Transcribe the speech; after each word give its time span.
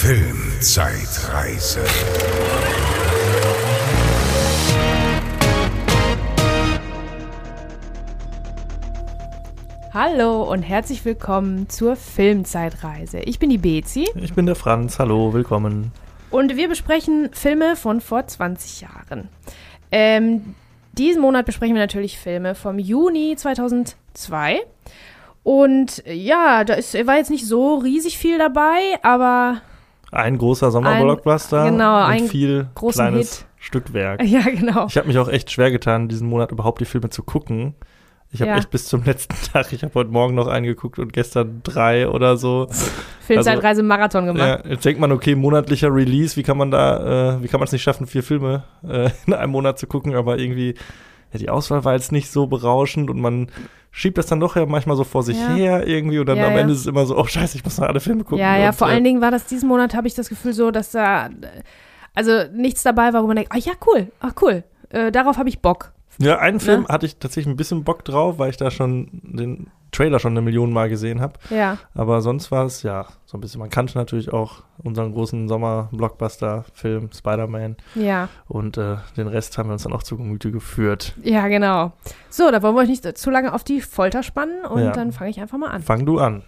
Filmzeitreise. 0.00 1.84
Hallo 9.92 10.44
und 10.44 10.62
herzlich 10.62 11.04
willkommen 11.04 11.68
zur 11.68 11.96
Filmzeitreise. 11.96 13.18
Ich 13.18 13.40
bin 13.40 13.50
die 13.50 13.58
Bezi 13.58 14.08
Ich 14.14 14.34
bin 14.34 14.46
der 14.46 14.54
Franz, 14.54 15.00
hallo, 15.00 15.32
willkommen. 15.34 15.90
und 16.30 16.54
wir 16.54 16.68
besprechen 16.68 17.30
Filme 17.32 17.74
von 17.74 18.00
vor 18.00 18.24
20 18.24 18.82
Jahren. 18.82 19.28
Ähm, 19.90 20.54
diesen 20.92 21.20
Monat 21.20 21.44
besprechen 21.44 21.74
wir 21.74 21.82
natürlich 21.82 22.20
Filme 22.20 22.54
vom 22.54 22.78
Juni 22.78 23.34
2002. 23.36 24.60
Und 25.42 26.04
ja, 26.06 26.62
da 26.62 26.74
ist, 26.74 26.94
war 27.04 27.16
jetzt 27.16 27.30
nicht 27.30 27.46
so 27.46 27.74
riesig 27.74 28.16
viel 28.16 28.38
dabei, 28.38 28.96
aber 29.02 29.60
Ein 30.10 30.38
großer 30.38 30.70
Sommerblockbuster 30.70 31.70
genau, 31.70 31.96
und 31.96 32.02
ein 32.02 32.24
viel 32.24 32.68
kleines 32.74 33.38
Hit. 33.38 33.46
Stückwerk. 33.58 34.22
ja, 34.24 34.40
genau. 34.40 34.86
Ich 34.86 34.96
habe 34.96 35.08
mich 35.08 35.18
auch 35.18 35.28
echt 35.28 35.50
schwer 35.50 35.70
getan, 35.70 36.08
diesen 36.08 36.28
Monat 36.28 36.50
überhaupt 36.52 36.80
die 36.80 36.84
Filme 36.86 37.10
zu 37.10 37.22
gucken. 37.22 37.74
Ich 38.30 38.40
habe 38.40 38.50
Ja. 38.50 38.58
echt 38.58 38.70
bis 38.70 38.86
zum 38.86 39.04
letzten 39.04 39.34
Tag, 39.52 39.72
ich 39.72 39.82
habe 39.82 39.94
heute 39.94 40.10
Morgen 40.10 40.34
noch 40.34 40.46
einen 40.46 40.66
geguckt 40.66 40.98
und 40.98 41.12
gestern 41.12 41.60
drei 41.62 42.08
oder 42.08 42.36
so. 42.36 42.68
Filmzeitreise 43.20 43.82
Marathon 43.82 44.26
gemacht. 44.26 44.64
Ja, 44.64 44.70
jetzt 44.70 44.84
denkt 44.84 45.00
man, 45.00 45.12
okay, 45.12 45.34
monatlicher 45.34 45.92
Release, 45.94 46.36
wie 46.36 46.42
kann 46.42 46.56
man 46.56 46.70
da, 46.70 47.36
äh, 47.36 47.42
wie 47.42 47.48
kann 47.48 47.60
man 47.60 47.66
es 47.66 47.72
nicht 47.72 47.82
schaffen, 47.82 48.06
vier 48.06 48.22
Filme 48.22 48.64
äh, 48.86 49.10
in 49.26 49.34
einem 49.34 49.52
Monat 49.52 49.78
zu 49.78 49.86
gucken, 49.86 50.14
aber 50.14 50.38
irgendwie, 50.38 50.74
ja, 51.32 51.38
die 51.38 51.50
Auswahl 51.50 51.84
war 51.84 51.92
jetzt 51.92 52.12
nicht 52.12 52.30
so 52.30 52.46
berauschend 52.46 53.10
und 53.10 53.20
man 53.20 53.50
schiebt 53.98 54.16
das 54.16 54.26
dann 54.26 54.38
doch 54.38 54.54
ja 54.54 54.64
manchmal 54.64 54.96
so 54.96 55.02
vor 55.02 55.24
sich 55.24 55.36
Ja. 55.38 55.48
her 55.48 55.86
irgendwie 55.88 56.20
und 56.20 56.26
dann 56.26 56.38
Ja, 56.38 56.46
am. 56.46 56.56
Ende 56.56 56.72
ist 56.72 56.80
es 56.80 56.86
immer 56.86 57.04
so, 57.04 57.16
oh 57.18 57.24
scheiße, 57.26 57.56
ich 57.56 57.64
muss 57.64 57.78
noch 57.78 57.88
alle 57.88 57.98
Filme 57.98 58.22
gucken. 58.22 58.38
Ja, 58.38 58.56
ja, 58.56 58.68
und, 58.68 58.74
vor 58.76 58.88
äh, 58.88 58.92
allen 58.92 59.02
Dingen 59.04 59.20
war 59.20 59.32
das 59.32 59.46
diesen 59.46 59.68
Monat, 59.68 59.94
habe 59.94 60.06
ich 60.06 60.14
das 60.14 60.28
Gefühl 60.28 60.52
so, 60.52 60.70
dass 60.70 60.92
da, 60.92 61.30
also 62.14 62.44
nichts 62.54 62.84
dabei 62.84 63.12
war, 63.12 63.22
wo 63.24 63.26
man 63.26 63.36
denkt, 63.36 63.50
ah 63.52 63.58
ja, 63.58 63.72
cool, 63.86 64.12
ach 64.20 64.34
cool, 64.40 64.62
äh, 64.90 65.10
darauf 65.10 65.36
habe 65.36 65.48
ich 65.48 65.58
Bock. 65.60 65.92
Ja, 66.20 66.38
einen 66.38 66.60
Film 66.60 66.82
Ne? 66.82 66.88
hatte 66.88 67.06
ich 67.06 67.16
tatsächlich 67.16 67.52
ein 67.52 67.56
bisschen 67.56 67.82
Bock 67.84 68.04
drauf, 68.04 68.38
weil 68.38 68.50
ich 68.50 68.56
da 68.56 68.70
schon 68.70 69.08
den 69.22 69.66
Trailer 69.92 70.18
schon 70.18 70.32
eine 70.32 70.42
Million 70.42 70.72
Mal 70.72 70.88
gesehen 70.88 71.20
habe. 71.20 71.34
Ja, 71.50 71.78
Aber 71.94 72.20
sonst 72.20 72.50
war 72.50 72.66
es 72.66 72.82
ja 72.82 73.06
so 73.24 73.36
ein 73.38 73.40
bisschen. 73.40 73.60
Man 73.60 73.70
kannte 73.70 73.96
natürlich 73.96 74.32
auch 74.32 74.62
unseren 74.82 75.12
großen 75.12 75.48
Sommer-Blockbuster-Film 75.48 77.10
Spider-Man 77.12 77.76
ja, 77.94 78.28
und 78.46 78.76
äh, 78.76 78.96
den 79.16 79.26
Rest 79.28 79.56
haben 79.58 79.68
wir 79.68 79.72
uns 79.74 79.84
dann 79.84 79.92
auch 79.92 80.02
zu 80.02 80.16
Gemüte 80.16 80.50
geführt. 80.52 81.14
ja, 81.22 81.48
genau. 81.48 81.92
So, 82.30 82.50
da 82.50 82.62
wollen 82.62 82.74
wir 82.74 82.82
euch 82.82 82.88
nicht 82.88 83.18
zu 83.18 83.30
lange 83.30 83.52
auf 83.54 83.64
die 83.64 83.80
Folter 83.80 84.22
spannen 84.22 84.64
und 84.66 84.82
Ja. 84.82 84.92
dann 84.92 85.12
fange 85.12 85.30
ich 85.30 85.40
einfach 85.40 85.58
mal 85.58 85.70
an. 85.70 85.82
Fang 85.82 86.04
du 86.06 86.18
an. 86.18 86.42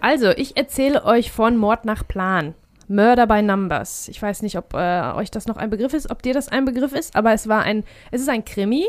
Also, 0.00 0.30
ich 0.30 0.56
erzähle 0.56 1.04
euch 1.04 1.32
von 1.32 1.56
Mord 1.56 1.84
nach 1.84 2.06
Plan. 2.06 2.54
Murder 2.88 3.26
by 3.26 3.42
Numbers. 3.42 4.08
Ich 4.08 4.20
weiß 4.20 4.42
nicht, 4.42 4.56
ob 4.56 4.74
äh, 4.74 5.12
euch 5.14 5.30
das 5.30 5.46
noch 5.46 5.56
ein 5.56 5.70
Begriff 5.70 5.94
ist, 5.94 6.10
ob 6.10 6.22
dir 6.22 6.34
das 6.34 6.48
ein 6.48 6.64
Begriff 6.64 6.92
ist, 6.92 7.16
aber 7.16 7.32
es 7.32 7.48
war 7.48 7.62
ein, 7.62 7.84
es 8.10 8.20
ist 8.20 8.28
ein 8.28 8.44
Krimi. 8.44 8.86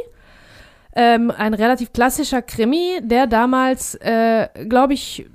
Ähm, 0.96 1.32
ein 1.32 1.54
relativ 1.54 1.94
klassischer 1.94 2.42
Krimi, 2.42 3.00
der 3.04 3.28
damals, 3.28 3.96
äh, 3.96 4.48
glaube 4.68 4.94
ich, 4.94 5.28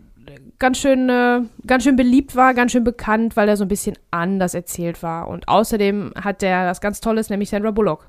ganz 0.58 0.78
schön, 0.78 1.08
äh, 1.08 1.42
ganz 1.66 1.84
schön 1.84 1.96
beliebt 1.96 2.34
war, 2.34 2.54
ganz 2.54 2.72
schön 2.72 2.84
bekannt, 2.84 3.36
weil 3.36 3.48
er 3.48 3.56
so 3.56 3.64
ein 3.64 3.68
bisschen 3.68 3.96
anders 4.10 4.54
erzählt 4.54 5.02
war. 5.02 5.28
Und 5.28 5.48
außerdem 5.48 6.12
hat 6.20 6.42
der 6.42 6.66
was 6.66 6.80
ganz 6.80 7.00
Tolles, 7.00 7.30
nämlich 7.30 7.50
Sandra 7.50 7.70
Bullock, 7.70 8.08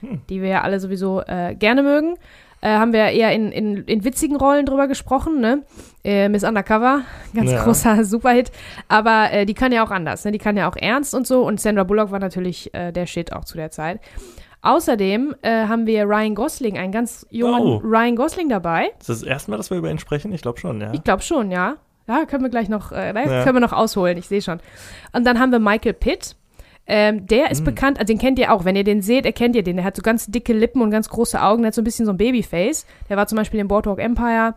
Hm. 0.00 0.20
die 0.28 0.42
wir 0.42 0.48
ja 0.48 0.62
alle 0.62 0.80
sowieso 0.80 1.22
äh, 1.22 1.54
gerne 1.54 1.82
mögen. 1.82 2.16
Äh, 2.62 2.68
haben 2.70 2.92
wir 2.92 3.06
eher 3.10 3.32
in, 3.32 3.52
in, 3.52 3.84
in 3.84 4.04
witzigen 4.04 4.36
Rollen 4.36 4.64
drüber 4.66 4.88
gesprochen, 4.88 5.40
ne? 5.40 5.62
Äh, 6.04 6.28
Miss 6.28 6.42
Undercover, 6.42 7.02
ganz 7.34 7.50
Ja. 7.50 7.62
großer 7.64 8.04
Superhit. 8.04 8.50
Aber 8.88 9.30
äh, 9.30 9.44
die 9.46 9.54
kann 9.54 9.72
ja 9.72 9.84
auch 9.84 9.90
anders, 9.90 10.24
ne? 10.24 10.32
Die 10.32 10.38
kann 10.38 10.56
ja 10.56 10.68
auch 10.68 10.76
ernst 10.76 11.14
und 11.14 11.26
so. 11.26 11.42
Und 11.46 11.60
Sandra 11.60 11.84
Bullock 11.84 12.10
war 12.10 12.18
natürlich 12.18 12.72
äh, 12.74 12.92
der 12.92 13.06
Shit 13.06 13.32
auch 13.32 13.44
zu 13.44 13.56
der 13.56 13.70
Zeit. 13.70 14.00
Außerdem 14.62 15.34
äh, 15.42 15.66
haben 15.66 15.86
wir 15.86 16.04
Ryan 16.04 16.34
Gosling, 16.34 16.76
einen 16.78 16.92
ganz 16.92 17.26
jungen 17.30 17.60
Oh. 17.62 17.76
Ryan 17.84 18.16
Gosling 18.16 18.48
dabei. 18.48 18.86
Ist 18.98 19.08
das 19.08 19.20
das 19.20 19.28
erste 19.28 19.50
Mal, 19.50 19.58
dass 19.58 19.70
wir 19.70 19.76
über 19.78 19.90
ihn 19.90 19.98
sprechen? 19.98 20.32
Ich 20.32 20.42
glaube 20.42 20.58
schon, 20.58 20.80
ja. 20.80 20.92
Ich 20.92 21.04
glaube 21.04 21.22
schon, 21.22 21.50
ja. 21.50 21.76
Ja, 22.08 22.24
können 22.24 22.42
wir 22.42 22.50
gleich 22.50 22.68
noch, 22.68 22.90
äh, 22.92 23.12
da 23.12 23.20
Ja. 23.24 23.42
können 23.44 23.56
wir 23.56 23.60
noch 23.60 23.72
ausholen, 23.72 24.16
ich 24.16 24.26
sehe 24.28 24.40
schon. 24.42 24.60
Und 25.12 25.24
dann 25.26 25.38
haben 25.38 25.52
wir 25.52 25.58
Michael 25.58 25.92
Pitt. 25.92 26.36
Ähm, 26.88 27.26
der 27.26 27.50
ist 27.50 27.58
Hm. 27.58 27.64
bekannt, 27.64 27.98
also 27.98 28.12
den 28.12 28.18
kennt 28.18 28.38
ihr 28.38 28.52
auch. 28.52 28.64
Wenn 28.64 28.76
ihr 28.76 28.84
den 28.84 29.02
seht, 29.02 29.26
erkennt 29.26 29.56
ihr 29.56 29.62
den. 29.64 29.76
Der 29.76 29.84
hat 29.84 29.96
so 29.96 30.02
ganz 30.02 30.26
dicke 30.26 30.52
Lippen 30.52 30.82
und 30.82 30.90
ganz 30.90 31.08
große 31.08 31.40
Augen. 31.42 31.62
Der 31.62 31.68
hat 31.68 31.74
so 31.74 31.80
ein 31.80 31.84
bisschen 31.84 32.06
so 32.06 32.12
ein 32.12 32.16
Babyface. 32.16 32.86
Der 33.08 33.16
war 33.16 33.26
zum 33.26 33.36
Beispiel 33.36 33.58
in 33.60 33.68
Boardwalk 33.68 33.98
Empire 33.98 34.54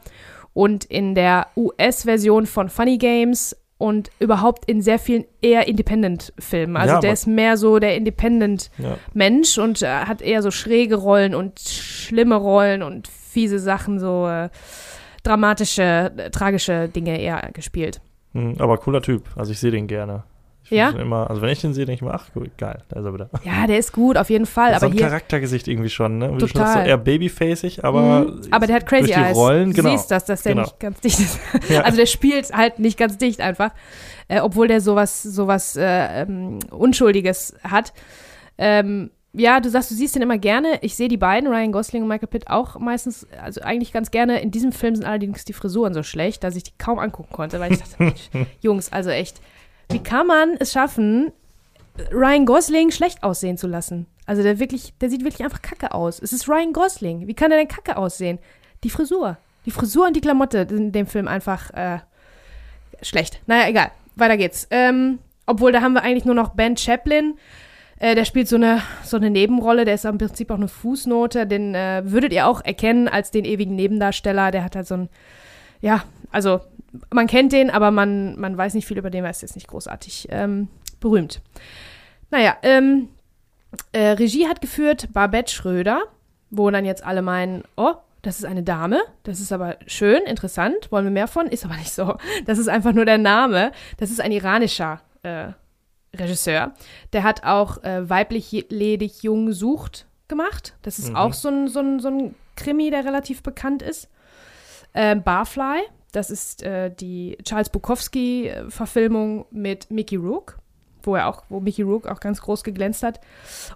und 0.54 0.86
in 0.86 1.16
der 1.16 1.48
US-Version 1.58 2.46
von 2.46 2.70
Funny 2.70 2.98
Games 2.98 3.56
und 3.80 4.10
überhaupt 4.20 4.66
in 4.66 4.82
sehr 4.82 5.00
vielen 5.00 5.24
eher 5.42 5.68
Independent-Filmen. 5.68 6.76
Also 6.78 6.96
Ja, 6.96 7.00
der 7.00 7.14
ist 7.14 7.28
mehr 7.28 7.56
so 7.58 7.80
der 7.80 7.96
Independent- 7.96 8.70
ja. 8.78 8.98
Und 9.64 9.82
äh, 9.82 9.88
hat 9.88 10.22
eher 10.22 10.42
so 10.44 10.52
schräge 10.52 10.96
Rollen 10.96 11.34
und 11.34 11.60
schlimme 11.60 12.36
Rollen 12.36 12.84
und 12.84 13.08
fiese 13.08 13.58
Sachen, 13.58 14.00
so 14.00 14.28
äh, 14.28 14.50
dramatische, 15.24 16.12
äh, 16.18 16.30
tragische 16.30 16.90
Dinge 16.90 17.20
eher 17.20 17.50
gespielt. 17.54 18.02
Hm, 18.34 18.56
aber 18.60 18.78
cooler 18.78 19.02
Typ. 19.02 19.24
Also 19.36 19.52
ich 19.52 19.60
sehe 19.60 19.72
den 19.72 19.88
gerne. 19.88 20.24
Ich 20.70 20.78
Ja? 20.78 20.90
Immer, 20.92 21.30
also 21.30 21.42
wenn 21.42 21.50
ich 21.50 21.62
den 21.62 21.74
sehe, 21.74 21.86
denke 21.86 22.04
ich 22.06 22.10
mir, 22.10 22.14
ach 22.14 22.28
cool, 22.36 22.50
geil, 22.58 22.80
da 22.90 23.00
ist 23.00 23.06
er 23.06 23.14
wieder. 23.14 23.30
Ja, 23.44 23.66
der 23.68 23.78
ist 23.80 23.92
gut, 23.92 24.18
auf 24.18 24.30
jeden 24.30 24.46
Fall. 24.46 24.72
so 24.72 24.76
aber 24.78 24.86
ein 24.88 24.92
hier, 24.94 25.02
Charaktergesicht 25.08 25.68
irgendwie 25.68 25.90
schon, 25.90 26.18
ne? 26.20 26.28
Wie 26.36 26.40
schon 26.40 26.50
Total. 26.50 26.66
sagst, 26.68 26.84
so 26.84 26.90
eher 26.90 26.98
babyfacig, 26.98 27.84
aber 27.84 28.02
Mhm. 28.26 28.42
aber 28.52 28.68
der 28.68 28.76
hat 28.78 28.86
Crazy 28.86 29.06
durch 29.08 29.16
die 29.16 29.22
Eyes. 29.24 29.36
Rollen, 29.38 29.70
du 29.72 29.76
genau. 29.76 29.90
siehst 29.92 30.12
das, 30.12 30.26
dass 30.26 30.44
der 30.44 30.54
Genau. 30.54 30.64
nicht 30.64 30.80
ganz 30.80 31.00
dicht 31.02 31.20
ist. 31.20 31.40
Ja. 31.70 31.82
Also 31.82 31.98
der 31.98 32.06
spielt 32.06 32.52
halt 32.54 32.80
nicht 32.80 32.98
ganz 32.98 33.18
dicht 33.18 33.42
einfach, 33.42 33.72
äh, 34.28 34.40
obwohl 34.42 34.68
der 34.68 34.82
sowas, 34.82 35.24
sowas 35.24 35.76
äh, 35.76 36.22
ähm, 36.24 36.60
Unschuldiges 36.72 37.56
hat. 37.64 37.94
Ähm, 38.58 39.12
ja, 39.32 39.60
du 39.60 39.70
sagst, 39.70 39.92
du 39.92 39.96
siehst 39.96 40.16
den 40.16 40.24
immer 40.24 40.40
gerne. 40.40 40.80
Ich 40.82 40.96
sehe 40.96 41.08
die 41.08 41.18
beiden, 41.18 41.48
Ryan 41.50 41.72
Gosling 41.72 42.02
und 42.02 42.08
Michael 42.10 42.28
Pitt, 42.28 42.50
auch 42.50 42.80
meistens, 42.80 43.28
also 43.42 43.62
eigentlich 43.62 43.94
ganz 43.94 44.10
gerne. 44.10 44.42
In 44.42 44.50
diesem 44.50 44.72
Film 44.72 44.96
sind 44.96 45.06
allerdings 45.06 45.46
die 45.46 45.54
Frisuren 45.54 45.94
so 45.94 46.02
schlecht, 46.02 46.44
dass 46.44 46.56
ich 46.56 46.64
die 46.64 46.72
kaum 46.80 46.98
angucken 46.98 47.32
konnte, 47.32 47.60
weil 47.60 47.72
ich 47.74 47.78
dachte, 47.80 47.96
Mensch, 48.00 48.30
Jungs, 48.62 48.92
also 48.92 49.12
echt, 49.12 49.40
wie 49.90 50.04
kann 50.04 50.28
man 50.28 50.56
es 50.60 50.72
schaffen, 50.72 51.32
Ryan 52.12 52.46
Gosling 52.46 52.92
schlecht 52.92 53.24
aussehen 53.24 53.58
zu 53.58 53.68
lassen? 53.68 54.06
Also 54.26 54.44
der 54.44 54.60
wirklich, 54.60 54.94
der 55.02 55.10
sieht 55.10 55.24
wirklich 55.24 55.44
einfach 55.44 55.62
kacke 55.62 55.94
aus. 55.94 56.20
Es 56.22 56.34
ist 56.34 56.48
Ryan 56.48 56.72
Gosling. 56.72 57.28
Wie 57.28 57.34
kann 57.34 57.52
er 57.52 57.58
denn 57.58 57.68
kacke 57.68 57.98
aussehen? 57.98 58.38
Die 58.84 58.92
Frisur. 58.92 59.38
Die 59.66 59.72
Frisur 59.72 60.06
und 60.06 60.16
die 60.16 60.22
Klamotte 60.22 60.68
sind 60.70 60.78
in 60.78 60.92
dem 60.92 61.08
Film 61.08 61.28
einfach 61.28 61.72
äh, 61.72 62.00
schlecht. 63.02 63.42
Naja, 63.48 63.68
egal. 63.68 63.92
Weiter 64.16 64.38
geht's. 64.38 64.68
Ähm, 64.70 65.20
obwohl, 65.48 65.72
da 65.72 65.82
haben 65.82 65.94
wir 65.94 66.04
eigentlich 66.04 66.26
nur 66.26 66.36
noch 66.36 66.50
Ben 66.50 66.78
Chaplin. 66.78 67.40
Äh, 67.98 68.14
der 68.14 68.26
spielt 68.26 68.48
so 68.48 68.56
eine, 68.56 68.84
so 69.04 69.18
eine 69.18 69.32
Nebenrolle. 69.32 69.84
Der 69.84 69.96
ist 69.96 70.06
im 70.06 70.20
Prinzip 70.20 70.52
auch 70.52 70.58
eine 70.58 70.68
Fußnote. 70.68 71.48
Den 71.48 71.74
äh, 71.74 72.04
würdet 72.06 72.32
ihr 72.32 72.48
auch 72.48 72.64
erkennen 72.64 73.08
als 73.08 73.32
den 73.32 73.46
ewigen 73.46 73.76
Nebendarsteller. 73.76 74.52
Der 74.52 74.64
hat 74.64 74.76
halt 74.76 74.88
so 74.88 74.96
ein, 74.96 75.10
ja, 75.82 76.04
also 76.32 76.62
man 77.12 77.28
kennt 77.28 77.52
den, 77.54 77.70
aber 77.70 77.92
man, 77.92 78.40
man 78.40 78.58
weiß 78.58 78.74
nicht 78.74 78.86
viel 78.88 78.98
über 78.98 79.10
den. 79.10 79.24
Er 79.24 79.30
ist 79.32 79.42
jetzt 79.42 79.56
nicht 79.56 79.68
großartig 79.68 80.28
ähm, 80.32 80.68
berühmt. 81.00 81.42
Naja, 82.32 82.58
ähm, 82.64 83.10
äh, 83.92 84.10
Regie 84.10 84.48
hat 84.48 84.62
geführt 84.62 85.10
Babette 85.14 85.52
Schröder, 85.54 86.02
wo 86.50 86.70
dann 86.72 86.86
jetzt 86.86 87.04
alle 87.04 87.22
meinen, 87.22 87.64
oh, 87.76 87.94
das 88.22 88.38
ist 88.40 88.46
eine 88.46 88.64
Dame, 88.64 89.00
das 89.24 89.40
ist 89.40 89.52
aber 89.52 89.78
schön, 89.88 90.22
interessant, 90.24 90.92
wollen 90.92 91.06
wir 91.06 91.12
mehr 91.12 91.28
von? 91.28 91.48
Ist 91.48 91.64
aber 91.66 91.76
nicht 91.78 91.94
so. 91.94 92.18
Das 92.46 92.58
ist 92.58 92.68
einfach 92.68 92.92
nur 92.94 93.06
der 93.06 93.18
Name. 93.18 93.72
Das 93.98 94.12
ist 94.12 94.20
ein 94.20 94.32
iranischer 94.32 95.02
äh, 95.24 95.50
Regisseur. 96.16 96.74
Der 97.14 97.24
hat 97.24 97.44
auch 97.44 97.82
äh, 97.84 98.10
Weiblich 98.10 98.66
ledig 98.70 99.24
jung 99.24 99.54
sucht 99.54 100.06
gemacht. 100.28 100.76
Das 100.82 101.00
ist 101.00 101.10
Mhm. 101.10 101.16
auch 101.16 101.34
so 101.34 101.50
ein, 101.50 101.68
so, 101.68 101.80
ein, 101.80 102.00
so 102.00 102.10
ein 102.10 102.36
Krimi, 102.56 102.90
der 102.90 103.06
relativ 103.06 103.42
bekannt 103.42 103.82
ist. 103.82 104.10
Äh, 104.94 105.16
Barfly, 105.16 105.82
das 106.12 106.30
ist 106.30 106.64
äh, 106.64 106.90
die 106.90 107.38
Charles 107.44 107.70
Bukowski-Verfilmung 107.70 109.46
mit 109.52 109.92
Mickey 109.92 110.16
Rourke, 110.16 110.56
wo 111.04 111.16
er 111.16 111.28
auch, 111.28 111.44
wo 111.50 111.60
Mickey 111.60 111.84
Rourke 111.84 112.12
auch 112.12 112.20
ganz 112.20 112.42
groß 112.42 112.64
geglänzt 112.64 113.04
hat. 113.04 113.20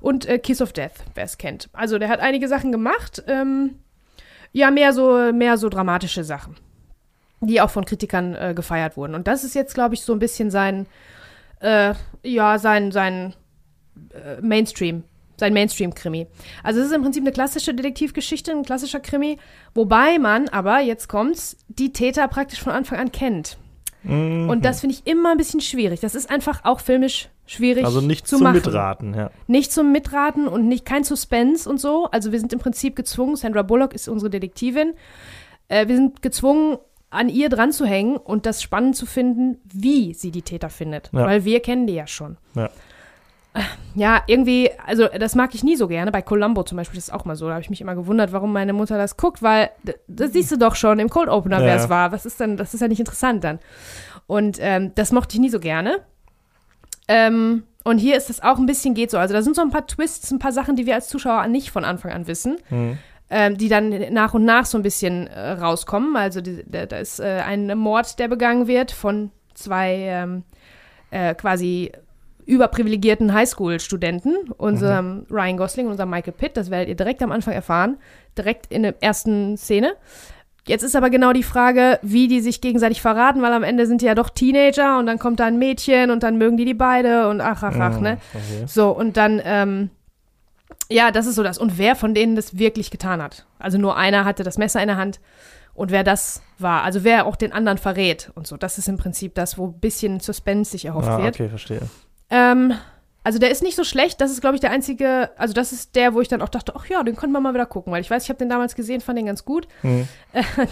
Und 0.02 0.26
äh, 0.26 0.40
Kiss 0.40 0.62
of 0.62 0.74
Death, 0.74 1.04
wer 1.16 1.26
es 1.26 1.38
kennt. 1.38 1.70
Also 1.74 2.00
der 2.00 2.10
hat 2.10 2.20
einige 2.20 2.48
Sachen 2.48 2.72
gemacht. 2.72 3.24
Ähm, 3.28 3.76
ja, 4.52 4.72
mehr 4.72 4.94
so, 4.94 5.32
mehr 5.34 5.58
so 5.58 5.70
dramatische 5.70 6.24
Sachen, 6.24 6.56
die 7.42 7.62
auch 7.62 7.70
von 7.70 7.86
Kritikern 7.86 8.36
äh, 8.36 8.54
gefeiert 8.56 8.98
wurden. 8.98 9.16
Und 9.16 9.28
das 9.28 9.44
ist 9.44 9.56
jetzt, 9.56 9.74
glaube 9.74 9.96
ich, 9.96 10.02
so 10.02 10.14
ein 10.14 10.20
bisschen 10.20 10.52
sein, 10.52 10.88
äh, 11.60 11.94
ja, 12.24 12.60
sein, 12.60 12.92
sein 12.92 13.34
äh, 14.12 14.42
Sein 15.44 15.54
Mainstream-Krimi. 15.54 16.28
Also 16.64 16.80
es 16.80 16.88
ist 16.88 16.94
im 16.94 17.02
Prinzip 17.02 17.22
eine 17.22 17.34
klassische 17.34 17.74
Detektivgeschichte, 17.74 18.52
ein 18.52 18.64
klassischer 18.64 19.02
Krimi, 19.02 19.38
wobei 19.74 20.18
man 20.18 20.48
aber, 20.48 20.80
jetzt 20.80 21.10
kommt's, 21.10 21.58
die 21.68 21.92
Täter 21.92 22.30
praktisch 22.30 22.62
von 22.62 22.72
Anfang 22.72 22.98
an 22.98 23.12
kennt. 23.12 23.58
Mhm. 24.04 24.50
Und 24.50 24.64
das 24.64 24.80
finde 24.80 24.96
ich 24.96 25.06
immer 25.06 25.32
ein 25.32 25.38
bisschen 25.38 25.60
schwierig. 25.60 26.00
Das 26.00 26.16
ist 26.16 26.30
einfach 26.32 26.64
auch 26.64 26.80
filmisch 26.80 27.28
schwierig 27.46 27.84
Also 27.84 28.00
nicht 28.00 28.26
zu 28.26 28.38
zum 28.38 28.44
machen. 28.46 28.56
Mitraten, 28.56 29.14
ja. 29.14 29.32
Nicht 29.48 29.74
zum 29.74 29.92
Mitraten 29.92 30.48
und 30.48 30.70
nicht 30.70 30.86
kein 30.86 31.04
Suspense 31.04 31.70
und 31.70 31.78
so. 31.78 32.06
Also 32.06 32.32
wir 32.32 32.40
sind 32.40 32.54
im 32.54 32.60
Prinzip 32.60 32.96
gezwungen, 32.96 33.36
Sandra 33.36 33.64
Bullock 33.64 33.94
ist 33.94 34.08
unsere 34.08 34.30
Detektivin. 34.30 34.94
Äh, 35.68 35.90
wir 35.90 35.98
sind 35.98 36.22
gezwungen, 36.22 36.78
an 37.10 37.28
ihr 37.28 37.50
dran 37.50 37.74
zu 37.74 37.86
hängen 37.86 38.16
und 38.16 38.46
das 38.46 38.64
spannend 38.64 38.96
zu 38.96 39.06
finden, 39.06 39.60
wie 39.66 40.14
sie 40.14 40.32
die 40.32 40.42
Täter 40.42 40.70
findet. 40.70 41.10
Ja. 41.12 41.26
Weil 41.26 41.44
wir 41.44 41.60
kennen 41.60 41.86
die 41.86 41.96
ja 41.96 42.08
schon. 42.08 42.38
Ja. 42.56 42.70
Ja, 43.96 44.24
irgendwie, 44.26 44.72
also 44.88 45.08
das 45.08 45.36
mag 45.36 45.54
ich 45.54 45.64
nie 45.64 45.76
so 45.76 45.88
gerne. 45.88 46.12
Bei 46.12 46.24
Columbo 46.24 46.64
zum 46.64 46.78
Beispiel 46.78 46.98
ist 46.98 47.10
es 47.10 47.14
auch 47.14 47.26
mal 47.26 47.36
so. 47.36 47.46
Da 47.48 47.52
habe 47.54 47.62
ich 47.62 47.70
mich 47.70 47.82
immer 47.82 47.94
gewundert, 47.94 48.32
warum 48.32 48.52
meine 48.52 48.74
Mutter 48.74 48.98
das 48.98 49.18
guckt, 49.18 49.44
weil 49.44 49.70
das 50.08 50.34
siehst 50.34 50.52
du 50.52 50.58
doch 50.58 50.76
schon 50.76 50.98
im 50.98 51.10
Cold 51.10 51.30
Opener, 51.30 51.60
Ja, 51.60 51.66
wer 51.66 51.76
es 51.76 51.90
war. 51.90 52.12
Was 52.12 52.26
ist 52.26 52.40
denn, 52.40 52.58
das 52.58 52.74
ist 52.74 52.82
ja 52.82 52.88
nicht 52.88 53.00
interessant 53.00 53.44
dann. 53.44 53.60
Und 54.26 54.58
ähm, 54.60 54.92
das 54.96 55.12
mochte 55.12 55.36
ich 55.36 55.40
nie 55.42 55.50
so 55.50 55.60
gerne. 55.60 55.98
Ähm, 57.08 57.64
und 57.84 57.98
hier 58.00 58.16
ist 58.18 58.30
das 58.30 58.42
auch 58.42 58.58
ein 58.58 58.66
bisschen 58.66 58.94
geht 58.94 59.12
so. 59.12 59.18
Also 59.18 59.34
da 59.34 59.42
sind 59.42 59.56
so 59.56 59.62
ein 59.62 59.70
paar 59.70 59.86
Twists, 59.86 60.32
ein 60.32 60.40
paar 60.40 60.54
Sachen, 60.54 60.76
die 60.76 60.86
wir 60.86 60.96
als 60.96 61.10
Zuschauer 61.10 61.46
nicht 61.48 61.70
von 61.70 61.84
Anfang 61.86 62.12
an 62.12 62.28
wissen 62.28 62.58
Mhm. 62.70 62.98
ähm, 63.30 63.58
die 63.58 63.68
dann 63.68 63.90
nach 64.14 64.34
und 64.34 64.46
nach 64.46 64.66
so 64.66 64.78
ein 64.80 64.84
bisschen 64.84 65.28
äh, 65.28 65.52
rauskommen. 65.52 66.16
Also 66.16 66.42
die, 66.42 66.64
da, 66.66 66.86
da 66.86 66.98
ist 66.98 67.20
äh, 67.20 67.42
ein 67.46 67.78
Mord, 67.78 68.18
der 68.20 68.28
begangen 68.30 68.68
wird 68.68 68.92
von 68.92 69.32
zwei 69.54 69.94
ähm, 70.00 70.44
äh, 71.12 71.36
quasi 71.36 71.92
überprivilegierten 72.46 73.34
Highschool-Studenten, 73.34 74.36
unserem 74.58 75.26
Ryan 75.30 75.58
Gosling 75.58 75.86
und 75.88 75.92
unserem 75.94 76.10
Michael 76.10 76.34
Pitt. 76.34 76.58
Das 76.58 76.70
werdet 76.72 76.90
ihr 76.90 76.96
direkt 76.96 77.22
am 77.24 77.32
Anfang 77.32 77.54
erfahren, 77.54 77.98
direkt 78.38 78.68
in 78.72 78.84
der 78.84 79.02
ersten 79.02 79.58
Szene. 79.58 79.94
Jetzt 80.66 80.84
ist 80.84 80.96
aber 80.96 81.10
genau 81.10 81.34
die 81.34 81.44
Frage, 81.44 82.00
wie 82.04 82.30
die 82.30 82.40
sich 82.40 82.62
gegenseitig 82.62 83.02
verraten, 83.02 83.42
weil 83.42 83.52
am 83.52 83.64
Ende 83.64 83.86
sind 83.86 84.02
die 84.02 84.06
ja 84.06 84.16
doch 84.16 84.30
Teenager 84.30 84.98
und 84.98 85.06
dann 85.08 85.20
kommt 85.20 85.42
da 85.42 85.46
ein 85.46 85.58
Mädchen 85.60 86.10
und 86.10 86.24
dann 86.24 86.38
mögen 86.38 86.56
die 86.56 86.64
die 86.64 86.74
beide 86.74 87.28
und 87.28 87.42
ach, 87.42 87.64
ach, 87.64 87.76
ach, 87.78 88.00
ne? 88.00 88.18
Okay. 88.34 88.64
So, 88.66 88.92
und 88.92 89.18
dann, 89.18 89.42
ähm, 89.44 89.90
ja, 90.90 91.12
das 91.12 91.26
ist 91.26 91.36
so 91.36 91.44
das. 91.44 91.58
Und 91.58 91.78
wer 91.78 91.96
von 91.98 92.14
denen 92.14 92.36
das 92.38 92.58
wirklich 92.58 92.92
getan 92.92 93.22
hat. 93.22 93.46
Also 93.60 93.78
nur 93.78 93.98
einer 93.98 94.24
hatte 94.24 94.44
das 94.44 94.58
Messer 94.58 94.82
in 94.82 94.88
der 94.88 94.96
Hand 94.96 95.20
und 95.74 95.92
wer 95.92 96.06
das 96.06 96.42
war. 96.60 96.84
Also 96.84 97.04
wer 97.04 97.26
auch 97.26 97.36
den 97.36 97.52
anderen 97.52 97.78
verrät 97.78 98.32
und 98.36 98.48
so. 98.48 98.56
Das 98.56 98.78
ist 98.78 98.88
im 98.88 98.96
Prinzip 98.98 99.36
das, 99.36 99.58
wo 99.58 99.68
ein 99.68 99.80
bisschen 99.80 100.22
Suspense 100.22 100.72
sich 100.72 100.86
erhofft 100.86 101.10
Ah, 101.10 101.22
wird. 101.22 101.36
okay, 101.36 101.50
verstehe. 101.50 101.82
Ähm, 102.30 102.74
also 103.24 103.40
der 103.40 103.52
ist 103.52 103.64
nicht 103.64 103.76
so 103.76 103.84
schlecht. 103.84 104.20
Das 104.20 104.32
ist, 104.32 104.42
glaube 104.42 104.56
ich, 104.56 104.62
der 104.62 104.72
einzige, 104.72 105.30
also 105.38 105.54
das 105.54 105.72
ist 105.72 105.96
der, 105.96 106.14
wo 106.14 106.22
ich 106.22 106.28
dann 106.28 106.42
auch 106.42 106.50
dachte, 106.50 106.74
ach 106.76 106.86
ja, 106.88 107.02
den 107.04 107.16
könnte 107.16 107.32
man 107.34 107.44
mal 107.44 107.54
wieder 107.54 107.66
gucken. 107.66 107.94
Weil 107.94 108.02
ich 108.02 108.10
weiß, 108.12 108.24
ich 108.24 108.30
habe 108.30 108.40
den 108.40 108.50
damals 108.50 108.76
gesehen, 108.76 109.02
fand 109.02 109.18
den 109.18 109.26
ganz 109.28 109.46
gut. 109.46 109.68
Mhm. 109.82 110.08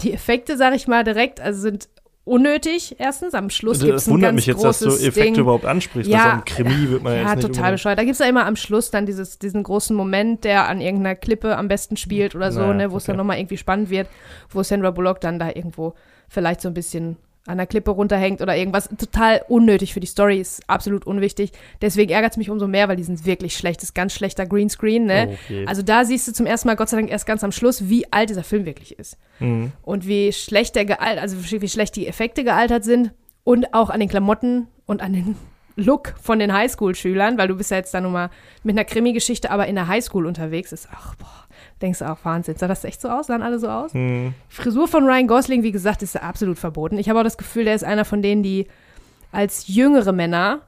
Die 0.02 0.12
Effekte, 0.12 0.56
sage 0.56 0.76
ich 0.76 0.86
mal 0.86 1.02
direkt, 1.04 1.40
also 1.40 1.60
sind 1.60 1.88
unnötig. 2.24 2.96
Erstens, 2.98 3.34
am 3.34 3.50
Schluss 3.50 3.80
gibt 3.80 3.90
es 3.94 4.04
Das 4.04 4.08
ein 4.08 4.12
wundert 4.14 4.28
ganz 4.28 4.36
mich 4.36 4.46
jetzt, 4.46 4.62
dass 4.62 4.78
du 4.80 4.88
Effekte 4.90 5.22
Ding. 5.22 5.34
überhaupt 5.36 5.64
ansprichst. 5.64 6.10
Ja, 6.10 6.18
weil 6.18 6.24
so 6.24 6.30
ein 6.36 6.44
Krimi 6.44 6.90
wird 6.90 7.02
man 7.02 7.14
ja, 7.14 7.22
Ja, 7.22 7.28
jetzt 7.30 7.36
nicht 7.36 7.54
total 7.54 7.72
bescheuert. 7.72 7.98
Da 7.98 8.02
gibt 8.04 8.12
es 8.12 8.18
ja 8.20 8.26
immer 8.26 8.46
am 8.46 8.56
Schluss 8.56 8.90
dann 8.90 9.06
dieses, 9.06 9.38
diesen 9.38 9.62
großen 9.62 9.96
Moment, 9.96 10.44
der 10.44 10.68
an 10.68 10.80
irgendeiner 10.80 11.16
Klippe 11.16 11.56
am 11.56 11.68
besten 11.68 11.96
spielt 11.96 12.34
oder 12.34 12.52
so, 12.52 12.60
Naja, 12.60 12.74
ne, 12.74 12.92
wo 12.92 12.98
es 12.98 13.04
dann 13.04 13.14
okay. 13.14 13.18
nochmal 13.18 13.38
irgendwie 13.38 13.56
spannend 13.56 13.90
wird, 13.90 14.08
wo 14.50 14.62
Sandra 14.62 14.90
Bullock 14.90 15.20
dann 15.20 15.38
da 15.38 15.48
irgendwo 15.48 15.94
vielleicht 16.28 16.60
so 16.60 16.68
ein 16.68 16.74
bisschen 16.74 17.16
an 17.46 17.56
der 17.58 17.66
Klippe 17.66 17.90
runterhängt 17.90 18.40
oder 18.40 18.56
irgendwas. 18.56 18.88
Total 18.96 19.42
unnötig 19.48 19.92
für 19.94 20.00
die 20.00 20.06
Story, 20.06 20.38
ist 20.40 20.62
absolut 20.68 21.06
unwichtig. 21.06 21.50
Deswegen 21.80 22.12
ärgert 22.12 22.32
es 22.32 22.36
mich 22.36 22.50
umso 22.50 22.68
mehr, 22.68 22.88
weil 22.88 22.96
die 22.96 23.02
sind 23.02 23.26
wirklich 23.26 23.56
schlecht. 23.56 23.78
Das 23.80 23.90
ist 23.90 23.94
ganz 23.94 24.12
schlechter 24.14 24.46
Greenscreen, 24.46 25.06
ne? 25.06 25.36
Okay. 25.46 25.64
Also 25.66 25.82
da 25.82 26.04
siehst 26.04 26.28
du 26.28 26.32
zum 26.32 26.46
ersten 26.46 26.68
Mal, 26.68 26.76
Gott 26.76 26.88
sei 26.88 26.98
Dank, 26.98 27.10
erst 27.10 27.26
ganz 27.26 27.42
am 27.42 27.50
Schluss, 27.52 27.88
wie 27.88 28.10
alt 28.12 28.30
dieser 28.30 28.44
Film 28.44 28.64
wirklich 28.64 28.98
ist 28.98 29.18
Mhm. 29.40 29.72
und 29.82 30.06
wie 30.06 30.32
schlecht 30.32 30.76
der 30.76 30.84
gealtert, 30.84 31.20
also 31.22 31.36
wie 31.60 31.68
schlecht 31.68 31.96
die 31.96 32.06
Effekte 32.06 32.44
gealtert 32.44 32.84
sind 32.84 33.10
und 33.44 33.74
auch 33.74 33.90
an 33.90 33.98
den 33.98 34.08
Klamotten 34.08 34.68
und 34.86 35.02
an 35.02 35.12
den 35.12 35.34
Look 35.76 36.12
von 36.22 36.38
den 36.38 36.52
Highschool-Schülern, 36.52 37.38
weil 37.38 37.48
du 37.48 37.56
bist 37.56 37.70
ja 37.70 37.78
jetzt 37.78 37.94
da 37.94 38.00
nun 38.02 38.12
mal 38.12 38.28
mit 38.62 38.74
einer 38.76 38.84
Krimi-Geschichte, 38.84 39.50
aber 39.50 39.66
in 39.66 39.74
der 39.74 39.88
Highschool 39.88 40.26
unterwegs 40.26 40.70
ist. 40.70 40.86
Ach, 40.92 41.14
boah, 41.16 41.41
denkst 41.82 41.98
du 41.98 42.10
auch, 42.10 42.18
Wahnsinn. 42.24 42.56
Sah 42.56 42.68
das 42.68 42.84
echt 42.84 43.00
so 43.00 43.08
aus? 43.08 43.26
Sahen 43.26 43.42
alle 43.42 43.58
so 43.58 43.68
aus? 43.68 43.92
Mhm. 43.94 44.34
Frisur 44.48 44.88
von 44.88 45.04
Ryan 45.04 45.26
Gosling, 45.26 45.62
wie 45.62 45.72
gesagt, 45.72 46.02
ist 46.02 46.14
ja 46.14 46.22
absolut 46.22 46.58
verboten. 46.58 46.98
Ich 46.98 47.08
habe 47.08 47.18
auch 47.18 47.24
das 47.24 47.36
Gefühl, 47.36 47.64
der 47.64 47.74
ist 47.74 47.84
einer 47.84 48.04
von 48.04 48.22
denen, 48.22 48.42
die 48.42 48.66
als 49.32 49.66
jüngere 49.68 50.12
Männer 50.12 50.60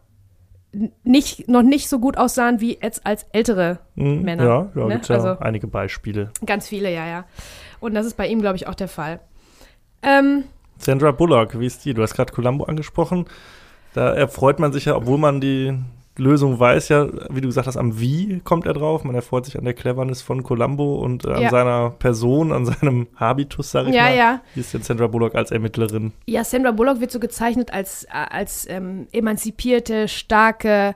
nicht, 1.04 1.48
noch 1.48 1.62
nicht 1.62 1.88
so 1.88 2.00
gut 2.00 2.16
aussahen 2.16 2.60
wie 2.60 2.78
jetzt 2.82 3.06
als 3.06 3.26
ältere 3.32 3.78
Mhm. 3.94 4.22
Männer, 4.22 4.44
Ja, 4.44 4.70
ja 4.74 4.86
ne? 4.88 4.94
gibt 4.94 5.08
ja 5.08 5.16
Also- 5.16 5.38
einige 5.38 5.68
Beispiele. 5.68 6.30
Ganz 6.44 6.66
viele, 6.68 6.92
ja, 6.92 7.06
ja. 7.06 7.24
Und 7.80 7.94
das 7.94 8.06
ist 8.06 8.16
bei 8.16 8.26
ihm, 8.26 8.40
glaube 8.40 8.56
ich, 8.56 8.66
auch 8.66 8.74
der 8.74 8.88
Fall. 8.88 9.20
Ähm, 10.02 10.44
Sandra 10.78 11.12
Bullock, 11.12 11.58
wie 11.60 11.66
ist 11.66 11.84
die? 11.84 11.94
Du 11.94 12.02
hast 12.02 12.14
gerade 12.14 12.32
Columbo 12.32 12.64
angesprochen. 12.64 13.26
Da 13.94 14.12
erfreut 14.12 14.58
man 14.58 14.72
sich 14.72 14.86
ja, 14.86 14.96
obwohl 14.96 15.18
man 15.18 15.40
die 15.40 15.78
Lösung 16.16 16.60
weiß, 16.60 16.90
ja, 16.90 17.08
wie 17.30 17.40
du 17.40 17.48
gesagt 17.48 17.66
hast, 17.66 17.76
am 17.76 17.98
Wie 17.98 18.40
kommt 18.44 18.66
er 18.66 18.72
drauf. 18.72 19.02
Man 19.04 19.14
erfreut 19.16 19.46
sich 19.46 19.58
an 19.58 19.64
der 19.64 19.74
Cleverness 19.74 20.22
von 20.22 20.42
Columbo 20.44 20.96
und 20.96 21.24
äh, 21.24 21.30
an 21.32 21.42
Ja. 21.42 21.50
seiner 21.50 21.90
Person, 21.90 22.52
an 22.52 22.66
seinem 22.66 23.08
Habitus, 23.16 23.70
sage 23.72 23.90
ich 23.90 23.96
ja, 23.96 24.04
mal. 24.04 24.16
ja. 24.16 24.42
Wie 24.54 24.60
ist 24.60 24.72
denn 24.72 24.82
Sandra 24.82 25.08
Bullock 25.08 25.34
als 25.34 25.50
Ermittlerin? 25.50 26.12
Ja, 26.26 26.44
Sandra 26.44 26.70
Bullock 26.70 27.00
wird 27.00 27.10
so 27.10 27.18
gezeichnet 27.18 27.72
als, 27.72 28.04
äh, 28.04 28.08
als 28.12 28.66
ähm, 28.70 29.08
emanzipierte, 29.12 30.06
starke, 30.06 30.94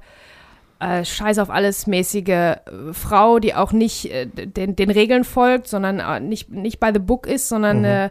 äh, 0.80 1.04
Scheiß 1.04 1.38
auf 1.38 1.50
alles 1.50 1.86
mäßige 1.86 2.28
äh, 2.28 2.56
Frau, 2.92 3.38
die 3.38 3.54
auch 3.54 3.72
nicht 3.72 4.12
äh, 4.12 4.26
den, 4.26 4.76
den 4.76 4.90
Regeln 4.90 5.24
folgt, 5.24 5.66
sondern 5.66 5.98
äh, 5.98 6.20
nicht, 6.20 6.50
nicht 6.50 6.78
by 6.78 6.90
the 6.92 7.00
book 7.00 7.26
ist, 7.26 7.48
sondern 7.48 7.78
Mhm. 7.78 7.84
äh, 7.84 8.10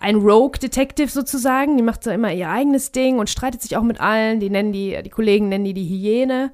ein 0.00 0.16
Rogue-Detective 0.16 1.08
sozusagen. 1.08 1.76
Die 1.76 1.82
macht 1.82 2.04
so 2.04 2.10
immer 2.10 2.32
ihr 2.32 2.48
eigenes 2.48 2.92
Ding 2.92 3.18
und 3.18 3.28
streitet 3.30 3.62
sich 3.62 3.76
auch 3.76 3.82
mit 3.82 4.00
allen. 4.00 4.40
Die 4.40 4.50
nennen 4.50 4.72
die, 4.72 4.96
die 5.02 5.10
Kollegen 5.10 5.48
nennen 5.48 5.64
die 5.64 5.74
die 5.74 5.88
Hyäne. 5.88 6.52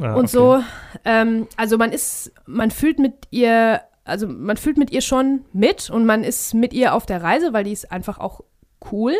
Ah, 0.00 0.14
und 0.14 0.24
okay. 0.24 0.26
so. 0.28 0.62
Ähm, 1.04 1.46
also 1.56 1.76
man 1.76 1.92
ist, 1.92 2.32
man 2.46 2.70
fühlt 2.70 2.98
mit 2.98 3.28
ihr, 3.30 3.82
also 4.04 4.26
man 4.26 4.56
fühlt 4.56 4.78
mit 4.78 4.90
ihr 4.90 5.02
schon 5.02 5.44
mit 5.52 5.90
und 5.90 6.06
man 6.06 6.24
ist 6.24 6.54
mit 6.54 6.72
ihr 6.72 6.94
auf 6.94 7.04
der 7.04 7.22
Reise, 7.22 7.52
weil 7.52 7.64
die 7.64 7.72
ist 7.72 7.92
einfach 7.92 8.18
auch 8.18 8.40
cool. 8.90 9.12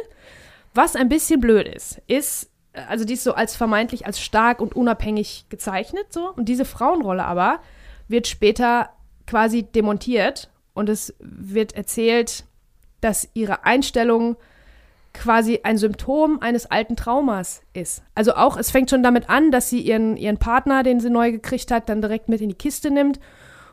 Was 0.74 0.96
ein 0.96 1.08
bisschen 1.08 1.40
blöd 1.40 1.68
ist, 1.68 2.00
ist, 2.06 2.50
also 2.88 3.04
die 3.04 3.14
ist 3.14 3.24
so 3.24 3.34
als 3.34 3.56
vermeintlich 3.56 4.06
als 4.06 4.20
stark 4.20 4.60
und 4.60 4.76
unabhängig 4.76 5.46
gezeichnet 5.48 6.06
so 6.10 6.32
und 6.32 6.48
diese 6.48 6.64
Frauenrolle 6.64 7.24
aber 7.24 7.60
wird 8.08 8.26
später 8.26 8.90
quasi 9.26 9.64
demontiert 9.64 10.50
und 10.74 10.88
es 10.88 11.14
wird 11.18 11.74
erzählt, 11.74 12.44
dass 13.00 13.28
ihre 13.34 13.64
Einstellung 13.64 14.36
quasi 15.12 15.60
ein 15.62 15.78
Symptom 15.78 16.40
eines 16.40 16.66
alten 16.66 16.96
Traumas 16.96 17.62
ist. 17.72 18.02
Also 18.14 18.34
auch, 18.34 18.56
es 18.56 18.70
fängt 18.70 18.90
schon 18.90 19.02
damit 19.02 19.30
an, 19.30 19.50
dass 19.50 19.70
sie 19.70 19.80
ihren, 19.80 20.16
ihren 20.16 20.36
Partner, 20.36 20.82
den 20.82 21.00
sie 21.00 21.10
neu 21.10 21.32
gekriegt 21.32 21.70
hat, 21.70 21.88
dann 21.88 22.02
direkt 22.02 22.28
mit 22.28 22.42
in 22.42 22.50
die 22.50 22.54
Kiste 22.54 22.90
nimmt 22.90 23.18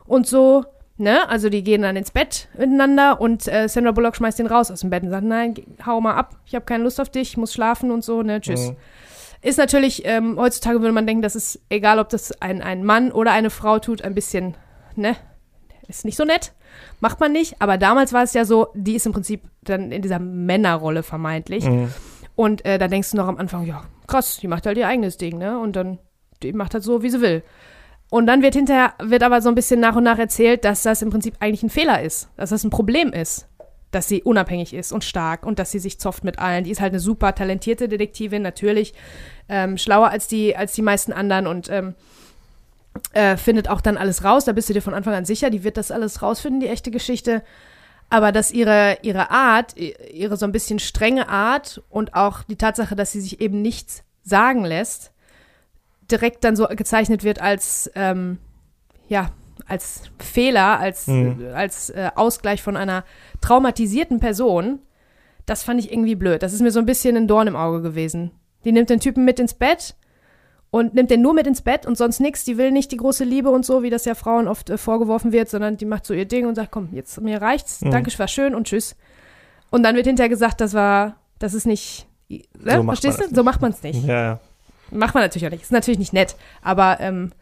und 0.06 0.26
so, 0.26 0.64
ne? 0.96 1.28
Also 1.28 1.48
die 1.48 1.62
gehen 1.62 1.82
dann 1.82 1.96
ins 1.96 2.10
Bett 2.10 2.48
miteinander 2.56 3.20
und 3.20 3.46
äh, 3.48 3.68
Sandra 3.68 3.92
Bullock 3.92 4.16
schmeißt 4.16 4.38
den 4.38 4.46
raus 4.46 4.70
aus 4.70 4.80
dem 4.80 4.90
Bett 4.90 5.02
und 5.02 5.10
sagt, 5.10 5.24
nein, 5.24 5.54
hau 5.84 6.00
mal 6.00 6.14
ab, 6.14 6.36
ich 6.46 6.54
habe 6.54 6.64
keine 6.64 6.84
Lust 6.84 7.00
auf 7.00 7.08
dich, 7.08 7.30
ich 7.30 7.36
muss 7.36 7.52
schlafen 7.52 7.90
und 7.90 8.04
so, 8.04 8.22
ne? 8.22 8.40
Tschüss. 8.40 8.70
Mhm. 8.70 8.76
Ist 9.42 9.58
natürlich, 9.58 10.06
ähm, 10.06 10.38
heutzutage 10.38 10.80
würde 10.80 10.92
man 10.92 11.06
denken, 11.06 11.22
das 11.22 11.36
ist 11.36 11.60
egal, 11.68 11.98
ob 11.98 12.08
das 12.08 12.40
ein, 12.40 12.62
ein 12.62 12.82
Mann 12.82 13.12
oder 13.12 13.32
eine 13.32 13.50
Frau 13.50 13.78
tut, 13.78 14.02
ein 14.02 14.14
bisschen, 14.14 14.54
ne? 14.96 15.16
Ist 15.86 16.06
nicht 16.06 16.16
so 16.16 16.24
nett. 16.24 16.52
Macht 17.00 17.20
man 17.20 17.32
nicht. 17.32 17.56
Aber 17.60 17.76
damals 17.76 18.14
war 18.14 18.22
es 18.22 18.32
ja 18.32 18.46
so, 18.46 18.68
die 18.74 18.94
ist 18.94 19.04
im 19.04 19.12
Prinzip 19.12 19.42
dann 19.62 19.92
in 19.92 20.00
dieser 20.00 20.18
Männerrolle 20.18 21.02
vermeintlich. 21.02 21.66
Mhm. 21.66 21.92
Und 22.36 22.64
äh, 22.64 22.78
da 22.78 22.88
denkst 22.88 23.10
du 23.10 23.18
noch 23.18 23.28
am 23.28 23.36
Anfang, 23.36 23.66
ja, 23.66 23.84
krass, 24.06 24.38
die 24.38 24.48
macht 24.48 24.66
halt 24.66 24.78
ihr 24.78 24.88
eigenes 24.88 25.18
Ding, 25.18 25.38
ne? 25.38 25.58
Und 25.58 25.76
dann, 25.76 25.98
die 26.42 26.52
macht 26.52 26.74
halt 26.74 26.82
so, 26.82 27.02
wie 27.02 27.10
sie 27.10 27.20
will. 27.20 27.42
Und 28.14 28.28
dann 28.28 28.42
wird 28.42 28.54
hinterher, 28.54 28.94
wird 29.00 29.24
aber 29.24 29.42
so 29.42 29.48
ein 29.48 29.56
bisschen 29.56 29.80
nach 29.80 29.96
und 29.96 30.04
nach 30.04 30.20
erzählt, 30.20 30.64
dass 30.64 30.84
das 30.84 31.02
im 31.02 31.10
Prinzip 31.10 31.34
eigentlich 31.40 31.64
ein 31.64 31.68
Fehler 31.68 32.00
ist. 32.00 32.28
Dass 32.36 32.50
das 32.50 32.62
ein 32.62 32.70
Problem 32.70 33.12
ist. 33.12 33.48
Dass 33.90 34.06
sie 34.06 34.22
unabhängig 34.22 34.72
ist 34.72 34.92
und 34.92 35.02
stark 35.02 35.44
und 35.44 35.58
dass 35.58 35.72
sie 35.72 35.80
sich 35.80 35.98
zofft 35.98 36.22
mit 36.22 36.38
allen. 36.38 36.62
Die 36.62 36.70
ist 36.70 36.80
halt 36.80 36.92
eine 36.92 37.00
super 37.00 37.34
talentierte 37.34 37.88
Detektivin, 37.88 38.40
natürlich. 38.40 38.94
Ähm, 39.48 39.78
schlauer 39.78 40.10
als 40.10 40.28
die, 40.28 40.56
als 40.56 40.74
die 40.74 40.82
meisten 40.82 41.12
anderen 41.12 41.48
und 41.48 41.68
ähm, 41.68 41.96
äh, 43.14 43.36
findet 43.36 43.68
auch 43.68 43.80
dann 43.80 43.96
alles 43.96 44.22
raus. 44.22 44.44
Da 44.44 44.52
bist 44.52 44.68
du 44.68 44.74
dir 44.74 44.80
von 44.80 44.94
Anfang 44.94 45.14
an 45.14 45.24
sicher, 45.24 45.50
die 45.50 45.64
wird 45.64 45.76
das 45.76 45.90
alles 45.90 46.22
rausfinden, 46.22 46.60
die 46.60 46.68
echte 46.68 46.92
Geschichte. 46.92 47.42
Aber 48.10 48.30
dass 48.30 48.52
ihre, 48.52 48.96
ihre 49.02 49.32
Art, 49.32 49.74
ihre 49.76 50.36
so 50.36 50.46
ein 50.46 50.52
bisschen 50.52 50.78
strenge 50.78 51.28
Art 51.28 51.82
und 51.90 52.14
auch 52.14 52.44
die 52.44 52.54
Tatsache, 52.54 52.94
dass 52.94 53.10
sie 53.10 53.20
sich 53.20 53.40
eben 53.40 53.60
nichts 53.60 54.04
sagen 54.22 54.64
lässt, 54.64 55.10
direkt 56.14 56.44
dann 56.44 56.56
so 56.56 56.66
gezeichnet 56.68 57.24
wird 57.24 57.40
als, 57.40 57.90
ähm, 57.94 58.38
ja, 59.08 59.30
als 59.66 60.02
Fehler, 60.18 60.78
als, 60.78 61.06
Mhm. 61.06 61.46
als 61.54 61.90
äh, 61.90 62.10
Ausgleich 62.14 62.62
von 62.62 62.76
einer 62.76 63.04
traumatisierten 63.40 64.20
Person, 64.20 64.78
das 65.46 65.62
fand 65.62 65.80
ich 65.80 65.92
irgendwie 65.92 66.14
blöd. 66.16 66.42
Das 66.42 66.52
ist 66.52 66.60
mir 66.62 66.70
so 66.70 66.78
ein 66.78 66.86
bisschen 66.86 67.16
ein 67.16 67.28
Dorn 67.28 67.46
im 67.48 67.56
Auge 67.56 67.82
gewesen. 67.82 68.30
Die 68.64 68.72
nimmt 68.72 68.90
den 68.90 69.00
Typen 69.00 69.24
mit 69.24 69.38
ins 69.38 69.54
Bett 69.54 69.94
und 70.70 70.94
nimmt 70.94 71.10
den 71.10 71.20
nur 71.22 71.34
mit 71.34 71.46
ins 71.46 71.62
Bett 71.62 71.86
und 71.86 71.96
sonst 71.98 72.18
nichts. 72.20 72.44
Die 72.44 72.56
will 72.58 72.72
nicht 72.72 72.90
die 72.92 72.96
große 72.96 73.24
Liebe 73.24 73.50
und 73.50 73.64
so, 73.64 73.82
wie 73.82 73.90
das 73.90 74.04
ja 74.06 74.14
Frauen 74.14 74.48
oft 74.48 74.70
äh, 74.70 74.78
vorgeworfen 74.78 75.32
wird, 75.32 75.48
sondern 75.50 75.76
die 75.76 75.84
macht 75.84 76.06
so 76.06 76.14
ihr 76.14 76.24
Ding 76.24 76.46
und 76.46 76.54
sagt, 76.56 76.70
komm, 76.72 76.88
jetzt 76.92 77.20
mir 77.20 77.40
reicht's, 77.42 77.80
Mhm. 77.82 77.90
danke, 77.90 78.18
war 78.18 78.28
schön 78.28 78.54
und 78.54 78.66
tschüss. 78.66 78.96
Und 79.70 79.82
dann 79.82 79.96
wird 79.96 80.06
hinterher 80.06 80.28
gesagt, 80.30 80.60
das 80.60 80.72
war, 80.74 81.16
das 81.38 81.52
ist 81.54 81.66
nicht, 81.66 82.06
ne? 82.28 82.40
So 82.76 82.82
macht 82.82 83.00
verstehst 83.02 83.30
du? 83.30 83.34
So 83.34 83.42
macht 83.42 83.60
man 83.60 83.70
es 83.72 83.82
nicht. 83.82 84.04
Ja, 84.04 84.14
ja. 84.22 84.40
Macht 84.94 85.14
man 85.14 85.22
natürlich 85.22 85.46
auch 85.46 85.50
nicht. 85.50 85.62
Ist 85.62 85.72
natürlich 85.72 85.98
nicht 85.98 86.12
nett. 86.12 86.36
Aber 86.62 86.98
ähm, 87.00 87.32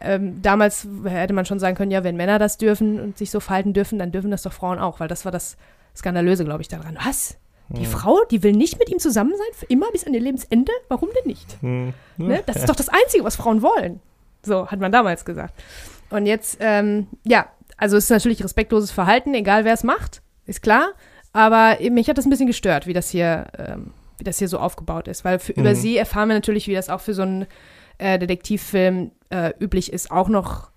ähm, 0.00 0.42
damals 0.42 0.86
hätte 1.04 1.32
man 1.32 1.46
schon 1.46 1.58
sagen 1.58 1.76
können, 1.76 1.90
ja, 1.90 2.04
wenn 2.04 2.16
Männer 2.16 2.38
das 2.38 2.58
dürfen 2.58 3.00
und 3.00 3.18
sich 3.18 3.30
so 3.30 3.40
verhalten 3.40 3.72
dürfen, 3.72 3.98
dann 3.98 4.12
dürfen 4.12 4.30
das 4.30 4.42
doch 4.42 4.52
Frauen 4.52 4.78
auch, 4.78 5.00
weil 5.00 5.08
das 5.08 5.24
war 5.24 5.32
das 5.32 5.56
Skandalöse, 5.96 6.44
glaube 6.44 6.62
ich, 6.62 6.68
daran. 6.68 6.98
Was? 7.04 7.36
Die 7.68 7.86
Frau, 7.86 8.18
die 8.30 8.42
will 8.42 8.52
nicht 8.52 8.78
mit 8.78 8.90
ihm 8.90 8.98
zusammen 8.98 9.30
sein, 9.30 9.46
für 9.54 9.64
immer 9.66 9.90
bis 9.92 10.06
an 10.06 10.12
ihr 10.12 10.20
Lebensende? 10.20 10.72
Warum 10.88 11.08
denn 11.16 11.26
nicht? 11.26 11.56
Hm. 11.62 11.94
Ne? 12.18 12.42
Das 12.44 12.56
ist 12.56 12.68
doch 12.68 12.76
das 12.76 12.90
Einzige, 12.90 13.24
was 13.24 13.36
Frauen 13.36 13.62
wollen. 13.62 14.00
So 14.42 14.66
hat 14.66 14.78
man 14.78 14.92
damals 14.92 15.24
gesagt. 15.24 15.54
Und 16.10 16.26
jetzt, 16.26 16.58
ähm, 16.60 17.06
ja, 17.24 17.46
also 17.78 17.96
es 17.96 18.04
ist 18.04 18.10
natürlich 18.10 18.44
respektloses 18.44 18.90
Verhalten, 18.90 19.32
egal 19.32 19.64
wer 19.64 19.72
es 19.72 19.84
macht, 19.84 20.20
ist 20.44 20.60
klar. 20.62 20.90
Aber 21.32 21.78
mich 21.90 22.08
hat 22.10 22.18
das 22.18 22.26
ein 22.26 22.30
bisschen 22.30 22.46
gestört, 22.46 22.86
wie 22.86 22.92
das 22.92 23.08
hier, 23.08 23.46
ähm, 23.56 23.94
wie 24.18 24.24
das 24.24 24.38
hier 24.38 24.48
so 24.48 24.58
aufgebaut 24.58 25.08
ist. 25.08 25.24
Weil 25.24 25.38
für, 25.38 25.52
über 25.52 25.70
Mhm. 25.70 25.74
sie 25.74 25.96
erfahren 25.96 26.28
wir 26.28 26.34
natürlich, 26.34 26.68
wie 26.68 26.74
das 26.74 26.88
auch 26.90 27.00
für 27.00 27.14
so 27.14 27.22
einen 27.22 27.46
äh, 27.98 28.18
Detektivfilm 28.18 29.12
äh, 29.30 29.52
üblich 29.60 29.92
ist, 29.92 30.10
auch 30.10 30.28
noch 30.28 30.70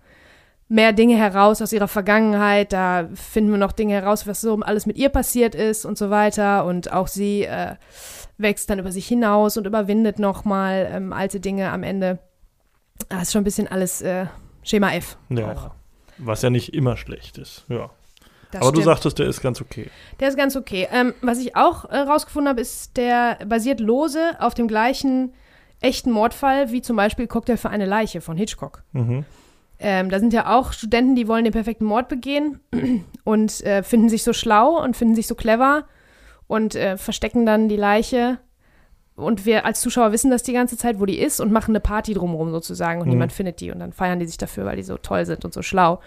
mehr 0.67 0.93
Dinge 0.93 1.15
heraus 1.15 1.61
aus 1.61 1.73
ihrer 1.73 1.87
Vergangenheit. 1.87 2.73
Da 2.73 3.07
finden 3.13 3.51
wir 3.51 3.57
noch 3.57 3.71
Dinge 3.71 3.93
heraus, 3.93 4.25
was 4.27 4.41
so 4.41 4.55
alles 4.61 4.85
mit 4.85 4.97
ihr 4.97 5.09
passiert 5.09 5.53
ist 5.55 5.85
und 5.85 5.97
so 5.97 6.09
weiter. 6.09 6.65
Und 6.65 6.91
auch 6.91 7.07
sie 7.07 7.43
äh, 7.43 7.75
wächst 8.37 8.69
dann 8.69 8.79
über 8.79 8.91
sich 8.91 9.07
hinaus 9.07 9.57
und 9.57 9.67
überwindet 9.67 10.17
nochmal 10.19 10.89
ähm, 10.91 11.13
alte 11.13 11.39
Dinge 11.39 11.71
am 11.71 11.83
Ende. 11.83 12.19
Das 13.09 13.23
ist 13.23 13.31
schon 13.33 13.41
ein 13.41 13.45
bisschen 13.45 13.67
alles 13.67 14.01
äh, 14.01 14.25
Schema 14.63 14.91
F. 14.93 15.17
Ja, 15.29 15.51
auch. 15.51 15.71
was 16.17 16.41
ja 16.41 16.49
nicht 16.49 16.73
immer 16.73 16.97
schlecht 16.97 17.37
ist. 17.37 17.65
Ja. 17.69 17.89
Das 18.55 18.61
Aber 18.63 18.71
du 18.71 18.81
stimmt. 18.81 18.85
sagtest, 18.95 19.19
der 19.19 19.27
ist 19.27 19.41
ganz 19.41 19.61
okay. 19.61 19.89
Der 20.19 20.29
ist 20.29 20.37
ganz 20.37 20.55
okay. 20.55 20.87
Ähm, 20.91 21.13
was 21.21 21.39
ich 21.39 21.55
auch 21.55 21.85
äh, 21.85 21.97
rausgefunden 21.97 22.49
habe, 22.49 22.61
ist, 22.61 22.97
der 22.97 23.37
basiert 23.47 23.79
lose 23.79 24.19
auf 24.39 24.53
dem 24.53 24.67
gleichen 24.67 25.33
echten 25.81 26.11
Mordfall 26.11 26.71
wie 26.71 26.81
zum 26.81 26.95
Beispiel 26.95 27.27
Cocktail 27.27 27.57
für 27.57 27.69
eine 27.69 27.85
Leiche 27.85 28.21
von 28.21 28.37
Hitchcock. 28.37 28.83
Mhm. 28.93 29.25
Ähm, 29.77 30.09
da 30.09 30.19
sind 30.19 30.31
ja 30.31 30.55
auch 30.57 30.71
Studenten, 30.71 31.15
die 31.15 31.27
wollen 31.27 31.43
den 31.43 31.51
perfekten 31.53 31.85
Mord 31.85 32.07
begehen 32.07 32.59
und 33.25 33.61
äh, 33.65 33.83
finden 33.83 34.07
sich 34.09 34.23
so 34.23 34.31
schlau 34.33 34.81
und 34.81 34.95
finden 34.95 35.15
sich 35.15 35.27
so 35.27 35.35
clever 35.35 35.83
und 36.47 36.75
äh, 36.75 36.95
verstecken 36.97 37.45
dann 37.45 37.67
die 37.67 37.75
Leiche. 37.75 38.39
Und 39.17 39.45
wir 39.45 39.65
als 39.65 39.79
Zuschauer 39.81 40.11
wissen 40.11 40.31
das 40.31 40.43
die 40.43 40.53
ganze 40.53 40.77
Zeit, 40.77 40.99
wo 40.99 41.05
die 41.05 41.19
ist 41.19 41.39
und 41.39 41.51
machen 41.51 41.71
eine 41.71 41.79
Party 41.81 42.13
drumherum 42.13 42.51
sozusagen 42.51 42.99
und 43.01 43.07
Mhm. 43.07 43.13
niemand 43.13 43.31
findet 43.33 43.59
die 43.61 43.71
und 43.71 43.79
dann 43.79 43.91
feiern 43.93 44.19
die 44.19 44.25
sich 44.25 44.37
dafür, 44.37 44.65
weil 44.65 44.75
die 44.77 44.83
so 44.83 44.97
toll 44.97 45.25
sind 45.25 45.43
und 45.45 45.53
so 45.53 45.61
schlau. 45.61 45.99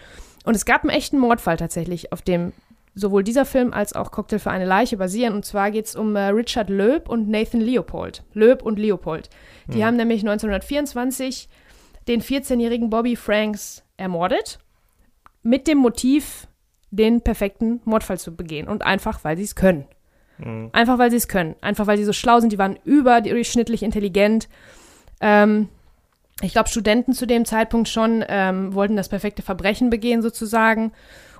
Und 0.49 0.55
es 0.55 0.65
gab 0.65 0.81
einen 0.81 0.89
echten 0.89 1.19
Mordfall 1.19 1.59
tatsächlich, 1.59 2.11
auf 2.11 2.23
dem 2.23 2.55
sowohl 2.95 3.23
dieser 3.23 3.45
Film 3.45 3.75
als 3.75 3.93
auch 3.93 4.11
Cocktail 4.11 4.39
für 4.39 4.51
eine 4.51 4.65
Leiche 4.65 4.97
basieren. 4.97 5.35
Und 5.35 5.45
zwar 5.45 5.71
geht 5.71 5.85
es 5.85 5.95
um 5.95 6.17
äh, 6.17 6.29
Richard 6.29 6.71
Loeb 6.71 7.11
und 7.11 7.29
Nathan 7.29 7.61
Leopold. 7.61 8.25
Loeb 8.33 8.63
und 8.63 8.79
Leopold. 8.79 9.29
Die 9.67 9.77
Mhm. 9.77 9.85
haben 9.85 9.97
nämlich 9.97 10.23
1924 10.23 11.51
den 12.09 12.23
14-jährigen 12.23 12.89
Bobby 12.89 13.15
Franks 13.15 13.85
ermordet, 13.99 14.59
mit 15.43 15.69
dem 15.69 15.77
Motiv, 15.77 16.49
den 16.91 17.21
perfekten 17.21 17.83
Mordfall 17.85 18.19
zu 18.19 18.35
begehen. 18.35 18.69
Und 18.69 18.87
einfach, 18.87 19.25
weil 19.25 19.37
sie 19.37 19.43
es 19.45 19.55
können. 19.55 19.85
Mhm. 20.39 20.71
Einfach, 20.73 20.97
weil 20.97 21.11
sie 21.11 21.19
es 21.19 21.29
können. 21.29 21.57
Einfach, 21.61 21.87
weil 21.87 21.99
sie 21.99 22.05
so 22.05 22.15
schlau 22.15 22.41
sind. 22.41 22.55
Die 22.55 22.59
waren 22.59 22.79
überdurchschnittlich 22.85 23.83
intelligent. 23.83 24.49
Ähm, 25.21 25.69
ich 26.43 26.53
glaube, 26.53 26.69
Studenten 26.69 27.13
zu 27.13 27.27
dem 27.27 27.45
Zeitpunkt 27.45 27.89
schon 27.89 28.25
ähm, 28.29 28.75
wollten 28.75 28.97
das 28.97 29.09
perfekte 29.09 29.43
Verbrechen 29.43 29.91
begehen, 29.91 30.23
sozusagen. 30.23 30.93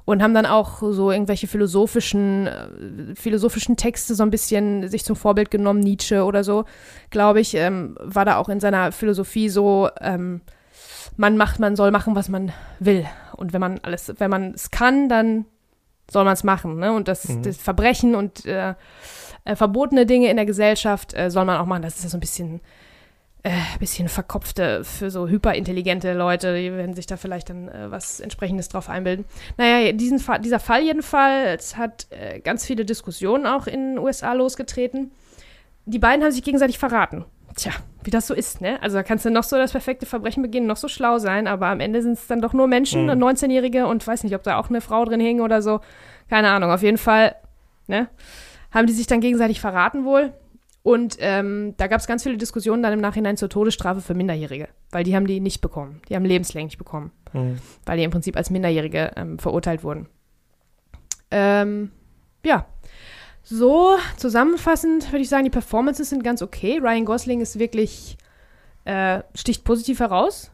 Und 0.05 0.23
haben 0.23 0.33
dann 0.33 0.47
auch 0.47 0.81
so 0.81 1.11
irgendwelche 1.13 1.47
philosophischen, 1.47 2.47
äh, 2.47 3.15
philosophischen 3.15 3.77
Texte 3.77 4.15
so 4.15 4.23
ein 4.23 4.31
bisschen 4.31 4.89
sich 4.89 5.05
zum 5.05 5.17
Vorbild 5.17 5.51
genommen, 5.51 5.81
Nietzsche 5.81 6.25
oder 6.25 6.45
so, 6.45 6.65
glaube 7.11 7.41
ich, 7.41 7.55
ähm, 7.55 7.95
war 8.01 8.25
da 8.25 8.37
auch 8.39 8.49
in 8.49 8.59
seiner 8.59 8.91
Philosophie 8.91 9.51
so, 9.51 9.91
ähm, 10.01 10.41
man 11.19 11.37
macht, 11.37 11.59
man 11.61 11.77
soll 11.77 11.91
machen, 11.91 12.15
was 12.15 12.31
man 12.31 12.53
will. 12.79 13.05
Und 13.37 13.53
wenn 13.53 13.61
man 13.61 13.81
alles, 13.83 14.15
wenn 14.17 14.31
man 14.31 14.55
es 14.55 14.71
kann, 14.71 15.11
dann 15.11 15.45
soll 16.11 16.25
man 16.25 16.33
es 16.33 16.43
machen. 16.43 16.79
Ne? 16.79 16.91
Und 16.93 17.07
das, 17.07 17.29
Mhm. 17.29 17.43
das 17.43 17.59
Verbrechen 17.59 18.15
und 18.15 18.47
äh, 18.47 18.75
äh, 19.45 19.57
verbotene 19.57 20.07
Dinge 20.07 20.31
in 20.31 20.37
der 20.37 20.47
Gesellschaft 20.47 21.13
äh, 21.13 21.31
soll 21.31 21.45
man 21.45 21.59
auch 21.59 21.67
machen. 21.67 21.83
Das 21.83 21.97
ist 21.97 22.05
ja 22.05 22.09
so 22.09 22.17
ein 22.17 22.21
bisschen, 22.21 22.61
äh, 23.45 23.51
bisschen 23.79 24.09
verkopfte 24.09 24.83
für 24.85 25.11
so 25.11 25.29
hyperintelligente 25.29 26.13
Leute, 26.13 26.57
die 26.57 26.73
werden 26.73 26.95
sich 26.95 27.07
da 27.07 27.17
vielleicht 27.17 27.51
dann 27.51 27.69
äh, 27.69 27.91
was 27.91 28.21
entsprechendes 28.21 28.69
drauf 28.69 28.89
einbilden. 28.89 29.25
Naja, 29.57 29.93
diesen 29.93 30.19
Fa 30.19 30.39
dieser 30.39 30.59
Fall 30.59 30.83
jedenfalls 30.83 31.77
hat 31.77 32.09
äh, 32.11 32.41
ganz 32.41 32.67
viele 32.67 32.85
Diskussionen 32.85 33.47
auch 33.47 33.67
in 33.67 33.95
den 33.95 33.99
USA 33.99 34.33
losgetreten. 34.33 35.13
Die 35.87 35.99
beiden 35.99 36.25
haben 36.25 36.33
sich 36.33 36.43
gegenseitig 36.43 36.79
verraten. 36.79 37.25
Tja, 37.55 37.73
wie 38.05 38.11
das 38.11 38.27
so 38.27 38.35
ist, 38.35 38.61
ne? 38.61 38.81
Also 38.83 38.97
da 38.97 39.03
kannst 39.03 39.25
du 39.25 39.31
noch 39.31 39.43
so 39.43 39.57
das 39.57 39.73
perfekte 39.73 40.05
Verbrechen 40.07 40.43
begehen, 40.43 40.67
noch 40.67 40.77
so 40.77 40.87
schlau 40.89 41.19
sein, 41.19 41.47
aber 41.47 41.69
am 41.69 41.81
Ende 41.81 42.03
sind 42.03 42.13
es 42.13 42.27
dann 42.27 42.41
doch 42.41 42.53
nur 42.53 42.67
Menschen, 42.67 43.07
Mhm. 43.07 43.23
19-Jährige 43.23 43.87
und 43.87 44.07
weiß 44.07 44.25
nicht, 44.25 44.35
ob 44.35 44.43
da 44.43 44.59
auch 44.59 44.69
eine 44.69 44.81
Frau 44.81 45.05
drin 45.05 45.21
hing 45.21 45.41
oder 45.41 45.63
so. 45.63 45.81
Keine 46.29 46.51
Ahnung. 46.51 46.71
Auf 46.71 46.83
jeden 46.83 46.99
Fall, 46.99 47.35
ne? 47.87 48.09
Haben 48.71 48.87
die 48.87 48.93
sich 48.93 49.07
dann 49.07 49.21
gegenseitig 49.21 49.61
verraten 49.61 50.05
wohl. 50.05 50.33
Und 50.89 51.19
ähm, 51.21 51.75
da 51.77 51.87
gab 51.87 52.01
es 52.01 52.07
ganz 52.07 52.23
viele 52.23 52.39
Diskussionen 52.39 52.83
dann 52.83 52.95
im 52.95 53.01
Nachhinein 53.03 53.37
zur 53.37 53.51
Todesstrafe 53.51 54.01
für 54.01 54.15
Minderjährige, 54.15 54.69
weil 54.91 55.05
die 55.05 55.15
haben 55.15 55.27
die 55.27 55.39
nicht 55.39 55.61
bekommen. 55.61 56.01
Die 56.09 56.17
haben 56.17 56.25
lebenslänglich 56.25 56.79
bekommen, 56.79 57.13
Mhm. 57.35 57.59
weil 57.85 57.99
die 57.99 58.05
im 58.05 58.11
Prinzip 58.11 58.39
als 58.39 58.49
Minderjährige 58.49 59.11
ähm, 59.17 59.39
verurteilt 59.39 59.85
wurden. 59.85 60.09
Ähm, 61.31 61.93
ja. 62.43 62.65
So, 63.43 63.99
zusammenfassend 64.17 65.13
würde 65.13 65.21
ich 65.21 65.29
sagen, 65.29 65.45
die 65.45 65.51
Performances 65.51 66.09
sind 66.09 66.25
ganz 66.25 66.41
okay. 66.41 66.79
Ryan 66.83 67.05
Gosling 67.05 67.43
ist 67.43 67.59
wirklich, 67.59 68.17
äh, 68.87 69.21
sticht 69.35 69.65
positiv 69.65 70.01
heraus, 70.01 70.53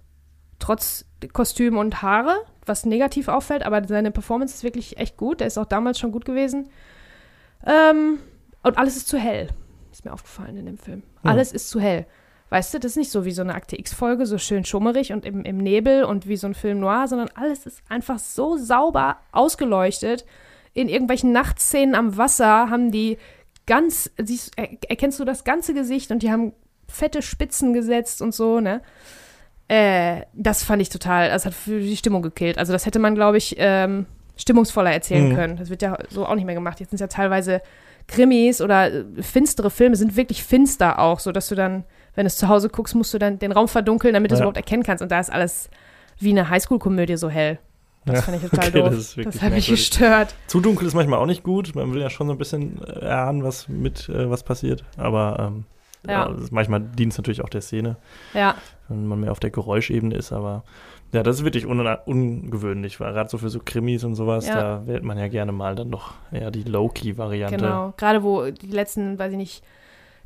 trotz 0.59 1.05
Kostüm 1.33 1.79
und 1.79 2.03
Haare, 2.03 2.39
was 2.67 2.85
negativ 2.87 3.29
auffällt, 3.29 3.65
aber 3.65 3.87
seine 3.87 4.11
Performance 4.11 4.53
ist 4.53 4.65
wirklich 4.65 4.97
echt 4.99 5.17
gut. 5.17 5.39
Der 5.39 5.47
ist 5.47 5.59
auch 5.59 5.67
damals 5.67 6.01
schon 6.01 6.11
gut 6.11 6.25
gewesen. 6.25 6.71
Ähm, 7.65 8.19
und 8.65 8.79
alles 8.79 8.97
ist 8.97 9.07
zu 9.07 9.17
hell, 9.17 9.47
ist 10.05 10.11
mir 10.11 10.13
aufgefallen 10.13 10.57
in 10.57 10.67
dem 10.67 10.79
Film. 10.79 11.03
Hm. 11.23 11.31
Alles 11.31 11.53
ist 11.53 11.71
zu 11.71 11.81
hell. 11.81 12.07
Weißt 12.51 12.75
du, 12.75 12.79
das 12.79 12.93
ist 12.93 12.97
nicht 12.97 13.11
so 13.11 13.25
wie 13.25 13.33
so 13.33 13.43
eine 13.43 13.55
Akte 13.55 13.79
X-Folge, 13.79 14.27
so 14.27 14.39
schön 14.39 14.65
schummerig 14.65 15.13
und 15.13 15.25
im, 15.25 15.45
im 15.45 15.57
Nebel 15.57 16.05
und 16.05 16.29
wie 16.29 16.37
so 16.37 16.47
ein 16.47 16.55
Film 16.55 16.79
noir, 16.81 17.09
sondern 17.09 17.29
alles 17.35 17.67
ist 17.67 17.83
einfach 17.89 18.19
so 18.19 18.57
sauber 18.57 19.17
ausgeleuchtet. 19.33 20.25
In 20.75 20.89
irgendwelchen 20.89 21.33
Nachtszenen 21.33 21.95
am 21.95 22.17
Wasser 22.17 22.69
haben 22.71 22.91
die 22.93 23.17
ganz, 23.67 24.11
siehst, 24.23 24.53
er, 24.57 24.69
erkennst 24.89 25.19
du 25.19 25.25
das 25.25 25.45
ganze 25.45 25.73
Gesicht 25.75 26.11
und 26.11 26.23
die 26.23 26.31
haben 26.31 26.53
fette 26.87 27.23
Spitzen 27.23 27.73
gesetzt 27.73 28.21
und 28.21 28.35
so, 28.35 28.61
ne? 28.61 28.83
Äh, 29.67 30.23
das 30.35 30.63
fand 30.63 30.83
ich 30.83 30.91
total, 30.91 31.31
das 31.31 31.47
hat 31.47 31.55
für 31.55 31.81
die 31.81 31.97
Stimmung 31.97 32.21
gekillt. 32.21 32.59
Also 32.59 32.73
das 32.73 32.85
hätte 32.85 32.99
man, 32.99 33.15
glaube 33.15 33.39
ich, 33.39 33.57
ähm, 33.59 34.05
stimmungsvoller 34.37 34.93
erzählen 34.93 35.31
Mhm. 35.31 35.35
können. 35.35 35.57
Das 35.57 35.71
wird 35.71 35.81
ja 35.81 35.97
so 36.11 36.27
auch 36.27 36.35
nicht 36.35 36.45
mehr 36.45 36.55
gemacht. 36.55 36.79
Jetzt 36.81 36.91
sind 36.91 36.97
es 36.97 37.01
ja 37.01 37.07
teilweise 37.07 37.63
Krimis 38.07 38.61
oder 38.61 38.93
äh, 38.93 39.05
finstere 39.23 39.71
Filme, 39.71 39.97
sind 39.97 40.17
wirklich 40.17 40.43
finster 40.45 40.99
auch, 40.99 41.21
so 41.21 41.33
dass 41.33 41.49
du 41.49 41.55
dann, 41.55 41.85
wenn 42.15 42.25
du 42.25 42.29
es 42.29 42.37
zu 42.37 42.49
Hause 42.49 42.69
guckst, 42.69 42.95
musst 42.95 43.13
du 43.15 43.19
dann 43.19 43.39
den 43.39 43.53
Raum 43.53 43.69
verdunkeln, 43.69 44.15
damit 44.15 44.31
du 44.31 44.35
es 44.35 44.41
Ja. 44.41 44.45
überhaupt 44.45 44.57
erkennen 44.59 44.83
kannst. 44.83 45.03
Und 45.03 45.11
da 45.11 45.21
ist 45.21 45.31
alles 45.33 45.71
wie 46.19 46.31
eine 46.31 46.49
Highschool-Komödie 46.51 47.17
so 47.17 47.29
hell. 47.29 47.59
Das 48.07 48.17
Ja, 48.17 48.23
fand 48.23 48.37
ich 48.43 48.43
total 48.51 48.69
okay, 48.69 48.81
doof. 48.83 48.91
das 48.91 49.17
Das 49.35 49.43
hat 49.43 49.53
mich 49.53 49.67
gestört. 49.69 50.35
Zu 50.47 50.61
dunkel 50.61 50.87
ist 50.87 50.95
manchmal 50.95 51.19
auch 51.19 51.27
nicht 51.27 51.43
gut. 51.43 51.75
Man 51.75 51.93
will 51.95 52.01
ja 52.03 52.11
schon 52.11 52.27
so 52.27 52.35
ein 52.35 52.39
bisschen 52.39 52.83
äh, 52.85 53.01
erahnen, 53.01 53.43
was 53.43 53.69
mit 53.69 54.09
äh, 54.11 54.29
was 54.31 54.43
passiert. 54.43 54.85
Aber 54.99 55.37
ähm, 55.41 55.65
Ja. 56.07 56.29
ja. 56.29 56.37
manchmal 56.51 56.81
dient 56.81 57.13
es 57.13 57.19
natürlich 57.19 57.43
auch 57.43 57.49
der 57.49 57.63
Szene, 57.63 57.97
Ja, 58.35 58.57
wenn 58.89 59.07
man 59.07 59.21
mehr 59.21 59.33
auf 59.33 59.41
der 59.41 59.49
Geräuschebene 59.51 60.15
ist. 60.15 60.33
Aber 60.33 60.65
ja, 61.15 61.23
das 61.23 61.37
ist 61.37 61.45
wirklich 61.45 61.67
un 61.67 61.81
ungewöhnlich, 62.07 62.99
weil 62.99 63.13
gerade 63.13 63.31
so 63.31 63.39
für 63.39 63.49
so 63.49 63.61
Krimis 63.65 64.03
und 64.03 64.17
sowas, 64.17 64.49
Ja. 64.49 64.55
da 64.55 64.87
wählt 64.87 65.05
man 65.05 65.17
ja 65.17 65.29
gerne 65.29 65.53
mal 65.53 65.75
dann 65.77 65.91
doch 65.91 66.15
eher 66.33 66.51
die 66.51 66.65
Low-Key-Variante. 66.65 67.57
genau. 67.57 67.95
Gerade 67.97 68.23
wo 68.25 68.51
die 68.51 68.67
letzten, 68.67 69.19
weiß 69.19 69.31
ich 69.33 69.39
nicht, 69.39 69.65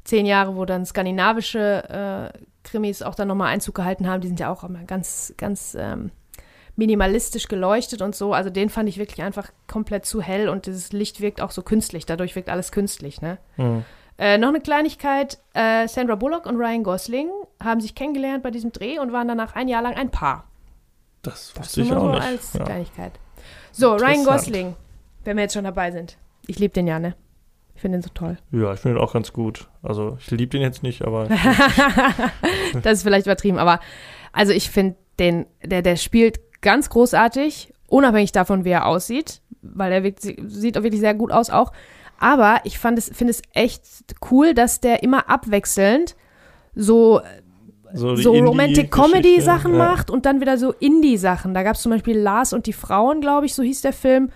zehn 0.04 0.24
Jahre, 0.24 0.56
wo 0.56 0.64
dann 0.64 0.86
skandinavische 0.86 2.32
äh, 2.34 2.38
Krimis 2.64 3.02
auch 3.02 3.14
dann 3.14 3.28
nochmal 3.28 3.48
Einzug 3.48 3.74
gehalten 3.74 4.08
haben, 4.08 4.22
die 4.22 4.28
sind 4.28 4.40
ja 4.40 4.50
auch 4.50 4.64
immer 4.64 4.82
ganz, 4.84 5.34
ganz 5.36 5.76
ähm, 5.78 6.10
minimalistisch 6.76 7.48
geleuchtet 7.48 8.00
und 8.00 8.14
so. 8.14 8.32
Also 8.32 8.48
den 8.48 8.70
fand 8.70 8.88
ich 8.88 8.98
wirklich 8.98 9.22
einfach 9.22 9.50
komplett 9.66 10.06
zu 10.06 10.22
hell 10.22 10.48
und 10.48 10.64
dieses 10.64 10.92
Licht 10.92 11.20
wirkt 11.20 11.42
auch 11.42 11.50
so 11.50 11.62
künstlich. 11.62 12.06
Dadurch 12.06 12.34
wirkt 12.34 12.48
alles 12.48 12.72
künstlich, 12.72 13.20
ne? 13.20 13.36
Hm. 13.56 13.84
Äh, 14.16 14.38
noch 14.38 14.48
eine 14.48 14.60
Kleinigkeit: 14.60 15.38
äh, 15.52 15.86
Sandra 15.86 16.14
Bullock 16.14 16.46
und 16.46 16.56
Ryan 16.56 16.82
Gosling 16.82 17.28
haben 17.62 17.80
sich 17.80 17.94
kennengelernt 17.94 18.42
bei 18.42 18.50
diesem 18.50 18.72
Dreh 18.72 18.98
und 18.98 19.12
waren 19.12 19.28
danach 19.28 19.54
ein 19.54 19.68
Jahr 19.68 19.82
lang 19.82 19.94
ein 19.94 20.10
Paar. 20.10 20.44
Das 21.22 21.52
Das 21.54 21.62
wusste 21.64 21.82
ich 21.82 21.88
nur 21.90 21.98
auch 21.98 22.02
so 22.02 22.10
nicht. 22.12 22.22
als 22.22 22.52
Ja. 22.54 22.64
Kleinigkeit. 22.64 23.12
So, 23.72 23.94
Ryan. 23.94 24.24
Gosling, 24.24 24.76
wenn 25.24 25.36
wir 25.36 25.44
jetzt 25.44 25.54
schon 25.54 25.64
dabei 25.64 25.90
sind. 25.90 26.16
Ich 26.46 26.58
liebe 26.58 26.72
den 26.74 26.86
ja, 26.86 26.98
ne? 26.98 27.14
Ich 27.74 27.82
finde 27.82 27.98
den 27.98 28.02
so 28.02 28.10
toll. 28.12 28.38
ja, 28.50 28.72
ich 28.72 28.80
finde 28.80 28.98
ihn 28.98 29.02
auch 29.04 29.12
ganz 29.12 29.32
gut. 29.32 29.68
Also 29.82 30.16
ich 30.20 30.30
liebe 30.32 30.50
den 30.50 30.62
jetzt 30.62 30.82
nicht, 30.82 31.02
aber 31.02 31.28
das 32.82 32.92
ist 32.94 33.02
vielleicht 33.02 33.26
übertrieben, 33.26 33.58
aber 33.58 33.80
also 34.32 34.52
ich 34.52 34.70
finde 34.70 34.96
den, 35.18 35.46
der, 35.64 35.82
der 35.82 35.96
spielt 35.96 36.40
ganz 36.60 36.90
großartig, 36.90 37.72
unabhängig 37.88 38.32
davon, 38.32 38.64
wie 38.64 38.70
er 38.70 38.86
aussieht, 38.86 39.40
weil 39.62 39.92
er 39.92 40.02
wirkt, 40.02 40.22
sieht 40.22 40.76
auch 40.78 40.82
wirklich 40.82 41.00
sehr 41.00 41.14
gut 41.14 41.30
aus 41.32 41.50
auch. 41.50 41.72
Aber 42.18 42.60
ich 42.64 42.78
fand 42.80 42.98
es, 42.98 43.10
finde 43.14 43.30
es 43.30 43.42
echt 43.54 43.84
cool, 44.30 44.54
dass 44.54 44.80
der 44.80 45.02
immer 45.04 45.28
abwechselnd 45.30 46.16
so 46.74 47.20
so, 47.92 48.16
so 48.16 48.32
Indie-Geschichte, 48.32 48.48
Romantic-Comedy-Sachen 48.48 49.72
ja. 49.72 49.78
macht 49.78 50.10
und 50.10 50.26
dann 50.26 50.40
wieder 50.40 50.58
so 50.58 50.72
Indie-Sachen. 50.72 51.54
Da 51.54 51.62
gab 51.62 51.76
es 51.76 51.82
zum 51.82 51.92
Beispiel 51.92 52.18
Lars 52.18 52.52
und 52.52 52.66
die 52.66 52.72
Frauen, 52.72 53.20
glaube 53.20 53.46
ich, 53.46 53.54
so 53.54 53.62
hieß 53.62 53.82
der 53.82 53.92
Film, 53.92 54.30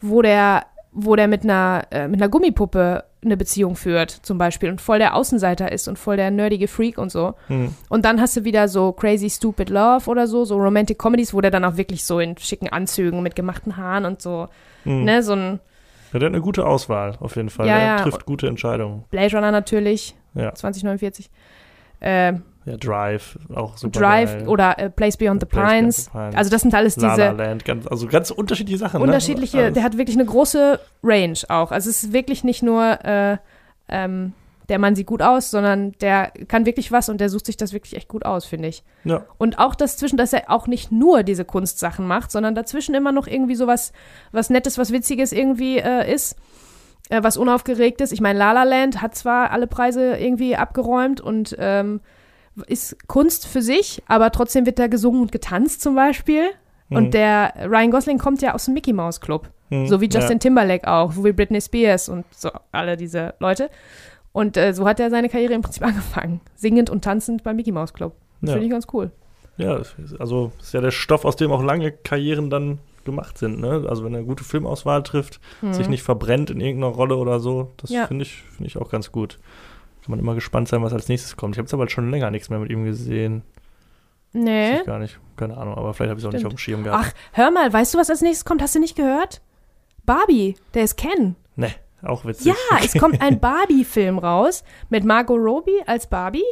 wo 0.00 0.22
der 0.22 0.64
wo 0.94 1.16
der 1.16 1.28
mit 1.28 1.42
einer, 1.42 1.86
äh, 1.90 2.06
mit 2.06 2.22
einer 2.22 2.28
Gummipuppe 2.28 3.04
eine 3.24 3.36
Beziehung 3.36 3.74
führt, 3.74 4.10
zum 4.10 4.38
Beispiel, 4.38 4.70
und 4.70 4.80
voll 4.80 4.98
der 4.98 5.14
Außenseiter 5.16 5.72
ist 5.72 5.88
und 5.88 5.98
voll 5.98 6.16
der 6.16 6.30
nerdige 6.30 6.68
Freak 6.68 6.98
und 6.98 7.10
so. 7.10 7.34
Hm. 7.48 7.74
Und 7.88 8.04
dann 8.04 8.20
hast 8.20 8.36
du 8.36 8.44
wieder 8.44 8.68
so 8.68 8.92
Crazy 8.92 9.28
Stupid 9.28 9.70
Love 9.70 10.08
oder 10.08 10.26
so, 10.26 10.44
so 10.44 10.56
Romantic 10.56 10.98
Comedies, 10.98 11.34
wo 11.34 11.40
der 11.40 11.50
dann 11.50 11.64
auch 11.64 11.76
wirklich 11.76 12.04
so 12.04 12.20
in 12.20 12.36
schicken 12.38 12.68
Anzügen 12.68 13.22
mit 13.22 13.34
gemachten 13.34 13.76
Haaren 13.76 14.04
und 14.04 14.22
so, 14.22 14.48
Hm. 14.84 15.04
ne, 15.04 15.22
so 15.22 15.32
ein 15.32 15.60
Ja, 16.12 16.20
der 16.20 16.28
hat 16.28 16.34
eine 16.34 16.42
gute 16.42 16.64
Auswahl, 16.64 17.16
auf 17.18 17.34
jeden 17.34 17.50
Fall. 17.50 17.66
Ja, 17.66 17.76
der 17.78 17.86
ja. 17.86 17.96
trifft 17.96 18.24
gute 18.24 18.46
Entscheidungen. 18.46 19.04
Blade 19.10 19.34
Runner 19.34 19.50
natürlich, 19.50 20.14
Ja. 20.34 20.54
2049. 20.54 21.28
Äh, 22.00 22.34
Ja, 22.66 22.76
Drive, 22.78 23.38
auch 23.54 23.76
super. 23.76 24.00
Drive 24.00 24.38
geil. 24.38 24.48
oder 24.48 24.78
äh, 24.78 24.90
Place 24.90 25.18
Beyond 25.18 25.40
the 25.42 25.46
Place 25.46 25.62
Beyond 25.62 25.80
Pines. 25.82 26.04
the 26.04 26.10
Pines. 26.10 26.34
Also 26.34 26.50
das 26.50 26.62
sind 26.62 26.74
alles 26.74 26.96
La 26.96 27.08
La 27.08 27.14
diese 27.14 27.30
Land, 27.36 27.64
ganz, 27.64 27.86
also 27.86 28.06
ganz 28.06 28.30
unterschiedliche 28.30 28.78
Sachen. 28.78 29.02
unterschiedliche, 29.02 29.56
ne? 29.58 29.72
der 29.72 29.82
hat 29.82 29.98
wirklich 29.98 30.16
eine 30.16 30.24
große 30.24 30.80
Range 31.02 31.38
auch. 31.48 31.72
Also 31.72 31.90
es 31.90 32.04
ist 32.04 32.12
wirklich 32.12 32.42
nicht 32.42 32.62
nur, 32.62 33.04
äh, 33.04 33.36
ähm, 33.88 34.32
der 34.68 34.78
Mann 34.78 34.96
sieht 34.96 35.06
gut 35.06 35.20
aus, 35.20 35.50
sondern 35.50 35.92
der 36.00 36.32
kann 36.48 36.64
wirklich 36.64 36.90
was 36.90 37.10
und 37.10 37.20
der 37.20 37.28
sucht 37.28 37.46
sich 37.46 37.56
das 37.58 37.74
wirklich 37.74 37.96
echt 37.96 38.08
gut 38.08 38.24
aus, 38.24 38.46
finde 38.46 38.68
ich. 38.68 38.82
Ja. 39.04 39.26
Und 39.36 39.58
auch 39.58 39.74
dazwischen, 39.74 40.16
dass 40.16 40.32
er 40.32 40.50
auch 40.50 40.66
nicht 40.66 40.90
nur 40.90 41.22
diese 41.22 41.44
Kunstsachen 41.44 42.06
macht, 42.06 42.30
sondern 42.30 42.54
dazwischen 42.54 42.94
immer 42.94 43.12
noch 43.12 43.26
irgendwie 43.26 43.56
so 43.56 43.66
was, 43.66 43.92
was 44.32 44.48
Nettes, 44.48 44.78
was 44.78 44.90
Witziges 44.90 45.32
irgendwie 45.32 45.78
äh, 45.78 46.10
ist, 46.10 46.36
äh, 47.10 47.22
was 47.22 47.36
Unaufgeregtes. 47.36 48.10
Ich 48.10 48.22
meine, 48.22 48.38
La 48.38 48.52
La 48.52 48.62
Land 48.62 49.02
hat 49.02 49.14
zwar 49.14 49.50
alle 49.50 49.66
Preise 49.66 50.16
irgendwie 50.16 50.56
abgeräumt 50.56 51.20
und 51.20 51.54
ähm, 51.58 52.00
ist 52.66 52.96
Kunst 53.08 53.46
für 53.46 53.62
sich, 53.62 54.02
aber 54.06 54.30
trotzdem 54.30 54.66
wird 54.66 54.78
da 54.78 54.86
gesungen 54.86 55.22
und 55.22 55.32
getanzt 55.32 55.82
zum 55.82 55.94
Beispiel. 55.94 56.50
Hm. 56.88 56.96
Und 56.96 57.14
der 57.14 57.54
Ryan 57.68 57.90
Gosling 57.90 58.18
kommt 58.18 58.42
ja 58.42 58.54
aus 58.54 58.66
dem 58.66 58.74
Mickey 58.74 58.92
Mouse 58.92 59.20
Club. 59.20 59.48
Hm, 59.70 59.86
So 59.86 60.00
wie 60.00 60.06
Justin 60.06 60.34
ja. 60.34 60.38
Timberlake 60.38 60.86
auch, 60.86 61.12
so 61.12 61.24
wie 61.24 61.32
Britney 61.32 61.60
Spears 61.60 62.08
und 62.08 62.24
so 62.30 62.50
alle 62.72 62.96
diese 62.96 63.34
Leute. 63.40 63.70
Und 64.32 64.56
äh, 64.56 64.72
so 64.74 64.86
hat 64.86 65.00
er 65.00 65.10
seine 65.10 65.28
Karriere 65.28 65.54
im 65.54 65.62
Prinzip 65.62 65.82
angefangen. 65.86 66.40
Singend 66.54 66.90
und 66.90 67.02
tanzend 67.02 67.42
beim 67.42 67.56
Mickey 67.56 67.72
Mouse 67.72 67.94
Club. 67.94 68.14
Das 68.40 68.50
Ja. 68.50 68.54
finde 68.54 68.66
ich 68.66 68.72
ganz 68.72 68.86
cool. 68.92 69.10
Ja, 69.56 69.80
also 70.18 70.50
ist 70.60 70.74
ja 70.74 70.80
der 70.80 70.90
Stoff, 70.90 71.24
aus 71.24 71.36
dem 71.36 71.52
auch 71.52 71.62
lange 71.62 71.92
Karrieren 71.92 72.50
dann 72.50 72.80
gemacht 73.04 73.38
sind. 73.38 73.60
Ne? 73.60 73.86
Also 73.88 74.04
wenn 74.04 74.12
er 74.14 74.18
eine 74.18 74.26
gute 74.26 74.42
Filmauswahl 74.44 75.02
trifft, 75.02 75.38
sich 75.70 75.88
nicht 75.88 76.02
verbrennt 76.02 76.50
in 76.50 76.60
irgendeiner 76.60 76.92
Rolle 76.94 77.16
oder 77.16 77.38
so, 77.38 77.70
das 77.76 77.90
Mhm. 77.90 77.96
Ja. 77.96 78.06
finde 78.06 78.22
ich, 78.24 78.42
finde 78.42 78.66
ich 78.66 78.76
auch 78.78 78.90
ganz 78.90 79.12
gut. 79.12 79.38
Kann 80.04 80.10
man 80.10 80.18
immer 80.20 80.34
gespannt 80.34 80.68
sein, 80.68 80.82
was 80.82 80.92
als 80.92 81.08
nächstes 81.08 81.36
kommt. 81.36 81.54
Ich 81.54 81.58
habe 81.58 81.64
jetzt 81.64 81.72
aber 81.74 81.88
schon 81.88 82.10
länger 82.10 82.30
nichts 82.30 82.50
mehr 82.50 82.58
mit 82.58 82.70
ihm 82.70 82.84
gesehen. 82.84 83.42
Nee. 84.32 84.82
gar 84.84 84.98
nicht. 84.98 85.18
Keine 85.36 85.56
Ahnung, 85.56 85.74
aber 85.76 85.94
vielleicht 85.94 86.10
habe 86.10 86.18
ich 86.18 86.24
es 86.24 86.28
auch 86.28 86.32
nicht 86.32 86.44
auf 86.44 86.52
dem 86.52 86.58
Schirm 86.58 86.84
gehabt. 86.84 87.06
Ach, 87.06 87.12
hör 87.32 87.50
mal, 87.50 87.72
weißt 87.72 87.94
du, 87.94 87.98
was 87.98 88.10
als 88.10 88.20
nächstes 88.20 88.44
kommt? 88.44 88.60
Hast 88.62 88.74
du 88.74 88.80
nicht 88.80 88.96
gehört? 88.96 89.40
Barbie, 90.04 90.56
der 90.74 90.84
ist 90.84 90.96
Ken. 90.96 91.36
Ne, 91.56 91.70
auch 92.02 92.24
witzig. 92.24 92.46
Ja, 92.46 92.78
es 92.84 92.92
kommt 92.94 93.20
ein 93.22 93.40
Barbie-Film 93.40 94.18
raus 94.18 94.62
mit 94.90 95.04
Margot 95.04 95.38
Robbie 95.40 95.82
als 95.86 96.06
Barbie. 96.08 96.44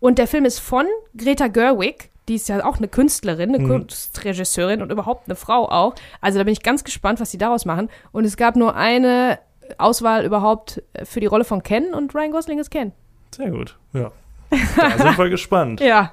Und 0.00 0.18
der 0.18 0.26
Film 0.26 0.44
ist 0.44 0.58
von 0.58 0.86
Greta 1.16 1.46
Gerwig. 1.48 2.10
Die 2.28 2.34
ist 2.34 2.48
ja 2.48 2.64
auch 2.64 2.76
eine 2.78 2.88
Künstlerin, 2.88 3.54
eine 3.54 3.64
Mhm. 3.64 3.68
Kunstregisseurin 3.68 4.82
und 4.82 4.92
überhaupt 4.92 5.28
eine 5.28 5.36
Frau 5.36 5.68
auch. 5.68 5.94
Also 6.20 6.38
da 6.38 6.44
bin 6.44 6.52
ich 6.52 6.62
ganz 6.62 6.84
gespannt, 6.84 7.20
was 7.20 7.30
sie 7.30 7.38
daraus 7.38 7.64
machen. 7.64 7.88
Und 8.12 8.24
es 8.24 8.36
gab 8.36 8.56
nur 8.56 8.74
eine 8.76 9.38
Auswahl 9.78 10.24
überhaupt 10.24 10.82
für 11.04 11.20
die 11.20 11.26
Rolle 11.26 11.44
von 11.44 11.62
Ken 11.62 11.94
und 11.94 12.14
Ryan 12.14 12.32
Gosling 12.32 12.58
ist 12.58 12.70
Ken. 12.70 12.92
Sehr 13.34 13.50
gut. 13.50 13.78
Ja. 13.92 14.10
Da 14.76 14.98
sind 14.98 15.18
wir 15.18 15.28
gespannt. 15.30 15.80
Ja. 15.80 16.12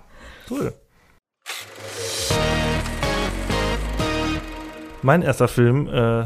Cool. 0.49 0.73
Mein 5.01 5.21
erster 5.21 5.47
Film 5.47 5.87
äh, 5.87 6.25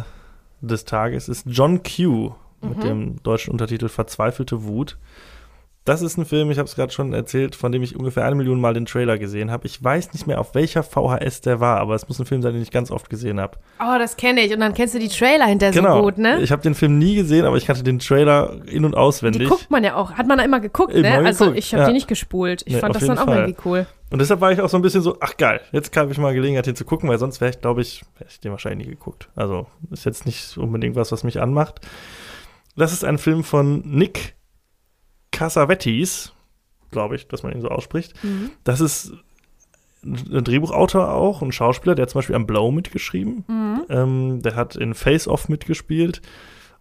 des 0.61 0.85
Tages 0.85 1.29
ist 1.29 1.45
John 1.47 1.81
Q 1.83 2.33
mit 2.61 2.77
Mhm. 2.77 2.81
dem 2.81 3.23
deutschen 3.23 3.51
Untertitel 3.51 3.89
Verzweifelte 3.89 4.63
Wut. 4.63 4.97
Das 5.83 6.03
ist 6.03 6.15
ein 6.17 6.25
Film, 6.25 6.51
ich 6.51 6.59
habe 6.59 6.67
es 6.67 6.75
gerade 6.75 6.93
schon 6.93 7.11
erzählt, 7.11 7.55
von 7.55 7.71
dem 7.71 7.81
ich 7.81 7.95
ungefähr 7.95 8.23
eine 8.23 8.35
Million 8.35 8.61
Mal 8.61 8.75
den 8.75 8.85
Trailer 8.85 9.17
gesehen 9.17 9.49
habe. 9.49 9.65
Ich 9.65 9.83
weiß 9.83 10.13
nicht 10.13 10.27
mehr, 10.27 10.39
auf 10.39 10.53
welcher 10.53 10.83
VHS 10.83 11.41
der 11.41 11.59
war, 11.59 11.79
aber 11.79 11.95
es 11.95 12.07
muss 12.07 12.19
ein 12.19 12.27
Film 12.27 12.43
sein, 12.43 12.53
den 12.53 12.61
ich 12.61 12.69
ganz 12.69 12.91
oft 12.91 13.09
gesehen 13.09 13.39
habe. 13.39 13.57
Oh, 13.79 13.97
das 13.97 14.15
kenne 14.15 14.41
ich. 14.41 14.53
Und 14.53 14.59
dann 14.59 14.75
kennst 14.75 14.93
du 14.93 14.99
die 14.99 15.07
Trailer 15.07 15.45
hinterher 15.47 15.73
genau. 15.73 15.97
so 15.97 16.01
gut, 16.03 16.19
ne? 16.19 16.39
Ich 16.41 16.51
habe 16.51 16.61
den 16.61 16.75
Film 16.75 16.99
nie 16.99 17.15
gesehen, 17.15 17.45
aber 17.45 17.57
ich 17.57 17.65
kannte 17.65 17.81
den 17.81 17.97
Trailer 17.97 18.57
in- 18.67 18.85
und 18.85 18.91
Die 18.91 18.97
auswendig. 18.97 19.49
guckt 19.49 19.71
man 19.71 19.83
ja 19.83 19.95
auch. 19.95 20.11
Hat 20.11 20.27
man 20.27 20.37
da 20.37 20.43
immer 20.43 20.59
geguckt, 20.59 20.93
Immer 20.93 21.21
ne? 21.21 21.25
Also 21.25 21.45
geguckt, 21.45 21.57
ich 21.57 21.73
habe 21.73 21.81
ja. 21.81 21.87
die 21.87 21.93
nicht 21.93 22.07
gespult. 22.07 22.61
Ich 22.67 22.75
Nee, 22.75 22.79
fand 22.79 22.93
das 22.95 23.03
dann 23.07 23.17
auch 23.17 23.25
Fall. 23.25 23.37
irgendwie 23.39 23.57
cool. 23.65 23.87
Und 24.11 24.19
deshalb 24.19 24.39
war 24.39 24.51
ich 24.51 24.61
auch 24.61 24.69
so 24.69 24.77
ein 24.77 24.83
bisschen 24.83 25.01
so, 25.01 25.17
ach 25.19 25.35
geil, 25.37 25.61
jetzt 25.71 25.95
habe 25.97 26.11
ich 26.11 26.17
mal 26.19 26.33
Gelegenheit, 26.35 26.67
den 26.67 26.75
zu 26.75 26.85
gucken, 26.85 27.09
weil 27.09 27.17
sonst 27.17 27.41
wäre 27.41 27.49
ich, 27.49 27.59
glaube 27.59 27.81
ich, 27.81 28.03
hätte 28.19 28.29
ich 28.29 28.39
den 28.39 28.51
wahrscheinlich 28.51 28.85
nie 28.87 28.93
geguckt. 28.93 29.29
Also 29.35 29.65
ist 29.89 30.05
jetzt 30.05 30.27
nicht 30.27 30.57
unbedingt 30.59 30.95
was, 30.95 31.11
was 31.11 31.23
mich 31.23 31.41
anmacht. 31.41 31.79
Das 32.75 32.93
ist 32.93 33.03
ein 33.03 33.17
Film 33.17 33.43
von 33.43 33.81
Nick 33.85 34.35
Cassavetes, 35.31 36.33
glaube 36.91 37.15
ich, 37.15 37.27
dass 37.27 37.43
man 37.43 37.53
ihn 37.53 37.61
so 37.61 37.69
ausspricht. 37.69 38.13
Mhm. 38.23 38.51
Das 38.63 38.81
ist 38.81 39.13
ein 40.03 40.43
Drehbuchautor 40.43 41.13
auch, 41.13 41.41
ein 41.41 41.51
Schauspieler, 41.51 41.93
der 41.95 42.03
hat 42.03 42.09
zum 42.09 42.19
Beispiel 42.19 42.35
am 42.35 42.47
Blow 42.47 42.71
mitgeschrieben. 42.71 43.43
Mhm. 43.47 43.81
Ähm, 43.89 44.41
der 44.41 44.55
hat 44.55 44.75
in 44.75 44.93
Face 44.93 45.27
Off 45.27 45.47
mitgespielt. 45.49 46.21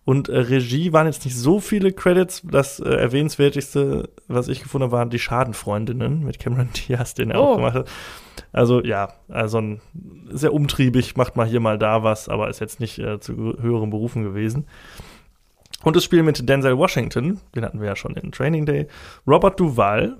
Und 0.06 0.30
äh, 0.30 0.38
Regie 0.38 0.94
waren 0.94 1.06
jetzt 1.06 1.26
nicht 1.26 1.36
so 1.36 1.60
viele 1.60 1.92
Credits. 1.92 2.40
Das 2.50 2.80
äh, 2.80 2.88
erwähnenswertigste, 2.88 4.08
was 4.28 4.48
ich 4.48 4.62
gefunden 4.62 4.84
habe, 4.84 4.92
waren 4.96 5.10
die 5.10 5.18
Schadenfreundinnen 5.18 6.24
mit 6.24 6.38
Cameron 6.38 6.70
Diaz, 6.88 7.12
den 7.14 7.30
er 7.30 7.40
Oh. 7.40 7.44
auch 7.52 7.56
gemacht 7.56 7.74
hat. 7.74 7.88
Also 8.52 8.82
ja, 8.82 9.12
also 9.28 9.58
ein, 9.58 9.80
sehr 10.30 10.54
umtriebig, 10.54 11.16
macht 11.16 11.36
mal 11.36 11.46
hier 11.46 11.60
mal 11.60 11.78
da 11.78 12.02
was, 12.02 12.28
aber 12.30 12.48
ist 12.48 12.60
jetzt 12.60 12.80
nicht 12.80 12.98
äh, 12.98 13.20
zu 13.20 13.34
höheren 13.60 13.90
Berufen 13.90 14.24
gewesen. 14.24 14.66
Und 15.82 15.96
das 15.96 16.04
Spiel 16.04 16.22
mit 16.22 16.48
Denzel 16.48 16.76
Washington, 16.76 17.40
den 17.54 17.64
hatten 17.64 17.80
wir 17.80 17.88
ja 17.88 17.96
schon 17.96 18.14
in 18.16 18.32
Training 18.32 18.66
Day. 18.66 18.86
Robert 19.26 19.58
Duvall, 19.58 20.18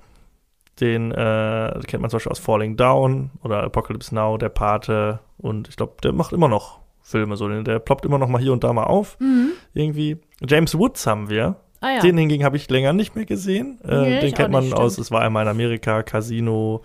den 0.79 1.11
äh, 1.11 1.79
kennt 1.85 2.01
man 2.01 2.09
zum 2.09 2.17
Beispiel 2.17 2.31
aus 2.31 2.39
Falling 2.39 2.75
Down 2.77 3.29
oder 3.43 3.63
Apocalypse 3.63 4.13
Now, 4.15 4.37
der 4.37 4.49
Pate. 4.49 5.19
Und 5.37 5.67
ich 5.69 5.75
glaube, 5.75 5.93
der 6.03 6.13
macht 6.13 6.33
immer 6.33 6.47
noch 6.47 6.79
Filme 7.03 7.35
so. 7.35 7.47
Der 7.49 7.79
ploppt 7.79 8.05
immer 8.05 8.17
noch 8.17 8.27
mal 8.29 8.41
hier 8.41 8.53
und 8.53 8.63
da 8.63 8.73
mal 8.73 8.85
auf. 8.85 9.19
Mhm. 9.19 9.51
Irgendwie. 9.73 10.17
James 10.47 10.77
Woods 10.77 11.05
haben 11.05 11.29
wir. 11.29 11.57
Ah 11.81 11.95
ja. 11.95 11.99
Den 12.01 12.17
hingegen 12.17 12.43
habe 12.43 12.57
ich 12.57 12.69
länger 12.69 12.93
nicht 12.93 13.15
mehr 13.15 13.25
gesehen. 13.25 13.79
Nee, 13.83 14.17
äh, 14.17 14.21
den 14.21 14.33
kennt 14.33 14.51
man 14.51 14.63
nicht, 14.63 14.75
aus, 14.75 14.97
es 14.99 15.09
war 15.11 15.21
einmal 15.21 15.43
in 15.43 15.49
Amerika, 15.49 16.03
Casino, 16.03 16.83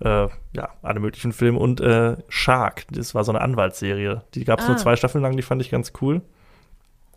äh, 0.00 0.28
ja, 0.54 0.68
alle 0.82 1.00
möglichen 1.00 1.32
Filme. 1.32 1.58
Und 1.58 1.80
äh, 1.80 2.16
Shark, 2.28 2.84
das 2.90 3.14
war 3.14 3.24
so 3.24 3.32
eine 3.32 3.42
Anwaltsserie. 3.42 4.22
Die 4.34 4.44
gab 4.44 4.58
es 4.60 4.64
Ah. 4.66 4.68
nur 4.68 4.76
zwei 4.78 4.96
Staffeln 4.96 5.22
lang, 5.22 5.36
die 5.36 5.42
fand 5.42 5.60
ich 5.62 5.70
ganz 5.70 5.92
cool. 6.00 6.22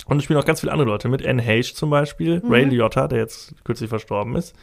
Und 0.05 0.17
es 0.17 0.23
spielen 0.23 0.39
auch 0.39 0.45
ganz 0.45 0.61
viele 0.61 0.71
andere 0.71 0.87
Leute 0.89 1.07
mit. 1.09 1.25
Anne 1.25 1.41
Heche 1.41 1.73
zum 1.75 1.89
Beispiel, 1.89 2.41
Mhm. 2.43 2.51
Ray 2.51 2.63
Liotta, 2.65 3.07
der 3.07 3.19
jetzt 3.19 3.53
kürzlich 3.63 3.89
verstorben 3.89 4.35
ist. 4.35 4.55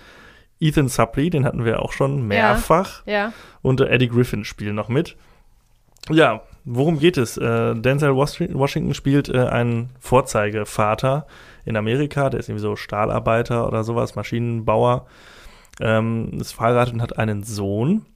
Ethan 0.58 0.88
Suplee, 0.88 1.30
den 1.30 1.44
hatten 1.44 1.64
wir 1.64 1.82
auch 1.82 1.92
schon 1.92 2.26
mehrfach. 2.26 3.02
Ja. 3.06 3.32
Und 3.62 3.80
äh, 3.80 3.88
Eddie 3.88 4.08
Griffin 4.08 4.44
spielen 4.44 4.74
noch 4.74 4.88
mit. 4.88 5.16
Ja, 6.10 6.42
worum 6.64 6.98
geht 6.98 7.16
es? 7.18 7.36
Äh, 7.36 7.74
Denzel 7.74 8.16
Was- 8.16 8.40
Washington 8.40 8.94
spielt 8.94 9.28
äh, 9.28 9.38
einen 9.46 9.90
Vorzeigevater 10.00 11.26
in 11.64 11.76
Amerika, 11.76 12.30
der 12.30 12.40
ist 12.40 12.48
irgendwie 12.48 12.62
so 12.62 12.76
Stahlarbeiter 12.76 13.66
oder 13.66 13.82
sowas, 13.84 14.14
Maschinenbauer, 14.14 15.06
ähm, 15.80 16.38
ist 16.40 16.52
verheiratet 16.52 16.94
und 16.94 17.02
hat 17.02 17.18
einen 17.18 17.42
Sohn. 17.42 18.06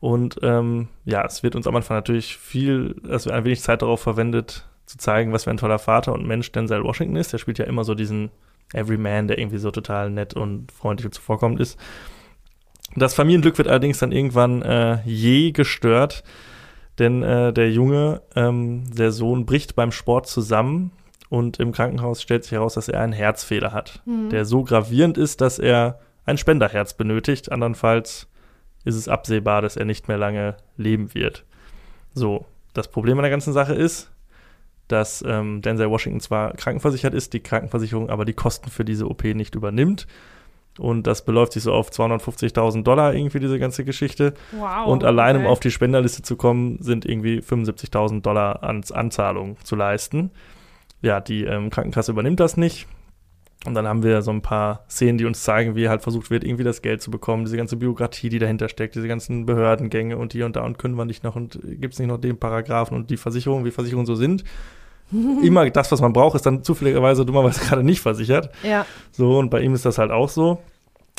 Und 0.00 0.38
ähm, 0.42 0.88
ja, 1.06 1.24
es 1.24 1.42
wird 1.42 1.56
uns 1.56 1.66
am 1.66 1.74
Anfang 1.76 1.96
natürlich 1.96 2.36
viel, 2.36 2.94
wird 3.02 3.26
ein 3.30 3.44
wenig 3.44 3.62
Zeit 3.62 3.80
darauf 3.82 4.02
verwendet, 4.02 4.68
zu 4.86 4.98
zeigen, 4.98 5.32
was 5.32 5.44
für 5.44 5.50
ein 5.50 5.56
toller 5.56 5.78
Vater 5.78 6.12
und 6.12 6.26
Mensch 6.26 6.50
Denzel 6.52 6.84
Washington 6.84 7.16
ist. 7.16 7.32
Der 7.32 7.38
spielt 7.38 7.58
ja 7.58 7.64
immer 7.64 7.84
so 7.84 7.94
diesen 7.94 8.30
Everyman, 8.72 9.28
der 9.28 9.38
irgendwie 9.38 9.58
so 9.58 9.70
total 9.70 10.10
nett 10.10 10.34
und 10.34 10.72
freundlich 10.72 11.06
und 11.06 11.14
zuvorkommend 11.14 11.60
ist. 11.60 11.78
Das 12.96 13.14
Familienglück 13.14 13.58
wird 13.58 13.68
allerdings 13.68 13.98
dann 13.98 14.12
irgendwann 14.12 14.62
äh, 14.62 15.00
je 15.04 15.52
gestört, 15.52 16.22
denn 16.98 17.22
äh, 17.22 17.52
der 17.52 17.70
Junge, 17.72 18.22
ähm, 18.36 18.84
der 18.94 19.10
Sohn, 19.10 19.46
bricht 19.46 19.74
beim 19.74 19.90
Sport 19.90 20.28
zusammen 20.28 20.92
und 21.28 21.58
im 21.58 21.72
Krankenhaus 21.72 22.22
stellt 22.22 22.44
sich 22.44 22.52
heraus, 22.52 22.74
dass 22.74 22.88
er 22.88 23.00
einen 23.00 23.12
Herzfehler 23.12 23.72
hat, 23.72 24.02
Mhm. 24.04 24.28
der 24.30 24.44
so 24.44 24.62
gravierend 24.62 25.18
ist, 25.18 25.40
dass 25.40 25.58
er 25.58 25.98
ein 26.24 26.38
Spenderherz 26.38 26.94
benötigt. 26.94 27.50
Andernfalls 27.50 28.28
ist 28.84 28.94
es 28.94 29.08
absehbar, 29.08 29.60
dass 29.62 29.76
er 29.76 29.86
nicht 29.86 30.06
mehr 30.08 30.18
lange 30.18 30.56
leben 30.76 31.14
wird. 31.14 31.44
So, 32.14 32.44
das 32.74 32.88
Problem 32.88 33.18
an 33.18 33.22
der 33.22 33.30
ganzen 33.30 33.52
Sache 33.52 33.74
ist, 33.74 34.10
dass 34.88 35.24
ähm, 35.26 35.62
Denzel 35.62 35.90
Washington 35.90 36.20
zwar 36.20 36.52
krankenversichert 36.54 37.14
ist, 37.14 37.32
die 37.32 37.40
Krankenversicherung 37.40 38.10
aber 38.10 38.24
die 38.24 38.34
Kosten 38.34 38.70
für 38.70 38.84
diese 38.84 39.08
OP 39.08 39.24
nicht 39.24 39.54
übernimmt. 39.54 40.06
Und 40.78 41.06
das 41.06 41.24
beläuft 41.24 41.52
sich 41.52 41.62
so 41.62 41.72
auf 41.72 41.90
250.000 41.90 42.82
Dollar 42.82 43.14
irgendwie, 43.14 43.38
diese 43.38 43.58
ganze 43.58 43.84
Geschichte. 43.84 44.34
Wow. 44.50 44.86
Und 44.86 45.04
allein, 45.04 45.36
um 45.36 45.42
okay. 45.42 45.52
auf 45.52 45.60
die 45.60 45.70
Spenderliste 45.70 46.22
zu 46.22 46.36
kommen, 46.36 46.78
sind 46.80 47.04
irgendwie 47.04 47.38
75.000 47.38 48.22
Dollar 48.22 48.62
an 48.64 48.82
Anzahlung 48.92 49.56
zu 49.62 49.76
leisten. 49.76 50.32
Ja, 51.00 51.20
die 51.20 51.44
ähm, 51.44 51.70
Krankenkasse 51.70 52.10
übernimmt 52.10 52.40
das 52.40 52.56
nicht. 52.56 52.88
Und 53.66 53.74
dann 53.74 53.88
haben 53.88 54.02
wir 54.02 54.20
so 54.22 54.30
ein 54.30 54.42
paar 54.42 54.84
Szenen, 54.90 55.16
die 55.16 55.24
uns 55.24 55.42
zeigen, 55.42 55.74
wie 55.74 55.88
halt 55.88 56.02
versucht 56.02 56.30
wird, 56.30 56.44
irgendwie 56.44 56.64
das 56.64 56.82
Geld 56.82 57.00
zu 57.00 57.10
bekommen, 57.10 57.44
diese 57.44 57.56
ganze 57.56 57.76
Bürokratie, 57.76 58.28
die 58.28 58.38
dahinter 58.38 58.68
steckt, 58.68 58.94
diese 58.94 59.08
ganzen 59.08 59.46
Behördengänge 59.46 60.18
und 60.18 60.32
hier 60.32 60.44
und 60.44 60.56
da 60.56 60.62
und 60.62 60.78
können 60.78 60.96
wir 60.96 61.06
nicht 61.06 61.24
noch 61.24 61.34
und 61.34 61.58
gibt 61.62 61.94
es 61.94 61.98
nicht 61.98 62.08
noch 62.08 62.18
den 62.18 62.38
Paragraphen 62.38 62.94
und 62.94 63.08
die 63.08 63.16
Versicherung, 63.16 63.64
wie 63.64 63.70
Versicherungen 63.70 64.06
so 64.06 64.14
sind. 64.14 64.44
immer 65.42 65.68
das, 65.70 65.92
was 65.92 66.00
man 66.00 66.12
braucht, 66.12 66.36
ist 66.36 66.46
dann 66.46 66.62
zufälligerweise 66.62 67.24
dummerweise 67.24 67.60
gerade 67.64 67.82
nicht 67.82 68.00
versichert. 68.00 68.50
Ja. 68.62 68.86
So, 69.12 69.38
und 69.38 69.50
bei 69.50 69.60
ihm 69.60 69.74
ist 69.74 69.84
das 69.84 69.98
halt 69.98 70.10
auch 70.10 70.28
so. 70.28 70.62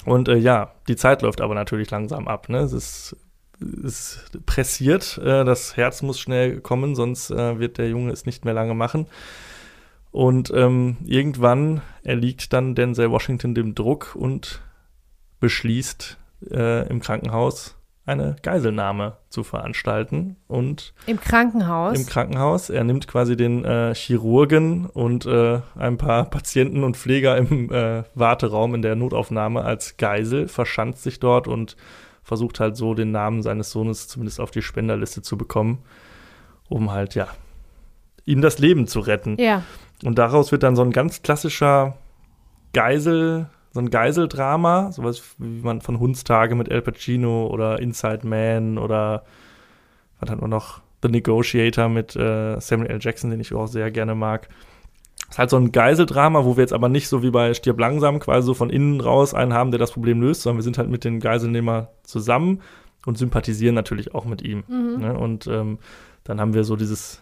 Und 0.05 0.27
äh, 0.27 0.37
ja, 0.37 0.73
die 0.87 0.95
Zeit 0.95 1.21
läuft 1.21 1.41
aber 1.41 1.55
natürlich 1.55 1.89
langsam 1.89 2.27
ab. 2.27 2.49
Ne? 2.49 2.59
Es 2.59 2.73
ist, 2.73 3.15
ist 3.59 4.39
pressiert, 4.45 5.17
äh, 5.17 5.43
das 5.45 5.77
Herz 5.77 6.01
muss 6.01 6.19
schnell 6.19 6.59
kommen, 6.61 6.95
sonst 6.95 7.31
äh, 7.31 7.59
wird 7.59 7.77
der 7.77 7.89
Junge 7.89 8.11
es 8.11 8.25
nicht 8.25 8.45
mehr 8.45 8.53
lange 8.53 8.73
machen. 8.73 9.07
Und 10.15 10.49
ähm, 10.55 10.95
irgendwann 11.03 11.81
erliegt 12.01 12.53
dann 12.53 12.73
Denzel 12.73 13.11
Washington 13.11 13.53
dem 13.53 13.75
Druck 13.75 14.15
und 14.15 14.61
beschließt 15.41 16.17
äh, 16.51 16.87
im 16.87 17.01
Krankenhaus 17.01 17.75
eine 18.05 18.37
Geiselnahme 18.41 19.17
zu 19.27 19.43
veranstalten. 19.43 20.37
Und 20.47 20.93
Im 21.05 21.19
Krankenhaus. 21.19 21.99
im 21.99 22.05
Krankenhaus. 22.05 22.69
Er 22.69 22.85
nimmt 22.85 23.09
quasi 23.09 23.35
den 23.35 23.65
äh, 23.65 23.93
Chirurgen 23.93 24.85
und 24.85 25.25
äh, 25.25 25.59
ein 25.75 25.97
paar 25.97 26.29
Patienten 26.29 26.85
und 26.85 26.95
Pfleger 26.95 27.35
im 27.35 27.69
äh, 27.73 28.03
Warteraum 28.13 28.73
in 28.73 28.83
der 28.83 28.95
Notaufnahme 28.95 29.65
als 29.65 29.97
Geisel, 29.97 30.47
verschanzt 30.47 31.03
sich 31.03 31.19
dort 31.19 31.49
und 31.49 31.75
versucht 32.23 32.61
halt 32.61 32.77
so 32.77 32.93
den 32.93 33.11
Namen 33.11 33.43
seines 33.43 33.69
Sohnes 33.69 34.07
zumindest 34.07 34.39
auf 34.39 34.51
die 34.51 34.61
Spenderliste 34.61 35.21
zu 35.21 35.37
bekommen, 35.37 35.79
um 36.69 36.93
halt, 36.93 37.15
ja, 37.15 37.27
ihm 38.23 38.39
das 38.39 38.59
Leben 38.59 38.87
zu 38.87 39.01
retten. 39.01 39.35
ja. 39.41 39.61
Und 40.03 40.17
daraus 40.17 40.51
wird 40.51 40.63
dann 40.63 40.75
so 40.75 40.81
ein 40.81 40.91
ganz 40.91 41.21
klassischer 41.21 41.95
Geisel, 42.73 43.47
so 43.71 43.79
ein 43.79 43.89
Geiseldrama, 43.89 44.91
sowas 44.91 45.35
wie 45.37 45.61
man 45.61 45.81
von 45.81 45.99
Hundstage 45.99 46.55
mit 46.55 46.71
Al 46.71 46.81
Pacino 46.81 47.47
oder 47.47 47.79
Inside 47.79 48.27
Man 48.27 48.77
oder 48.77 49.23
was 50.19 50.29
hat 50.29 50.41
man 50.41 50.49
noch? 50.49 50.81
The 51.01 51.09
Negotiator 51.09 51.87
mit 51.87 52.15
äh, 52.15 52.59
Samuel 52.59 52.89
L. 52.89 52.99
Jackson, 52.99 53.29
den 53.29 53.39
ich 53.39 53.53
auch 53.53 53.67
sehr 53.67 53.91
gerne 53.91 54.15
mag. 54.15 54.49
ist 55.29 55.37
halt 55.37 55.51
so 55.51 55.57
ein 55.57 55.71
Geiseldrama, 55.71 56.45
wo 56.45 56.57
wir 56.57 56.61
jetzt 56.61 56.73
aber 56.73 56.89
nicht 56.89 57.09
so 57.09 57.21
wie 57.21 57.29
bei 57.29 57.53
Stirb 57.53 57.79
langsam 57.79 58.19
quasi 58.19 58.45
so 58.45 58.53
von 58.53 58.69
innen 58.71 59.01
raus 59.01 59.33
einen 59.33 59.53
haben, 59.53 59.71
der 59.71 59.79
das 59.79 59.91
Problem 59.91 60.21
löst, 60.21 60.41
sondern 60.41 60.57
wir 60.57 60.63
sind 60.63 60.77
halt 60.77 60.89
mit 60.89 61.03
dem 61.03 61.19
Geiselnehmer 61.19 61.89
zusammen 62.03 62.61
und 63.05 63.17
sympathisieren 63.17 63.75
natürlich 63.75 64.15
auch 64.15 64.25
mit 64.25 64.41
ihm. 64.41 64.63
Ne? 64.99 65.17
Und 65.17 65.47
ähm, 65.47 65.77
dann 66.23 66.41
haben 66.41 66.53
wir 66.53 66.63
so 66.63 66.75
dieses 66.75 67.21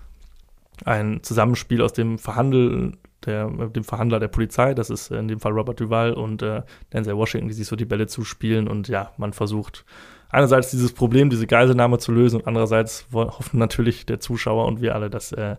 ein 0.86 1.24
Zusammenspiel 1.24 1.82
aus 1.82 1.94
dem 1.94 2.18
Verhandel, 2.18 2.94
der, 3.26 3.48
dem 3.50 3.84
Verhandler 3.84 4.20
der 4.20 4.28
Polizei, 4.28 4.74
das 4.74 4.90
ist 4.90 5.12
in 5.12 5.28
dem 5.28 5.40
Fall 5.40 5.54
Robert 5.54 5.80
Duval 5.80 6.14
und 6.14 6.42
äh, 6.42 6.62
Denzel 6.92 7.16
Washington, 7.16 7.48
die 7.48 7.54
sich 7.54 7.68
so 7.68 7.76
die 7.76 7.86
Bälle 7.86 8.08
zuspielen 8.08 8.68
und 8.68 8.88
ja, 8.88 9.12
man 9.18 9.34
versucht 9.34 9.86
einerseits 10.30 10.72
dieses 10.72 10.92
Problem, 10.92 11.30
diese 11.30 11.48
Geiselnahme 11.48 12.00
zu 12.00 12.12
lösen 12.12 12.42
und 12.42 12.48
andererseits 12.48 13.06
hoffen 13.14 13.60
natürlich 13.60 14.06
der 14.06 14.20
Zuschauer 14.20 14.66
und 14.66 14.82
wir 14.82 14.96
alle, 14.96 15.10
dass 15.10 15.32
äh, 15.32 15.56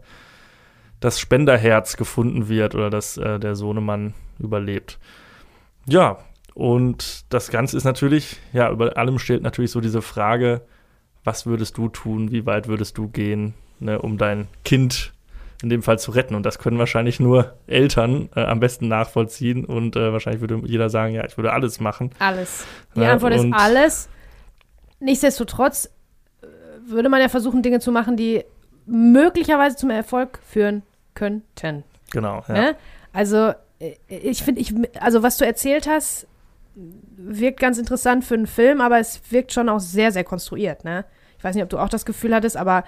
das 1.01 1.21
Spenderherz 1.21 1.97
gefunden 1.97 2.49
wird 2.49 2.75
oder 2.75 2.91
dass 2.91 3.17
äh, 3.17 3.39
der 3.39 3.55
Sohnemann 3.55 4.15
überlebt. 4.39 4.99
Ja, 5.87 6.19
und 6.55 7.33
das 7.33 7.51
Ganze 7.51 7.77
ist 7.77 7.85
natürlich, 7.85 8.37
ja, 8.53 8.71
über 8.71 8.97
allem 8.97 9.19
steht 9.19 9.43
natürlich 9.43 9.71
so 9.71 9.81
diese 9.81 10.03
Frage, 10.03 10.63
was 11.25 11.47
würdest 11.47 11.79
du 11.79 11.89
tun, 11.89 12.31
wie 12.31 12.47
weit 12.47 12.69
würdest 12.69 12.99
du 12.99 13.09
gehen, 13.09 13.55
ne, 13.81 14.01
um 14.01 14.19
dein 14.19 14.49
Kind 14.65 15.13
in 15.64 15.70
dem 15.70 15.83
Fall 15.83 15.98
zu 15.98 16.11
retten. 16.11 16.35
Und 16.35 16.44
das 16.44 16.59
können 16.59 16.79
wahrscheinlich 16.79 17.20
nur 17.20 17.55
Eltern 17.66 18.29
äh, 18.37 18.44
am 18.44 18.61
besten 18.61 18.87
nachvollziehen. 18.87 19.64
Und 19.64 19.96
äh, 19.96 20.12
wahrscheinlich 20.12 20.42
würde 20.42 20.61
jeder 20.66 20.90
sagen, 20.90 21.14
ja, 21.14 21.24
ich 21.24 21.38
würde 21.38 21.53
alles 21.55 21.81
machen. 21.81 22.11
Alles. 22.18 22.66
Die 22.94 23.00
Ja, 23.00 23.12
Antwort 23.12 23.33
ist 23.33 23.46
alles. 23.50 24.11
Nichtsdestotrotz 25.00 25.87
äh, 26.42 26.46
würde 26.87 27.09
man 27.09 27.22
ja 27.22 27.31
versuchen, 27.31 27.62
Dinge 27.62 27.81
zu 27.81 27.92
machen, 27.92 28.18
die 28.18 28.44
möglicherweise 28.85 29.77
zum 29.77 29.88
Erfolg 29.88 30.38
führen 30.46 30.83
könnten. 31.14 31.83
Genau. 32.12 32.44
Ja. 32.46 32.55
Ne? 32.55 32.77
Also, 33.14 33.55
äh, 33.79 33.94
ich 34.09 34.42
finde, 34.42 34.61
ich, 34.61 34.74
also 35.00 35.22
was 35.22 35.38
du 35.38 35.46
erzählt 35.46 35.88
hast, 35.88 36.27
wirkt 37.16 37.59
ganz 37.59 37.79
interessant 37.79 38.22
für 38.27 38.35
einen 38.35 38.46
Film, 38.46 38.83
aber 38.83 38.98
es 38.98 39.22
wirkt 39.31 39.55
schon 39.55 39.70
auch 39.70 39.81
sehr, 39.81 40.12
sehr 40.12 40.24
konstruiert. 40.24 40.85
Ne? 40.85 41.07
Ich 41.38 41.44
weiß 41.44 41.55
nicht, 41.55 41.64
ob 41.64 41.70
du 41.70 41.79
auch 41.79 41.88
das 41.88 42.05
Gefühl 42.05 42.35
hattest, 42.35 42.59
aber 42.59 42.85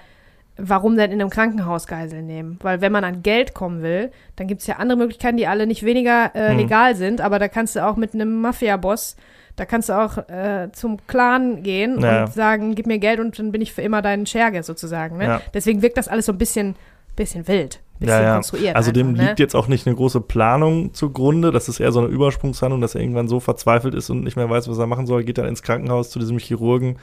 warum 0.57 0.95
denn 0.97 1.11
in 1.11 1.21
einem 1.21 1.29
Krankenhaus 1.29 1.87
Geiseln 1.87 2.25
nehmen? 2.27 2.57
Weil 2.61 2.81
wenn 2.81 2.91
man 2.91 3.03
an 3.03 3.23
Geld 3.23 3.53
kommen 3.53 3.81
will, 3.81 4.11
dann 4.35 4.47
gibt 4.47 4.61
es 4.61 4.67
ja 4.67 4.75
andere 4.77 4.97
Möglichkeiten, 4.97 5.37
die 5.37 5.47
alle 5.47 5.67
nicht 5.67 5.83
weniger 5.83 6.31
äh, 6.35 6.49
Hm. 6.51 6.57
legal 6.57 6.95
sind, 6.95 7.21
aber 7.21 7.39
da 7.39 7.47
kannst 7.47 7.75
du 7.75 7.85
auch 7.85 7.95
mit 7.95 8.13
einem 8.13 8.41
Mafia-Boss, 8.41 9.15
da 9.55 9.65
kannst 9.65 9.89
du 9.89 9.93
auch 9.93 10.17
äh, 10.29 10.69
zum 10.71 10.97
Clan 11.07 11.63
gehen 11.63 11.99
Ja. 11.99 12.25
und 12.25 12.33
sagen, 12.33 12.75
gib 12.75 12.85
mir 12.87 12.99
Geld 12.99 13.19
und 13.19 13.37
dann 13.39 13.51
bin 13.51 13.61
ich 13.61 13.73
für 13.73 13.81
immer 13.81 14.01
dein 14.01 14.25
Scherge 14.25 14.61
sozusagen. 14.63 15.17
Ne? 15.17 15.23
Ja. 15.25 15.41
Deswegen 15.53 15.81
wirkt 15.81 15.97
das 15.97 16.07
alles 16.07 16.27
so 16.27 16.31
ein 16.31 16.37
bisschen, 16.37 16.75
bisschen 17.15 17.47
wild, 17.47 17.79
bisschen 17.99 18.15
Ja, 18.17 18.21
ja. 18.21 18.33
konstruiert. 18.35 18.75
Also 18.75 18.91
dem 18.91 19.09
einfach, 19.09 19.21
ne? 19.23 19.27
liegt 19.29 19.39
jetzt 19.39 19.55
auch 19.55 19.67
nicht 19.67 19.87
eine 19.87 19.95
große 19.95 20.21
Planung 20.21 20.93
zugrunde. 20.93 21.51
Das 21.51 21.69
ist 21.69 21.79
eher 21.79 21.91
so 21.91 21.99
eine 22.01 22.09
Übersprungshandlung, 22.09 22.81
dass 22.81 22.93
er 22.93 23.01
irgendwann 23.01 23.27
so 23.27 23.39
verzweifelt 23.39 23.95
ist 23.95 24.11
und 24.11 24.23
nicht 24.23 24.35
mehr 24.37 24.47
weiß, 24.49 24.69
was 24.69 24.77
er 24.77 24.85
machen 24.85 25.07
soll. 25.07 25.23
Geht 25.23 25.39
dann 25.39 25.47
ins 25.47 25.63
Krankenhaus 25.63 26.11
zu 26.11 26.19
diesem 26.19 26.37
Chirurgen 26.37 26.97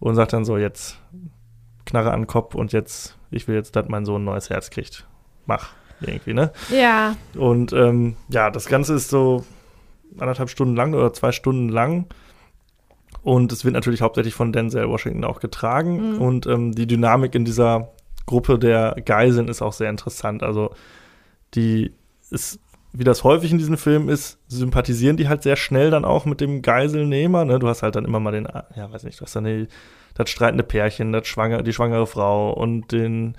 und 0.00 0.14
sagt 0.14 0.32
dann 0.32 0.46
so, 0.46 0.56
jetzt 0.56 0.98
Knarre 1.86 2.12
an 2.12 2.22
den 2.22 2.26
Kopf 2.26 2.54
und 2.54 2.72
jetzt, 2.72 3.16
ich 3.30 3.48
will 3.48 3.54
jetzt, 3.54 3.74
dass 3.76 3.88
mein 3.88 4.04
Sohn 4.04 4.22
ein 4.22 4.26
neues 4.26 4.50
Herz 4.50 4.70
kriegt. 4.70 5.06
Mach. 5.46 5.70
Irgendwie, 6.00 6.34
ne? 6.34 6.52
Ja, 6.70 7.16
Und 7.34 7.72
ähm, 7.72 8.16
ja, 8.28 8.50
das 8.50 8.66
Ganze 8.66 8.94
ist 8.94 9.08
so 9.08 9.46
anderthalb 10.18 10.50
Stunden 10.50 10.76
lang 10.76 10.92
oder 10.92 11.12
zwei 11.12 11.32
Stunden 11.32 11.70
lang. 11.70 12.06
Und 13.22 13.50
es 13.50 13.64
wird 13.64 13.74
natürlich 13.74 14.02
hauptsächlich 14.02 14.34
von 14.34 14.52
Denzel 14.52 14.88
Washington 14.88 15.24
auch 15.24 15.40
getragen. 15.40 16.14
Mhm. 16.14 16.20
Und 16.20 16.46
ähm, 16.46 16.72
die 16.72 16.86
Dynamik 16.86 17.34
in 17.34 17.44
dieser 17.44 17.92
Gruppe 18.26 18.58
der 18.58 18.96
Geiseln 19.04 19.48
ist 19.48 19.62
auch 19.62 19.72
sehr 19.72 19.90
interessant. 19.90 20.42
Also 20.42 20.74
die 21.54 21.92
ist, 22.30 22.60
wie 22.92 23.04
das 23.04 23.24
häufig 23.24 23.50
in 23.50 23.58
diesen 23.58 23.76
Filmen 23.76 24.08
ist, 24.08 24.38
sympathisieren 24.48 25.16
die 25.16 25.28
halt 25.28 25.42
sehr 25.42 25.56
schnell 25.56 25.90
dann 25.90 26.04
auch 26.04 26.24
mit 26.24 26.40
dem 26.40 26.62
Geiselnehmer. 26.62 27.44
Ne? 27.44 27.58
Du 27.58 27.68
hast 27.68 27.82
halt 27.82 27.96
dann 27.96 28.04
immer 28.04 28.20
mal 28.20 28.32
den, 28.32 28.48
ja, 28.76 28.92
weiß 28.92 29.04
nicht, 29.04 29.18
du 29.20 29.24
hast 29.24 29.34
dann 29.34 29.44
die, 29.44 29.68
das 30.16 30.30
streitende 30.30 30.64
Pärchen, 30.64 31.12
das 31.12 31.26
schwanger, 31.26 31.62
die 31.62 31.72
schwangere 31.72 32.06
Frau 32.06 32.52
und 32.52 32.92
den 32.92 33.36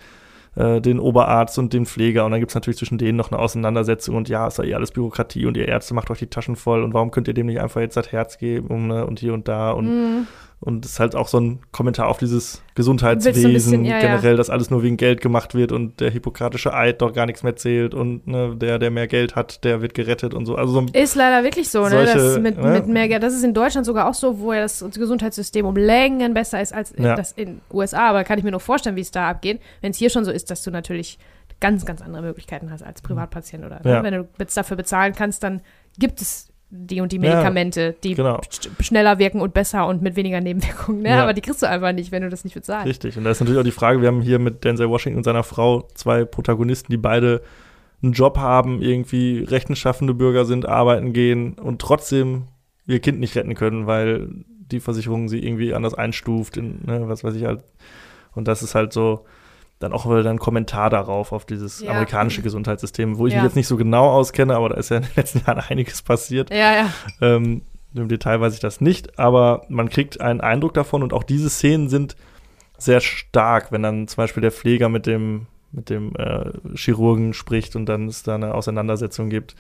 äh, 0.56 0.82
den 0.82 1.00
Oberarzt 1.00 1.60
und 1.60 1.74
den 1.74 1.86
Pfleger 1.86 2.26
und 2.26 2.32
dann 2.32 2.40
gibt 2.40 2.52
es 2.52 2.56
natürlich 2.56 2.78
zwischen 2.78 2.98
denen 2.98 3.18
noch 3.18 3.32
eine 3.32 3.40
Auseinandersetzung 3.40 4.16
und 4.16 4.30
ja, 4.30 4.48
ist 4.48 4.58
ja 4.58 4.64
eh 4.64 4.74
alles 4.74 4.92
Bürokratie 4.92 5.46
und 5.46 5.56
ihr 5.56 5.68
Ärzte 5.68 5.94
macht 5.94 6.10
euch 6.10 6.20
die 6.20 6.28
Taschen 6.28 6.56
voll 6.56 6.84
und 6.84 6.94
warum 6.94 7.12
könnt 7.12 7.28
ihr 7.28 7.34
dem 7.34 7.46
nicht 7.46 7.62
einfach 7.62 7.82
jetzt 7.82 7.98
das 7.98 8.12
Herz 8.12 8.38
geben 8.38 8.88
ne? 8.88 9.06
und 9.06 9.20
hier 9.20 9.34
und 9.34 9.48
da 9.48 9.72
und 9.72 9.88
Mhm. 9.88 10.28
Und 10.60 10.86
es 10.86 10.94
ist 10.94 11.00
halt 11.00 11.16
auch 11.16 11.28
so 11.28 11.40
ein 11.40 11.60
Kommentar 11.72 12.08
auf 12.08 12.18
dieses 12.18 12.64
Gesundheitswesen 12.74 13.54
bisschen- 13.54 13.86
ja, 13.86 13.96
ja. 13.96 14.02
generell, 14.02 14.38
dass 14.38 14.50
alles 14.50 14.70
nur 14.72 14.82
wegen 14.82 14.98
Geld 14.98 15.22
gemacht 15.22 15.54
wird 15.54 15.72
und 15.72 16.00
der 16.00 16.10
hippokratische 16.10 16.74
Eid 16.74 17.02
doch 17.02 17.14
gar 17.14 17.26
nichts 17.28 17.44
mehr 17.44 17.56
zählt 17.56 17.94
und 17.94 18.26
ne, 18.28 18.56
der, 18.56 18.80
der 18.80 18.90
mehr 18.90 19.08
Geld 19.08 19.36
hat, 19.36 19.64
der 19.64 19.82
wird 19.82 19.94
gerettet 19.94 20.34
und 20.34 20.46
so. 20.46 20.56
Also 20.56 20.74
so 20.74 20.86
Ist 20.94 21.16
leider 21.16 21.44
wirklich 21.44 21.70
so, 21.70 21.84
ne? 21.84 21.90
Solche, 21.92 22.14
Das 22.18 22.40
mit, 22.40 22.58
ne? 22.58 22.72
mit 22.72 22.88
mehr 22.88 23.08
Geld. 23.08 23.22
Das 23.22 23.34
ist 23.36 23.44
in 23.44 23.54
Deutschland 23.54 23.86
sogar 23.86 24.10
auch 24.10 24.14
so, 24.16 24.40
wo 24.40 24.52
ja 24.54 24.62
das 24.62 24.84
Gesundheitssystem 24.94 25.66
um 25.66 25.76
Längen 25.76 26.34
besser 26.34 26.62
ist 26.62 26.74
als 26.74 26.94
Ja. 26.98 27.16
das 27.16 27.34
in 27.34 27.62
USA. 27.72 28.10
Aber 28.10 28.24
kann 28.24 28.38
ich 28.40 28.44
mir 28.44 28.52
nur 28.52 28.60
vorstellen, 28.60 28.96
wie 28.96 29.02
es 29.02 29.12
da 29.12 29.30
abgeht. 29.30 29.62
Wenn 29.82 29.92
es 29.92 29.98
hier 29.98 30.10
schon 30.10 30.26
so 30.26 30.32
ist, 30.32 30.50
dass 30.50 30.64
du 30.64 30.72
natürlich 30.72 31.20
ganz, 31.60 31.86
ganz 31.86 32.02
andere 32.02 32.22
Möglichkeiten 32.24 32.72
hast 32.72 32.84
als 32.84 33.02
Privatpatient 33.02 33.64
oder 33.66 33.82
Ja. 33.84 33.98
ne? 33.98 34.04
wenn 34.04 34.14
du 34.14 34.28
jetzt 34.40 34.56
dafür 34.58 34.78
bezahlen 34.78 35.14
kannst, 35.16 35.44
dann 35.44 35.62
gibt 36.00 36.22
es 36.22 36.50
die 36.70 37.00
und 37.00 37.12
die 37.12 37.20
Medikamente, 37.20 37.96
die 38.04 38.16
genau. 38.16 38.38
sch- 38.40 38.68
schneller 38.84 39.20
wirken 39.20 39.40
und 39.40 39.54
besser 39.54 39.88
und 39.88 40.02
mit 40.02 40.16
weniger 40.16 40.42
Nebenwirkungen. 40.42 41.02
Ne? 41.02 41.10
Ja. 41.10 41.24
Aber 41.24 41.34
die 41.34 41.42
kriegst 41.42 41.62
du 41.62 41.70
einfach 41.70 41.94
nicht, 41.94 42.12
wenn 42.12 42.24
du 42.24 42.30
das 42.30 42.44
nicht 42.44 42.54
bezahlst. 42.56 42.88
Richtig. 42.88 43.18
Und 43.18 43.24
da 43.24 43.32
ist 43.32 43.40
natürlich 43.40 43.60
auch 43.60 43.64
die 43.64 43.72
Frage, 43.72 44.02
wir 44.02 44.10
haben 44.10 44.22
hier 44.22 44.38
mit 44.40 44.64
Denzel 44.64 44.90
Washington 44.90 45.18
und 45.20 45.24
seiner 45.24 45.44
Frau 45.44 45.88
zwei 45.96 46.26
Protagonisten, 46.26 46.92
die 46.92 46.98
beide 46.98 47.42
einen 48.04 48.12
Job 48.12 48.38
haben, 48.38 48.82
irgendwie 48.82 49.44
rechenschaffende 49.48 50.14
Bürger 50.14 50.46
sind, 50.46 50.68
arbeiten 50.68 51.14
gehen 51.14 51.54
und 51.54 51.82
trotzdem 51.82 52.44
ihr 52.86 53.00
Kind 53.00 53.20
nicht 53.20 53.36
retten 53.36 53.56
können, 53.56 53.88
weil 53.88 54.28
die 54.72 54.80
Versicherung 54.82 55.30
sie 55.30 55.44
irgendwie 55.44 55.74
anders 55.74 55.94
einstuft, 55.94 56.58
in, 56.58 56.82
ne, 56.86 57.08
was 57.08 57.24
weiß 57.24 57.34
ich 57.36 57.46
halt. 57.46 57.64
Und 58.36 58.48
das 58.48 58.62
ist 58.62 58.76
halt 58.76 58.94
so 58.94 59.26
dann 59.80 59.94
auch 59.94 60.06
wieder 60.10 60.30
ein 60.30 60.40
Kommentar 60.40 60.90
darauf, 60.90 61.32
auf 61.32 61.46
dieses 61.46 61.82
Ja. 61.82 61.92
amerikanische 61.92 62.42
Gesundheitssystem, 62.42 63.18
wo 63.18 63.28
ich 63.28 63.34
Ja. 63.34 63.40
mich 63.40 63.46
jetzt 63.50 63.56
nicht 63.56 63.68
so 63.68 63.78
genau 63.78 64.10
auskenne, 64.10 64.56
aber 64.56 64.70
da 64.70 64.76
ist 64.76 64.90
ja 64.90 64.98
in 64.98 65.04
den 65.04 65.12
letzten 65.16 65.40
Jahren 65.48 65.60
einiges 65.70 66.02
passiert. 66.02 66.50
Ja, 66.52 66.74
ja. 66.74 66.90
Ähm, 67.22 67.62
Im 67.94 68.08
Detail 68.10 68.42
weiß 68.42 68.54
ich 68.54 68.60
das 68.60 68.82
nicht, 68.82 69.18
aber 69.18 69.64
man 69.70 69.90
kriegt 69.90 70.20
einen 70.22 70.42
Eindruck 70.42 70.74
davon 70.74 71.04
und 71.04 71.14
auch 71.14 71.24
diese 71.24 71.50
Szenen 71.50 71.90
sind 71.90 72.16
sehr 72.78 73.00
stark, 73.02 73.72
wenn 73.72 73.82
dann 73.82 74.08
zum 74.08 74.18
Beispiel 74.18 74.42
der 74.42 74.52
Pfleger 74.52 74.88
mit 74.90 75.06
dem, 75.08 75.48
mit 75.72 75.90
dem 75.90 76.14
äh, 76.16 76.52
Chirurgen 76.76 77.34
spricht 77.34 77.76
und 77.76 77.86
dann 77.88 78.08
es 78.08 78.24
da 78.24 78.36
eine 78.36 78.54
Auseinandersetzung 78.54 79.30
gibt 79.30 79.56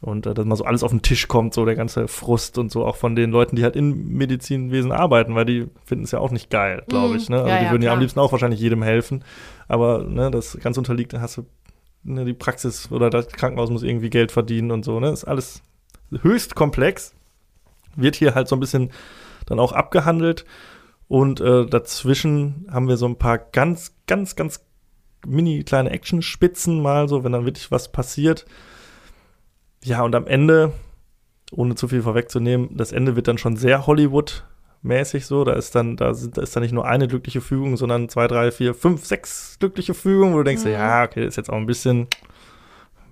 und 0.00 0.26
äh, 0.26 0.34
dass 0.34 0.44
mal 0.46 0.56
so 0.56 0.64
alles 0.64 0.82
auf 0.82 0.90
den 0.90 1.02
Tisch 1.02 1.28
kommt, 1.28 1.52
so 1.54 1.64
der 1.64 1.74
ganze 1.76 2.08
Frust 2.08 2.56
und 2.58 2.70
so 2.72 2.84
auch 2.86 2.96
von 2.96 3.14
den 3.16 3.30
Leuten, 3.30 3.56
die 3.56 3.62
halt 3.64 3.76
im 3.76 4.12
Medizinwesen 4.16 4.92
arbeiten, 4.92 5.34
weil 5.34 5.44
die 5.44 5.66
finden 5.84 6.04
es 6.04 6.10
ja 6.10 6.18
auch 6.20 6.30
nicht 6.30 6.48
geil, 6.50 6.82
glaube 6.88 7.10
Mhm. 7.10 7.16
ich. 7.16 7.28
Ne? 7.28 7.36
Also 7.38 7.48
Ja, 7.50 7.58
die 7.58 7.64
ja, 7.66 7.70
würden 7.70 7.82
ja 7.82 7.92
am 7.92 8.00
liebsten 8.00 8.20
auch 8.20 8.32
wahrscheinlich 8.32 8.60
jedem 8.60 8.82
helfen, 8.82 9.24
aber 9.68 10.04
ne, 10.04 10.30
das 10.30 10.58
ganz 10.60 10.78
unterliegt, 10.78 11.12
da 11.12 11.20
hast 11.20 11.36
du 11.36 11.46
ne, 12.02 12.24
die 12.24 12.32
Praxis 12.32 12.90
oder 12.90 13.10
das 13.10 13.28
Krankenhaus 13.28 13.70
muss 13.70 13.82
irgendwie 13.82 14.10
Geld 14.10 14.32
verdienen 14.32 14.70
und 14.70 14.84
so, 14.84 15.00
ne? 15.00 15.10
Ist 15.10 15.24
alles 15.24 15.62
höchst 16.22 16.54
komplex, 16.54 17.14
wird 17.94 18.16
hier 18.16 18.34
halt 18.34 18.48
so 18.48 18.56
ein 18.56 18.60
bisschen 18.60 18.90
dann 19.46 19.58
auch 19.60 19.72
abgehandelt 19.72 20.44
und 21.08 21.40
äh, 21.40 21.66
dazwischen 21.66 22.66
haben 22.70 22.88
wir 22.88 22.96
so 22.96 23.06
ein 23.06 23.16
paar 23.16 23.36
ganz, 23.38 23.96
ganz, 24.06 24.34
ganz 24.36 24.64
mini 25.26 25.62
kleine 25.64 25.90
Action-Spitzen 25.90 26.80
mal 26.80 27.08
so, 27.08 27.22
wenn 27.24 27.32
dann 27.32 27.44
wirklich 27.44 27.70
was 27.70 27.92
passiert. 27.92 28.46
Ja, 29.84 30.02
und 30.02 30.14
am 30.14 30.26
Ende, 30.26 30.72
ohne 31.52 31.74
zu 31.74 31.88
viel 31.88 32.02
vorwegzunehmen, 32.02 32.76
das 32.76 32.92
Ende 32.92 33.16
wird 33.16 33.28
dann 33.28 33.38
schon 33.38 33.56
sehr 33.56 33.86
Hollywood 33.86 34.44
mäßig 34.82 35.26
so. 35.26 35.44
Da 35.44 35.52
ist 35.52 35.74
dann, 35.74 35.96
da, 35.96 36.14
sind, 36.14 36.36
da 36.36 36.42
ist 36.42 36.54
dann 36.54 36.62
nicht 36.62 36.72
nur 36.72 36.86
eine 36.86 37.08
glückliche 37.08 37.40
Fügung, 37.40 37.76
sondern 37.76 38.08
zwei, 38.08 38.26
drei, 38.26 38.50
vier, 38.50 38.74
fünf, 38.74 39.04
sechs 39.04 39.58
glückliche 39.58 39.94
Fügungen, 39.94 40.34
wo 40.34 40.38
du 40.38 40.44
denkst, 40.44 40.64
mhm. 40.64 40.72
ja, 40.72 41.04
okay, 41.04 41.20
das 41.20 41.30
ist 41.30 41.36
jetzt 41.36 41.50
auch 41.50 41.56
ein 41.56 41.66
bisschen, 41.66 42.08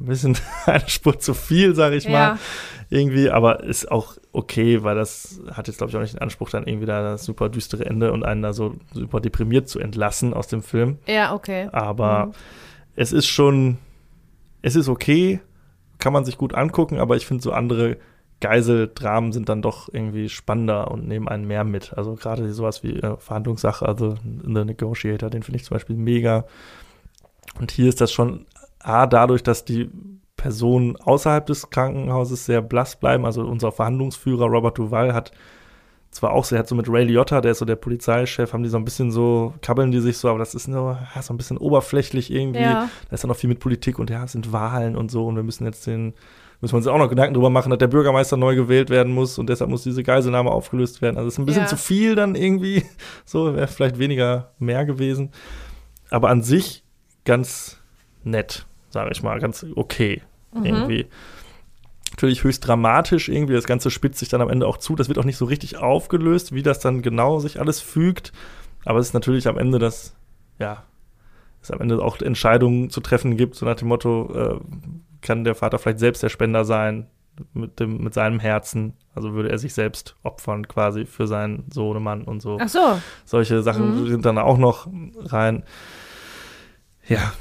ein 0.01 0.07
bisschen 0.07 0.37
eine 0.67 0.89
Spur 0.89 1.19
zu 1.19 1.35
viel, 1.35 1.75
sag 1.75 1.93
ich 1.93 2.05
ja. 2.05 2.11
mal. 2.11 2.39
Irgendwie, 2.91 3.29
aber 3.29 3.65
ist 3.65 3.91
auch 3.91 4.17
okay, 4.33 4.83
weil 4.83 4.95
das 4.95 5.43
hat 5.53 5.69
jetzt, 5.69 5.77
glaube 5.77 5.91
ich, 5.91 5.97
auch 5.97 6.01
nicht 6.01 6.15
den 6.15 6.23
Anspruch, 6.23 6.49
dann 6.49 6.67
irgendwie 6.67 6.87
da 6.87 7.03
das 7.03 7.25
super 7.25 7.51
düstere 7.51 7.85
Ende 7.85 8.13
und 8.13 8.25
einen 8.25 8.41
da 8.41 8.55
so 8.55 8.77
super 8.93 9.21
deprimiert 9.21 9.69
zu 9.69 9.79
entlassen 9.79 10.33
aus 10.33 10.49
dem 10.49 10.63
Film. 10.63 10.99
Ja, 11.07 11.35
okay. 11.35 11.69
Aber 11.73 12.27
mhm. 12.27 12.33
es 12.97 13.13
ist 13.13 13.27
schon, 13.27 13.77
es 14.63 14.75
ist 14.75 14.89
okay, 14.89 15.41
kann 15.99 16.13
man 16.13 16.25
sich 16.25 16.39
gut 16.39 16.55
angucken, 16.55 16.99
aber 16.99 17.17
ich 17.17 17.27
finde 17.27 17.43
so 17.43 17.53
andere 17.53 17.97
Geiseldramen 18.41 19.33
sind 19.33 19.49
dann 19.49 19.63
doch 19.63 19.89
irgendwie 19.93 20.29
spannender 20.29 20.91
und 20.91 21.09
nehmen 21.09 21.29
einen 21.29 21.47
mehr 21.47 21.65
mit. 21.65 21.93
Also 21.97 22.15
gerade 22.15 22.53
sowas 22.53 22.85
wie 22.85 22.95
äh, 23.01 23.17
Verhandlungssache, 23.17 23.87
also 23.87 24.15
The 24.25 24.65
Negotiator, 24.65 25.29
den 25.29 25.43
finde 25.43 25.57
ich 25.57 25.65
zum 25.65 25.75
Beispiel 25.75 25.97
mega. 25.97 26.45
Und 27.59 27.73
hier 27.73 27.89
ist 27.89 28.01
das 28.01 28.13
schon 28.13 28.47
A, 28.79 29.07
dadurch, 29.07 29.43
dass 29.43 29.65
die 29.65 29.91
Personen 30.37 30.97
außerhalb 30.97 31.47
des 31.47 31.71
Krankenhauses 31.71 32.47
sehr 32.47 32.63
blass 32.63 32.95
bleiben. 32.95 33.27
Also 33.27 33.43
unser 33.43 33.73
Verhandlungsführer 33.73 34.47
Robert 34.47 34.79
Duval 34.79 35.13
hat 35.15 35.33
zwar 36.11 36.33
auch, 36.33 36.51
er 36.51 36.61
hat 36.61 36.69
so 36.69 36.75
mit 36.75 36.89
Ray 36.89 37.05
Liotta, 37.05 37.41
der 37.41 37.53
ist 37.53 37.59
so 37.59 37.65
der 37.65 37.77
Polizeichef, 37.77 38.53
haben 38.53 38.63
die 38.63 38.69
so 38.69 38.79
ein 38.79 38.85
bisschen 38.85 39.11
so, 39.11 39.55
kabbeln 39.63 39.91
die 39.91 40.01
sich 40.01 40.19
so, 40.19 40.29
aber 40.29 40.39
das 40.39 40.55
ist 40.55 40.69
nur 40.69 40.99
so 41.21 41.35
ein 41.35 41.37
bisschen 41.37 41.59
oberflächlich 41.59 42.33
irgendwie. 42.33 42.61
Ja. 42.61 42.89
Da 43.09 43.15
ist 43.15 43.23
dann 43.23 43.29
noch 43.29 43.37
viel 43.37 43.49
mit 43.49 43.61
Politik 43.61 43.99
und 43.99 44.11
ja, 44.11 44.25
es 44.25 44.33
sind 44.33 44.53
Wahlen 44.53 44.97
und 44.97 45.11
so 45.11 45.27
und 45.27 45.37
wir 45.37 45.43
müssen 45.43 45.65
jetzt 45.65 45.87
den 45.87 46.15
müssen 46.61 46.73
wir 46.73 46.79
uns 46.79 46.87
auch 46.87 46.99
noch 46.99 47.09
Gedanken 47.09 47.35
darüber 47.35 47.51
machen, 47.51 47.71
dass 47.71 47.79
der 47.79 47.87
Bürgermeister 47.87 48.37
neu 48.37 48.57
gewählt 48.57 48.91
werden 48.91 49.13
muss 49.15 49.39
und 49.39 49.49
deshalb 49.49 49.71
muss 49.71 49.85
diese 49.85 50.03
Geiselnahme 50.03 50.51
aufgelöst 50.51 51.03
werden. 51.03 51.17
Also 51.17 51.29
es 51.29 51.35
ist 51.35 51.39
ein 51.39 51.47
bisschen 51.47 51.63
ja. 51.63 51.69
zu 51.69 51.77
viel 51.77 52.15
dann 52.15 52.35
irgendwie. 52.35 52.85
So 53.25 53.55
wäre 53.55 53.69
vielleicht 53.69 53.99
weniger 53.99 54.53
mehr 54.59 54.85
gewesen. 54.85 55.31
Aber 56.11 56.31
an 56.31 56.43
sich 56.43 56.83
ganz 57.25 57.81
nett, 58.25 58.67
sage 58.91 59.11
ich 59.13 59.23
mal, 59.23 59.39
ganz 59.39 59.65
okay 59.77 60.23
mhm. 60.53 60.65
irgendwie. 60.65 61.07
Natürlich 62.11 62.45
höchst 62.45 62.67
dramatisch 62.67 63.29
irgendwie. 63.29 63.55
Das 63.55 63.67
Ganze 63.67 63.91
spitzt 63.91 64.19
sich 64.19 64.29
dann 64.29 64.41
am 64.41 64.51
Ende 64.51 64.67
auch 64.67 64.79
zu. 64.79 64.97
Das 64.97 65.09
wird 65.09 65.19
auch 65.19 65.25
nicht 65.25 65.37
so 65.37 65.45
richtig 65.45 65.77
aufgelöst, 65.77 66.53
wie 66.55 66.63
das 66.63 66.81
dann 66.81 67.03
genau 67.03 67.39
sich 67.39 67.61
alles 67.61 67.81
fügt. 67.81 68.33
Aber 68.85 68.99
es 68.99 69.09
ist 69.09 69.15
natürlich 69.15 69.49
am 69.49 69.59
Ende 69.59 69.79
das, 69.79 70.15
ja, 70.59 70.85
es 71.63 71.71
am 71.71 71.81
Ende 71.81 72.03
auch 72.03 72.21
Entscheidungen 72.21 72.91
zu 72.91 73.01
treffen 73.01 73.37
gibt, 73.37 73.57
so 73.57 73.67
nach 73.67 73.77
dem 73.77 73.89
Motto, 73.89 74.33
äh, 74.35 74.61
kann 75.21 75.45
der 75.45 75.55
Vater 75.55 75.79
vielleicht 75.79 75.99
selbst 75.99 76.23
der 76.23 76.29
Spender 76.29 76.65
sein 76.65 77.09
mit, 77.53 77.81
dem, 77.81 78.03
mit 78.03 78.15
seinem 78.15 78.41
Herzen. 78.41 78.95
Also 79.15 79.33
würde 79.33 79.51
er 79.51 79.59
sich 79.59 79.75
selbst 79.75 80.17
opfern 80.23 80.69
quasi 80.69 81.07
für 81.07 81.27
seinen 81.27 81.65
Sohnemann 81.73 82.23
und 82.23 82.41
so. 82.41 82.59
Ach 82.61 82.69
so. 82.69 83.01
Solche 83.25 83.63
Sachen 83.63 84.03
mhm. 84.03 84.07
sind 84.09 84.25
dann 84.25 84.39
auch 84.39 84.59
noch 84.59 84.89
rein. 85.17 85.65
Ja, 87.09 87.33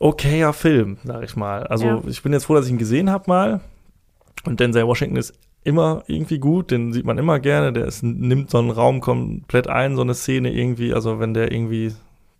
okayer 0.00 0.52
Film, 0.52 0.98
sag 1.04 1.22
ich 1.22 1.36
mal. 1.36 1.66
Also 1.66 1.86
ja. 1.86 2.02
ich 2.06 2.22
bin 2.22 2.32
jetzt 2.32 2.46
froh, 2.46 2.54
dass 2.54 2.66
ich 2.66 2.72
ihn 2.72 2.78
gesehen 2.78 3.10
habe 3.10 3.24
mal. 3.26 3.60
Und 4.44 4.60
Denzel 4.60 4.86
Washington 4.86 5.16
ist 5.16 5.34
immer 5.64 6.02
irgendwie 6.06 6.38
gut, 6.38 6.70
den 6.70 6.92
sieht 6.92 7.04
man 7.04 7.18
immer 7.18 7.38
gerne. 7.38 7.72
Der 7.72 7.86
ist, 7.86 8.02
nimmt 8.02 8.50
so 8.50 8.58
einen 8.58 8.70
Raum 8.70 9.00
komplett 9.00 9.68
ein, 9.68 9.96
so 9.96 10.02
eine 10.02 10.14
Szene 10.14 10.52
irgendwie. 10.52 10.92
Also 10.92 11.20
wenn 11.20 11.34
der 11.34 11.52
irgendwie 11.52 11.92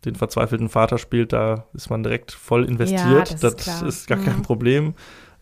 den 0.05 0.17
verzweifelten 0.17 0.69
Vater 0.69 0.99
spielt, 0.99 1.33
da 1.33 1.67
ist 1.75 1.91
man 1.91 2.03
direkt 2.03 2.33
voll 2.33 2.65
investiert. 2.65 3.31
Ja, 3.31 3.37
das, 3.37 3.57
das 3.57 3.67
ist, 3.69 3.83
ist, 3.83 4.07
gar 4.09 4.19
mhm. 4.19 4.25
kein 4.25 4.43
Problem. 4.43 4.95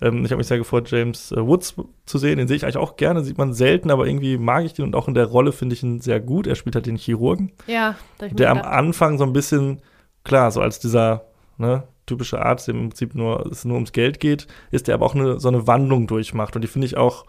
Ähm, 0.02 0.24
ich 0.24 0.30
habe 0.30 0.38
mich 0.38 0.48
sehr 0.48 0.58
gefreut, 0.58 0.90
James 0.90 1.32
äh, 1.32 1.46
Woods 1.46 1.74
zu 2.04 2.18
sehen. 2.18 2.36
Den 2.36 2.48
sehe 2.48 2.56
ich 2.56 2.64
eigentlich 2.64 2.76
auch 2.76 2.96
gerne, 2.96 3.24
sieht 3.24 3.38
man 3.38 3.54
selten, 3.54 3.90
aber 3.90 4.06
irgendwie 4.06 4.36
mag 4.36 4.64
ich 4.64 4.74
den 4.74 4.84
und 4.84 4.94
auch 4.94 5.08
in 5.08 5.14
der 5.14 5.26
Rolle 5.26 5.52
finde 5.52 5.74
ich 5.74 5.82
ihn 5.82 6.00
sehr 6.00 6.20
gut. 6.20 6.46
Er 6.46 6.56
spielt 6.56 6.74
halt 6.74 6.86
den 6.86 6.96
Chirurgen. 6.96 7.52
Ja, 7.66 7.96
der 8.20 8.50
am 8.50 8.60
Anfang 8.60 9.16
so 9.16 9.24
ein 9.24 9.32
bisschen, 9.32 9.80
klar, 10.24 10.50
so 10.50 10.60
als 10.60 10.78
dieser 10.78 11.24
ne, 11.56 11.84
typische 12.10 12.40
Arzt, 12.40 12.68
der 12.68 12.74
im 12.74 12.90
Prinzip 12.90 13.14
nur, 13.14 13.46
es 13.46 13.64
nur 13.64 13.76
ums 13.76 13.92
Geld 13.92 14.20
geht, 14.20 14.46
ist 14.70 14.88
der 14.88 14.94
aber 14.94 15.06
auch 15.06 15.14
eine, 15.14 15.40
so 15.40 15.48
eine 15.48 15.66
Wandlung 15.66 16.06
durchmacht. 16.06 16.54
Und 16.56 16.62
die 16.62 16.68
finde 16.68 16.86
ich 16.86 16.96
auch, 16.96 17.24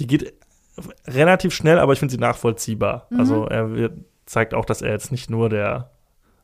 die 0.00 0.06
geht 0.06 0.34
relativ 1.06 1.54
schnell, 1.54 1.78
aber 1.78 1.92
ich 1.92 2.00
finde 2.00 2.12
sie 2.12 2.20
nachvollziehbar. 2.20 3.06
Mhm. 3.10 3.20
Also 3.20 3.46
er 3.46 3.74
wird, 3.74 3.92
zeigt 4.26 4.54
auch, 4.54 4.64
dass 4.64 4.82
er 4.82 4.90
jetzt 4.90 5.12
nicht 5.12 5.30
nur 5.30 5.48
der 5.48 5.90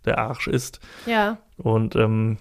der 0.04 0.18
Arsch 0.18 0.48
ist. 0.48 0.80
Ja. 1.06 1.38
Und 1.56 1.96
ähm, 1.96 2.38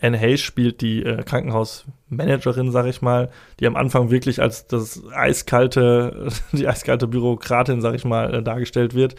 Anne 0.00 0.18
Hayes 0.18 0.40
spielt 0.40 0.80
die 0.80 1.02
äh, 1.02 1.22
Krankenhausmanagerin, 1.22 2.70
sag 2.70 2.86
ich 2.86 3.02
mal, 3.02 3.30
die 3.58 3.66
am 3.66 3.76
Anfang 3.76 4.10
wirklich 4.10 4.40
als 4.40 4.66
das 4.66 5.02
eiskalte, 5.12 6.28
die 6.52 6.68
eiskalte 6.68 7.06
Bürokratin, 7.06 7.80
sag 7.80 7.94
ich 7.94 8.04
mal, 8.04 8.34
äh, 8.34 8.42
dargestellt 8.42 8.94
wird. 8.94 9.16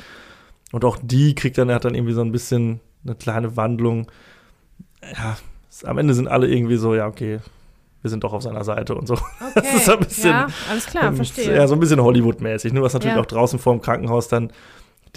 Und 0.71 0.85
auch 0.85 0.97
die 1.01 1.35
kriegt 1.35 1.57
dann, 1.57 1.69
er 1.69 1.75
hat 1.75 1.85
dann 1.85 1.95
irgendwie 1.95 2.13
so 2.13 2.21
ein 2.21 2.31
bisschen 2.31 2.79
eine 3.03 3.15
kleine 3.15 3.57
Wandlung. 3.57 4.07
Ja, 5.03 5.37
am 5.83 5.97
Ende 5.97 6.13
sind 6.13 6.27
alle 6.27 6.47
irgendwie 6.47 6.77
so, 6.77 6.95
ja, 6.95 7.07
okay, 7.07 7.39
wir 8.01 8.09
sind 8.09 8.23
doch 8.23 8.33
auf 8.33 8.41
seiner 8.41 8.63
Seite 8.63 8.95
und 8.95 9.07
so. 9.07 9.17
Okay. 9.53 9.67
Das 9.73 9.73
ist 9.73 9.89
ein 9.89 9.99
bisschen, 9.99 10.29
ja, 10.29 10.47
alles 10.69 10.85
klar, 10.85 11.05
ähm, 11.05 11.15
verstehe. 11.17 11.53
Ja, 11.53 11.67
so 11.67 11.73
ein 11.73 11.79
bisschen 11.81 12.01
Hollywood-mäßig, 12.01 12.71
nur 12.71 12.83
was 12.83 12.93
natürlich 12.93 13.15
ja. 13.15 13.21
auch 13.21 13.25
draußen 13.25 13.59
vor 13.59 13.73
dem 13.73 13.81
Krankenhaus 13.81 14.29
dann 14.29 14.53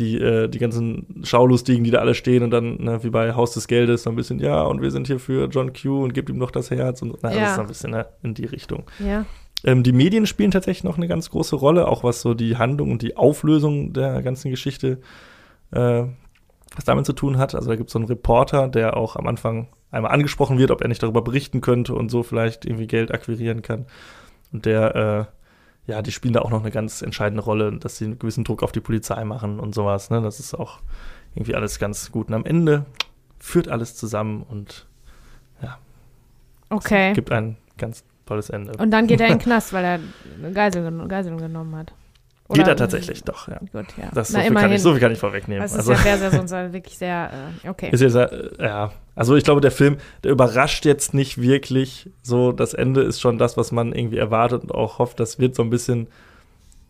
die, 0.01 0.19
äh, 0.19 0.49
die 0.49 0.59
ganzen 0.59 1.23
Schaulustigen, 1.23 1.85
die 1.85 1.93
da 1.93 1.99
alle 1.99 2.15
stehen 2.15 2.43
und 2.43 2.51
dann, 2.51 2.83
ne, 2.83 3.05
wie 3.05 3.11
bei 3.11 3.35
Haus 3.35 3.53
des 3.53 3.69
Geldes, 3.69 4.03
so 4.03 4.11
ein 4.11 4.17
bisschen, 4.17 4.41
ja, 4.41 4.63
und 4.63 4.83
wir 4.83 4.91
sind 4.91 5.07
hier 5.07 5.21
für 5.21 5.47
John 5.47 5.73
Q 5.73 6.03
und 6.03 6.15
gebt 6.15 6.31
ihm 6.31 6.39
noch 6.39 6.51
das 6.51 6.73
Herz 6.73 7.01
und 7.03 7.17
na, 7.23 7.33
ja. 7.33 7.41
das 7.43 7.53
ist 7.53 7.59
ein 7.61 7.67
bisschen 7.69 7.91
ne, 7.93 8.07
in 8.23 8.35
die 8.35 8.47
Richtung. 8.47 8.85
Ja. 8.99 9.25
Ähm, 9.63 9.83
die 9.85 9.93
Medien 9.93 10.27
spielen 10.27 10.51
tatsächlich 10.51 10.85
noch 10.85 10.97
eine 10.97 11.07
ganz 11.07 11.31
große 11.31 11.55
Rolle, 11.55 11.87
auch 11.87 12.03
was 12.03 12.21
so 12.21 12.35
die 12.35 12.57
Handlung 12.57 12.91
und 12.91 13.03
die 13.03 13.17
Auflösung 13.17 13.93
der 13.93 14.21
ganzen 14.23 14.51
Geschichte 14.51 14.99
äh, 15.71 16.05
was 16.75 16.85
damit 16.85 17.07
zu 17.07 17.13
tun 17.13 17.39
hat. 17.39 17.55
Also 17.55 17.69
da 17.69 17.77
gibt 17.77 17.89
es 17.89 17.93
so 17.93 17.99
einen 17.99 18.09
Reporter, 18.09 18.69
der 18.69 18.97
auch 18.97 19.17
am 19.17 19.27
Anfang 19.27 19.69
einmal 19.91 20.13
angesprochen 20.13 20.59
wird, 20.59 20.71
ob 20.71 20.81
er 20.81 20.89
nicht 20.89 21.03
darüber 21.03 21.23
berichten 21.23 21.61
könnte 21.61 21.95
und 21.95 22.11
so 22.11 22.23
vielleicht 22.23 22.65
irgendwie 22.65 22.87
Geld 22.87 23.13
akquirieren 23.13 23.63
kann. 23.63 23.87
Und 24.53 24.67
der 24.67 24.95
äh, 24.95 25.25
ja, 25.87 26.01
die 26.01 26.13
spielen 26.13 26.35
da 26.35 26.41
auch 26.41 26.51
noch 26.51 26.63
eine 26.63 26.71
ganz 26.71 27.03
entscheidende 27.03 27.43
Rolle, 27.43 27.73
dass 27.79 27.99
sie 27.99 28.07
einen 28.07 28.19
gewissen 28.19 28.45
Druck 28.45 28.63
auf 28.63 28.73
die 28.73 28.81
Polizei 28.81 29.23
machen 29.25 29.61
und 29.61 29.75
sowas. 29.75 30.11
Ne? 30.11 30.23
Das 30.23 30.41
ist 30.41 30.55
auch 30.55 30.81
irgendwie 31.35 31.55
alles 31.55 31.79
ganz 31.79 32.11
gut. 32.11 32.29
Und 32.29 32.35
am 32.35 32.45
Ende 32.45 32.87
führt 33.39 33.69
alles 33.69 33.95
zusammen 33.95 34.43
und 34.43 34.87
ja. 35.63 35.79
Okay. 36.71 37.11
Es 37.11 37.15
gibt 37.15 37.33
ein 37.33 37.57
ganz 37.77 38.05
tolles 38.25 38.49
Ende. 38.49 38.73
Und 38.79 38.91
dann 38.91 39.07
geht 39.07 39.21
er 39.21 39.27
in 39.27 39.35
den 39.35 39.39
Knast, 39.43 39.73
weil 39.75 39.85
er 39.85 40.51
Geisel, 40.53 41.07
Geiseln 41.07 41.37
genommen 41.37 41.77
hat. 41.77 41.93
Oder? 42.47 42.59
Geht 42.59 42.69
er 42.69 42.77
tatsächlich, 42.77 43.25
doch, 43.25 43.49
ja. 43.49 43.59
Gut, 43.59 43.87
ja. 43.97 44.11
Das, 44.13 44.29
so, 44.29 44.39
viel 44.39 44.55
kann 44.55 44.71
ich, 44.71 44.83
so 44.83 44.93
viel 44.93 45.01
kann 45.01 45.13
ich 45.13 45.19
vorwegnehmen. 45.19 45.63
Das 45.63 45.73
ist 45.73 45.79
also, 45.79 45.93
ja 45.93 45.99
sehr, 45.99 46.31
sehr, 46.31 46.47
sehr, 46.47 46.73
wirklich 46.75 46.99
sehr, 46.99 47.31
äh, 47.65 47.69
okay. 47.71 47.89
Ist 47.91 48.03
ja, 48.03 48.29
ja, 48.59 48.93
also 49.15 49.35
ich 49.35 49.45
glaube, 49.45 49.63
der 49.63 49.71
Film, 49.71 49.97
der 50.25 50.33
überrascht 50.33 50.85
jetzt 50.85 51.15
nicht 51.15 51.41
wirklich. 51.41 52.11
So, 52.23 52.53
das 52.53 52.75
Ende 52.75 53.01
ist 53.01 53.23
schon 53.23 53.39
das, 53.39 53.57
was 53.57 53.73
man 53.73 53.95
irgendwie 53.95 54.19
erwartet 54.19 54.63
und 54.63 54.75
auch 54.75 54.99
hofft, 54.99 55.21
das 55.21 55.39
wird 55.39 55.55
so 55.55 55.63
ein 55.63 55.71
bisschen, 55.71 56.09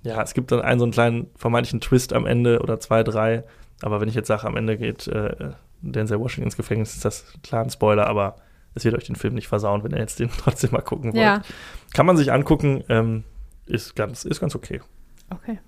ja, 0.03 0.21
es 0.23 0.35
gibt 0.35 0.51
dann 0.51 0.61
einen 0.61 0.81
so 0.81 0.87
einen 0.87 0.93
kleinen 0.93 1.31
vermeintlichen 1.37 1.81
Twist 1.81 2.13
am 2.15 2.27
Ende 2.27 2.61
oder 2.61 2.81
zwei, 2.81 3.05
drei. 3.05 3.45
Aber 3.81 4.01
wenn 4.01 4.09
ich 4.09 4.17
jetzt 4.17 4.29
sage, 4.29 4.49
am 4.49 4.57
Ende 4.57 4.77
geht 4.77 5.07
äh, 5.07 5.53
Denzel 5.83 6.19
Washington 6.19 6.49
ins 6.49 6.57
Gefängnis, 6.57 6.95
ist 6.95 7.05
das 7.05 7.33
klar 7.45 7.63
ein 7.63 7.71
Spoiler, 7.71 8.09
aber 8.09 8.37
es 8.75 8.85
wird 8.85 8.97
euch 8.97 9.05
den 9.05 9.15
Film 9.15 9.35
nicht 9.35 9.47
versauen, 9.47 9.85
wenn 9.85 9.93
ihr 9.93 9.99
jetzt 9.99 10.19
den 10.19 10.31
trotzdem 10.37 10.73
mal 10.73 10.81
gucken 10.81 11.13
wollt. 11.13 11.23
Ja. 11.23 11.43
Kann 11.93 12.07
man 12.07 12.17
sich 12.17 12.33
angucken, 12.33 12.83
ähm, 12.89 13.23
ist 13.67 13.95
ganz, 13.95 14.25
ist 14.25 14.41
ganz 14.41 14.57
okay. 14.57 14.81
Okay. 15.31 15.59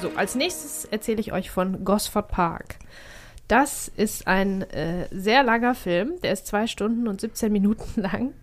So, 0.00 0.10
als 0.16 0.34
nächstes 0.34 0.84
erzähle 0.84 1.20
ich 1.20 1.32
euch 1.32 1.50
von 1.50 1.84
Gosford 1.84 2.28
Park. 2.28 2.76
Das 3.48 3.88
ist 3.88 4.26
ein 4.26 4.62
äh, 4.70 5.06
sehr 5.10 5.42
langer 5.42 5.74
Film, 5.74 6.20
der 6.22 6.32
ist 6.32 6.46
zwei 6.46 6.66
Stunden 6.66 7.08
und 7.08 7.20
17 7.20 7.52
Minuten 7.52 8.00
lang. 8.00 8.34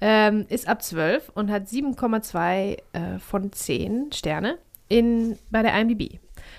Ähm, 0.00 0.46
ist 0.48 0.68
ab 0.68 0.82
12 0.82 1.30
und 1.34 1.50
hat 1.50 1.68
7,2 1.68 2.78
äh, 2.92 3.18
von 3.18 3.52
10 3.52 4.12
Sterne 4.12 4.58
in, 4.88 5.38
bei 5.50 5.62
der 5.62 5.78
IMDb. 5.80 6.18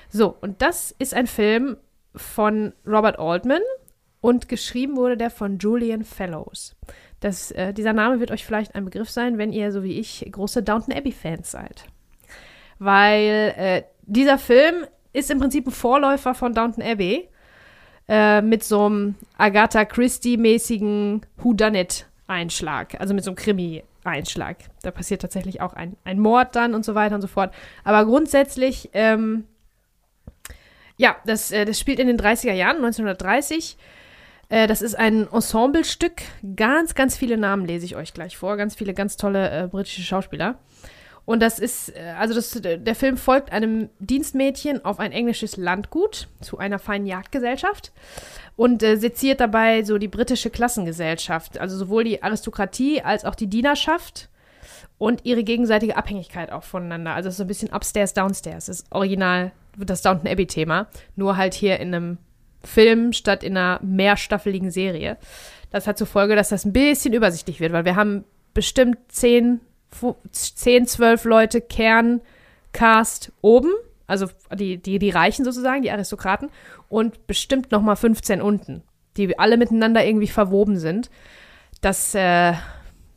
So, 0.09 0.35
und 0.41 0.61
das 0.61 0.95
ist 0.97 1.13
ein 1.13 1.27
Film 1.27 1.77
von 2.15 2.73
Robert 2.87 3.19
Altman 3.19 3.61
und 4.21 4.49
geschrieben 4.49 4.95
wurde 4.95 5.17
der 5.17 5.29
von 5.29 5.59
Julian 5.59 6.03
Fellows. 6.03 6.75
Das, 7.19 7.51
äh, 7.51 7.73
dieser 7.73 7.93
Name 7.93 8.19
wird 8.19 8.31
euch 8.31 8.45
vielleicht 8.45 8.75
ein 8.75 8.85
Begriff 8.85 9.09
sein, 9.09 9.37
wenn 9.37 9.51
ihr, 9.51 9.71
so 9.71 9.83
wie 9.83 9.99
ich, 9.99 10.27
große 10.29 10.63
Downton 10.63 10.93
Abbey-Fans 10.93 11.49
seid. 11.49 11.85
Weil 12.77 13.53
äh, 13.57 13.83
dieser 14.03 14.37
Film 14.37 14.85
ist 15.13 15.31
im 15.31 15.39
Prinzip 15.39 15.65
ein 15.67 15.71
Vorläufer 15.71 16.35
von 16.35 16.53
Downton 16.53 16.83
Abbey 16.83 17.29
äh, 18.07 18.41
mit 18.41 18.63
so 18.63 18.85
einem 18.85 19.15
Agatha 19.37 19.85
Christie-mäßigen 19.85 21.21
Whodunit-Einschlag, 21.37 22.99
also 22.99 23.13
mit 23.13 23.23
so 23.23 23.31
einem 23.31 23.37
Krimi-Einschlag. 23.37 24.57
Da 24.83 24.91
passiert 24.91 25.21
tatsächlich 25.21 25.61
auch 25.61 25.73
ein, 25.73 25.95
ein 26.03 26.19
Mord 26.19 26.55
dann 26.55 26.73
und 26.75 26.83
so 26.85 26.95
weiter 26.95 27.15
und 27.15 27.21
so 27.21 27.27
fort. 27.27 27.53
Aber 27.83 28.05
grundsätzlich 28.05 28.89
ähm, 28.93 29.45
Ja, 30.97 31.15
das, 31.25 31.51
äh, 31.51 31.65
das 31.65 31.79
spielt 31.79 31.99
in 31.99 32.07
den 32.07 32.19
30er 32.19 32.53
Jahren, 32.53 32.77
1930. 32.77 33.77
Äh, 34.49 34.67
das 34.67 34.81
ist 34.81 34.95
ein 34.95 35.27
Ensemblestück. 35.31 36.21
Ganz, 36.55 36.95
ganz 36.95 37.17
viele 37.17 37.37
Namen 37.37 37.65
lese 37.65 37.85
ich 37.85 37.95
euch 37.95 38.13
gleich 38.13 38.37
vor. 38.37 38.57
Ganz 38.57 38.75
viele 38.75 38.93
ganz 38.93 39.17
tolle 39.17 39.49
äh, 39.49 39.67
britische 39.67 40.01
Schauspieler. 40.01 40.59
Und 41.25 41.39
das 41.41 41.59
ist, 41.59 41.89
äh, 41.95 42.13
also 42.17 42.33
das, 42.33 42.61
der 42.61 42.95
Film 42.95 43.17
folgt 43.17 43.51
einem 43.51 43.89
Dienstmädchen 43.99 44.85
auf 44.85 44.99
ein 44.99 45.11
englisches 45.11 45.57
Landgut 45.57 46.27
zu 46.39 46.59
einer 46.59 46.79
feinen 46.79 47.07
Jagdgesellschaft 47.07 47.91
und 48.55 48.83
äh, 48.83 48.95
seziert 48.95 49.39
dabei 49.39 49.83
so 49.83 49.97
die 49.97 50.07
britische 50.07 50.51
Klassengesellschaft, 50.51 51.59
also 51.59 51.77
sowohl 51.77 52.03
die 52.03 52.21
Aristokratie 52.21 53.01
als 53.01 53.25
auch 53.25 53.35
die 53.35 53.47
Dienerschaft 53.47 54.29
und 54.97 55.25
ihre 55.25 55.43
gegenseitige 55.43 55.97
Abhängigkeit 55.97 56.51
auch 56.51 56.63
voneinander. 56.63 57.15
Also 57.15 57.31
so 57.31 57.43
ein 57.43 57.47
bisschen 57.47 57.73
Upstairs, 57.73 58.13
Downstairs. 58.13 58.67
Das 58.67 58.81
ist 58.81 58.91
original 58.91 59.51
das 59.77 60.03
Downton 60.03 60.29
Abbey-Thema, 60.29 60.87
nur 61.15 61.35
halt 61.35 61.53
hier 61.53 61.79
in 61.79 61.93
einem 61.93 62.17
Film 62.65 63.13
statt 63.13 63.43
in 63.43 63.55
einer 63.55 63.79
mehrstaffeligen 63.83 64.71
Serie. 64.71 65.17
Das 65.71 65.87
hat 65.87 65.97
zur 65.97 66.07
Folge, 66.07 66.35
dass 66.35 66.49
das 66.49 66.65
ein 66.65 66.73
bisschen 66.73 67.13
übersichtlich 67.13 67.59
wird, 67.59 67.73
weil 67.73 67.85
wir 67.85 67.95
haben 67.95 68.23
bestimmt 68.53 68.97
zehn 69.09 69.61
10, 70.31 70.87
12 70.87 71.25
Leute 71.25 71.61
Kerncast 71.61 73.31
oben, 73.41 73.71
also 74.07 74.27
die, 74.53 74.77
die, 74.77 74.99
die 74.99 75.09
Reichen 75.09 75.45
sozusagen, 75.45 75.81
die 75.81 75.91
Aristokraten, 75.91 76.49
und 76.89 77.27
bestimmt 77.27 77.71
nochmal 77.71 77.95
15 77.95 78.41
unten, 78.41 78.83
die 79.17 79.37
alle 79.39 79.57
miteinander 79.57 80.05
irgendwie 80.05 80.27
verwoben 80.27 80.77
sind. 80.77 81.09
Das, 81.81 82.13
äh, 82.15 82.53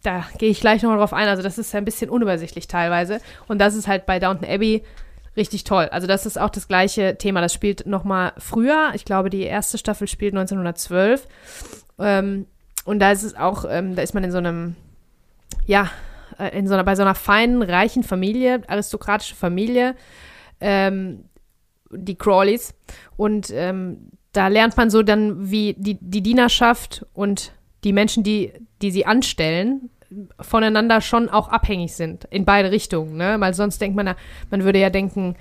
da 0.02 0.24
gehe 0.38 0.50
ich 0.50 0.60
gleich 0.60 0.82
nochmal 0.82 0.98
drauf 0.98 1.12
ein. 1.12 1.28
Also, 1.28 1.42
das 1.42 1.58
ist 1.58 1.74
ein 1.74 1.84
bisschen 1.84 2.10
unübersichtlich 2.10 2.68
teilweise. 2.68 3.20
Und 3.48 3.58
das 3.58 3.74
ist 3.74 3.88
halt 3.88 4.06
bei 4.06 4.18
Downton 4.18 4.48
Abbey 4.48 4.84
richtig 5.38 5.64
toll. 5.64 5.88
Also, 5.90 6.06
das 6.06 6.26
ist 6.26 6.38
auch 6.38 6.50
das 6.50 6.68
gleiche 6.68 7.16
Thema. 7.16 7.40
Das 7.40 7.54
spielt 7.54 7.86
nochmal 7.86 8.32
früher. 8.36 8.90
Ich 8.94 9.04
glaube, 9.04 9.30
die 9.30 9.42
erste 9.42 9.78
Staffel 9.78 10.06
spielt 10.08 10.34
1912. 10.34 11.26
Ähm, 11.98 12.46
und 12.84 13.00
da 13.00 13.12
ist 13.12 13.22
es 13.22 13.34
auch, 13.34 13.64
ähm, 13.68 13.96
da 13.96 14.02
ist 14.02 14.14
man 14.14 14.24
in 14.24 14.30
so 14.30 14.38
einem, 14.38 14.76
ja, 15.66 15.90
äh, 16.38 16.56
in 16.58 16.66
so 16.66 16.74
einer, 16.74 16.84
bei 16.84 16.96
so 16.96 17.02
einer 17.02 17.14
feinen, 17.14 17.62
reichen 17.62 18.02
Familie, 18.02 18.62
aristokratische 18.66 19.34
Familie, 19.34 19.94
ähm, 20.60 21.24
die 21.90 22.16
Crawleys. 22.16 22.74
Und 23.16 23.50
ähm, 23.50 24.10
da 24.32 24.48
lernt 24.48 24.76
man 24.76 24.90
so 24.90 25.02
dann, 25.02 25.50
wie 25.50 25.74
die, 25.78 25.98
die 26.00 26.22
Dienerschaft 26.22 27.04
und 27.12 27.52
die 27.84 27.92
Menschen, 27.92 28.22
die, 28.22 28.52
die 28.82 28.90
sie 28.90 29.06
anstellen, 29.06 29.90
voneinander 30.40 31.00
schon 31.00 31.28
auch 31.28 31.48
abhängig 31.48 31.94
sind, 31.94 32.24
in 32.30 32.44
beide 32.44 32.70
Richtungen. 32.70 33.16
Ne? 33.16 33.36
Weil 33.38 33.54
sonst 33.54 33.80
denkt 33.80 33.96
man, 33.96 34.14
man 34.50 34.64
würde 34.64 34.78
ja 34.78 34.90
denken, 34.90 35.36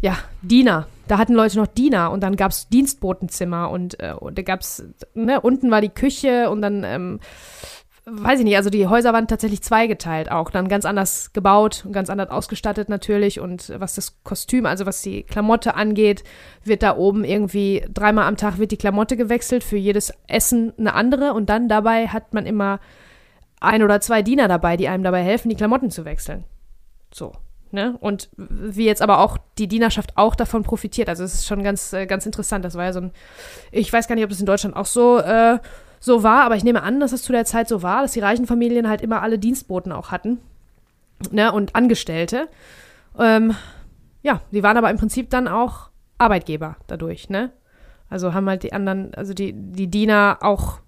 ja, 0.00 0.18
Diener. 0.42 0.88
Da 1.06 1.18
hatten 1.18 1.34
Leute 1.34 1.58
noch 1.58 1.66
Diener 1.66 2.10
und 2.10 2.22
dann 2.22 2.36
gab 2.36 2.50
es 2.50 2.68
Dienstbotenzimmer 2.68 3.70
und, 3.70 4.00
äh, 4.00 4.14
und 4.18 4.36
da 4.36 4.42
gab 4.42 4.60
es, 4.60 4.84
ne, 5.14 5.40
unten 5.40 5.70
war 5.70 5.80
die 5.80 5.90
Küche 5.90 6.50
und 6.50 6.62
dann 6.62 6.84
ähm, 6.84 7.20
weiß 8.04 8.40
ich 8.40 8.44
nicht, 8.44 8.56
also 8.56 8.68
die 8.68 8.88
Häuser 8.88 9.12
waren 9.12 9.28
tatsächlich 9.28 9.62
zweigeteilt 9.62 10.30
auch, 10.30 10.50
dann 10.50 10.68
ganz 10.68 10.84
anders 10.84 11.32
gebaut 11.32 11.84
und 11.86 11.92
ganz 11.92 12.10
anders 12.10 12.30
ausgestattet 12.30 12.88
natürlich 12.88 13.38
und 13.38 13.72
was 13.78 13.94
das 13.94 14.16
Kostüm, 14.24 14.66
also 14.66 14.86
was 14.86 15.02
die 15.02 15.22
Klamotte 15.22 15.76
angeht, 15.76 16.24
wird 16.64 16.82
da 16.82 16.96
oben 16.96 17.22
irgendwie 17.22 17.84
dreimal 17.92 18.26
am 18.26 18.36
Tag 18.36 18.58
wird 18.58 18.72
die 18.72 18.76
Klamotte 18.76 19.16
gewechselt, 19.16 19.62
für 19.62 19.76
jedes 19.76 20.12
Essen 20.26 20.72
eine 20.78 20.94
andere 20.94 21.32
und 21.32 21.48
dann 21.48 21.68
dabei 21.68 22.08
hat 22.08 22.34
man 22.34 22.46
immer 22.46 22.80
ein 23.64 23.82
oder 23.82 24.00
zwei 24.00 24.22
Diener 24.22 24.48
dabei, 24.48 24.76
die 24.76 24.88
einem 24.88 25.04
dabei 25.04 25.22
helfen, 25.22 25.48
die 25.48 25.56
Klamotten 25.56 25.90
zu 25.90 26.04
wechseln. 26.04 26.44
So. 27.12 27.32
Ne? 27.70 27.96
Und 28.00 28.28
wie 28.36 28.84
jetzt 28.84 29.00
aber 29.00 29.20
auch 29.20 29.38
die 29.56 29.66
Dienerschaft 29.66 30.16
auch 30.16 30.34
davon 30.34 30.62
profitiert. 30.62 31.08
Also 31.08 31.24
es 31.24 31.32
ist 31.34 31.46
schon 31.46 31.62
ganz, 31.62 31.92
äh, 31.94 32.06
ganz 32.06 32.26
interessant. 32.26 32.64
Das 32.64 32.74
war 32.74 32.84
ja 32.84 32.92
so 32.92 33.00
ein, 33.00 33.12
ich 33.70 33.90
weiß 33.90 34.08
gar 34.08 34.14
nicht, 34.14 34.24
ob 34.24 34.30
das 34.30 34.40
in 34.40 34.46
Deutschland 34.46 34.76
auch 34.76 34.86
so 34.86 35.18
äh, 35.18 35.58
so 36.02 36.24
war, 36.24 36.44
aber 36.44 36.56
ich 36.56 36.64
nehme 36.64 36.82
an, 36.82 36.98
dass 36.98 37.12
es 37.12 37.22
zu 37.22 37.32
der 37.32 37.44
Zeit 37.44 37.68
so 37.68 37.82
war, 37.82 38.02
dass 38.02 38.12
die 38.12 38.20
reichen 38.20 38.46
Familien 38.46 38.88
halt 38.88 39.00
immer 39.00 39.22
alle 39.22 39.38
Dienstboten 39.38 39.92
auch 39.92 40.10
hatten 40.10 40.38
ne, 41.30 41.52
und 41.52 41.76
Angestellte. 41.76 42.48
Ähm, 43.16 43.54
ja, 44.22 44.40
die 44.50 44.64
waren 44.64 44.76
aber 44.76 44.90
im 44.90 44.98
Prinzip 44.98 45.30
dann 45.30 45.46
auch 45.46 45.90
Arbeitgeber 46.18 46.76
dadurch, 46.88 47.30
ne? 47.30 47.52
Also 48.10 48.34
haben 48.34 48.48
halt 48.48 48.64
die 48.64 48.72
anderen, 48.72 49.14
also 49.14 49.32
die, 49.32 49.54
die 49.54 49.86
Diener 49.86 50.38
auch 50.42 50.80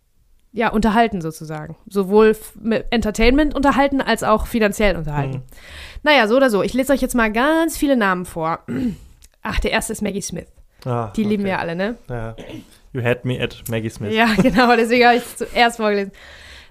ja, 0.54 0.68
unterhalten 0.68 1.20
sozusagen. 1.20 1.76
Sowohl 1.88 2.36
mit 2.60 2.86
Entertainment 2.90 3.56
unterhalten 3.56 4.00
als 4.00 4.22
auch 4.22 4.46
finanziell 4.46 4.96
unterhalten. 4.96 5.38
Mhm. 5.38 5.42
Naja, 6.04 6.28
so 6.28 6.36
oder 6.36 6.48
so. 6.48 6.62
Ich 6.62 6.72
lese 6.74 6.92
euch 6.92 7.00
jetzt 7.00 7.16
mal 7.16 7.32
ganz 7.32 7.76
viele 7.76 7.96
Namen 7.96 8.24
vor. 8.24 8.60
Ach, 9.42 9.58
der 9.58 9.72
erste 9.72 9.92
ist 9.92 10.00
Maggie 10.00 10.22
Smith. 10.22 10.46
Ah, 10.84 11.12
die 11.16 11.22
okay. 11.22 11.30
lieben 11.30 11.44
wir 11.44 11.58
alle, 11.58 11.74
ne? 11.74 11.96
Ja. 12.08 12.36
You 12.92 13.02
had 13.02 13.24
me 13.24 13.42
at 13.42 13.64
Maggie 13.68 13.90
Smith. 13.90 14.14
Ja, 14.14 14.32
genau, 14.42 14.76
deswegen 14.76 15.04
habe 15.04 15.16
ich 15.16 15.24
es 15.24 15.36
zuerst 15.38 15.78
vorgelesen. 15.78 16.12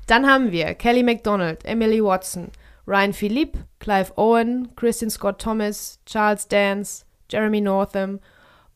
Dann 0.07 0.27
haben 0.27 0.51
wir 0.51 0.73
Kelly 0.75 1.03
MacDonald, 1.03 1.65
Emily 1.65 2.01
Watson, 2.01 2.51
Ryan 2.87 3.11
Philippe, 3.11 3.59
Clive 3.79 4.13
Owen, 4.15 4.69
Christian 4.77 5.09
Scott 5.09 5.41
Thomas, 5.41 5.99
Charles 6.05 6.47
Dance, 6.47 7.05
Jeremy 7.29 7.59
Northam, 7.59 8.21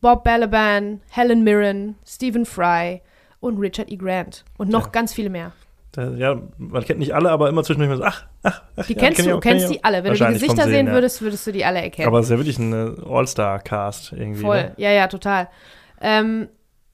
Bob 0.02 0.26
Balaban, 0.26 1.00
Helen 1.10 1.46
Mirren, 1.46 1.96
Stephen 2.06 2.46
Fry 2.46 3.02
und 3.40 3.58
Richard 3.60 3.92
E. 3.92 3.96
Grant. 3.96 4.46
Und 4.58 4.70
noch 4.70 4.86
ja. 4.86 4.92
ganz 4.92 5.14
viele 5.14 5.30
mehr. 5.30 5.54
Ja, 5.96 6.40
man 6.60 6.84
kennt 6.84 7.00
nicht 7.00 7.16
alle, 7.16 7.32
aber 7.32 7.50
immer 7.50 7.64
zwischendurch 7.64 7.98
so, 7.98 8.04
ach, 8.04 8.28
ach, 8.44 8.62
ach. 8.76 8.86
Die 8.86 8.94
ja, 8.94 9.00
kennst 9.00 9.18
kenn 9.18 9.30
du, 9.30 9.38
auch, 9.38 9.42
kennst 9.42 9.70
die 9.72 9.84
alle. 9.84 10.04
Wenn 10.04 10.14
du 10.14 10.26
die 10.26 10.34
Gesichter 10.34 10.64
sehen, 10.64 10.72
sehen 10.72 10.88
würdest, 10.92 11.24
würdest 11.24 11.48
du 11.48 11.52
die 11.52 11.66
alle 11.66 11.82
erkennen. 11.82 12.08
Aber 12.08 12.20
es 12.20 12.28
ist 12.28 12.32
ja 12.32 12.38
wirklich 12.38 12.60
ein 12.60 13.04
All-Star-Cast 13.04 14.12
irgendwie. 14.12 14.42
Voll, 14.42 14.62
ne? 14.62 14.74
ja, 14.78 14.92
ja, 14.92 15.08
total. 15.08 15.50
Ähm, 16.00 16.50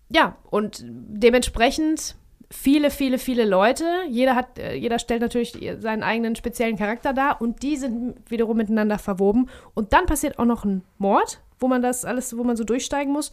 ja, 0.10 0.38
und 0.50 0.86
dementsprechend 0.86 2.16
viele, 2.50 2.92
viele, 2.92 3.18
viele 3.18 3.46
Leute. 3.46 3.84
Jeder 4.10 4.36
hat, 4.36 4.58
äh, 4.58 4.76
jeder 4.76 5.00
stellt 5.00 5.22
natürlich 5.22 5.58
seinen 5.80 6.04
eigenen 6.04 6.36
speziellen 6.36 6.78
Charakter 6.78 7.14
dar 7.14 7.42
und 7.42 7.64
die 7.64 7.76
sind 7.76 8.16
wiederum 8.30 8.56
miteinander 8.56 9.00
verwoben. 9.00 9.50
Und 9.74 9.92
dann 9.92 10.06
passiert 10.06 10.40
auch 10.40 10.46
noch 10.46 10.64
ein 10.64 10.84
Mord, 10.98 11.42
wo 11.60 11.68
man 11.68 11.82
das 11.82 12.06
alles, 12.06 12.38
wo 12.38 12.44
man 12.44 12.56
so 12.56 12.64
durchsteigen 12.64 13.12
muss. 13.12 13.32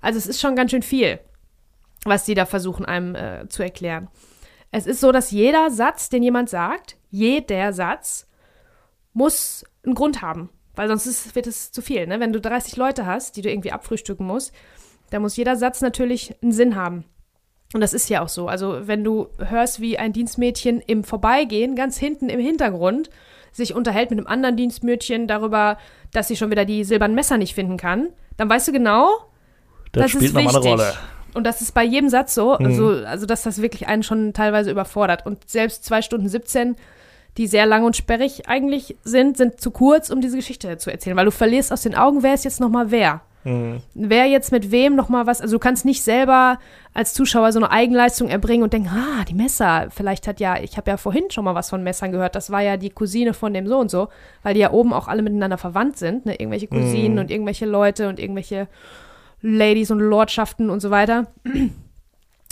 Also 0.00 0.18
es 0.18 0.26
ist 0.26 0.40
schon 0.40 0.56
ganz 0.56 0.70
schön 0.70 0.82
viel, 0.82 1.18
was 2.04 2.24
die 2.24 2.34
da 2.34 2.46
versuchen, 2.46 2.84
einem 2.84 3.14
äh, 3.14 3.48
zu 3.48 3.62
erklären. 3.62 4.08
Es 4.70 4.86
ist 4.86 5.00
so, 5.00 5.12
dass 5.12 5.30
jeder 5.30 5.70
Satz, 5.70 6.08
den 6.08 6.22
jemand 6.22 6.50
sagt, 6.50 6.96
jeder 7.10 7.72
Satz, 7.72 8.26
muss 9.12 9.64
einen 9.84 9.94
Grund 9.94 10.20
haben. 10.20 10.50
Weil 10.74 10.88
sonst 10.88 11.06
ist, 11.06 11.34
wird 11.36 11.46
es 11.46 11.70
zu 11.70 11.82
viel. 11.82 12.06
Ne? 12.06 12.18
Wenn 12.18 12.32
du 12.32 12.40
30 12.40 12.76
Leute 12.76 13.06
hast, 13.06 13.36
die 13.36 13.42
du 13.42 13.50
irgendwie 13.50 13.70
abfrühstücken 13.70 14.26
musst, 14.26 14.52
da 15.10 15.20
muss 15.20 15.36
jeder 15.36 15.56
Satz 15.56 15.80
natürlich 15.80 16.34
einen 16.42 16.52
Sinn 16.52 16.74
haben. 16.74 17.04
Und 17.72 17.80
das 17.80 17.92
ist 17.92 18.08
ja 18.08 18.22
auch 18.22 18.28
so. 18.28 18.48
Also, 18.48 18.86
wenn 18.86 19.04
du 19.04 19.28
hörst, 19.38 19.80
wie 19.80 19.98
ein 19.98 20.12
Dienstmädchen 20.12 20.80
im 20.80 21.04
Vorbeigehen, 21.04 21.76
ganz 21.76 21.98
hinten 21.98 22.28
im 22.28 22.40
Hintergrund, 22.40 23.10
sich 23.52 23.74
unterhält 23.74 24.10
mit 24.10 24.18
einem 24.18 24.26
anderen 24.26 24.56
Dienstmädchen 24.56 25.28
darüber, 25.28 25.78
dass 26.12 26.28
sie 26.28 26.36
schon 26.36 26.50
wieder 26.50 26.64
die 26.64 26.84
silbernen 26.84 27.14
Messer 27.14 27.36
nicht 27.38 27.54
finden 27.54 27.76
kann, 27.76 28.12
dann 28.36 28.48
weißt 28.48 28.68
du 28.68 28.72
genau, 28.72 29.08
das, 29.92 30.02
das 30.02 30.10
spielt 30.10 30.24
ist 30.24 30.34
wichtig. 30.34 30.56
Eine 30.56 30.66
Rolle. 30.66 30.94
Und 31.34 31.44
das 31.44 31.60
ist 31.60 31.72
bei 31.72 31.84
jedem 31.84 32.08
Satz 32.08 32.34
so, 32.34 32.56
mhm. 32.58 32.66
also, 32.66 32.88
also 33.06 33.26
dass 33.26 33.42
das 33.42 33.60
wirklich 33.60 33.88
einen 33.88 34.02
schon 34.02 34.32
teilweise 34.32 34.70
überfordert. 34.70 35.26
Und 35.26 35.48
selbst 35.48 35.84
zwei 35.84 36.02
Stunden 36.02 36.28
17, 36.28 36.76
die 37.36 37.46
sehr 37.46 37.66
lang 37.66 37.84
und 37.84 37.96
sperrig 37.96 38.48
eigentlich 38.48 38.96
sind, 39.04 39.36
sind 39.36 39.60
zu 39.60 39.70
kurz, 39.70 40.10
um 40.10 40.20
diese 40.20 40.36
Geschichte 40.36 40.78
zu 40.78 40.90
erzählen, 40.90 41.16
weil 41.16 41.24
du 41.24 41.32
verlierst 41.32 41.72
aus 41.72 41.82
den 41.82 41.94
Augen, 41.94 42.22
wer 42.22 42.34
ist 42.34 42.44
jetzt 42.44 42.60
nochmal 42.60 42.90
wer. 42.90 43.22
Mhm. 43.44 43.82
Wer 43.92 44.26
jetzt 44.26 44.52
mit 44.52 44.70
wem 44.70 44.96
nochmal 44.96 45.26
was, 45.26 45.40
also 45.42 45.56
du 45.56 45.58
kannst 45.58 45.84
nicht 45.84 46.02
selber 46.02 46.58
als 46.94 47.12
Zuschauer 47.12 47.52
so 47.52 47.58
eine 47.58 47.70
Eigenleistung 47.70 48.28
erbringen 48.28 48.62
und 48.62 48.72
denken, 48.72 48.88
ah, 48.88 49.24
die 49.28 49.34
Messer, 49.34 49.88
vielleicht 49.90 50.26
hat 50.26 50.40
ja, 50.40 50.58
ich 50.58 50.78
habe 50.78 50.90
ja 50.90 50.96
vorhin 50.96 51.30
schon 51.30 51.44
mal 51.44 51.54
was 51.54 51.68
von 51.68 51.82
Messern 51.82 52.10
gehört, 52.10 52.36
das 52.36 52.50
war 52.50 52.62
ja 52.62 52.78
die 52.78 52.90
Cousine 52.90 53.34
von 53.34 53.52
dem 53.52 53.66
so 53.66 53.78
und 53.78 53.90
so, 53.90 54.08
weil 54.42 54.54
die 54.54 54.60
ja 54.60 54.70
oben 54.70 54.94
auch 54.94 55.08
alle 55.08 55.22
miteinander 55.22 55.58
verwandt 55.58 55.98
sind, 55.98 56.24
ne? 56.24 56.36
irgendwelche 56.36 56.68
Cousinen 56.68 57.14
mhm. 57.14 57.18
und 57.18 57.30
irgendwelche 57.30 57.66
Leute 57.66 58.08
und 58.08 58.18
irgendwelche 58.18 58.66
Ladies 59.46 59.90
und 59.90 60.00
Lordschaften 60.00 60.70
und 60.70 60.80
so 60.80 60.90
weiter. 60.90 61.26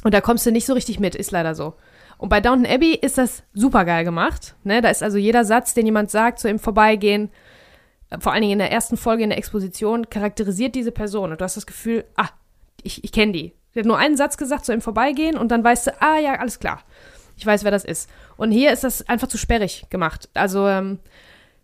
Und 0.05 0.13
da 0.13 0.21
kommst 0.21 0.45
du 0.45 0.53
nicht 0.53 0.67
so 0.67 0.75
richtig 0.75 1.01
mit, 1.01 1.15
ist 1.15 1.31
leider 1.31 1.55
so. 1.55 1.75
Und 2.19 2.29
bei 2.29 2.41
Downton 2.41 2.67
Abbey 2.67 2.95
ist 2.95 3.17
das 3.17 3.45
super 3.55 3.85
geil 3.85 4.05
gemacht. 4.05 4.55
Ne? 4.63 4.83
Da 4.83 4.91
ist 4.91 5.03
also 5.03 5.17
jeder 5.17 5.45
Satz, 5.45 5.73
den 5.73 5.87
jemand 5.87 6.11
sagt, 6.11 6.39
so 6.39 6.49
im 6.49 6.59
Vorbeigehen, 6.59 7.31
vor 8.19 8.33
allen 8.33 8.43
Dingen 8.43 8.53
in 8.53 8.59
der 8.59 8.71
ersten 8.71 8.99
Folge 8.99 9.23
in 9.23 9.31
der 9.31 9.39
Exposition, 9.39 10.11
charakterisiert 10.11 10.75
diese 10.75 10.93
Person 10.93 11.31
und 11.31 11.41
du 11.41 11.45
hast 11.45 11.57
das 11.57 11.67
Gefühl, 11.67 12.05
ah, 12.17 12.29
ich, 12.83 13.03
ich 13.03 13.13
kenne 13.13 13.33
die. 13.33 13.53
Sie 13.73 13.81
hat 13.81 13.87
nur 13.87 13.97
einen 13.97 14.19
Satz 14.19 14.37
gesagt, 14.37 14.67
so 14.67 14.73
im 14.75 14.83
Vorbeigehen 14.83 15.39
und 15.39 15.51
dann 15.51 15.65
weißt 15.65 15.87
du, 15.87 16.03
ah 16.03 16.19
ja, 16.19 16.35
alles 16.35 16.61
klar. 16.61 16.83
Ich 17.39 17.47
weiß, 17.47 17.65
wer 17.65 17.71
das 17.71 17.87
ist. 17.87 18.11
Und 18.37 18.51
hier 18.51 18.71
ist 18.71 18.85
das 18.85 19.09
einfach 19.09 19.29
zu 19.29 19.39
sperrig 19.39 19.87
gemacht. 19.89 20.29
Also, 20.35 20.69
ähm, 20.69 20.99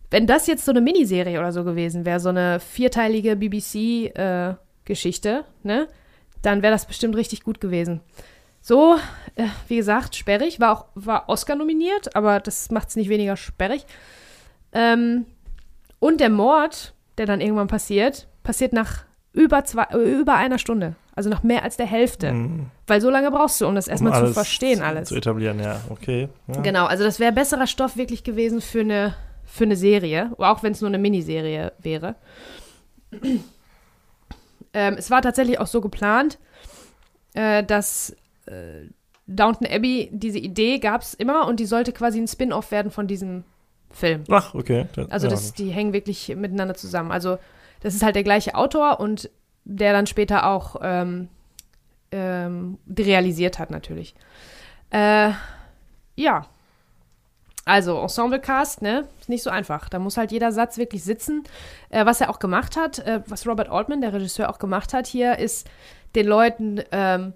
wenn 0.09 0.25
das 0.25 0.47
jetzt 0.47 0.65
so 0.65 0.71
eine 0.71 0.81
Miniserie 0.81 1.37
oder 1.37 1.51
so 1.51 1.63
gewesen 1.63 2.03
wäre, 2.03 2.19
so 2.19 2.29
eine 2.29 2.59
vierteilige 2.59 3.35
BBC-Geschichte, 3.35 4.57
äh, 4.59 4.68
ne, 5.63 5.87
dann 6.41 6.61
wäre 6.61 6.73
das 6.73 6.85
bestimmt 6.85 7.15
richtig 7.15 7.43
gut 7.43 7.61
gewesen. 7.61 8.01
So, 8.61 8.97
äh, 9.35 9.45
wie 9.67 9.77
gesagt, 9.77 10.15
sperrig, 10.15 10.59
war 10.59 10.71
auch 10.77 10.85
war 10.95 11.29
Oscar 11.29 11.55
nominiert, 11.55 12.15
aber 12.15 12.39
das 12.39 12.71
macht 12.71 12.89
es 12.89 12.95
nicht 12.95 13.09
weniger 13.09 13.37
sperrig. 13.37 13.85
Ähm, 14.73 15.25
und 15.99 16.19
der 16.19 16.29
Mord, 16.29 16.93
der 17.17 17.25
dann 17.25 17.41
irgendwann 17.41 17.67
passiert, 17.67 18.27
passiert 18.43 18.73
nach 18.73 19.05
über, 19.33 19.63
zwei, 19.63 19.85
über 19.93 20.35
einer 20.35 20.57
Stunde. 20.57 20.95
Also 21.15 21.29
noch 21.29 21.43
mehr 21.43 21.63
als 21.63 21.77
der 21.77 21.85
Hälfte. 21.85 22.31
Mhm. 22.31 22.67
Weil 22.87 23.01
so 23.01 23.09
lange 23.09 23.29
brauchst 23.31 23.59
du, 23.59 23.67
um 23.67 23.75
das 23.75 23.87
erstmal 23.87 24.13
zu 24.13 24.19
alles 24.19 24.33
verstehen, 24.33 24.81
alles. 24.81 25.09
Zu 25.09 25.15
etablieren, 25.15 25.59
ja, 25.59 25.81
okay. 25.89 26.29
Ja. 26.47 26.61
Genau, 26.61 26.85
also 26.85 27.03
das 27.03 27.19
wäre 27.19 27.31
besserer 27.31 27.67
Stoff 27.67 27.97
wirklich 27.97 28.23
gewesen 28.23 28.61
für 28.61 28.81
eine, 28.81 29.15
für 29.45 29.65
eine 29.65 29.75
Serie, 29.75 30.31
auch 30.37 30.63
wenn 30.63 30.71
es 30.71 30.81
nur 30.81 30.89
eine 30.89 30.97
Miniserie 30.97 31.73
wäre. 31.79 32.15
Ähm, 34.73 34.95
es 34.97 35.09
war 35.11 35.21
tatsächlich 35.21 35.59
auch 35.59 35.67
so 35.67 35.81
geplant, 35.81 36.37
äh, 37.33 37.63
dass 37.63 38.15
äh, 38.45 38.87
Downton 39.27 39.67
Abbey, 39.67 40.09
diese 40.11 40.39
Idee 40.39 40.79
gab 40.79 41.01
es 41.01 41.13
immer 41.13 41.47
und 41.47 41.59
die 41.59 41.65
sollte 41.65 41.91
quasi 41.91 42.19
ein 42.19 42.27
Spin-off 42.27 42.71
werden 42.71 42.91
von 42.91 43.07
diesem 43.07 43.43
Film. 43.91 44.23
Ach, 44.29 44.53
okay. 44.55 44.85
Das- 44.95 45.09
Also 45.11 45.27
ja. 45.27 45.31
das, 45.31 45.53
die 45.53 45.69
hängen 45.69 45.93
wirklich 45.93 46.35
miteinander 46.35 46.73
zusammen. 46.75 47.11
Also 47.11 47.37
das 47.81 47.93
ist 47.95 48.03
halt 48.03 48.15
der 48.15 48.23
gleiche 48.23 48.55
Autor 48.55 48.99
und 48.99 49.29
der 49.65 49.93
dann 49.93 50.07
später 50.07 50.47
auch 50.47 50.77
ähm, 50.81 51.29
ähm, 52.11 52.77
realisiert 52.97 53.59
hat 53.59 53.69
natürlich. 53.69 54.15
Äh, 54.89 55.31
ja. 56.15 56.45
Also 57.69 57.99
Ensemble-Cast, 57.99 58.81
ne, 58.81 59.07
ist 59.19 59.29
nicht 59.29 59.43
so 59.43 59.51
einfach. 59.51 59.89
Da 59.89 59.99
muss 59.99 60.17
halt 60.17 60.31
jeder 60.31 60.51
Satz 60.51 60.79
wirklich 60.79 61.03
sitzen. 61.03 61.43
Äh, 61.91 62.03
was 62.03 62.19
er 62.19 62.31
auch 62.31 62.39
gemacht 62.39 62.75
hat, 62.75 62.97
äh, 62.97 63.21
was 63.27 63.45
Robert 63.45 63.69
Altman, 63.69 64.01
der 64.01 64.11
Regisseur, 64.11 64.49
auch 64.49 64.57
gemacht 64.57 64.91
hat 64.91 65.05
hier, 65.05 65.37
ist 65.37 65.69
den 66.15 66.25
Leuten 66.25 66.81
ähm, 66.91 67.33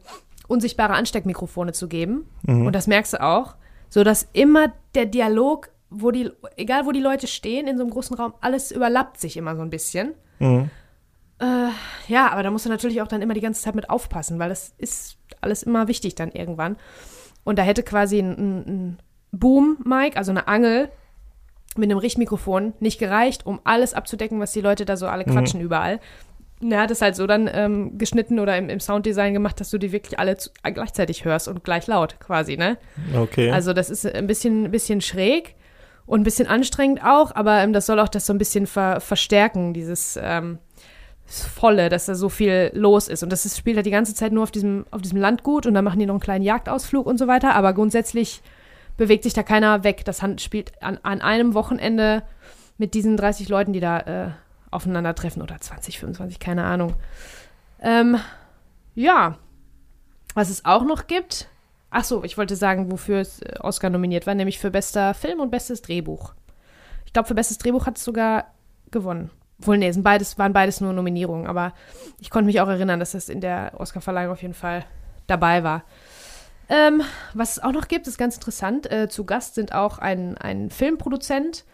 unsichtbare 0.47 0.93
Ansteckmikrofone 0.93 1.71
zu 1.73 1.87
geben. 1.87 2.27
Mhm. 2.47 2.65
Und 2.65 2.73
das 2.73 2.87
merkst 2.87 3.13
du 3.13 3.21
auch, 3.21 3.53
so 3.89 4.03
dass 4.03 4.27
immer 4.33 4.73
der 4.95 5.05
Dialog, 5.05 5.69
wo 5.91 6.09
die, 6.09 6.31
egal 6.57 6.87
wo 6.87 6.91
die 6.91 6.99
Leute 6.99 7.27
stehen 7.27 7.67
in 7.67 7.77
so 7.77 7.83
einem 7.83 7.91
großen 7.91 8.17
Raum, 8.17 8.33
alles 8.41 8.71
überlappt 8.71 9.19
sich 9.19 9.37
immer 9.37 9.55
so 9.55 9.61
ein 9.61 9.69
bisschen. 9.69 10.15
Mhm. 10.39 10.71
Äh, 11.37 11.69
ja, 12.07 12.31
aber 12.31 12.41
da 12.41 12.49
musst 12.49 12.65
du 12.65 12.69
natürlich 12.69 13.03
auch 13.03 13.07
dann 13.07 13.21
immer 13.21 13.35
die 13.35 13.41
ganze 13.41 13.61
Zeit 13.61 13.75
mit 13.75 13.91
aufpassen, 13.91 14.39
weil 14.39 14.49
das 14.49 14.73
ist 14.79 15.17
alles 15.41 15.61
immer 15.61 15.87
wichtig 15.87 16.15
dann 16.15 16.31
irgendwann. 16.31 16.77
Und 17.43 17.59
da 17.59 17.61
hätte 17.61 17.83
quasi 17.83 18.17
ein, 18.17 18.31
ein, 18.31 18.57
ein 18.65 18.97
Boom-Mic, 19.33 20.15
also 20.15 20.31
eine 20.31 20.47
Angel 20.47 20.89
mit 21.75 21.89
einem 21.89 21.97
Richtmikrofon, 21.97 22.73
nicht 22.79 22.99
gereicht, 22.99 23.45
um 23.45 23.59
alles 23.63 23.93
abzudecken, 23.93 24.39
was 24.39 24.53
die 24.53 24.61
Leute 24.61 24.85
da 24.85 24.95
so 24.95 25.07
alle 25.07 25.25
quatschen 25.25 25.59
überall. 25.59 25.99
Und 26.61 26.71
Er 26.71 26.81
hat 26.81 26.91
es 26.91 27.01
halt 27.01 27.15
so 27.15 27.27
dann 27.27 27.49
ähm, 27.51 27.97
geschnitten 27.97 28.39
oder 28.39 28.57
im, 28.57 28.69
im 28.69 28.79
Sounddesign 28.79 29.33
gemacht, 29.33 29.59
dass 29.59 29.69
du 29.69 29.77
die 29.77 29.91
wirklich 29.91 30.19
alle 30.19 30.37
zu, 30.37 30.49
gleichzeitig 30.63 31.25
hörst 31.25 31.47
und 31.47 31.63
gleich 31.63 31.87
laut 31.87 32.19
quasi, 32.19 32.55
ne? 32.55 32.77
Okay. 33.15 33.51
Also 33.51 33.73
das 33.73 33.89
ist 33.89 34.05
ein 34.05 34.27
bisschen, 34.27 34.65
ein 34.65 34.71
bisschen 34.71 35.01
schräg 35.01 35.55
und 36.05 36.21
ein 36.21 36.23
bisschen 36.23 36.47
anstrengend 36.47 37.03
auch, 37.03 37.35
aber 37.35 37.59
ähm, 37.59 37.73
das 37.73 37.87
soll 37.87 37.99
auch 37.99 38.07
das 38.07 38.27
so 38.27 38.33
ein 38.33 38.37
bisschen 38.37 38.67
ver 38.67 39.01
verstärken, 39.01 39.73
dieses 39.73 40.17
ähm, 40.21 40.59
Volle, 41.25 41.89
dass 41.89 42.05
da 42.05 42.15
so 42.15 42.29
viel 42.29 42.69
los 42.73 43.07
ist. 43.07 43.23
Und 43.23 43.31
das 43.31 43.45
ist, 43.45 43.57
spielt 43.57 43.77
halt 43.77 43.85
die 43.85 43.91
ganze 43.91 44.13
Zeit 44.13 44.31
nur 44.31 44.43
auf 44.43 44.51
diesem, 44.51 44.85
auf 44.91 45.01
diesem 45.01 45.19
Landgut 45.19 45.65
und 45.65 45.73
dann 45.73 45.83
machen 45.83 45.99
die 45.99 46.05
noch 46.05 46.13
einen 46.13 46.21
kleinen 46.21 46.43
Jagdausflug 46.43 47.05
und 47.05 47.17
so 47.17 47.27
weiter. 47.27 47.55
Aber 47.55 47.73
grundsätzlich 47.73 48.41
bewegt 48.97 49.23
sich 49.23 49.33
da 49.33 49.43
keiner 49.43 49.83
weg. 49.83 50.05
Das 50.05 50.21
spielt 50.37 50.81
an, 50.81 50.99
an 51.03 51.21
einem 51.21 51.53
Wochenende 51.53 52.23
mit 52.77 52.93
diesen 52.93 53.17
30 53.17 53.49
Leuten, 53.49 53.73
die 53.73 53.79
da 53.79 53.99
äh, 53.99 54.31
aufeinandertreffen 54.71 55.41
oder 55.41 55.59
20, 55.59 55.99
25, 55.99 56.39
keine 56.39 56.63
Ahnung. 56.63 56.95
Ähm, 57.81 58.17
ja, 58.95 59.37
was 60.33 60.49
es 60.49 60.65
auch 60.65 60.83
noch 60.83 61.07
gibt, 61.07 61.49
ach 61.89 62.03
so, 62.03 62.23
ich 62.23 62.37
wollte 62.37 62.55
sagen, 62.55 62.91
wofür 62.91 63.19
es 63.19 63.41
äh, 63.41 63.55
Oscar 63.59 63.89
nominiert 63.89 64.27
war, 64.27 64.35
nämlich 64.35 64.59
für 64.59 64.71
bester 64.71 65.13
Film 65.13 65.39
und 65.39 65.51
bestes 65.51 65.81
Drehbuch. 65.81 66.33
Ich 67.05 67.13
glaube, 67.13 67.27
für 67.27 67.35
bestes 67.35 67.59
Drehbuch 67.59 67.85
hat 67.85 67.97
es 67.97 68.03
sogar 68.03 68.45
gewonnen. 68.91 69.29
Wohl, 69.59 69.77
nee, 69.77 69.91
sind 69.91 70.03
beides, 70.03 70.37
waren 70.37 70.53
beides 70.53 70.81
nur 70.81 70.93
Nominierungen, 70.93 71.47
aber 71.47 71.73
ich 72.19 72.29
konnte 72.29 72.47
mich 72.47 72.59
auch 72.59 72.67
erinnern, 72.67 72.99
dass 72.99 73.11
das 73.11 73.29
in 73.29 73.39
der 73.39 73.73
Oscarverleihung 73.77 74.33
auf 74.33 74.41
jeden 74.41 74.55
Fall 74.55 74.83
dabei 75.27 75.63
war. 75.63 75.83
Ähm, 76.73 77.03
was 77.35 77.51
es 77.51 77.59
auch 77.63 77.71
noch 77.71 77.87
gibt, 77.87 78.07
ist 78.07 78.17
ganz 78.17 78.33
interessant. 78.33 78.91
Äh, 78.91 79.07
zu 79.07 79.25
Gast 79.25 79.53
sind 79.53 79.75
auch 79.75 79.99
ein, 79.99 80.39
ein 80.39 80.71
Filmproduzent 80.71 81.65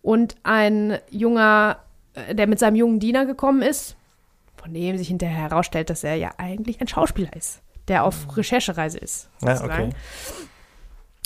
und 0.00 0.36
ein 0.44 0.98
junger, 1.10 1.80
äh, 2.14 2.32
der 2.32 2.46
mit 2.46 2.60
seinem 2.60 2.76
jungen 2.76 3.00
Diener 3.00 3.26
gekommen 3.26 3.62
ist, 3.62 3.96
von 4.54 4.72
dem 4.72 4.96
sich 4.96 5.08
hinterher 5.08 5.50
herausstellt, 5.50 5.90
dass 5.90 6.04
er 6.04 6.14
ja 6.14 6.34
eigentlich 6.38 6.80
ein 6.80 6.86
Schauspieler 6.86 7.34
ist, 7.34 7.62
der 7.88 8.04
auf 8.04 8.36
Recherchereise 8.36 8.98
ist. 8.98 9.28
ja, 9.42 9.56
sozusagen. 9.56 9.88
okay. 9.88 9.96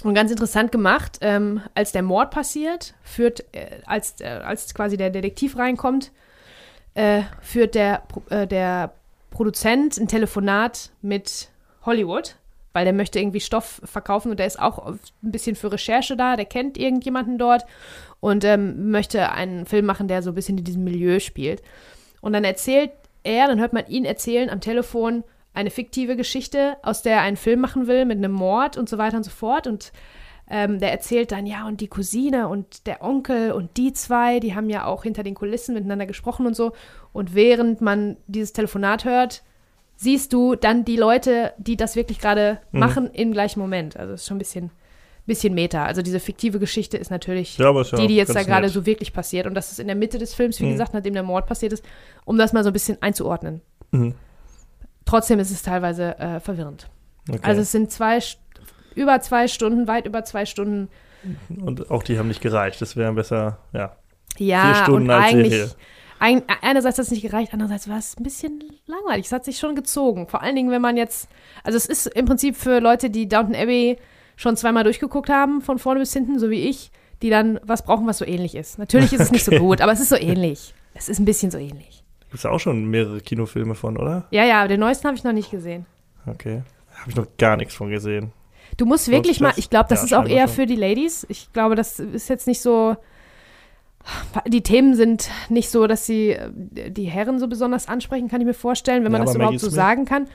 Und 0.02 0.14
ganz 0.14 0.30
interessant 0.30 0.72
gemacht, 0.72 1.18
ähm, 1.20 1.60
als 1.74 1.92
der 1.92 2.02
Mord 2.02 2.30
passiert, 2.30 2.94
führt, 3.02 3.44
äh, 3.54 3.82
als, 3.84 4.22
äh, 4.22 4.26
als 4.26 4.72
quasi 4.72 4.96
der 4.96 5.10
Detektiv 5.10 5.58
reinkommt, 5.58 6.12
äh, 6.94 7.24
führt 7.42 7.74
der, 7.74 8.04
der 8.30 8.94
Produzent 9.30 9.98
ein 9.98 10.08
Telefonat 10.08 10.92
mit 11.02 11.50
Hollywood, 11.84 12.36
weil 12.76 12.84
der 12.84 12.92
möchte 12.92 13.18
irgendwie 13.18 13.40
Stoff 13.40 13.80
verkaufen 13.84 14.30
und 14.30 14.38
der 14.38 14.46
ist 14.46 14.60
auch 14.60 14.86
ein 14.86 14.98
bisschen 15.22 15.56
für 15.56 15.72
Recherche 15.72 16.14
da, 16.14 16.36
der 16.36 16.44
kennt 16.44 16.76
irgendjemanden 16.76 17.38
dort 17.38 17.64
und 18.20 18.44
ähm, 18.44 18.90
möchte 18.90 19.32
einen 19.32 19.64
Film 19.64 19.86
machen, 19.86 20.08
der 20.08 20.20
so 20.20 20.32
ein 20.32 20.34
bisschen 20.34 20.58
in 20.58 20.64
diesem 20.64 20.84
Milieu 20.84 21.18
spielt. 21.18 21.62
Und 22.20 22.34
dann 22.34 22.44
erzählt 22.44 22.90
er, 23.22 23.46
dann 23.46 23.60
hört 23.60 23.72
man 23.72 23.86
ihn 23.86 24.04
erzählen 24.04 24.50
am 24.50 24.60
Telefon 24.60 25.24
eine 25.54 25.70
fiktive 25.70 26.16
Geschichte, 26.16 26.76
aus 26.82 27.00
der 27.00 27.14
er 27.14 27.22
einen 27.22 27.38
Film 27.38 27.60
machen 27.60 27.86
will 27.86 28.04
mit 28.04 28.18
einem 28.18 28.32
Mord 28.32 28.76
und 28.76 28.90
so 28.90 28.98
weiter 28.98 29.16
und 29.16 29.24
so 29.24 29.30
fort. 29.30 29.66
Und 29.66 29.90
ähm, 30.50 30.78
der 30.78 30.92
erzählt 30.92 31.32
dann, 31.32 31.46
ja, 31.46 31.66
und 31.66 31.80
die 31.80 31.88
Cousine 31.88 32.46
und 32.48 32.86
der 32.86 33.02
Onkel 33.02 33.52
und 33.52 33.78
die 33.78 33.94
zwei, 33.94 34.38
die 34.38 34.54
haben 34.54 34.68
ja 34.68 34.84
auch 34.84 35.02
hinter 35.02 35.22
den 35.22 35.34
Kulissen 35.34 35.72
miteinander 35.72 36.04
gesprochen 36.04 36.46
und 36.46 36.54
so. 36.54 36.72
Und 37.14 37.34
während 37.34 37.80
man 37.80 38.18
dieses 38.26 38.52
Telefonat 38.52 39.06
hört, 39.06 39.44
siehst 39.96 40.32
du 40.32 40.54
dann 40.54 40.84
die 40.84 40.96
Leute, 40.96 41.52
die 41.58 41.76
das 41.76 41.96
wirklich 41.96 42.18
gerade 42.18 42.58
Mhm. 42.72 42.78
machen, 42.80 43.10
im 43.12 43.32
gleichen 43.32 43.60
Moment. 43.60 43.96
Also 43.96 44.12
es 44.14 44.22
ist 44.22 44.26
schon 44.28 44.36
ein 44.36 44.40
bisschen, 44.40 44.70
bisschen 45.26 45.54
Meta. 45.54 45.84
Also 45.84 46.02
diese 46.02 46.20
fiktive 46.20 46.58
Geschichte 46.58 46.96
ist 46.98 47.10
natürlich 47.10 47.56
Ja, 47.58 47.78
ist 47.80 47.92
ja 47.92 47.98
die, 47.98 48.06
die 48.08 48.16
jetzt 48.16 48.34
da 48.34 48.42
gerade 48.42 48.68
so 48.68 48.84
wirklich 48.86 49.12
passiert. 49.12 49.46
Und 49.46 49.54
das 49.54 49.72
ist 49.72 49.80
in 49.80 49.86
der 49.86 49.96
Mitte 49.96 50.18
des 50.18 50.34
Films, 50.34 50.60
wie 50.60 50.66
Mhm. 50.66 50.72
gesagt, 50.72 50.94
nachdem 50.94 51.14
der 51.14 51.22
Mord 51.22 51.46
passiert 51.46 51.72
ist, 51.72 51.84
um 52.24 52.36
das 52.38 52.52
mal 52.52 52.62
so 52.62 52.70
ein 52.70 52.72
bisschen 52.74 53.00
einzuordnen. 53.00 53.60
Mhm. 53.90 54.14
Trotzdem 55.04 55.38
ist 55.38 55.50
es 55.50 55.62
teilweise 55.62 56.18
äh, 56.18 56.40
verwirrend. 56.40 56.88
Okay. 57.28 57.38
Also 57.42 57.62
es 57.62 57.72
sind 57.72 57.90
zwei, 57.90 58.18
über 58.94 59.20
zwei 59.20 59.48
Stunden, 59.48 59.86
weit 59.88 60.06
über 60.06 60.24
zwei 60.24 60.46
Stunden. 60.46 60.88
und 61.48 61.90
auch 61.90 62.02
die 62.02 62.18
haben 62.18 62.28
nicht 62.28 62.40
gereicht. 62.40 62.80
Das 62.80 62.96
wäre 62.96 63.12
besser, 63.12 63.58
ja. 63.72 63.96
Ja, 64.38 64.62
Vier 64.74 64.74
Stunden 64.84 65.02
und 65.04 65.10
als 65.10 65.32
eigentlich, 65.32 65.52
Serie. 65.54 65.70
Ein, 66.18 66.42
einerseits 66.62 66.98
hat 66.98 67.04
es 67.04 67.10
nicht 67.10 67.22
gereicht, 67.22 67.52
andererseits 67.52 67.88
war 67.88 67.98
es 67.98 68.16
ein 68.18 68.22
bisschen 68.22 68.64
langweilig. 68.86 69.26
Es 69.26 69.32
hat 69.32 69.44
sich 69.44 69.58
schon 69.58 69.74
gezogen. 69.74 70.28
Vor 70.28 70.42
allen 70.42 70.56
Dingen, 70.56 70.70
wenn 70.70 70.82
man 70.82 70.96
jetzt, 70.96 71.28
also 71.64 71.76
es 71.76 71.86
ist 71.86 72.06
im 72.06 72.24
Prinzip 72.26 72.56
für 72.56 72.80
Leute, 72.80 73.10
die 73.10 73.28
Downton 73.28 73.54
Abbey 73.54 73.98
schon 74.36 74.56
zweimal 74.56 74.84
durchgeguckt 74.84 75.28
haben, 75.30 75.60
von 75.62 75.78
vorne 75.78 76.00
bis 76.00 76.12
hinten, 76.12 76.38
so 76.38 76.50
wie 76.50 76.68
ich, 76.68 76.90
die 77.22 77.30
dann 77.30 77.58
was 77.62 77.84
brauchen, 77.84 78.06
was 78.06 78.18
so 78.18 78.24
ähnlich 78.26 78.54
ist. 78.54 78.78
Natürlich 78.78 79.12
ist 79.12 79.20
es 79.20 79.30
nicht 79.30 79.44
so 79.44 79.52
Okay. 79.52 79.60
gut, 79.60 79.80
aber 79.80 79.92
es 79.92 80.00
ist 80.00 80.10
so 80.10 80.16
ähnlich. 80.16 80.74
Es 80.94 81.08
ist 81.08 81.18
ein 81.18 81.24
bisschen 81.24 81.50
so 81.50 81.58
ähnlich. 81.58 82.04
Gibt 82.20 82.34
es 82.34 82.46
auch 82.46 82.58
schon 82.60 82.86
mehrere 82.86 83.20
Kinofilme 83.20 83.74
von, 83.74 83.96
oder? 83.96 84.26
Ja, 84.30 84.44
ja, 84.44 84.66
den 84.68 84.80
neuesten 84.80 85.06
habe 85.06 85.16
ich 85.16 85.24
noch 85.24 85.32
nicht 85.32 85.50
gesehen. 85.50 85.86
Okay. 86.26 86.62
Habe 86.98 87.10
ich 87.10 87.16
noch 87.16 87.26
gar 87.38 87.56
nichts 87.56 87.74
von 87.74 87.88
gesehen. 87.90 88.32
Du 88.76 88.84
musst 88.84 89.08
wirklich 89.10 89.40
mal, 89.40 89.52
ich 89.56 89.70
glaube, 89.70 89.88
das 89.88 90.00
Ja, 90.00 90.04
ist 90.04 90.12
auch 90.24 90.28
eher 90.28 90.48
schon. 90.48 90.56
für 90.56 90.66
die 90.66 90.76
Ladies. 90.76 91.24
Ich 91.30 91.52
glaube, 91.52 91.76
das 91.76 91.98
ist 92.00 92.28
jetzt 92.28 92.46
nicht 92.46 92.60
so. 92.60 92.96
Die 94.46 94.62
Themen 94.62 94.94
sind 94.94 95.30
nicht 95.48 95.70
so, 95.70 95.86
dass 95.86 96.06
sie 96.06 96.30
äh, 96.30 96.50
die 96.90 97.04
Herren 97.04 97.38
so 97.38 97.48
besonders 97.48 97.88
ansprechen, 97.88 98.28
kann 98.28 98.40
ich 98.40 98.46
mir 98.46 98.54
vorstellen, 98.54 99.04
wenn 99.04 99.12
man 99.12 99.22
Ja, 99.22 99.26
das 99.26 99.34
überhaupt 99.34 99.52
Maggie 99.54 99.58
so 99.58 99.66
Smith. 99.68 99.74
sagen 99.76 100.04
kann. 100.04 100.28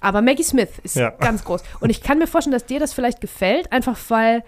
Aber 0.00 0.22
Maggie 0.22 0.42
Smith 0.42 0.70
ist 0.82 0.96
Ja. 0.96 1.10
ganz 1.10 1.44
groß. 1.44 1.62
Und 1.80 1.90
ich 1.90 2.02
kann 2.02 2.18
mir 2.18 2.26
vorstellen, 2.26 2.52
dass 2.52 2.66
dir 2.66 2.80
das 2.80 2.92
vielleicht 2.92 3.20
gefällt, 3.20 3.70
einfach 3.70 3.98
weil, 4.08 4.42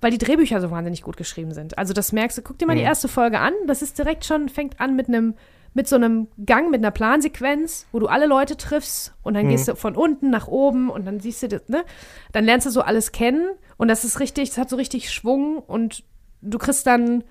weil 0.00 0.10
die 0.10 0.18
Drehbücher 0.18 0.60
so 0.60 0.70
wahnsinnig 0.72 1.02
gut 1.02 1.16
geschrieben 1.16 1.52
sind. 1.54 1.78
Also 1.78 1.92
das 1.92 2.10
merkst 2.12 2.36
du, 2.38 2.42
guck 2.42 2.58
dir 2.58 2.66
mal 2.66 2.74
die 2.74 2.80
Mhm. 2.82 2.88
erste 2.88 3.06
Folge 3.08 3.38
an. 3.38 3.52
Das 3.68 3.82
ist 3.82 3.96
direkt 3.98 4.24
schon, 4.24 4.48
fängt 4.48 4.80
an 4.80 4.96
mit 4.96 5.06
einem, 5.08 5.34
mit 5.74 5.86
so 5.86 5.94
einem 5.94 6.26
Gang, 6.44 6.70
mit 6.72 6.80
einer 6.80 6.90
Plansequenz, 6.90 7.86
wo 7.92 8.00
du 8.00 8.08
alle 8.08 8.26
Leute 8.26 8.56
triffst 8.56 9.14
und 9.22 9.34
dann 9.34 9.44
Mhm. 9.46 9.50
gehst 9.50 9.68
du 9.68 9.76
von 9.76 9.94
unten 9.94 10.30
nach 10.30 10.48
oben 10.48 10.90
und 10.90 11.06
dann 11.06 11.20
siehst 11.20 11.44
du 11.44 11.48
das, 11.48 11.68
ne? 11.68 11.84
Dann 12.32 12.44
lernst 12.44 12.66
du 12.66 12.70
so 12.70 12.80
alles 12.80 13.12
kennen 13.12 13.46
und 13.76 13.86
das 13.86 14.04
ist 14.04 14.18
richtig, 14.18 14.48
das 14.48 14.58
hat 14.58 14.68
so 14.70 14.74
richtig 14.76 15.12
Schwung 15.12 15.58
und 15.58 16.02
du 16.42 16.58
kriegst 16.58 16.84
dann, 16.88 17.22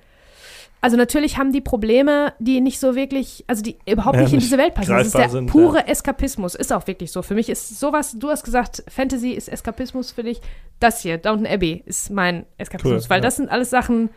also 0.82 0.96
natürlich 0.98 1.38
haben 1.38 1.52
die 1.52 1.62
Probleme, 1.62 2.34
die 2.40 2.62
nicht 2.62 2.80
so 2.80 2.96
wirklich, 2.96 3.44
also 3.48 3.64
die 3.64 3.78
überhaupt 3.90 4.16
Ja, 4.16 4.24
nicht 4.24 4.34
in 4.34 4.40
diese 4.40 4.58
Welt 4.58 4.76
passen. 4.76 4.92
Das 4.92 5.08
ist 5.08 5.18
der 5.18 5.30
sind, 5.30 5.48
pure 5.48 5.88
Eskapismus, 5.88 6.56
ist 6.56 6.72
auch 6.72 6.86
wirklich 6.88 7.12
so. 7.12 7.22
Für 7.22 7.34
mich 7.36 7.50
ist 7.50 7.80
sowas, 7.80 8.16
du 8.18 8.30
hast 8.30 8.44
gesagt, 8.44 8.84
Fantasy 8.88 9.32
ist 9.32 9.50
Eskapismus 9.50 10.12
für 10.12 10.24
dich. 10.24 10.40
Das 10.80 11.02
hier, 11.02 11.18
Downton 11.18 11.48
Abbey, 11.48 11.84
ist 11.86 12.12
mein 12.12 12.46
Eskapismus, 12.58 13.06
Cool, 13.06 13.10
weil 13.10 13.18
ja. 13.20 13.24
das 13.24 13.38
sind 13.38 13.50
alles 13.50 13.70
Sachen, 13.70 14.10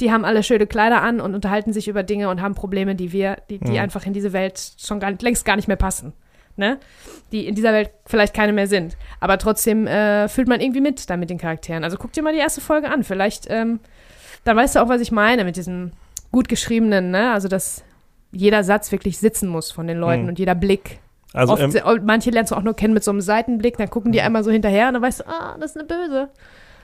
die 0.00 0.10
haben 0.10 0.24
alle 0.24 0.42
schöne 0.42 0.66
Kleider 0.66 1.02
an 1.02 1.20
und 1.20 1.34
unterhalten 1.34 1.74
sich 1.74 1.86
über 1.86 2.02
Dinge 2.02 2.30
und 2.30 2.40
haben 2.40 2.54
Probleme, 2.54 2.94
die 2.94 3.12
wir, 3.12 3.36
die, 3.50 3.58
die 3.58 3.72
Mhm. 3.72 3.78
einfach 3.78 4.06
in 4.06 4.14
diese 4.14 4.32
Welt 4.32 4.72
schon 4.78 4.98
gar, 5.00 5.12
längst 5.20 5.44
gar 5.44 5.56
nicht 5.56 5.68
mehr 5.68 5.76
passen. 5.76 6.14
Ne? 6.56 6.78
Die 7.32 7.46
in 7.46 7.54
dieser 7.54 7.72
Welt 7.72 7.90
vielleicht 8.06 8.34
keine 8.34 8.52
mehr 8.52 8.66
sind. 8.66 8.96
Aber 9.20 9.38
trotzdem 9.38 9.86
äh, 9.86 10.28
fühlt 10.28 10.48
man 10.48 10.60
irgendwie 10.60 10.80
mit 10.80 11.08
da 11.08 11.16
mit 11.16 11.28
den 11.30 11.38
Charakteren. 11.38 11.84
Also 11.84 11.96
guck 11.98 12.12
dir 12.12 12.22
mal 12.22 12.32
die 12.32 12.38
erste 12.40 12.60
Folge 12.60 12.90
an. 12.90 13.04
Vielleicht, 13.04 13.46
ähm, 13.50 13.80
dann 14.44 14.56
weißt 14.56 14.76
du 14.76 14.80
auch, 14.82 14.88
was 14.88 15.00
ich 15.00 15.12
meine 15.12 15.44
mit 15.44 15.56
diesem 15.56 15.92
gut 16.32 16.48
geschriebenen, 16.48 17.10
ne? 17.10 17.32
Also 17.32 17.48
das 17.48 17.82
jeder 18.32 18.62
Satz 18.64 18.92
wirklich 18.92 19.18
sitzen 19.18 19.48
muss 19.48 19.72
von 19.72 19.86
den 19.86 19.98
Leuten 19.98 20.22
Mhm. 20.22 20.28
und 20.28 20.38
jeder 20.38 20.54
Blick. 20.54 21.00
Also, 21.32 21.52
Oft, 21.54 21.62
ähm, 21.74 22.00
manche 22.04 22.30
lernst 22.30 22.50
du 22.52 22.56
auch 22.56 22.62
nur 22.62 22.74
kennen 22.74 22.94
mit 22.94 23.04
so 23.04 23.10
einem 23.10 23.20
Seitenblick, 23.20 23.76
dann 23.76 23.88
gucken 23.90 24.12
die 24.12 24.20
einmal 24.20 24.42
so 24.44 24.50
hinterher 24.50 24.88
und 24.88 24.94
dann 24.94 25.02
weißt 25.02 25.20
du, 25.20 25.28
ah, 25.28 25.56
das 25.60 25.72
ist 25.72 25.76
eine 25.78 25.86
Böse. 25.86 26.28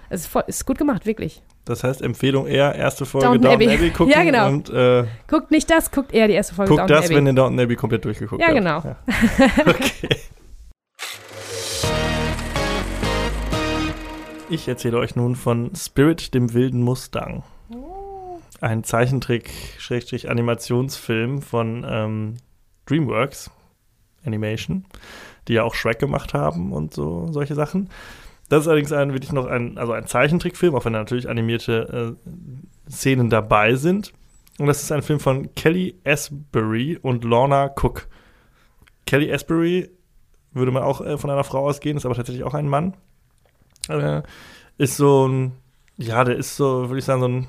Es 0.08 0.20
ist, 0.22 0.26
voll, 0.28 0.44
ist 0.46 0.64
gut 0.66 0.78
gemacht, 0.78 1.04
wirklich. 1.06 1.42
das 1.64 1.82
heißt, 1.82 2.00
Empfehlung 2.00 2.46
eher 2.46 2.74
erste 2.76 3.04
Folge 3.06 3.26
Downton 3.26 3.42
Downton, 3.42 3.66
Abbey. 3.68 3.74
Abbey. 3.76 3.90
gucken 3.96 4.12
Ja, 4.14 4.22
genau. 4.22 4.46
und 4.48 4.70
äh, 4.70 5.04
Guckt 5.26 5.50
nicht 5.50 5.68
das, 5.68 5.90
guckt 5.90 6.14
eher 6.14 6.28
die 6.28 6.34
erste 6.34 6.54
Folge 6.54 6.68
guckt 6.70 6.80
Downton 6.82 6.96
das, 6.96 7.06
Abbey. 7.06 7.16
wenn 7.16 7.26
ihr 7.26 7.32
Downton 7.32 7.58
Abbey 7.60 7.74
komplett 7.76 8.04
durchgeguckt 8.04 8.40
Ja, 8.40 8.48
habt. 8.48 8.56
genau. 8.56 8.82
Ja. 8.84 8.96
Okay. 9.66 10.16
Ich 14.48 14.68
erzähle 14.68 14.98
euch 14.98 15.16
nun 15.16 15.34
von 15.34 15.74
Spirit, 15.74 16.32
dem 16.32 16.54
wilden 16.54 16.80
Mustang. 16.80 17.42
Ein 18.60 18.84
Zeichentrick-Animationsfilm 18.84 21.42
von 21.42 21.84
ähm, 21.88 22.34
DreamWorks 22.86 23.50
Animation, 24.24 24.84
die 25.48 25.54
ja 25.54 25.64
auch 25.64 25.74
Shrek 25.74 25.98
gemacht 25.98 26.32
haben 26.32 26.72
und 26.72 26.94
so 26.94 27.26
solche 27.32 27.56
Sachen. 27.56 27.90
Das 28.48 28.60
ist 28.62 28.68
allerdings 28.68 28.92
ein, 28.92 29.12
wirklich 29.12 29.32
noch 29.32 29.46
ein, 29.46 29.78
also 29.78 29.92
ein 29.92 30.06
Zeichentrickfilm, 30.06 30.76
auch 30.76 30.84
wenn 30.84 30.92
da 30.92 31.00
natürlich 31.00 31.28
animierte 31.28 32.16
äh, 32.16 32.88
Szenen 32.88 33.30
dabei 33.30 33.74
sind. 33.74 34.12
Und 34.58 34.68
das 34.68 34.80
ist 34.80 34.92
ein 34.92 35.02
Film 35.02 35.18
von 35.18 35.52
Kelly 35.56 35.96
Asbury 36.04 37.00
und 37.02 37.24
Lorna 37.24 37.66
Cook. 37.66 38.06
Kelly 39.06 39.32
Asbury 39.32 39.90
würde 40.52 40.70
man 40.70 40.84
auch 40.84 41.00
äh, 41.00 41.18
von 41.18 41.30
einer 41.30 41.42
Frau 41.42 41.66
ausgehen, 41.66 41.96
ist 41.96 42.06
aber 42.06 42.14
tatsächlich 42.14 42.44
auch 42.44 42.54
ein 42.54 42.68
Mann. 42.68 42.94
Äh, 43.88 44.22
ist 44.78 44.96
so 44.96 45.28
ein, 45.28 45.52
ja, 45.96 46.24
der 46.24 46.36
ist 46.36 46.56
so, 46.56 46.88
würde 46.88 46.98
ich 46.98 47.04
sagen, 47.04 47.20
so 47.20 47.28
ein 47.28 47.48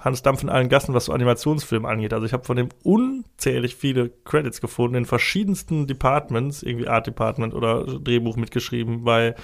Hans 0.00 0.22
Dampf 0.22 0.42
in 0.42 0.48
allen 0.48 0.68
Gassen, 0.68 0.94
was 0.94 1.06
so 1.06 1.12
Animationsfilme 1.12 1.86
angeht. 1.86 2.12
Also 2.12 2.24
ich 2.24 2.32
habe 2.32 2.44
von 2.44 2.56
dem 2.56 2.70
unzählig 2.82 3.76
viele 3.76 4.10
Credits 4.24 4.60
gefunden 4.60 4.96
in 4.96 5.04
verschiedensten 5.04 5.86
Departments, 5.86 6.62
irgendwie 6.62 6.88
Art 6.88 7.06
Department 7.06 7.54
oder 7.54 7.84
Drehbuch 7.84 8.36
mitgeschrieben 8.36 9.04
bei 9.04 9.34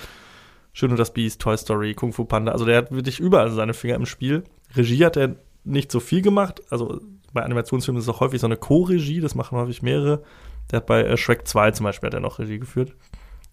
Schön 0.72 0.90
und 0.90 0.98
das 0.98 1.12
Biest, 1.12 1.40
Toy 1.40 1.56
Story, 1.56 1.94
Kung 1.94 2.12
Fu 2.12 2.24
Panda. 2.24 2.52
Also 2.52 2.64
der 2.64 2.78
hat 2.78 2.90
wirklich 2.90 3.20
überall 3.20 3.50
seine 3.50 3.74
Finger 3.74 3.94
im 3.94 4.06
Spiel. 4.06 4.44
Regie 4.74 5.04
hat 5.04 5.16
er 5.16 5.36
nicht 5.64 5.90
so 5.90 6.00
viel 6.00 6.22
gemacht. 6.22 6.62
Also 6.70 7.00
bei 7.32 7.42
Animationsfilmen 7.42 7.98
ist 7.98 8.08
es 8.08 8.14
auch 8.14 8.20
häufig 8.20 8.40
so 8.40 8.46
eine 8.46 8.56
Co-Regie, 8.56 9.20
das 9.20 9.34
machen 9.34 9.58
häufig 9.58 9.82
mehrere. 9.82 10.22
Der 10.70 10.78
hat 10.78 10.86
bei 10.86 11.02
äh, 11.02 11.16
Shrek 11.16 11.46
2 11.46 11.72
zum 11.72 11.84
Beispiel 11.84 12.08
hat 12.08 12.14
er 12.14 12.20
noch 12.20 12.38
Regie 12.38 12.58
geführt. 12.58 12.94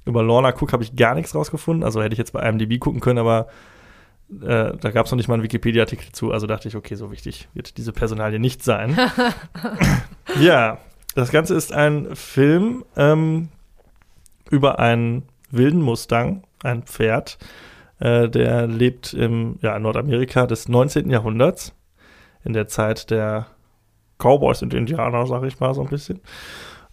Über 0.06 0.24
Lorna 0.24 0.50
Cook 0.50 0.74
habe 0.74 0.84
ich 0.84 0.96
gar 0.96 1.16
nichts 1.16 1.34
rausgefunden. 1.34 1.84
Also 1.84 2.02
hätte 2.02 2.14
ich 2.14 2.20
jetzt 2.20 2.34
bei 2.34 2.48
IMDb 2.48 2.80
gucken 2.80 3.00
können, 3.00 3.20
aber 3.20 3.48
äh, 4.42 4.74
da 4.78 4.92
gab 4.92 5.06
es 5.06 5.12
noch 5.12 5.18
nicht 5.18 5.28
mal 5.28 5.36
einen 5.36 5.44
Wikipedia-Artikel 5.44 6.12
zu. 6.12 6.32
Also 6.32 6.48
dachte 6.48 6.68
ich, 6.68 6.76
okay, 6.76 6.96
so 6.96 7.12
wichtig 7.12 7.48
wird 7.54 7.78
diese 7.78 7.94
Personalie 7.94 8.40
nicht 8.40 8.64
sein. 8.64 8.98
ja, 10.42 10.80
das 11.16 11.32
Ganze 11.32 11.56
ist 11.56 11.72
ein 11.72 12.16
Film 12.16 12.84
ähm, 12.96 13.50
über 14.50 14.80
einen 14.80 15.24
wilden 15.52 15.82
Mustang, 15.82 16.44
ein 16.64 16.84
Pferd, 16.84 17.38
äh, 18.00 18.28
der 18.28 18.68
lebt 18.68 19.14
im 19.14 19.58
ja, 19.62 19.78
Nordamerika 19.78 20.48
des 20.48 20.68
19. 20.68 21.10
Jahrhunderts, 21.10 21.74
in 22.44 22.54
der 22.54 22.68
Zeit 22.68 23.12
der 23.12 23.48
Cowboys 24.18 24.62
und 24.62 24.74
Indianer, 24.74 25.28
sag 25.28 25.44
ich 25.44 25.60
mal 25.60 25.74
so 25.74 25.82
ein 25.82 25.90
bisschen. 25.90 26.20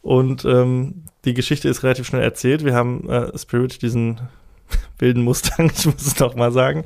Und 0.03 0.45
ähm, 0.45 1.05
die 1.25 1.35
Geschichte 1.35 1.69
ist 1.69 1.83
relativ 1.83 2.07
schnell 2.07 2.23
erzählt. 2.23 2.65
Wir 2.65 2.75
haben 2.75 3.09
äh, 3.09 3.37
Spirit, 3.39 3.83
diesen 3.83 4.21
wilden 4.99 5.23
Mustang, 5.23 5.71
ich 5.77 5.87
muss 5.87 6.07
es 6.07 6.19
noch 6.19 6.35
mal 6.35 6.53
sagen, 6.53 6.85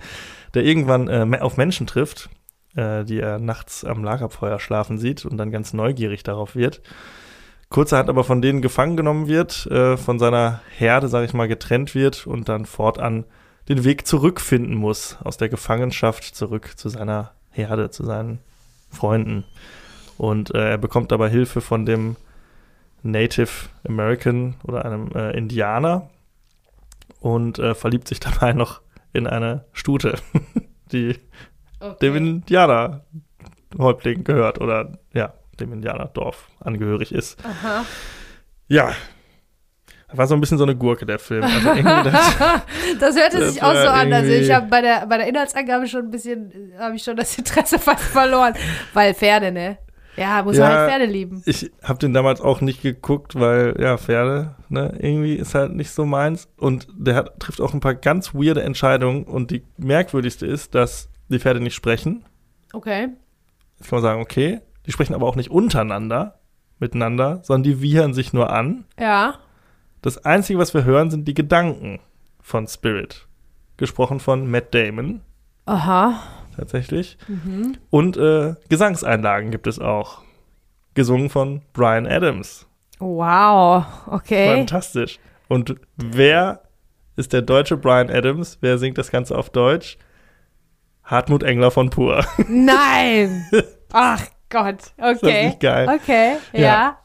der 0.55 0.65
irgendwann 0.65 1.09
äh, 1.09 1.39
auf 1.41 1.57
Menschen 1.57 1.87
trifft, 1.87 2.29
äh, 2.75 3.05
die 3.05 3.21
er 3.21 3.39
nachts 3.39 3.85
am 3.85 4.03
Lagerfeuer 4.03 4.59
schlafen 4.59 4.99
sieht 4.99 5.25
und 5.25 5.37
dann 5.37 5.51
ganz 5.51 5.73
neugierig 5.73 6.23
darauf 6.23 6.57
wird. 6.57 6.83
Kurzerhand 7.71 8.09
aber 8.09 8.25
von 8.25 8.43
denen 8.43 8.62
gefangen 8.62 8.97
genommen 8.97 9.27
wird, 9.27 9.67
äh, 9.67 9.97
von 9.97 10.19
seiner 10.19 10.61
Herde, 10.77 11.09
sag 11.09 11.25
ich 11.25 11.35
mal, 11.35 11.49
getrennt 11.49 11.95
wird 11.95 12.27
und 12.27 12.49
dann 12.49 12.67
fortan 12.67 13.25
den 13.69 13.85
Weg 13.85 14.07
zurückfinden 14.07 14.75
muss, 14.75 15.17
aus 15.25 15.39
der 15.39 15.49
Gefangenschaft 15.49 16.23
zurück 16.37 16.73
zu 16.77 16.89
seiner 16.89 17.33
Herde, 17.51 17.91
zu 17.91 18.05
seinen 18.05 18.39
Freunden. 18.91 19.45
Und 20.19 20.55
äh, 20.55 20.71
er 20.71 20.79
bekommt 20.79 21.12
aber 21.12 21.29
Hilfe 21.29 21.61
von 21.61 21.87
dem 21.87 22.17
Native 23.05 23.69
American 23.87 24.57
oder 24.65 24.85
einem 24.85 25.11
äh, 25.15 25.37
Indianer 25.37 26.11
und 27.21 27.59
äh, 27.59 27.75
verliebt 27.75 28.09
sich 28.09 28.21
dabei 28.21 28.53
noch 28.53 28.81
in 29.13 29.27
eine 29.27 29.65
Stute, 29.73 30.17
die 30.93 31.19
dem 32.01 32.17
Indianerhäuptling 32.17 34.25
gehört 34.25 34.61
oder 34.61 34.99
ja, 35.13 35.35
dem 35.61 35.73
Indianerdorf 35.73 36.49
angehörig 36.61 37.13
ist. 37.13 37.39
Aha. 37.45 37.85
Ja. 38.69 38.93
War 40.13 40.29
so 40.29 40.35
ein 40.35 40.41
bisschen 40.41 40.59
so 40.59 40.65
eine 40.65 40.77
Gurke, 40.77 41.07
der 41.07 41.19
Film. 41.19 41.43
Also 41.43 42.09
das, 42.09 42.39
Das 43.01 43.17
hörte 43.17 43.41
Das 43.41 43.53
sich 43.53 43.63
auch 43.63 43.75
so 43.75 43.89
an. 43.89 44.13
Also 44.13 44.31
ich 44.31 44.51
habe 44.51 44.69
bei 44.69 44.81
der, 44.81 45.07
bei 45.07 45.19
der 45.19 45.27
Inhaltsangabe 45.27 45.89
schon 45.89 46.05
ein 46.05 46.11
bisschen, 46.11 46.73
habe 46.79 46.95
ich 46.95 47.03
schon 47.03 47.17
das 47.17 47.37
Interesse 47.37 47.81
fast 47.81 48.05
verloren. 48.05 48.55
Weil 48.93 49.13
Pferde, 49.15 49.51
ne? 49.51 49.79
Ja, 50.17 50.43
muss 50.43 50.57
man 50.59 50.71
Ja. 50.71 50.77
halt 50.79 50.91
Pferde 50.91 51.07
lieben. 51.07 51.43
ich 51.47 51.71
habe 51.83 51.99
den 51.99 52.12
damals 52.15 52.41
auch 52.41 52.61
nicht 52.61 52.83
geguckt, 52.83 53.35
weil, 53.39 53.75
ja, 53.81 53.97
Pferde, 53.99 54.55
ne, 54.69 54.97
irgendwie 55.01 55.35
ist 55.35 55.55
halt 55.55 55.75
nicht 55.75 55.91
so 55.91 56.05
meins. 56.07 56.49
Und 56.57 56.87
der 56.97 57.17
hat, 57.17 57.41
trifft 57.41 57.61
auch 57.61 57.75
ein 57.75 57.81
paar 57.81 57.95
ganz 57.95 58.35
weirde 58.35 58.62
Entscheidungen. 58.62 59.25
Und 59.25 59.51
die 59.51 59.65
merkwürdigste 59.77 60.47
ist, 60.47 60.75
dass 60.75 61.09
die 61.29 61.39
Pferde 61.39 61.61
nicht 61.61 61.75
sprechen. 61.75 62.25
Okay. 62.73 63.09
Jetzt 63.79 63.89
kann 63.91 63.97
man 63.97 64.03
sagen, 64.03 64.21
okay, 64.23 64.61
die 64.87 64.93
sprechen 64.93 65.15
aber 65.15 65.27
auch 65.27 65.37
nicht 65.37 65.51
untereinander, 65.51 66.39
miteinander, 66.79 67.41
sondern 67.43 67.62
die 67.65 67.81
wiehern 67.81 68.15
sich 68.15 68.33
nur 68.33 68.51
an. 68.51 68.85
Ja. 68.99 69.39
Das 70.03 70.25
Einzige, 70.25 70.59
was 70.59 70.75
wir 70.75 70.85
hören, 70.85 71.11
sind 71.11 71.27
die 71.27 71.35
Gedanken 71.35 71.99
von 72.41 72.67
Spirit. 72.69 73.27
Gesprochen 73.77 74.21
von 74.21 74.49
Matt 74.51 74.75
Damon, 74.75 75.23
Aha. 75.67 76.21
Tatsächlich. 76.57 77.19
Mhm. 77.29 77.77
Und 77.91 78.17
äh, 78.17 78.55
Gesangseinlagen 78.69 79.51
gibt 79.51 79.67
es 79.67 79.79
auch. 79.79 80.23
Gesungen 80.95 81.29
von 81.29 81.63
Brian 81.73 82.07
Adams. 82.07 82.67
Wow. 83.01 83.85
Okay. 84.07 84.55
Fantastisch. 84.57 85.19
Und 85.49 85.75
wer 85.97 86.63
ist 87.17 87.33
der 87.33 87.43
deutsche 87.43 87.77
Brian 87.77 88.11
Adams? 88.11 88.59
Wer 88.61 88.79
singt 88.79 88.99
das 88.99 89.11
Ganze 89.11 89.37
auf 89.37 89.51
Deutsch? 89.51 89.99
Hartmut 91.03 91.43
Engler 91.43 91.71
von 91.71 91.91
Pur. 91.91 92.25
Nein. 92.49 93.45
Ach 93.93 94.25
Gott. 94.49 94.93
das 94.97 95.23
Okay. 95.23 95.47
nicht 95.49 95.61
geil? 95.61 95.89
Okay. 95.89 96.37
Ja. 96.53 96.61
Ja. 96.61 96.99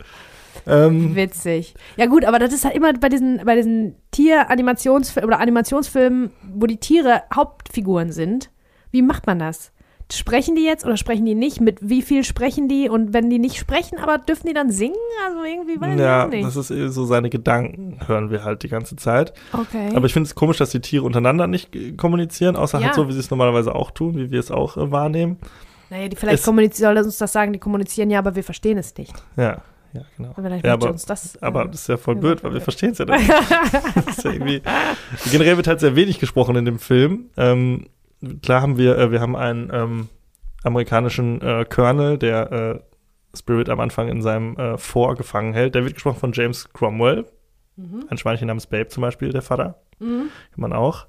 Ähm, 0.68 1.16
Witzig. 1.16 1.74
Ja 1.98 2.06
gut, 2.06 2.26
aber 2.26 2.38
das 2.38 2.54
ist 2.54 2.64
halt 2.66 2.76
immer 2.76 2.94
bei 2.94 3.10
diesen, 3.10 3.44
bei 3.44 3.56
diesen 3.56 3.96
Tier-Animationsfilmen 4.12 5.28
oder 5.28 5.40
Animationsfilmen, 5.40 6.32
wo 6.54 6.66
die 6.68 6.78
Tiere 6.78 7.24
Hauptfiguren 7.34 8.12
sind. 8.12 8.52
Wie 8.92 9.02
macht 9.02 9.28
man 9.28 9.40
das? 9.40 9.72
Sprechen 10.12 10.56
die 10.56 10.64
jetzt 10.66 10.86
oder 10.86 10.98
sprechen 10.98 11.24
die 11.26 11.36
nicht? 11.36 11.62
Mit 11.62 11.78
wie 11.88 12.02
viel 12.02 12.24
sprechen 12.24 12.68
die? 12.68 12.90
Und 12.90 13.14
wenn 13.14 13.30
die 13.30 13.38
nicht 13.38 13.58
sprechen, 13.58 14.00
aber 14.00 14.18
dürfen 14.18 14.48
die 14.48 14.56
dann 14.56 14.72
singen? 14.72 14.96
Also 15.28 15.44
irgendwie 15.44 15.80
weiß 15.80 16.00
ja, 16.00 16.22
ich 16.22 16.26
auch 16.26 16.30
nicht. 16.32 16.48
das 16.48 16.56
ist 16.56 16.72
eh 16.72 16.88
so 16.88 17.06
seine 17.06 17.30
Gedanken, 17.30 18.00
hören 18.08 18.32
wir 18.32 18.44
halt 18.44 18.64
die 18.64 18.70
ganze 18.70 18.96
Zeit. 18.96 19.34
okay. 19.54 19.92
Aber 19.96 20.08
ich 20.08 20.14
finde 20.14 20.26
es 20.28 20.34
komisch, 20.34 20.58
dass 20.58 20.72
die 20.72 20.80
Tiere 20.82 21.06
untereinander 21.06 21.46
nicht 21.46 21.76
äh, 21.76 21.92
kommunizieren, 21.92 22.56
außer 22.56 22.80
Ja. 22.80 22.86
halt 22.88 22.96
so, 22.96 23.08
wie 23.08 23.12
sie 23.14 23.20
es 23.20 23.30
normalerweise 23.30 23.76
auch 23.76 23.92
tun, 23.92 24.18
wie 24.18 24.32
wir 24.32 24.40
es 24.40 24.50
auch 24.50 24.78
äh, 24.78 24.92
wahrnehmen. 24.92 25.38
naja, 25.92 26.08
die 26.08 26.16
vielleicht 26.16 26.44
kommunizieren, 26.44 26.96
soll 26.96 27.06
uns 27.06 27.18
das 27.20 27.32
sagen, 27.32 27.54
die 27.54 27.60
kommunizieren 27.60 28.10
ja, 28.10 28.18
aber 28.18 28.36
wir 28.36 28.44
verstehen 28.44 28.80
es 28.80 28.98
nicht. 28.98 29.14
Ja, 29.38 29.62
ja, 29.94 30.02
genau. 30.18 30.32
Vielleicht 30.34 30.66
Ja, 30.66 30.74
aber- 30.74 30.90
uns 30.90 31.06
das. 31.06 31.36
äh, 31.36 31.40
Aber 31.42 31.66
das 31.66 31.82
ist 31.82 31.88
ja 31.88 31.98
voll 31.98 32.16
Ja, 32.16 32.22
blöd, 32.22 32.44
weil 32.44 32.54
wir 32.56 32.62
verstehen 32.62 32.94
es 32.94 32.98
ja 32.98 33.06
nicht. 33.06 33.30
Das 33.94 34.18
ist 34.18 34.24
ja 34.24 34.32
irgendwie, 34.32 34.64
generell 35.32 35.56
wird 35.58 35.68
halt 35.68 35.80
sehr 35.82 35.96
wenig 35.96 36.18
gesprochen 36.18 36.56
in 36.56 36.66
dem 36.66 36.80
Film. 36.80 37.26
Ähm, 37.38 37.86
klar 38.42 38.62
haben 38.62 38.78
wir, 38.78 38.98
äh, 38.98 39.12
wir 39.12 39.22
haben 39.22 39.36
einen 39.36 39.70
ähm, 39.74 40.10
amerikanischen 40.64 41.42
äh, 41.42 41.66
Colonel, 41.66 42.18
der 42.18 42.52
äh, 42.52 42.80
Spirit 43.38 43.70
am 43.70 43.80
Anfang 43.80 44.08
in 44.08 44.22
seinem 44.22 44.58
äh, 44.58 44.78
Fort 44.78 45.18
gefangen 45.18 45.54
hält. 45.54 45.76
Der 45.76 45.84
wird 45.84 45.94
gesprochen 45.94 46.20
von 46.20 46.34
James 46.34 46.72
Cromwell, 46.74 47.26
mhm. 47.76 48.06
ein 48.10 48.18
Schweinchen 48.18 48.48
namens 48.48 48.68
Babe 48.68 48.88
zum 48.88 49.02
Beispiel, 49.02 49.32
der 49.32 49.42
Vater. 49.42 49.82
Mhm. 50.00 50.30
Kennt 50.50 50.58
man 50.58 50.74
auch. 50.74 51.06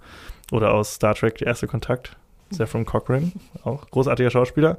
Oder 0.53 0.73
aus 0.73 0.95
Star 0.95 1.15
Trek, 1.15 1.39
der 1.39 1.49
erste 1.49 1.67
Kontakt. 1.67 2.17
Zephram 2.51 2.85
Cochrane, 2.85 3.33
auch 3.63 3.89
großartiger 3.91 4.31
Schauspieler. 4.31 4.77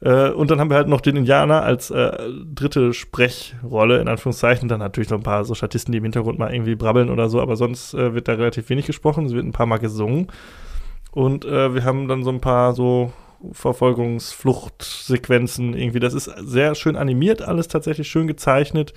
Äh, 0.00 0.30
und 0.30 0.50
dann 0.50 0.60
haben 0.60 0.70
wir 0.70 0.76
halt 0.76 0.88
noch 0.88 1.00
den 1.00 1.16
Indianer 1.16 1.62
als 1.62 1.90
äh, 1.90 2.12
dritte 2.54 2.92
Sprechrolle, 2.92 4.00
in 4.00 4.08
Anführungszeichen. 4.08 4.68
Dann 4.68 4.80
natürlich 4.80 5.10
noch 5.10 5.18
ein 5.18 5.24
paar 5.24 5.44
so 5.44 5.54
Statisten, 5.54 5.92
die 5.92 5.98
im 5.98 6.04
Hintergrund 6.04 6.38
mal 6.38 6.52
irgendwie 6.52 6.74
brabbeln 6.74 7.10
oder 7.10 7.28
so, 7.28 7.40
aber 7.40 7.56
sonst 7.56 7.94
äh, 7.94 8.14
wird 8.14 8.28
da 8.28 8.34
relativ 8.34 8.68
wenig 8.68 8.86
gesprochen. 8.86 9.26
Es 9.26 9.32
wird 9.32 9.46
ein 9.46 9.52
paar 9.52 9.66
Mal 9.66 9.78
gesungen. 9.78 10.28
Und 11.14 11.44
äh, 11.44 11.74
wir 11.74 11.84
haben 11.84 12.08
dann 12.08 12.24
so 12.24 12.30
ein 12.30 12.40
paar 12.40 12.72
so 12.74 13.12
Verfolgungsfluchtsequenzen 13.52 15.74
irgendwie. 15.74 16.00
Das 16.00 16.14
ist 16.14 16.24
sehr 16.24 16.74
schön 16.74 16.96
animiert, 16.96 17.42
alles 17.42 17.68
tatsächlich 17.68 18.08
schön 18.08 18.26
gezeichnet. 18.26 18.92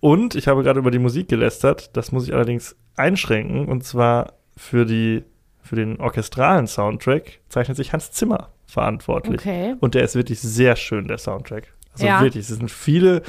Und 0.00 0.34
ich 0.34 0.48
habe 0.48 0.64
gerade 0.64 0.80
über 0.80 0.90
die 0.90 0.98
Musik 0.98 1.28
gelästert. 1.28 1.96
Das 1.96 2.10
muss 2.10 2.26
ich 2.26 2.34
allerdings 2.34 2.74
einschränken. 2.96 3.68
Und 3.68 3.84
zwar 3.84 4.32
für, 4.56 4.84
die, 4.84 5.22
für 5.62 5.76
den 5.76 6.00
orchestralen 6.00 6.66
Soundtrack 6.66 7.38
zeichnet 7.48 7.76
sich 7.76 7.92
Hans 7.92 8.10
Zimmer 8.10 8.48
verantwortlich. 8.66 9.40
Okay. 9.40 9.76
Und 9.78 9.94
der 9.94 10.02
ist 10.02 10.16
wirklich 10.16 10.40
sehr 10.40 10.74
schön, 10.74 11.06
der 11.06 11.18
Soundtrack. 11.18 11.72
Also 11.92 12.06
Ja. 12.06 12.20
wirklich, 12.20 12.48
es 12.50 12.56
sind 12.56 12.68
viele 12.70 13.22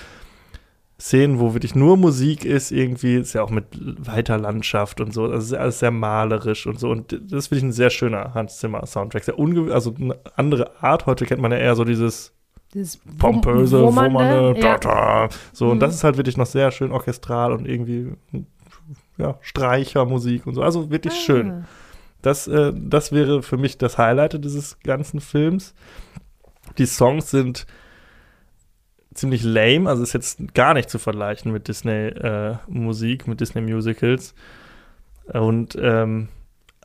Szenen, 0.99 1.39
wo 1.39 1.53
wirklich 1.53 1.75
nur 1.75 1.97
Musik 1.97 2.45
ist, 2.45 2.71
irgendwie, 2.71 3.15
ist 3.15 3.33
ja 3.33 3.41
auch 3.43 3.49
mit 3.49 3.65
weiter 4.07 4.37
Landschaft 4.37 5.01
und 5.01 5.13
so, 5.13 5.25
also 5.25 5.57
alles 5.57 5.79
sehr 5.79 5.91
malerisch 5.91 6.65
und 6.67 6.79
so. 6.79 6.89
Und 6.91 7.11
das 7.11 7.45
ist 7.45 7.51
wirklich 7.51 7.63
ein 7.63 7.71
sehr 7.71 7.89
schöner 7.89 8.33
Hans 8.33 8.57
Zimmer-Soundtrack. 8.59 9.23
Sehr 9.23 9.37
unge 9.39 9.73
also 9.73 9.93
eine 9.99 10.17
andere 10.35 10.81
Art. 10.81 11.05
Heute 11.05 11.25
kennt 11.25 11.41
man 11.41 11.51
ja 11.51 11.57
eher 11.57 11.75
so 11.75 11.83
dieses 11.83 12.31
Dieses 12.73 12.99
pompöse, 13.19 13.81
Wum- 13.83 13.95
wummernde, 13.95 14.53
da, 14.59 14.67
ja. 14.67 14.77
da. 14.77 15.29
So, 15.51 15.65
Mhm. 15.65 15.71
und 15.71 15.79
das 15.81 15.93
ist 15.95 16.03
halt 16.03 16.17
wirklich 16.17 16.37
noch 16.37 16.45
sehr 16.47 16.71
schön 16.71 16.91
orchestral 16.91 17.51
und 17.53 17.67
irgendwie, 17.67 18.13
ja, 19.17 19.37
Streichermusik 19.41 20.47
und 20.47 20.53
so. 20.55 20.61
Also 20.63 20.89
wirklich 20.89 21.13
schön. 21.13 21.51
Ah. 21.51 21.63
Das, 22.21 22.47
äh, 22.47 22.71
das 22.75 23.11
wäre 23.11 23.43
für 23.43 23.57
mich 23.57 23.77
das 23.77 23.97
Highlight 23.97 24.43
dieses 24.43 24.79
ganzen 24.79 25.19
Films. 25.19 25.73
Die 26.77 26.85
Songs 26.85 27.29
sind 27.29 27.65
ziemlich 29.13 29.43
lame, 29.43 29.89
also 29.89 30.03
ist 30.03 30.13
jetzt 30.13 30.53
gar 30.53 30.73
nicht 30.73 30.89
zu 30.89 30.99
vergleichen 30.99 31.51
mit 31.51 31.67
Disney-Musik, 31.67 33.27
mit 33.27 33.41
Disney-Musicals. 33.41 34.33
Und 35.31 35.77
ähm, 35.79 36.29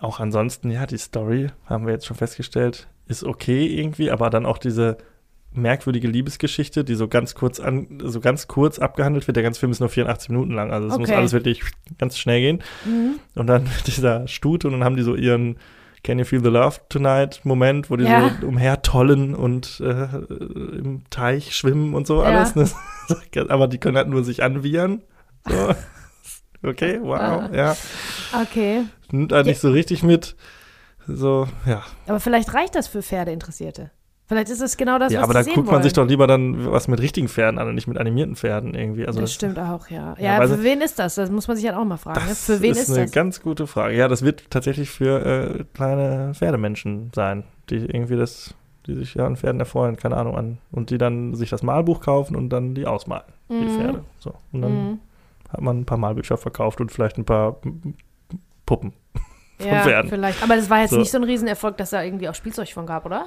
auch 0.01 0.20
ansonsten, 0.20 0.70
ja, 0.70 0.87
die 0.87 0.99
Story, 0.99 1.49
haben 1.66 1.87
wir 1.87 1.93
jetzt 1.93 2.07
schon 2.07 2.16
festgestellt, 2.16 2.89
ist 3.07 3.24
okay 3.24 3.66
irgendwie, 3.66 4.11
aber 4.11 4.31
dann 4.31 4.47
auch 4.47 4.59
diese 4.59 4.99
merkwürdige 5.53 6.09
Liebesgeschichte, 6.09 6.85
die 6.85 6.95
so 6.95 7.09
ganz 7.09 7.35
kurz 7.35 7.59
an, 7.59 8.01
so 8.05 8.20
ganz 8.20 8.47
kurz 8.49 8.79
abgehandelt 8.79 9.26
wird. 9.26 9.37
Der 9.37 9.43
ganze 9.43 9.59
Film 9.61 9.72
ist 9.72 9.81
nur 9.81 9.89
84 9.89 10.29
Minuten 10.29 10.53
lang, 10.53 10.70
also 10.72 10.89
es 10.89 10.99
muss 10.99 11.09
Okay. 11.09 11.18
alles 11.18 11.33
wirklich 11.33 11.62
ganz 11.99 12.18
schnell 12.18 12.41
gehen. 12.41 12.62
Mhm. 12.85 13.18
Und 13.35 13.47
dann 13.47 13.64
mit 13.64 13.87
dieser 13.87 14.29
Stute 14.29 14.68
und 14.68 14.74
dann 14.74 14.85
haben 14.85 14.97
die 14.97 15.03
so 15.03 15.14
ihren 15.14 15.57
Can 16.05 16.18
You 16.18 16.24
Feel 16.24 16.42
the 16.42 16.49
Love 16.51 16.78
Tonight 16.88 17.40
Moment, 17.44 17.90
wo 17.90 17.96
die 17.96 18.05
Ja. 18.05 18.30
so 18.40 18.46
umhertollen 18.46 19.34
und 19.34 19.80
äh, 19.80 20.05
im 20.78 21.03
Teich 21.11 21.55
schwimmen 21.57 21.94
und 21.94 22.07
so 22.07 22.22
Ja. 22.22 22.28
alles. 22.28 22.55
Ne? 22.55 22.68
Aber 23.49 23.66
die 23.68 23.78
können 23.78 23.96
halt 23.96 24.09
nur 24.09 24.24
sich 24.24 24.42
anwiehern. 24.42 25.03
So. 25.49 25.74
Okay, 26.62 26.99
wow, 27.01 27.18
Ah. 27.20 27.51
ja. 27.53 27.76
Okay. 28.42 28.84
Nimmt 29.12 29.32
halt 29.32 29.46
nicht 29.46 29.61
so 29.61 29.70
richtig 29.70 30.03
mit. 30.03 30.34
So, 31.07 31.46
ja. 31.66 31.82
Aber 32.07 32.20
vielleicht 32.20 32.53
reicht 32.53 32.74
das 32.74 32.88
für 32.88 33.03
Pferdeinteressierte. 33.03 33.90
Vielleicht 34.29 34.51
ist 34.51 34.61
es 34.61 34.76
genau 34.76 34.99
das, 34.99 35.11
ja, 35.11 35.20
was 35.20 35.24
aber 35.24 35.35
da 35.35 35.43
guckt 35.43 35.57
man 35.57 35.66
wollen. 35.68 35.83
sich 35.85 35.95
doch 35.95 36.07
lieber 36.07 36.26
dann 36.26 36.70
was 36.70 36.87
mit 36.87 37.01
richtigen 37.01 37.29
Pferden 37.29 37.59
an 37.59 37.66
und 37.68 37.74
nicht 37.74 37.87
mit 37.89 37.97
animierten 37.97 38.37
Pferden 38.37 38.74
irgendwie. 38.74 39.07
Also 39.07 39.22
das, 39.22 39.33
stimmt 39.33 39.59
auch, 39.59 39.89
ja. 39.89 40.14
Ja, 40.18 40.43
Ja, 40.43 40.47
für 40.47 40.62
wen 40.62 40.83
ist 40.83 40.99
das? 40.99 41.14
Das 41.14 41.31
muss 41.31 41.49
man 41.49 41.57
sich 41.57 41.66
halt 41.66 41.76
auch 41.76 41.85
mal 41.87 41.97
fragen. 41.97 42.20
Ne? 42.20 42.26
Das 42.29 42.45
Für 42.45 42.61
wen 42.61 42.72
ist, 42.72 42.83
ist, 42.83 42.91
eine 42.95 43.05
das? 43.07 43.12
ganz 43.12 43.41
gute 43.41 43.66
Frage. 43.66 43.97
Ja, 43.97 44.07
das 44.07 44.20
wird 44.22 44.51
tatsächlich 44.51 44.91
für 44.91 45.24
äh, 45.61 45.64
kleine 45.72 46.35
Pferdemenschen 46.35 47.11
sein, 47.14 47.45
die 47.70 47.76
irgendwie 47.76 48.16
das, 48.16 48.53
die 48.87 48.95
sich 48.97 49.14
ja 49.14 49.26
an 49.26 49.37
Pferden 49.37 49.61
erfreuen, 49.61 49.97
keine 49.97 50.18
Ahnung, 50.18 50.37
an 50.37 50.59
und 50.72 50.91
die 50.91 50.99
dann 50.99 51.35
sich 51.35 51.49
das 51.49 51.62
Malbuch 51.62 52.01
kaufen 52.03 52.37
und 52.37 52.51
dann 52.51 52.74
die 52.74 52.87
ausmalen, 52.87 53.24
die 53.49 53.55
Mhm. 53.55 53.68
Pferde. 53.79 54.05
So. 54.18 54.35
Und 54.53 54.61
dann 54.61 54.72
Mhm. 54.91 54.99
hat 55.51 55.62
man 55.62 55.79
ein 55.81 55.85
paar 55.87 55.97
Malbücher 55.99 56.37
verkauft 56.37 56.83
und 56.83 56.93
vielleicht 56.93 57.16
ein 57.16 57.24
paar 57.24 57.57
Puppen. 58.66 58.93
von 59.59 59.66
Ja, 59.66 59.83
Pferden. 59.83 60.09
vielleicht. 60.11 60.41
Aber 60.43 60.55
das 60.55 60.70
war 60.70 60.81
jetzt 60.83 60.91
So. 60.91 60.99
nicht 60.99 61.11
so 61.11 61.18
ein 61.18 61.24
Riesenerfolg, 61.24 61.76
dass 61.79 61.91
da 61.91 62.03
irgendwie 62.03 62.29
auch 62.29 62.35
Spielzeug 62.35 62.68
von 62.72 62.87
gab, 62.87 63.05
oder? 63.07 63.26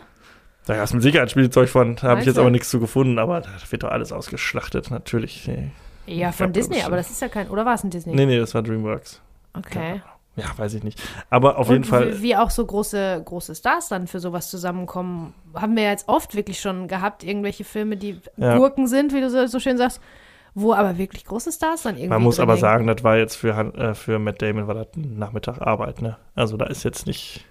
Da 0.72 0.78
gab 0.78 0.86
es 0.86 0.94
mit 0.94 1.04
Sicherheit 1.04 1.30
Spielzeug 1.32 1.68
von, 1.70 1.96
da 1.98 2.04
habe 2.10 2.22
ich 2.22 2.26
jetzt 2.28 2.40
aber 2.40 2.50
nichts 2.50 2.70
zu 2.70 2.80
gefunden, 2.80 3.20
aber 3.20 3.42
da 3.42 3.50
wird 3.70 3.84
doch 3.84 3.90
alles 3.92 4.12
ausgeschlachtet, 4.14 4.90
natürlich. 4.90 5.48
Nee, 5.48 5.72
Ja, 6.08 6.32
von 6.32 6.54
das 6.54 6.68
Disney, 6.68 6.78
ist 6.80 6.86
aber 6.86 6.96
das 6.96 7.10
ist 7.12 7.22
ja 7.22 7.28
kein. 7.28 7.50
Oder 7.50 7.66
war 7.66 7.74
es 7.76 7.84
ein 7.84 7.90
Disney? 7.90 8.16
nee, 8.16 8.26
nee, 8.26 8.40
das 8.40 8.54
war 8.56 8.62
DreamWorks. 8.62 9.22
Okay. 9.58 10.02
Ja, 10.38 10.46
weiß 10.56 10.74
ich 10.76 10.84
nicht. 10.84 11.02
Aber 11.30 11.58
auf 11.58 11.68
Und 11.68 11.74
jeden 11.74 11.84
Fall. 11.84 12.22
Wie, 12.22 12.38
auch 12.38 12.50
so 12.52 12.66
große, 12.66 13.22
große 13.26 13.54
Stars 13.54 13.90
dann 13.90 14.08
für 14.08 14.22
sowas 14.22 14.50
zusammenkommen, 14.50 15.34
haben 15.54 15.76
wir 15.76 15.84
jetzt 15.84 16.08
oft 16.08 16.36
wirklich 16.36 16.62
schon 16.62 16.88
gehabt, 16.88 17.26
irgendwelche 17.26 17.66
Filme, 17.66 17.98
die 17.98 18.22
Ja. 18.38 18.56
Gurken 18.58 18.88
sind, 18.88 19.14
wie 19.14 19.20
du 19.20 19.30
so, 19.30 19.46
so 19.48 19.60
schön 19.60 19.78
sagst, 19.78 20.00
wo 20.54 20.74
aber 20.74 20.98
wirklich 20.98 21.26
große 21.26 21.52
Stars 21.52 21.84
dann 21.84 21.96
irgendwie. 21.96 22.10
Man 22.12 22.22
muss 22.24 22.40
aber 22.40 22.54
hängen. 22.54 22.62
sagen, 22.62 22.88
das 22.88 23.04
war 23.04 23.18
jetzt 23.18 23.36
für, 23.36 23.50
äh, 23.76 23.94
für 23.94 24.20
Matt 24.20 24.42
Damon 24.42 24.68
war 24.68 24.76
das 24.76 24.88
Nachmittag 24.96 25.62
Arbeit, 25.62 26.02
ne? 26.02 26.16
Also 26.34 26.56
da 26.56 26.68
ist 26.68 26.84
jetzt 26.84 27.08
nicht, 27.08 27.46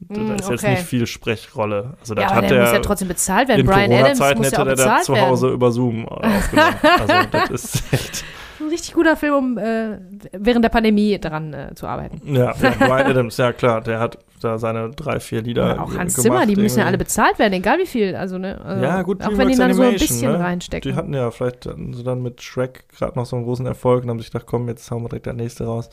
da 0.00 0.20
Mm, 0.20 0.34
ist 0.34 0.50
jetzt 0.50 0.62
okay. 0.64 0.70
nicht 0.72 0.82
viel 0.82 1.06
Sprechrolle. 1.06 1.94
Also 2.00 2.14
Ja, 2.14 2.22
das 2.22 2.32
aber 2.32 2.42
hat 2.42 2.50
der 2.50 2.60
muss 2.62 2.72
ja 2.72 2.78
trotzdem 2.80 3.08
bezahlt 3.08 3.48
werden. 3.48 3.60
in 3.60 3.66
Brian 3.66 3.92
Adams 3.92 4.18
muss 4.36 4.50
ja 4.50 4.58
auch 4.58 4.66
hätte 4.66 4.76
der 4.76 4.86
da 4.86 5.00
zu 5.00 5.12
werden. 5.14 5.28
Hause 5.28 5.48
über 5.48 5.70
Zoom 5.72 6.06
aufgenommen. 6.08 6.74
also 6.82 7.14
das 7.32 7.50
ist 7.50 7.92
echt, 7.92 8.24
Ein 8.60 8.68
richtig 8.68 8.94
guter 8.94 9.16
Film, 9.16 9.34
um 9.34 9.58
äh, 9.58 9.98
während 10.32 10.64
der 10.64 10.68
Pandemie 10.70 11.18
daran 11.18 11.52
äh, 11.52 11.74
zu 11.74 11.86
arbeiten. 11.86 12.20
ja, 12.34 12.54
ja, 12.60 12.70
Brian 12.78 13.06
Adams, 13.06 13.36
ja 13.36 13.52
klar, 13.52 13.80
der 13.80 13.98
hat 13.98 14.18
da 14.40 14.58
seine 14.58 14.90
drei, 14.90 15.20
vier 15.20 15.42
Lieder 15.42 15.66
Ja, 15.76 15.82
auch 15.82 15.94
Hans 15.96 16.14
gemacht, 16.14 16.22
Zimmer, 16.22 16.46
die 16.46 16.54
müssen 16.56 16.78
ja 16.78 16.84
irgendwie. 16.84 16.88
alle 16.88 16.98
bezahlt 16.98 17.38
werden, 17.38 17.52
egal 17.54 17.78
wie 17.78 17.86
viel. 17.86 18.14
Also, 18.14 18.38
ne, 18.38 18.60
also, 18.64 18.82
Ja, 18.84 19.02
gut, 19.02 19.22
auch 19.22 19.36
wenn 19.36 19.48
die 19.48 19.56
dann 19.56 19.72
so 19.74 19.82
ein 19.82 19.88
Animation, 19.88 19.98
bisschen 20.18 20.32
ne? 20.32 20.38
reinstecken. 20.40 20.90
Die 20.90 20.96
hatten 20.96 21.14
ja 21.14 21.30
vielleicht 21.30 21.66
hatten 21.66 22.04
dann 22.04 22.22
mit 22.22 22.42
Shrek 22.42 22.88
gerade 22.96 23.18
noch 23.18 23.26
so 23.26 23.36
einen 23.36 23.44
großen 23.44 23.66
Erfolg 23.66 24.04
und 24.04 24.10
haben 24.10 24.18
sich 24.20 24.30
gedacht, 24.30 24.46
komm, 24.46 24.68
jetzt 24.68 24.90
hauen 24.90 25.02
wir 25.02 25.08
direkt 25.08 25.26
der 25.26 25.32
nächste 25.34 25.64
raus. 25.64 25.88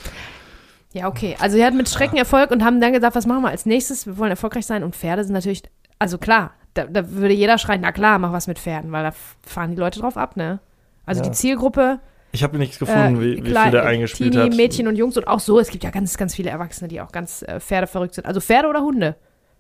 Ja, 0.93 1.07
okay. 1.07 1.35
Also 1.39 1.55
sie 1.57 1.63
hatten 1.65 1.77
mit 1.77 1.89
Schrecken 1.89 2.17
Erfolg 2.17 2.51
und 2.51 2.63
haben 2.63 2.81
dann 2.81 2.93
gesagt, 2.93 3.15
was 3.15 3.25
machen 3.25 3.43
wir 3.43 3.49
als 3.49 3.65
nächstes? 3.65 4.05
Wir 4.05 4.17
wollen 4.17 4.31
erfolgreich 4.31 4.65
sein 4.65 4.83
und 4.83 4.95
Pferde 4.95 5.23
sind 5.23 5.33
natürlich, 5.33 5.63
also 5.99 6.17
klar, 6.17 6.51
da, 6.73 6.85
da 6.85 7.09
würde 7.11 7.33
jeder 7.33 7.57
schreien, 7.57 7.81
na 7.81 7.91
klar, 7.91 8.19
mach 8.19 8.31
was 8.33 8.47
mit 8.47 8.59
Pferden, 8.59 8.91
weil 8.91 9.03
da 9.03 9.11
fahren 9.45 9.71
die 9.71 9.77
Leute 9.77 9.99
drauf 9.99 10.17
ab, 10.17 10.35
ne? 10.37 10.59
Also 11.05 11.21
Ja. 11.23 11.29
die 11.29 11.35
Zielgruppe, 11.35 11.99
Ich 12.33 12.43
habe 12.43 12.57
nichts 12.57 12.79
gefunden, 12.79 13.17
äh, 13.17 13.21
wie, 13.21 13.37
wie 13.43 13.49
klar, 13.49 13.63
viel 13.63 13.71
der 13.71 13.85
eingespielt 13.85 14.33
Teenie, 14.33 14.49
hat. 14.51 14.55
Mädchen 14.57 14.87
und 14.87 14.95
Jungs 14.95 15.17
und 15.17 15.27
auch 15.27 15.39
so, 15.39 15.59
es 15.59 15.69
gibt 15.69 15.83
ja 15.83 15.89
ganz, 15.89 16.17
ganz 16.17 16.35
viele 16.35 16.49
Erwachsene, 16.49 16.87
die 16.87 17.01
auch 17.01 17.11
ganz 17.11 17.41
äh, 17.41 17.59
Pferdeverrückt 17.59 18.15
sind. 18.15 18.25
Also 18.25 18.39
Pferde 18.39 18.67
oder 18.69 18.81
Hunde 18.81 19.15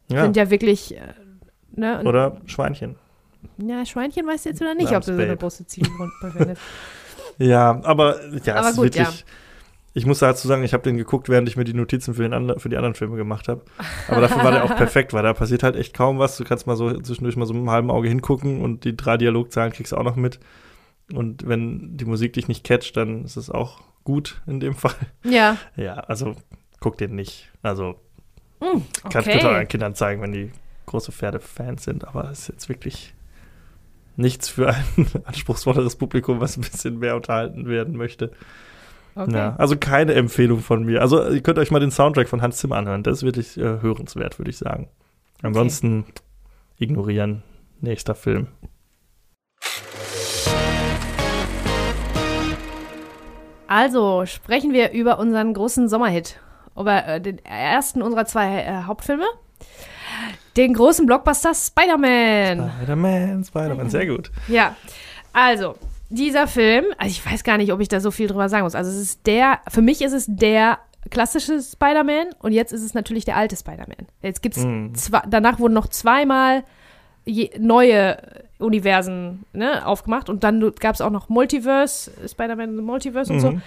ja. 0.09 0.23
sind 0.23 0.35
ja 0.37 0.49
wirklich, 0.49 0.95
äh, 0.95 1.01
ne? 1.75 1.99
Und, 1.99 2.07
Oder 2.07 2.37
Schweinchen. 2.45 2.95
ja, 3.57 3.85
Schweinchen 3.85 4.25
weißt 4.27 4.45
du 4.45 4.49
jetzt 4.49 4.61
wieder 4.61 4.75
nicht, 4.75 4.87
ob 4.87 4.91
Namens 4.91 5.05
du 5.07 5.15
so 5.15 5.21
eine 5.21 5.37
große 5.37 5.65
Zielgruppe 5.67 6.31
findest. 6.37 6.61
Ja, 7.37 7.79
aber 7.83 8.19
ja, 8.45 8.55
Aber 8.55 8.65
es 8.65 8.71
ist 8.71 8.75
gut, 8.75 8.95
wirklich. 8.95 9.25
Ich 9.93 10.05
muss 10.05 10.19
dazu 10.19 10.47
sagen, 10.47 10.63
ich 10.63 10.73
habe 10.73 10.83
den 10.83 10.97
geguckt, 10.97 11.27
während 11.27 11.49
ich 11.49 11.57
mir 11.57 11.65
die 11.65 11.73
Notizen 11.73 12.13
für, 12.13 12.21
den 12.21 12.33
andre, 12.33 12.59
für 12.59 12.69
die 12.69 12.77
anderen 12.77 12.95
Filme 12.95 13.17
gemacht 13.17 13.47
habe. 13.49 13.63
Aber 14.07 14.21
dafür 14.21 14.43
war 14.43 14.51
der 14.51 14.63
auch 14.63 14.75
perfekt, 14.75 15.13
weil 15.13 15.23
da 15.23 15.33
passiert 15.33 15.63
halt 15.63 15.75
echt 15.75 15.93
kaum 15.93 16.17
was. 16.17 16.37
Du 16.37 16.45
kannst 16.45 16.65
mal 16.65 16.77
so 16.77 16.93
zwischendurch 16.99 17.35
mal 17.35 17.45
so 17.45 17.53
mit 17.53 17.61
einem 17.61 17.71
halben 17.71 17.91
Auge 17.91 18.07
hingucken 18.07 18.61
und 18.61 18.85
die 18.85 18.95
drei 18.95 19.17
Dialogzahlen 19.17 19.73
kriegst 19.73 19.91
du 19.91 19.97
auch 19.97 20.03
noch 20.03 20.15
mit. 20.15 20.39
Und 21.13 21.45
wenn 21.45 21.97
die 21.97 22.05
Musik 22.05 22.33
dich 22.33 22.47
nicht 22.47 22.63
catcht, 22.63 22.95
dann 22.95 23.25
ist 23.25 23.35
es 23.35 23.49
auch 23.49 23.81
gut 24.05 24.41
in 24.47 24.61
dem 24.61 24.75
Fall. 24.75 24.95
ja. 25.23 25.57
Ja, 25.75 25.95
also 25.95 26.35
guck 26.79 26.97
den 26.97 27.15
nicht. 27.15 27.49
Also 27.61 27.97
Mm, 28.61 28.83
kannst 29.09 29.27
bitte 29.27 29.47
euren 29.47 29.57
okay. 29.57 29.65
Kindern 29.65 29.95
zeigen, 29.95 30.21
wenn 30.21 30.31
die 30.31 30.51
große 30.85 31.11
Pferdefans 31.11 31.83
sind, 31.83 32.07
aber 32.07 32.29
es 32.29 32.41
ist 32.41 32.47
jetzt 32.49 32.69
wirklich 32.69 33.13
nichts 34.15 34.49
für 34.49 34.69
ein 34.69 35.07
anspruchsvolleres 35.25 35.95
Publikum, 35.95 36.39
was 36.39 36.57
ein 36.57 36.61
bisschen 36.61 36.99
mehr 36.99 37.15
unterhalten 37.15 37.67
werden 37.67 37.97
möchte. 37.97 38.31
Okay. 39.15 39.33
Ja, 39.33 39.55
also 39.57 39.75
keine 39.77 40.13
Empfehlung 40.13 40.59
von 40.59 40.83
mir. 40.83 41.01
Also 41.01 41.27
ihr 41.27 41.41
könnt 41.41 41.57
euch 41.59 41.71
mal 41.71 41.79
den 41.79 41.91
Soundtrack 41.91 42.29
von 42.29 42.41
Hans 42.41 42.57
Zimmer 42.57 42.77
anhören. 42.77 43.03
Das 43.03 43.17
ist 43.17 43.23
wirklich 43.23 43.57
äh, 43.57 43.81
hörenswert, 43.81 44.39
würde 44.39 44.49
ich 44.49 44.57
sagen. 44.57 44.89
Ansonsten 45.41 46.05
ignorieren. 46.77 47.43
Nächster 47.79 48.13
Film. 48.15 48.47
Also 53.67 54.25
sprechen 54.25 54.73
wir 54.73 54.91
über 54.91 55.17
unseren 55.17 55.53
großen 55.53 55.87
Sommerhit. 55.87 56.39
Über 56.77 57.07
äh, 57.07 57.21
den 57.21 57.39
ersten 57.45 58.01
unserer 58.01 58.25
zwei 58.25 58.63
äh, 58.63 58.83
Hauptfilme. 58.83 59.25
Den 60.57 60.73
großen 60.73 61.05
Blockbuster 61.05 61.53
Spider-Man. 61.55 62.69
Spider-Man, 62.77 63.43
Spider-Man, 63.45 63.89
sehr 63.89 64.05
gut. 64.07 64.29
Ja, 64.49 64.75
also 65.31 65.75
dieser 66.11 66.47
Film, 66.47 66.85
also 66.97 67.09
ich 67.11 67.25
weiß 67.25 67.43
gar 67.43 67.57
nicht, 67.57 67.71
ob 67.73 67.79
ich 67.79 67.87
da 67.87 67.99
so 67.99 68.11
viel 68.11 68.27
drüber 68.27 68.49
sagen 68.49 68.63
muss. 68.63 68.75
Also 68.75 68.91
es 68.91 68.97
ist 68.97 69.27
der, 69.27 69.59
für 69.69 69.81
mich 69.81 70.01
ist 70.01 70.13
es 70.13 70.25
der 70.27 70.79
klassische 71.09 71.59
Spider-Man 71.61 72.27
und 72.39 72.51
jetzt 72.51 72.73
ist 72.73 72.83
es 72.83 72.93
natürlich 72.93 73.25
der 73.25 73.35
alte 73.37 73.55
Spider-Man. 73.55 74.07
Jetzt 74.21 74.41
gibt's 74.43 74.59
Mhm. 74.63 74.93
zwei, 74.93 75.21
danach 75.27 75.59
wurden 75.59 75.73
noch 75.73 75.87
zweimal 75.87 76.63
je, 77.25 77.49
neue 77.57 78.17
Universen 78.59 79.45
ne, 79.53 79.85
aufgemacht 79.85 80.29
und 80.29 80.43
dann 80.43 80.59
gab 80.79 80.95
es 80.95 81.01
auch 81.01 81.09
noch 81.09 81.29
Multiverse, 81.29 82.11
Spider-Man 82.29 82.75
Multiverse 82.77 83.33
und 83.33 83.39
so. 83.39 83.51
Mhm. 83.51 83.61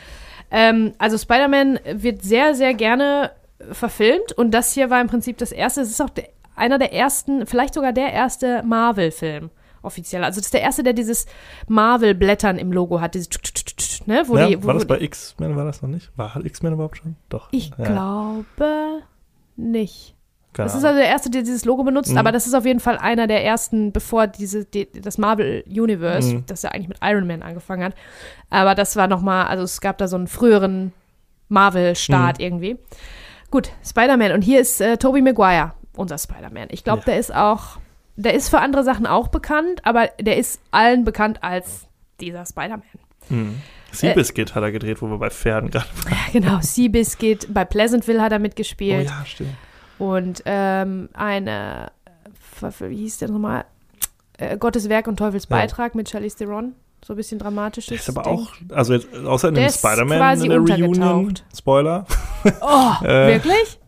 Ähm, 0.50 0.92
also 0.98 1.18
Spider-Man 1.18 1.80
wird 1.94 2.22
sehr, 2.22 2.54
sehr 2.54 2.74
gerne 2.74 3.32
verfilmt 3.72 4.32
und 4.32 4.52
das 4.52 4.72
hier 4.72 4.90
war 4.90 5.00
im 5.00 5.08
Prinzip 5.08 5.38
das 5.38 5.50
erste, 5.50 5.80
es 5.80 5.90
ist 5.90 6.00
auch 6.02 6.10
der, 6.10 6.28
einer 6.54 6.78
der 6.78 6.92
ersten, 6.92 7.46
vielleicht 7.46 7.74
sogar 7.74 7.92
der 7.92 8.12
erste 8.12 8.62
Marvel-Film 8.62 9.50
offiziell. 9.84 10.24
Also 10.24 10.40
das 10.40 10.46
ist 10.46 10.54
der 10.54 10.62
erste, 10.62 10.82
der 10.82 10.92
dieses 10.92 11.26
Marvel-Blättern 11.68 12.58
im 12.58 12.72
Logo 12.72 13.00
hat, 13.00 13.14
dieses 13.14 13.28
ne, 14.06 14.24
wo 14.26 14.36
ja, 14.36 14.48
die, 14.48 14.62
wo, 14.62 14.66
war 14.68 14.74
das 14.74 14.86
bei 14.86 15.00
X-Men, 15.00 15.56
war 15.56 15.64
das 15.64 15.82
noch 15.82 15.88
nicht? 15.88 16.10
War 16.16 16.34
X-Men 16.44 16.72
überhaupt 16.74 16.98
schon? 16.98 17.16
Doch. 17.28 17.48
Ich 17.52 17.70
ja, 17.78 17.84
glaube 17.84 19.02
nicht. 19.56 20.14
keine 20.52 20.66
Das 20.68 20.76
ist 20.76 20.84
also 20.84 20.98
der 20.98 21.08
erste, 21.08 21.30
der 21.30 21.42
dieses 21.42 21.64
Logo 21.64 21.82
benutzt, 21.84 22.12
Mhm. 22.12 22.18
aber 22.18 22.32
das 22.32 22.46
ist 22.46 22.54
auf 22.54 22.64
jeden 22.66 22.80
Fall 22.80 22.96
einer 22.98 23.26
der 23.26 23.44
ersten, 23.44 23.92
bevor 23.92 24.26
diese, 24.26 24.64
die, 24.64 24.88
das 24.90 25.18
Marvel 25.18 25.64
Universe, 25.68 26.34
Mhm. 26.36 26.46
das 26.46 26.62
ja 26.62 26.70
eigentlich 26.70 26.88
mit 26.88 26.98
Iron 27.02 27.26
Man 27.26 27.42
angefangen 27.42 27.82
hat. 27.84 27.94
Aber 28.50 28.74
das 28.74 28.96
war 28.96 29.06
nochmal, 29.08 29.46
also 29.46 29.64
es 29.64 29.80
gab 29.80 29.98
da 29.98 30.06
so 30.08 30.16
einen 30.16 30.26
früheren 30.28 30.92
Marvel-Start 31.48 32.38
Mhm. 32.38 32.44
irgendwie. 32.44 32.78
Gut, 33.50 33.70
Spider-Man. 33.84 34.32
Und 34.32 34.42
hier 34.42 34.60
ist 34.60 34.80
äh, 34.80 34.96
Tobey 34.96 35.22
Maguire, 35.22 35.72
unser 35.96 36.18
Spider-Man. 36.18 36.68
Ich 36.70 36.82
glaube, 36.84 37.00
Ja. 37.00 37.04
der 37.06 37.18
ist 37.18 37.34
auch 37.34 37.78
der 38.16 38.34
ist 38.34 38.48
für 38.48 38.60
andere 38.60 38.84
Sachen 38.84 39.06
auch 39.06 39.28
bekannt, 39.28 39.80
aber 39.84 40.08
der 40.20 40.36
ist 40.36 40.60
allen 40.70 41.04
bekannt 41.04 41.42
als 41.42 41.86
dieser 42.20 42.44
Spider-Man. 42.46 42.82
Hm. 43.28 43.60
Seabiscuit 43.92 44.54
hat 44.54 44.62
er 44.62 44.72
gedreht, 44.72 45.00
wo 45.02 45.06
wir 45.08 45.18
bei 45.18 45.30
Pferden 45.30 45.70
gerade 45.70 45.86
Ja, 46.10 46.16
genau, 46.32 46.58
Seabiscuit, 46.60 47.52
bei 47.52 47.64
Pleasantville 47.64 48.20
hat 48.20 48.32
er 48.32 48.38
Oh 48.38 48.42
mitgespielt. 48.42 49.06
ja, 49.08 49.24
stimmt. 49.24 49.54
Und 49.98 50.42
ähm, 50.46 51.08
eine, 51.14 51.92
äh, 52.60 52.70
wie 52.90 52.96
hieß 52.96 53.18
der 53.18 53.30
nochmal? 53.30 53.64
Äh, 54.38 54.56
Gottes 54.58 54.88
Werk 54.88 55.06
und 55.06 55.16
Teufels 55.16 55.46
Ja. 55.48 55.56
Beitrag 55.56 55.94
mit 55.94 56.08
Charlize 56.10 56.36
Theron. 56.38 56.74
So 57.06 57.12
ein 57.12 57.16
bisschen 57.16 57.38
dramatisches. 57.38 57.88
Der 57.88 57.98
ist 57.98 58.08
aber 58.08 58.22
Ding. 58.22 58.32
auch, 58.32 58.52
also 58.74 58.94
jetzt, 58.94 59.14
außer 59.14 59.48
in 59.50 59.54
Der 59.54 59.68
dem 59.68 59.72
Spider-Man 59.72 60.40
in 60.42 60.48
der 60.48 60.58
Reunion. 60.58 61.34
Spoiler, 61.56 62.06
Oh, 62.60 62.92
Äh, 63.04 63.34
wirklich? 63.34 63.78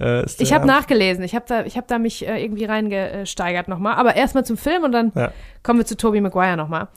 Äh, 0.00 0.24
ist 0.24 0.40
Ich 0.40 0.52
habe 0.52 0.66
nachgelesen. 0.66 1.24
Ich 1.24 1.34
habe 1.34 1.44
da, 1.48 1.64
ich 1.64 1.76
hab 1.76 1.86
da 1.88 1.98
mich 1.98 2.26
äh, 2.26 2.42
irgendwie 2.42 2.64
reingesteigert 2.64 3.68
nochmal. 3.68 3.94
Aber 3.96 4.16
erstmal 4.16 4.44
zum 4.44 4.56
Film 4.56 4.84
und 4.84 4.92
dann 4.92 5.12
Ja. 5.14 5.32
kommen 5.62 5.78
wir 5.80 5.86
zu 5.86 5.96
Tobey 5.96 6.20
Maguire 6.20 6.56
nochmal. 6.56 6.88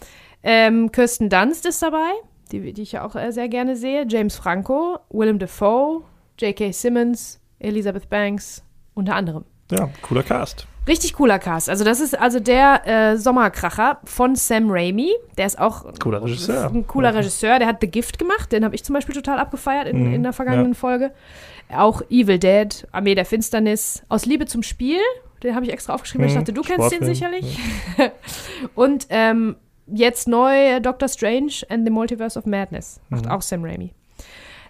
Ähm, 0.43 0.91
Kirsten 0.91 1.29
Dunst 1.29 1.65
ist 1.65 1.81
dabei, 1.81 2.09
die, 2.51 2.73
die 2.73 2.81
ich 2.81 2.93
ja 2.93 3.05
auch 3.05 3.15
äh, 3.15 3.31
sehr 3.31 3.49
gerne 3.49 3.75
sehe. 3.75 4.05
James 4.07 4.35
Franco, 4.35 4.99
Willem 5.09 5.37
Dafoe, 5.39 6.03
J.K. 6.39 6.71
Simmons, 6.71 7.41
Elizabeth 7.59 8.09
Banks, 8.09 8.63
unter 8.93 9.15
anderem. 9.15 9.43
Ja, 9.71 9.89
cooler 10.01 10.23
Cast. 10.23 10.65
Richtig 10.89 11.13
cooler 11.13 11.39
Cast. 11.39 11.69
Also 11.69 11.85
das 11.85 11.99
ist 12.01 12.19
also 12.19 12.39
der 12.41 12.85
äh, 12.87 13.17
Sommerkracher 13.17 13.99
von 14.03 14.35
Sam 14.35 14.69
Raimi. 14.69 15.11
Der 15.37 15.45
ist 15.45 15.59
auch 15.59 15.85
Cooler 15.99 16.21
Regisseur. 16.23 16.69
ein 16.69 16.85
cooler 16.87 17.13
Regisseur. 17.13 17.59
Der 17.59 17.67
hat 17.67 17.77
The 17.79 17.87
Gift 17.87 18.17
gemacht. 18.19 18.51
Den 18.51 18.65
habe 18.65 18.73
ich 18.75 18.83
zum 18.83 18.93
Beispiel 18.95 19.13
total 19.15 19.37
abgefeiert 19.39 19.87
in, 19.87 20.07
Mhm, 20.07 20.13
in 20.15 20.23
der 20.23 20.33
vergangenen 20.33 20.73
Folge. 20.75 21.11
Auch 21.73 22.01
Evil 22.09 22.39
Dead, 22.39 22.87
Armee 22.91 23.13
der 23.15 23.25
Finsternis, 23.25 24.03
Aus 24.09 24.25
Liebe 24.25 24.45
zum 24.47 24.63
Spiel. 24.63 24.99
Den 25.43 25.55
habe 25.55 25.63
ich 25.65 25.71
extra 25.71 25.93
aufgeschrieben. 25.93 26.23
weil 26.23 26.29
Ich 26.31 26.35
Mhm, 26.35 26.39
dachte, 26.39 26.53
du 26.53 26.61
kennst 26.63 26.91
den 26.91 27.05
sicherlich. 27.05 27.57
Und 28.75 29.07
ähm, 29.09 29.55
jetzt 29.87 30.27
neu 30.27 30.53
äh, 30.55 30.81
Doctor 30.81 31.07
Strange 31.07 31.53
and 31.69 31.85
the 31.85 31.91
Multiverse 31.91 32.37
of 32.37 32.45
Madness. 32.45 32.99
Macht 33.09 33.25
Mhm. 33.25 33.31
auch 33.31 33.41
Sam 33.41 33.63
Raimi. 33.63 33.93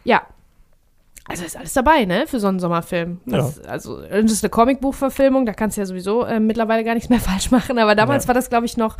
Ja. 0.03 0.21
Also 1.29 1.45
ist 1.45 1.55
alles 1.55 1.73
dabei, 1.73 2.05
ne, 2.05 2.25
für 2.27 2.39
so 2.39 2.47
einen 2.47 2.59
Sommerfilm. 2.59 3.19
Das, 3.25 3.59
Also, 3.61 4.01
das 4.01 4.31
ist 4.31 4.43
eine 4.43 4.49
Comicbuchverfilmung, 4.49 5.45
da 5.45 5.53
kannst 5.53 5.77
du 5.77 5.81
ja 5.81 5.85
sowieso 5.85 6.25
äh, 6.25 6.39
mittlerweile 6.39 6.83
gar 6.83 6.95
nichts 6.95 7.09
mehr 7.09 7.19
falsch 7.29 7.51
machen. 7.51 7.77
Aber 7.77 7.95
damals 7.95 8.23
Ja. 8.25 8.29
war 8.29 8.35
das, 8.35 8.49
glaube 8.49 8.65
ich, 8.65 8.77
noch, 8.77 8.97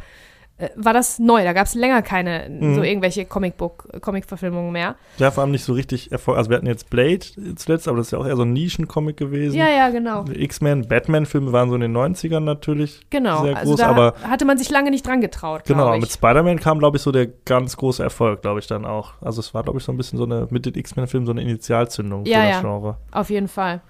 äh, 0.60 0.70
war 0.76 0.94
das 0.94 1.18
neu. 1.20 1.44
Da 1.44 1.54
gab 1.54 1.66
es 1.66 1.74
länger 1.74 2.02
keine 2.02 2.48
Mhm. 2.50 2.76
so 2.76 2.84
irgendwelche 2.84 3.26
Comicbook, 3.26 4.02
Comic-Verfilmungen 4.02 4.72
mehr. 4.72 4.96
Ja, 5.18 5.32
vor 5.32 5.42
allem 5.44 5.52
nicht 5.52 5.64
so 5.64 5.74
richtig 5.74 6.12
Erfolg. 6.12 6.38
Also 6.38 6.50
wir 6.50 6.58
hatten 6.58 6.68
jetzt 6.68 6.90
Blade 6.90 7.20
zuletzt, 7.56 7.88
aber 7.88 7.98
das 7.98 8.08
ist 8.08 8.12
ja 8.12 8.20
auch 8.20 8.28
eher 8.28 8.36
so 8.36 8.44
ein 8.44 8.54
Nischencomic 8.54 9.18
gewesen. 9.18 9.56
Ja, 9.58 9.70
ja, 9.70 9.90
genau. 9.90 10.26
X-Men, 10.32 10.88
Batman-Filme 10.88 11.52
waren 11.52 11.70
so 11.70 11.76
in 11.76 11.82
den 11.82 11.94
90ern 11.96 12.42
natürlich. 12.42 13.02
Genau. 13.10 13.44
Sehr 13.44 13.58
also 13.58 13.72
groß, 13.72 13.80
da 13.80 13.88
aber 13.88 14.14
hatte 14.24 14.46
man 14.46 14.58
sich 14.58 14.70
lange 14.70 14.92
nicht 14.92 15.08
dran 15.08 15.22
getraut. 15.22 15.64
Genau, 15.66 15.98
mit 15.98 16.12
Spider-Man 16.12 16.60
kam, 16.60 16.80
glaube 16.80 16.98
ich, 16.98 17.04
so 17.04 17.12
der 17.12 17.28
ganz 17.46 17.78
große 17.78 18.04
Erfolg, 18.04 18.42
glaube 18.42 18.60
ich, 18.60 18.68
dann 18.68 18.86
auch. 18.86 19.14
Also 19.22 19.40
es 19.40 19.54
war, 19.54 19.64
glaube 19.64 19.80
ich, 19.80 19.86
so 19.86 19.92
ein 19.92 19.98
bisschen 19.98 20.18
so 20.18 20.26
eine, 20.26 20.48
mit 20.50 20.66
den 20.66 20.76
X-Men-Filmen 20.76 21.26
so 21.26 21.32
eine 21.32 21.42
Initialzündung 21.42 22.26
Ja, 22.26 22.40
für 22.42 22.46
ja. 22.46 22.52
das 22.52 22.62
Genre. 22.62 22.98
Auf 23.12 23.30
jeden 23.30 23.48
Fall. 23.48 23.82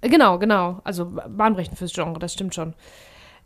Äh, 0.00 0.08
Genau, 0.08 0.38
genau. 0.38 0.80
Also 0.84 1.06
bahnbrechend 1.28 1.78
fürs 1.78 1.92
Genre, 1.94 2.18
das 2.18 2.32
stimmt 2.34 2.54
schon. 2.54 2.74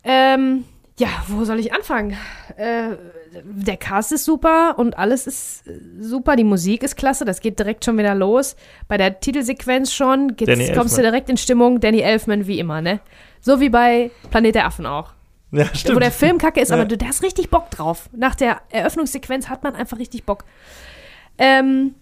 Ähm, 0.03 0.65
ja, 0.99 1.09
wo 1.29 1.45
soll 1.45 1.59
ich 1.61 1.73
anfangen? 1.73 2.17
Äh, 2.57 2.97
der 3.45 3.77
Cast 3.77 4.13
ist 4.13 4.25
super 4.25 4.75
und 4.79 4.99
alles 4.99 5.27
ist 5.27 5.67
äh, 5.67 5.79
super. 6.01 6.37
Die 6.37 6.45
Musik 6.45 6.83
ist 6.83 6.97
klasse, 6.97 7.25
das 7.25 7.41
geht 7.41 7.59
direkt 7.59 7.85
schon 7.85 7.97
wieder 7.99 8.15
los. 8.15 8.57
Bei 8.89 8.97
der 8.97 9.21
Titelsequenz 9.21 9.93
schon 9.93 10.37
kommst 10.75 10.99
du 10.99 11.03
direkt 11.03 11.31
in 11.31 11.37
Stimmung. 11.37 11.81
Danny 11.81 12.01
Elfman 12.01 12.47
wie 12.47 12.59
immer, 12.59 12.81
ne? 12.83 13.01
So 13.41 13.61
wie 13.61 13.69
bei 13.69 14.11
Planet 14.31 14.57
der 14.57 14.67
Affen 14.67 14.87
auch. 14.87 15.13
Ja, 15.51 15.65
Wo 15.73 15.77
stimmt. 15.77 16.03
der 16.03 16.11
Film 16.11 16.39
kacke 16.39 16.61
ist, 16.61 16.71
Ja. 16.71 16.77
aber 16.77 16.85
du, 16.85 16.99
da 16.99 17.07
hast 17.07 17.23
richtig 17.23 17.49
Bock 17.49 17.71
drauf. 17.71 18.11
Nach 18.15 18.35
der 18.35 18.61
Eröffnungssequenz 18.71 19.49
hat 19.49 19.63
man 19.63 19.75
einfach 19.75 19.99
richtig 19.99 20.25
Bock. 20.25 20.45
Ähm, 21.39 21.95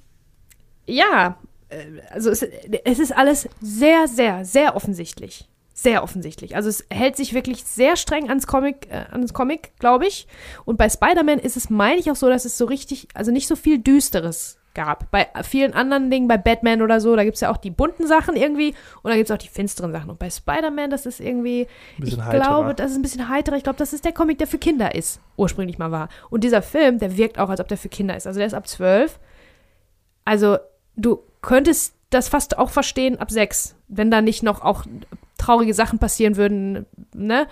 ja, 0.87 1.37
äh, 1.69 1.77
also 2.11 2.31
es, 2.31 2.43
es 2.43 2.99
ist 2.99 3.17
alles 3.17 3.49
sehr, 3.61 4.09
sehr, 4.09 4.45
sehr 4.45 4.75
offensichtlich. 4.75 5.47
Sehr 5.79 6.03
offensichtlich. 6.03 6.57
Also 6.57 6.71
es 6.71 6.87
hält 6.91 7.19
sich 7.19 7.35
wirklich 7.35 7.63
sehr 7.63 7.97
streng 7.97 8.31
ans 8.31 8.47
Comic, 8.47 8.89
äh, 8.91 9.05
ans 9.13 9.35
Comic, 9.35 9.73
glaube 9.79 10.07
ich. 10.07 10.27
Und 10.65 10.79
bei 10.79 10.89
Spider-Man 10.89 11.39
ist 11.39 11.59
es, 11.59 11.69
meine 11.69 12.01
ich, 12.01 12.11
auch 12.11 12.17
so, 12.17 12.31
dass 12.31 12.47
es 12.47 12.57
so 12.57 12.65
richtig, 12.65 13.09
also 13.13 13.31
nicht 13.31 13.47
so 13.47 13.57
viel 13.57 13.79
Düsteres 13.79 14.59
gab. 14.73 15.11
Bei 15.11 15.29
vielen 15.43 15.75
anderen 15.75 16.11
Dingen, 16.11 16.29
bei 16.29 16.39
Batman 16.39 16.81
oder 16.81 16.99
so, 16.99 17.15
da 17.15 17.25
gibt 17.25 17.35
es 17.35 17.43
ja 17.43 17.53
auch 17.53 17.59
die 17.59 17.71
bunten 17.71 18.07
Sachen 18.07 18.37
irgendwie 18.37 18.75
und 19.03 19.11
da 19.11 19.17
gibt 19.17 19.29
es 19.29 19.35
auch 19.35 19.39
die 19.39 19.49
finsteren 19.49 19.93
Sachen. 19.93 20.09
Und 20.09 20.19
bei 20.19 20.31
Spider-Man, 20.31 20.89
das 20.89 21.05
ist 21.05 21.21
irgendwie, 21.21 21.67
ich 22.03 22.19
heiterer. 22.19 22.41
glaube, 22.41 22.75
das 22.75 22.93
ist 22.93 22.97
ein 22.97 23.03
bisschen 23.03 23.29
heiterer. 23.29 23.57
Ich 23.57 23.65
glaube, 23.65 23.79
das 23.79 23.93
ist 23.93 24.07
der 24.07 24.13
Comic, 24.13 24.39
der 24.39 24.47
für 24.47 24.59
Kinder 24.59 24.95
ist, 24.95 25.21
ursprünglich 25.37 25.77
mal 25.77 25.91
war. 25.91 26.09
Und 26.31 26.43
dieser 26.43 26.63
Film, 26.63 26.99
der 26.99 27.19
wirkt 27.19 27.39
auch, 27.39 27.51
als 27.51 27.61
ob 27.61 27.69
der 27.69 27.77
für 27.77 27.91
Kinder 27.91 28.17
ist. 28.17 28.27
Also 28.27 28.39
der 28.39 28.47
ist 28.47 28.55
ab 28.55 28.67
zwölf. 28.67 29.19
Also 30.25 30.57
du 30.97 31.21
könntest 31.43 31.96
das 32.11 32.29
fast 32.29 32.59
auch 32.59 32.71
verstehen 32.71 33.19
ab 33.19 33.31
sechs, 33.31 33.77
wenn 33.89 34.11
da 34.11 34.21
nicht 34.23 34.43
noch 34.43 34.63
auch 34.63 34.85
traurige 35.39 35.75
Sachen 35.75 35.99
passieren 35.99 36.37
würden, 36.37 36.87
ne? 37.15 37.47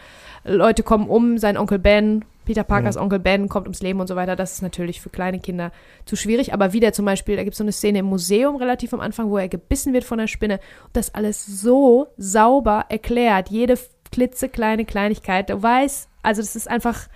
Leute 0.44 0.82
kommen 0.82 1.08
um, 1.08 1.38
sein 1.38 1.56
Onkel 1.56 1.78
Ben, 1.78 2.24
Peter 2.44 2.64
Parkers 2.64 2.96
Mhm. 2.96 3.02
Onkel 3.02 3.18
Ben 3.18 3.48
kommt 3.48 3.66
ums 3.66 3.80
Leben 3.80 4.00
und 4.00 4.06
so 4.06 4.16
weiter. 4.16 4.36
Das 4.36 4.52
ist 4.52 4.62
natürlich 4.62 5.00
für 5.00 5.10
kleine 5.10 5.40
Kinder 5.40 5.72
zu 6.04 6.16
schwierig. 6.16 6.52
Aber 6.52 6.72
wieder 6.72 6.92
zum 6.92 7.04
Beispiel, 7.04 7.36
da 7.36 7.42
gibt 7.42 7.54
es 7.54 7.58
so 7.58 7.64
eine 7.64 7.72
Szene 7.72 8.00
im 8.00 8.06
Museum 8.06 8.56
relativ 8.56 8.92
am 8.92 9.00
Anfang, 9.00 9.30
wo 9.30 9.38
er 9.38 9.48
gebissen 9.48 9.92
wird 9.92 10.04
von 10.04 10.18
der 10.18 10.26
Spinne. 10.26 10.60
Und 10.84 10.96
das 10.96 11.14
alles 11.14 11.46
so 11.46 12.08
sauber 12.16 12.86
erklärt. 12.88 13.48
Jede 13.48 13.78
klitzekleine 14.12 14.84
Kleinigkeit. 14.84 15.50
Du 15.50 15.62
weißt, 15.62 16.08
also 16.22 16.42
das 16.42 16.54
ist 16.54 16.68
einfach 16.68 17.08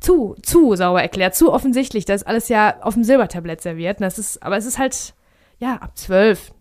zu, 0.00 0.36
zu 0.42 0.76
sauber 0.76 1.02
erklärt, 1.02 1.34
zu 1.34 1.52
offensichtlich. 1.52 2.04
Das 2.04 2.22
ist 2.22 2.26
alles 2.26 2.48
ja 2.48 2.76
auf 2.82 2.94
dem 2.94 3.04
Silbertablett 3.04 3.62
serviert. 3.62 3.98
Und 3.98 4.02
Das 4.04 4.18
ist, 4.18 4.42
aber 4.42 4.56
es 4.56 4.66
ist 4.66 4.78
halt, 4.78 5.14
ja, 5.58 5.76
ab 5.76 5.96
zwölf. 5.96 6.52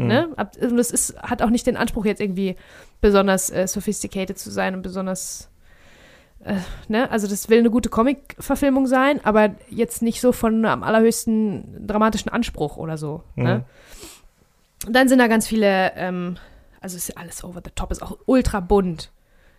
Mhm. 0.00 0.06
Ne? 0.06 0.28
Und 0.28 0.78
es 0.78 0.90
ist, 0.90 1.20
hat 1.22 1.42
auch 1.42 1.50
nicht 1.50 1.66
den 1.66 1.76
Anspruch, 1.76 2.04
jetzt 2.04 2.20
irgendwie 2.20 2.56
besonders 3.00 3.50
äh, 3.50 3.66
sophisticated 3.66 4.38
zu 4.38 4.50
sein 4.50 4.74
und 4.74 4.82
besonders, 4.82 5.50
äh, 6.44 6.56
ne? 6.88 7.10
Also 7.10 7.26
das 7.26 7.48
will 7.48 7.58
eine 7.58 7.70
gute 7.70 7.88
Comic-Verfilmung 7.88 8.86
sein, 8.86 9.20
aber 9.24 9.54
jetzt 9.68 10.02
nicht 10.02 10.20
so 10.20 10.32
von 10.32 10.64
am 10.64 10.82
allerhöchsten 10.82 11.86
dramatischen 11.86 12.30
Anspruch 12.30 12.76
oder 12.76 12.96
so. 12.96 13.22
Ne? 13.36 13.58
Mhm. 13.58 13.64
Und 14.86 14.96
dann 14.96 15.08
sind 15.08 15.18
da 15.18 15.26
ganz 15.26 15.46
viele, 15.46 15.92
ähm, 15.96 16.36
also 16.80 16.96
ist 16.96 17.08
ja 17.08 17.16
alles 17.16 17.44
over 17.44 17.60
the 17.62 17.70
top, 17.74 17.90
ist 17.90 18.02
auch 18.02 18.16
ultra 18.26 18.60
bunt. 18.60 19.10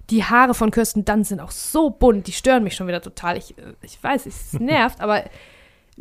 Die 0.10 0.24
Haare 0.24 0.56
von 0.56 0.72
Kirsten 0.72 1.06
Dunst 1.06 1.30
sind 1.30 1.40
auch 1.40 1.52
so 1.52 1.92
bunt, 1.92 2.26
die 2.28 2.32
stören 2.32 2.64
mich 2.64 2.76
schon 2.76 2.88
wieder 2.88 3.02
total. 3.02 3.38
Ich, 3.38 3.58
äh, 3.58 3.74
ich 3.82 4.02
weiß, 4.04 4.26
es 4.26 4.54
nervt, 4.60 5.02
aber 5.02 5.24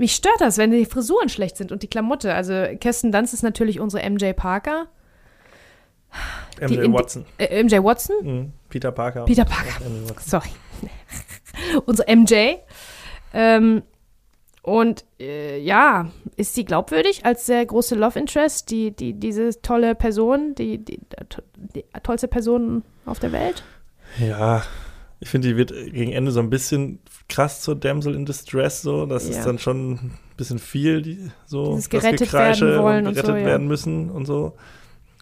mich 0.01 0.15
stört 0.15 0.41
das, 0.41 0.59
wenn 0.59 0.71
die 0.73 0.87
Frisuren 0.87 1.29
schlecht 1.29 1.57
sind 1.57 1.71
und 1.71 1.83
die 1.83 1.89
Klamotte. 1.89 2.35
Also 2.35 2.55
Kirsten 2.81 3.13
Dunst 3.13 3.35
ist 3.35 3.43
natürlich 3.43 3.79
unsere 3.79 4.09
MJ 4.09 4.33
Parker. 4.33 4.89
die 6.59 6.79
MJ 6.79 6.93
Watson. 6.93 7.25
Äh, 7.39 7.63
MJ 7.63 7.77
Watson? 7.77 8.17
Mhm. 8.23 8.53
Peter 8.69 8.91
Parker. 8.91 9.27
Peter 9.27 9.45
Parker. 9.45 9.81
Sorry. 10.19 10.49
unsere 11.87 12.17
MJ. 12.17 12.57
Ähm, 13.33 13.83
und 14.63 15.05
äh, 15.19 15.59
ja, 15.59 16.11
ist 16.37 16.55
sie 16.55 16.65
glaubwürdig 16.65 17.25
als 17.25 17.47
sehr 17.47 17.65
große 17.65 17.95
Love 17.95 18.19
Interest, 18.19 18.71
die, 18.71 18.91
die, 18.91 19.13
diese 19.15 19.61
tolle 19.63 19.95
Person, 19.95 20.55
die, 20.55 20.79
die, 20.79 21.01
die 21.57 21.85
tollste 22.03 22.29
Person 22.29 22.85
auf 23.07 23.19
der 23.19 23.33
Welt? 23.33 23.63
Ja, 24.19 24.63
ich 25.21 25.29
finde, 25.29 25.49
die 25.49 25.57
wird 25.57 25.71
gegen 25.71 26.13
Ende 26.13 26.33
so 26.33 26.41
ein 26.41 26.51
bisschen 26.51 26.99
krass 27.29 27.61
zur 27.61 27.77
Damsel 27.77 28.15
in 28.15 28.25
Distress, 28.27 28.83
so. 28.83 29.07
Das 29.07 29.29
Ja. 29.29 29.37
ist 29.37 29.45
dann 29.45 29.59
schon 29.59 29.93
ein 29.93 30.19
bisschen 30.37 30.59
viel, 30.59 31.03
die, 31.03 31.31
so 31.47 31.73
Dieses 31.75 31.91
gerettet 31.91 32.21
Gekreische 32.21 32.67
werden 32.69 32.83
wollen 32.83 33.07
und 33.07 33.15
gerettet 33.15 33.35
so, 33.35 33.37
ja. 33.37 33.45
werden 33.47 33.69
müssen 33.69 34.11
und 34.11 34.25
so. 34.27 34.57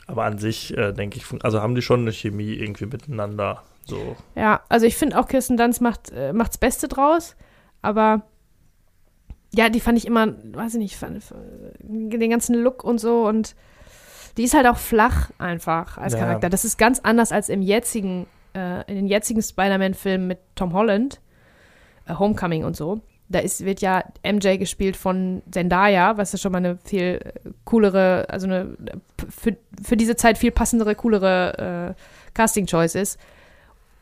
Aber 0.07 0.25
an 0.25 0.39
sich, 0.39 0.75
äh, 0.77 0.93
denke 0.93 1.19
ich, 1.19 1.25
also 1.45 1.61
haben 1.61 1.75
die 1.75 1.83
schon 1.83 2.01
eine 2.01 2.13
Chemie 2.13 2.53
irgendwie 2.55 2.87
miteinander. 2.87 3.63
So. 3.85 4.17
Ja, 4.35 4.61
also 4.69 4.87
ich 4.87 4.97
finde 4.97 5.19
auch 5.19 5.27
Kirsten 5.29 5.57
Dunst 5.57 5.81
macht 5.81 6.13
äh, 6.15 6.33
macht's 6.33 6.59
Beste 6.59 6.89
draus, 6.89 7.37
aber 7.83 8.23
ja, 9.53 9.69
die 9.71 9.81
fand 9.81 9.97
ich 9.99 10.07
immer, 10.07 10.29
weiß 10.53 10.75
ich 10.75 10.79
nicht, 10.81 10.97
fand, 10.97 11.23
den 11.81 12.31
ganzen 12.31 12.55
Look 12.55 12.85
und 12.85 12.99
so 12.99 13.27
und 13.27 13.55
die 14.37 14.45
ist 14.45 14.55
halt 14.55 14.67
auch 14.67 14.77
flach 14.77 15.31
einfach 15.39 15.99
als 15.99 16.13
Ja. 16.13 16.21
Charakter. 16.21 16.49
Das 16.51 16.65
ist 16.65 16.77
ganz 16.79 17.01
anders 17.01 17.33
als 17.33 17.49
im 17.49 17.63
jetzigen, 17.63 18.27
äh, 18.59 18.91
in 18.91 18.97
den 18.97 19.07
jetzigen 19.07 19.43
Spider-Man-Filmen 19.43 20.27
mit 20.27 20.39
Tom 20.55 20.73
Holland, 20.73 21.21
äh, 22.07 22.15
Homecoming 22.15 22.65
und 22.65 22.77
so. 22.77 23.01
Da 23.31 23.41
ist, 23.41 23.63
wird 23.65 23.83
ja 23.83 24.05
MJ 24.25 24.57
gespielt 24.57 24.97
von 24.97 25.43
Zendaya, 25.51 26.17
was 26.17 26.33
ja 26.33 26.39
schon 26.39 26.53
mal 26.53 26.59
eine 26.59 26.79
viel 26.85 27.21
äh, 27.23 27.51
coolere, 27.65 28.27
also 28.31 28.47
eine 28.47 28.77
für, 29.31 29.57
für 29.83 29.97
diese 29.97 30.17
Zeit 30.17 30.39
viel 30.39 30.51
passendere, 30.51 30.95
coolere 30.95 31.95
äh, 31.97 32.33
Casting-Choice 32.35 32.95
ist. 32.95 33.19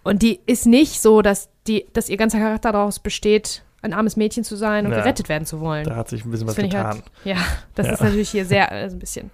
Und 0.04 0.22
die 0.22 0.38
ist 0.46 0.66
nicht 0.66 1.00
so, 1.00 1.22
dass, 1.22 1.48
die, 1.66 1.86
dass 1.92 2.08
ihr 2.08 2.16
ganzer 2.16 2.38
Charakter 2.38 2.70
daraus 2.70 3.00
besteht, 3.00 3.64
ein 3.82 3.92
armes 3.92 4.16
Mädchen 4.16 4.44
zu 4.44 4.54
sein 4.54 4.86
und 4.86 4.92
Ja. 4.92 4.98
gerettet 4.98 5.28
werden 5.28 5.44
zu 5.46 5.58
wollen. 5.60 5.84
Da 5.84 5.96
hat 5.96 6.08
sich 6.08 6.24
ein 6.24 6.30
bisschen 6.30 6.46
Das 6.46 6.56
was 6.56 6.62
ich 6.64 6.70
getan. 6.70 6.86
halt, 6.86 7.02
ja, 7.24 7.36
das 7.74 7.86
Ja. 7.88 7.92
ist 7.94 8.00
natürlich 8.02 8.30
hier 8.30 8.44
sehr, 8.46 8.70
also 8.70 8.94
ein 8.94 9.00
bisschen, 9.00 9.30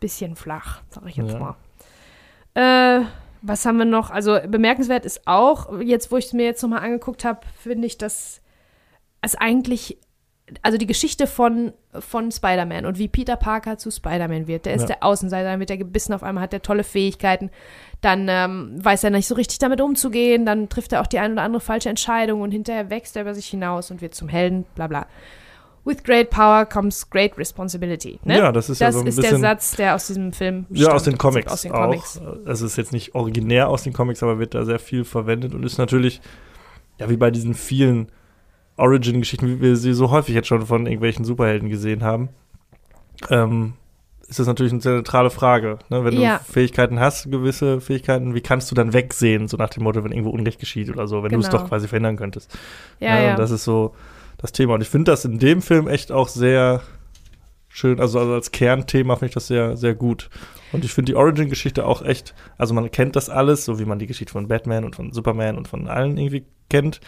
bisschen 0.00 0.36
flach, 0.36 0.82
sag 0.90 1.06
ich 1.06 1.16
jetzt 1.16 1.32
Ja. 1.32 1.38
mal. 1.38 1.56
Äh, 3.00 3.04
Was 3.42 3.66
haben 3.66 3.78
wir 3.78 3.84
noch? 3.84 4.10
Also 4.10 4.38
bemerkenswert 4.46 5.04
ist 5.04 5.22
auch, 5.26 5.80
jetzt 5.80 6.12
wo 6.12 6.16
ich 6.16 6.26
es 6.26 6.32
mir 6.32 6.44
jetzt 6.44 6.62
nochmal 6.62 6.80
angeguckt 6.84 7.24
habe, 7.24 7.40
finde 7.60 7.86
ich, 7.86 7.98
dass 7.98 8.40
es 9.20 9.34
eigentlich, 9.34 9.98
also 10.62 10.78
die 10.78 10.86
Geschichte 10.86 11.26
von, 11.26 11.72
von 11.98 12.30
Spider-Man 12.30 12.86
und 12.86 12.98
wie 12.98 13.08
Peter 13.08 13.36
Parker 13.36 13.78
zu 13.78 13.90
Spider-Man 13.90 14.46
wird. 14.46 14.66
Der 14.66 14.74
ist 14.74 14.82
Ja. 14.82 14.86
der 14.88 15.02
Außenseiter, 15.04 15.50
dann 15.50 15.60
wird 15.60 15.70
er 15.70 15.76
gebissen, 15.76 16.12
auf 16.12 16.22
einmal 16.22 16.42
hat 16.44 16.52
er 16.52 16.62
tolle 16.62 16.84
Fähigkeiten. 16.84 17.50
Dann 18.00 18.26
ähm, 18.28 18.84
weiß 18.84 19.04
er 19.04 19.10
nicht 19.10 19.26
so 19.26 19.34
richtig 19.34 19.58
damit 19.58 19.80
umzugehen, 19.80 20.46
dann 20.46 20.68
trifft 20.68 20.92
er 20.92 21.00
auch 21.00 21.06
die 21.06 21.18
ein 21.18 21.32
oder 21.32 21.42
andere 21.42 21.60
falsche 21.60 21.88
Entscheidung 21.88 22.40
und 22.42 22.50
hinterher 22.52 22.90
wächst 22.90 23.16
er 23.16 23.22
über 23.22 23.34
sich 23.34 23.46
hinaus 23.48 23.90
und 23.90 24.00
wird 24.02 24.14
zum 24.14 24.28
Helden, 24.28 24.64
bla 24.74 24.86
bla. 24.86 25.06
With 25.84 26.04
great 26.04 26.30
power 26.30 26.64
comes 26.64 27.08
great 27.10 27.36
responsibility. 27.36 28.20
Ne? 28.24 28.38
Ja, 28.38 28.52
das 28.52 28.70
ist 28.70 28.80
ja 28.80 28.86
das 28.88 28.94
so 28.94 29.00
ein 29.00 29.06
ist 29.08 29.16
der 29.18 29.22
bisschen- 29.22 29.40
Satz, 29.40 29.74
der 29.76 29.94
aus 29.96 30.06
diesem 30.06 30.32
Film 30.32 30.66
Ja, 30.70 30.82
stammt, 30.84 30.94
aus 30.94 31.02
den 31.02 31.18
Comics 31.18 31.52
Aus 31.52 31.62
den 31.62 31.72
auch. 31.72 31.86
Comics. 31.86 32.20
Es 32.46 32.60
ist 32.60 32.76
jetzt 32.76 32.92
nicht 32.92 33.14
originär 33.16 33.68
aus 33.68 33.82
den 33.82 33.92
Comics, 33.92 34.22
aber 34.22 34.38
wird 34.38 34.54
da 34.54 34.64
sehr 34.64 34.78
viel 34.78 35.04
verwendet 35.04 35.54
und 35.54 35.64
ist 35.64 35.78
natürlich, 35.78 36.20
ja, 36.98 37.10
wie 37.10 37.16
bei 37.16 37.32
diesen 37.32 37.54
vielen 37.54 38.12
Origin-Geschichten, 38.76 39.46
wie 39.48 39.60
wir 39.60 39.76
sie 39.76 39.92
so 39.92 40.10
häufig 40.10 40.34
jetzt 40.34 40.48
schon 40.48 40.64
von 40.66 40.86
irgendwelchen 40.86 41.24
Superhelden 41.24 41.68
gesehen 41.68 42.04
haben, 42.04 42.28
ähm, 43.30 43.74
ist 44.28 44.38
das 44.38 44.46
natürlich 44.46 44.72
eine 44.72 44.80
zentrale 44.80 45.30
Frage. 45.30 45.78
Ne? 45.90 46.04
Wenn 46.04 46.18
Ja. 46.18 46.38
du 46.38 46.52
Fähigkeiten 46.52 46.98
hast, 47.00 47.30
gewisse 47.30 47.80
Fähigkeiten, 47.80 48.34
wie 48.34 48.40
kannst 48.40 48.70
du 48.70 48.74
dann 48.74 48.92
wegsehen, 48.92 49.46
so 49.48 49.56
nach 49.58 49.68
dem 49.68 49.82
Motto, 49.82 50.02
wenn 50.04 50.12
irgendwo 50.12 50.30
Unrecht 50.30 50.58
geschieht 50.58 50.88
oder 50.90 51.06
so, 51.06 51.22
wenn 51.22 51.32
du 51.32 51.38
es 51.40 51.50
Genau. 51.50 51.62
doch 51.62 51.68
quasi 51.68 51.86
verhindern 51.88 52.16
könntest. 52.16 52.56
Ja, 52.98 53.16
und 53.18 53.22
ja. 53.24 53.36
Das 53.36 53.50
ist 53.50 53.64
so 53.64 53.94
das 54.42 54.52
Thema. 54.52 54.74
Und 54.74 54.82
ich 54.82 54.88
finde 54.88 55.10
das 55.12 55.24
in 55.24 55.38
dem 55.38 55.62
Film 55.62 55.88
echt 55.88 56.12
auch 56.12 56.28
sehr 56.28 56.82
schön, 57.68 58.00
also, 58.00 58.18
also 58.18 58.34
als 58.34 58.50
Kernthema 58.52 59.14
finde 59.16 59.28
ich 59.28 59.34
das 59.34 59.46
sehr, 59.46 59.76
sehr 59.76 59.94
gut. 59.94 60.28
Und 60.72 60.84
ich 60.84 60.92
finde 60.92 61.12
die 61.12 61.16
Origin-Geschichte 61.16 61.86
auch 61.86 62.02
echt, 62.02 62.34
also 62.58 62.74
man 62.74 62.90
kennt 62.90 63.16
das 63.16 63.30
alles, 63.30 63.64
so 63.64 63.78
wie 63.78 63.84
man 63.84 63.98
die 63.98 64.06
Geschichte 64.06 64.32
von 64.32 64.48
Batman 64.48 64.84
und 64.84 64.96
von 64.96 65.12
Superman 65.12 65.56
und 65.56 65.68
von 65.68 65.88
allen 65.88 66.18
irgendwie 66.18 66.44
kennt. 66.68 67.00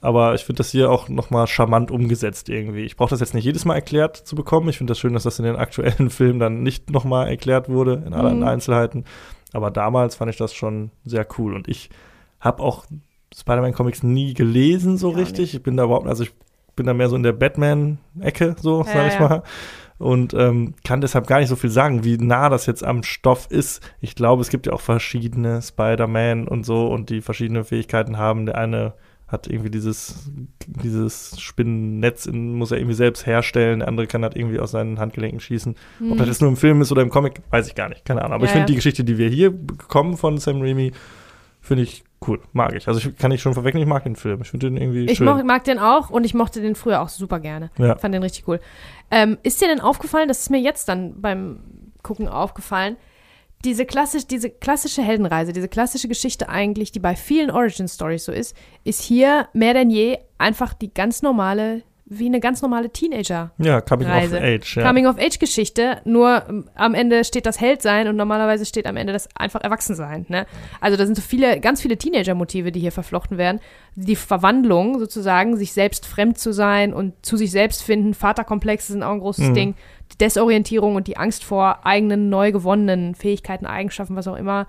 Aber 0.00 0.34
ich 0.34 0.44
finde 0.44 0.58
das 0.58 0.72
hier 0.72 0.90
auch 0.90 1.08
nochmal 1.08 1.46
charmant 1.46 1.92
umgesetzt 1.92 2.48
irgendwie. 2.48 2.82
Ich 2.82 2.96
brauche 2.96 3.10
das 3.10 3.20
jetzt 3.20 3.34
nicht 3.34 3.44
jedes 3.44 3.64
Mal 3.64 3.76
erklärt 3.76 4.16
zu 4.16 4.34
bekommen. 4.34 4.68
Ich 4.68 4.78
finde 4.78 4.90
das 4.90 4.98
schön, 4.98 5.12
dass 5.12 5.22
das 5.22 5.38
in 5.38 5.44
den 5.44 5.54
aktuellen 5.54 6.10
Filmen 6.10 6.40
dann 6.40 6.64
nicht 6.64 6.90
nochmal 6.90 7.28
erklärt 7.28 7.68
wurde, 7.68 8.02
in 8.04 8.12
allen 8.12 8.38
Mhm. 8.38 8.44
Einzelheiten. 8.46 9.04
Aber 9.52 9.70
damals 9.70 10.16
fand 10.16 10.30
ich 10.30 10.36
das 10.36 10.54
schon 10.54 10.90
sehr 11.04 11.24
cool. 11.38 11.54
Und 11.54 11.68
ich 11.68 11.90
habe 12.40 12.62
auch 12.62 12.84
Spider-Man-Comics 13.36 14.02
nie 14.02 14.34
gelesen 14.34 14.98
so 14.98 15.10
Ja, 15.12 15.18
richtig. 15.18 15.54
Ich 15.54 15.62
bin 15.62 15.76
da 15.76 15.84
überhaupt, 15.84 16.08
also 16.08 16.24
ich 16.24 16.32
bin 16.76 16.86
da 16.86 16.94
mehr 16.94 17.08
so 17.08 17.16
in 17.16 17.22
der 17.22 17.32
Batman-Ecke, 17.32 18.56
so 18.60 18.80
Ja, 18.86 18.92
sag 18.92 19.06
ich 19.08 19.14
ja. 19.14 19.20
mal. 19.28 19.42
Und 19.98 20.34
ähm, 20.34 20.74
kann 20.84 21.00
deshalb 21.00 21.28
gar 21.28 21.38
nicht 21.38 21.48
so 21.48 21.54
viel 21.54 21.70
sagen, 21.70 22.02
wie 22.02 22.18
nah 22.18 22.48
das 22.48 22.66
jetzt 22.66 22.82
am 22.82 23.04
Stoff 23.04 23.46
ist. 23.50 23.80
Ich 24.00 24.16
glaube, 24.16 24.42
es 24.42 24.48
gibt 24.48 24.66
ja 24.66 24.72
auch 24.72 24.80
verschiedene 24.80 25.62
Spider-Man 25.62 26.48
und 26.48 26.66
so 26.66 26.86
und 26.88 27.08
die 27.08 27.20
verschiedene 27.20 27.62
Fähigkeiten 27.62 28.18
haben. 28.18 28.46
Der 28.46 28.58
eine 28.58 28.94
hat 29.28 29.46
irgendwie 29.46 29.70
dieses, 29.70 30.28
dieses 30.66 31.40
Spinnennetz, 31.40 32.26
in, 32.26 32.54
muss 32.54 32.72
er 32.72 32.78
irgendwie 32.78 32.96
selbst 32.96 33.26
herstellen. 33.26 33.78
Der 33.78 33.88
andere 33.88 34.06
kann 34.08 34.24
halt 34.24 34.36
irgendwie 34.36 34.58
aus 34.58 34.72
seinen 34.72 34.98
Handgelenken 34.98 35.40
schießen. 35.40 35.76
Ob 36.10 36.18
das 36.18 36.26
jetzt 36.26 36.40
nur 36.42 36.50
im 36.50 36.56
Film 36.56 36.82
ist 36.82 36.90
oder 36.92 37.02
im 37.02 37.08
Comic, 37.08 37.40
weiß 37.50 37.68
ich 37.68 37.74
gar 37.74 37.88
nicht. 37.88 38.04
Keine 38.04 38.22
Ahnung. 38.22 38.34
Aber 38.34 38.44
ich 38.44 38.50
Mhm. 38.50 38.56
Ja, 38.56 38.60
finde 38.60 38.62
ja. 38.64 38.66
die 38.66 38.74
Geschichte, 38.74 39.04
die 39.04 39.18
wir 39.18 39.28
hier 39.28 39.50
bekommen 39.52 40.16
von 40.16 40.36
Sam 40.38 40.60
Raimi, 40.60 40.92
finde 41.60 41.84
ich 41.84 42.02
cool. 42.26 42.40
Mag 42.52 42.74
ich. 42.74 42.88
Also 42.88 43.00
ich 43.00 43.16
kann 43.16 43.32
ich 43.32 43.40
schon 43.42 43.54
vorwegnehmen, 43.54 43.86
ich 43.86 43.92
mag 43.92 44.04
den 44.04 44.16
Film. 44.16 44.40
Ich 44.42 44.50
finde 44.50 44.68
den 44.70 44.76
irgendwie 44.76 45.06
Ich 45.06 45.18
schön. 45.18 45.26
mag, 45.26 45.44
mag 45.44 45.64
den 45.64 45.78
auch 45.78 46.10
und 46.10 46.24
ich 46.24 46.34
mochte 46.34 46.60
den 46.60 46.74
früher 46.74 47.00
auch 47.02 47.08
super 47.08 47.40
gerne. 47.40 47.70
Ja. 47.78 47.96
Fand 47.96 48.14
den 48.14 48.22
richtig 48.22 48.46
cool. 48.48 48.60
Ähm, 49.10 49.38
ist 49.42 49.60
dir 49.60 49.68
denn 49.68 49.80
aufgefallen, 49.80 50.28
das 50.28 50.40
ist 50.40 50.50
mir 50.50 50.60
jetzt 50.60 50.88
dann 50.88 51.20
beim 51.20 51.60
Gucken 52.02 52.28
aufgefallen, 52.28 52.96
diese, 53.64 53.86
klassisch, 53.86 54.26
diese 54.26 54.50
klassische 54.50 55.02
Heldenreise, 55.02 55.52
diese 55.52 55.68
klassische 55.68 56.08
Geschichte 56.08 56.48
eigentlich, 56.48 56.90
die 56.90 56.98
bei 56.98 57.14
vielen 57.14 57.50
Origin-Stories 57.50 58.24
so 58.24 58.32
ist, 58.32 58.56
ist 58.82 59.02
hier 59.02 59.48
mehr 59.52 59.72
denn 59.74 59.88
je 59.90 60.18
einfach 60.38 60.74
die 60.74 60.92
ganz 60.92 61.22
normale, 61.22 61.82
wie 62.18 62.26
eine 62.26 62.40
ganz 62.40 62.62
normale 62.62 62.90
Teenager. 62.90 63.50
ja, 63.58 63.80
Coming 63.80 64.06
Reise. 64.08 64.36
of 64.36 64.42
Age. 64.42 64.76
Ja. 64.76 64.86
Coming-of-Age-Geschichte, 64.86 66.00
nur 66.04 66.42
ähm, 66.48 66.68
am 66.74 66.94
Ende 66.94 67.24
steht 67.24 67.46
das 67.46 67.60
Heldsein 67.60 68.08
und 68.08 68.16
normalerweise 68.16 68.64
steht 68.66 68.86
am 68.86 68.96
Ende 68.96 69.12
das 69.12 69.28
einfach 69.36 69.60
Erwachsensein. 69.62 70.26
Ne? 70.28 70.46
Also 70.80 70.96
da 70.96 71.04
sind 71.06 71.14
so 71.16 71.22
viele, 71.22 71.60
ganz 71.60 71.80
viele 71.82 71.96
Teenager-Motive, 71.96 72.72
die 72.72 72.80
hier 72.80 72.92
verflochten 72.92 73.38
werden. 73.38 73.60
Die 73.94 74.16
Verwandlung 74.16 74.98
sozusagen, 74.98 75.56
sich 75.56 75.72
selbst 75.72 76.06
fremd 76.06 76.38
zu 76.38 76.52
sein 76.52 76.92
und 76.94 77.14
zu 77.24 77.36
sich 77.36 77.50
selbst 77.50 77.82
finden, 77.82 78.14
Vaterkomplexe 78.14 78.92
sind 78.92 79.02
auch 79.02 79.12
ein 79.12 79.20
großes 79.20 79.48
Mhm. 79.50 79.54
Ding. 79.54 79.74
Die 80.12 80.18
Desorientierung 80.18 80.94
und 80.96 81.06
die 81.06 81.16
Angst 81.16 81.44
vor 81.44 81.86
eigenen, 81.86 82.28
neu 82.28 82.52
gewonnenen 82.52 83.14
Fähigkeiten, 83.14 83.66
Eigenschaften, 83.66 84.16
was 84.16 84.28
auch 84.28 84.36
immer. 84.36 84.66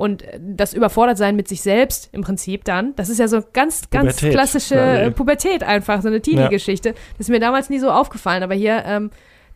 Und 0.00 0.24
das 0.40 0.72
Überfordertsein 0.72 1.36
mit 1.36 1.46
sich 1.46 1.60
selbst 1.60 2.08
im 2.12 2.22
Prinzip 2.22 2.64
dann. 2.64 2.96
Das 2.96 3.10
ist 3.10 3.18
ja 3.18 3.28
so 3.28 3.42
ganz, 3.52 3.90
ganz 3.90 4.16
Pubertät, 4.16 4.32
klassische 4.32 4.74
äh, 4.74 5.10
Pubertät 5.10 5.62
einfach, 5.62 6.00
so 6.00 6.08
eine 6.08 6.22
Teenie-Geschichte. 6.22 6.94
Das 7.18 7.26
ist 7.26 7.28
mir 7.28 7.38
damals 7.38 7.68
nie 7.68 7.78
so 7.78 7.90
aufgefallen, 7.90 8.42
aber 8.42 8.54
hier 8.54 8.82
ähm, 8.86 9.10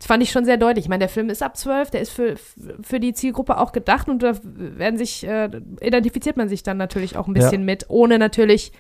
fand 0.06 0.22
ich 0.22 0.30
schon 0.30 0.44
sehr 0.44 0.58
deutlich. 0.58 0.84
Ich 0.84 0.88
meine, 0.90 0.98
der 0.98 1.08
Film 1.08 1.30
ist 1.30 1.42
ab 1.42 1.56
12, 1.56 1.92
der 1.92 2.02
ist 2.02 2.12
für, 2.12 2.34
für 2.82 3.00
die 3.00 3.14
Zielgruppe 3.14 3.56
auch 3.56 3.72
gedacht. 3.72 4.10
Und 4.10 4.22
da 4.22 4.34
werden 4.42 4.98
sich, 4.98 5.26
äh, 5.26 5.48
identifiziert 5.80 6.36
man 6.36 6.50
sich 6.50 6.62
dann 6.62 6.76
natürlich 6.76 7.16
auch 7.16 7.26
ein 7.26 7.32
bisschen 7.32 7.64
mit, 7.64 7.86
ohne 7.88 8.18
natürlich 8.18 8.70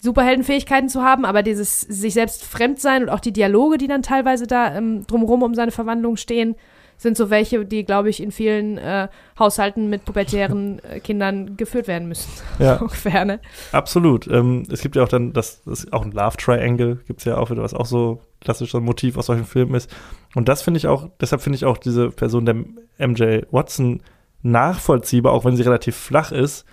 Superheldenfähigkeiten 0.00 0.88
zu 0.88 1.02
haben, 1.02 1.26
aber 1.26 1.42
dieses 1.42 1.82
sich 1.82 2.14
selbst 2.14 2.44
fremd 2.44 2.80
sein 2.80 3.02
und 3.02 3.08
auch 3.10 3.20
die 3.20 3.34
Dialoge, 3.34 3.76
die 3.76 3.88
dann 3.88 4.00
teilweise 4.00 4.46
da 4.46 4.74
ähm, 4.74 5.06
drumherum 5.06 5.42
um 5.42 5.54
seine 5.54 5.70
Verwandlung 5.70 6.16
stehen, 6.16 6.56
sind 6.98 7.16
so 7.16 7.30
welche, 7.30 7.64
die, 7.64 7.84
glaube 7.84 8.10
ich, 8.10 8.22
in 8.22 8.32
vielen 8.32 8.76
äh, 8.76 9.08
Haushalten 9.38 9.88
mit 9.88 10.04
pubertären 10.04 10.80
äh, 10.84 11.00
Kindern 11.00 11.56
geführt 11.56 11.88
werden 11.88 12.08
müssen. 12.08 12.28
Ja. 12.58 12.76
So 12.78 12.84
ungefähr, 12.84 13.24
ne? 13.24 13.40
Absolut. 13.70 14.26
Ähm, 14.26 14.64
es 14.70 14.82
gibt 14.82 14.96
ja 14.96 15.04
auch 15.04 15.08
dann, 15.08 15.32
das, 15.32 15.62
das 15.62 15.84
ist 15.84 15.92
auch 15.92 16.04
ein 16.04 16.10
Love 16.10 16.36
Triangle, 16.36 16.98
gibt 17.06 17.20
es 17.20 17.24
ja 17.24 17.36
auch 17.36 17.50
wieder, 17.50 17.62
was 17.62 17.72
auch 17.72 17.86
so 17.86 18.20
klassisch 18.40 18.72
so 18.72 18.78
ein 18.78 18.84
Motiv 18.84 19.16
aus 19.16 19.26
solchen 19.26 19.44
Filmen 19.44 19.74
ist. 19.74 19.94
Und 20.34 20.48
das 20.48 20.62
finde 20.62 20.78
ich 20.78 20.88
auch, 20.88 21.08
deshalb 21.20 21.40
finde 21.40 21.56
ich 21.56 21.64
auch 21.64 21.78
diese 21.78 22.10
Person 22.10 22.46
der 22.46 22.56
MJ 22.98 23.42
Watson 23.52 24.02
nachvollziehbar, 24.42 25.32
auch 25.32 25.44
wenn 25.44 25.56
sie 25.56 25.62
relativ 25.62 25.96
flach 25.96 26.32
ist, 26.32 26.64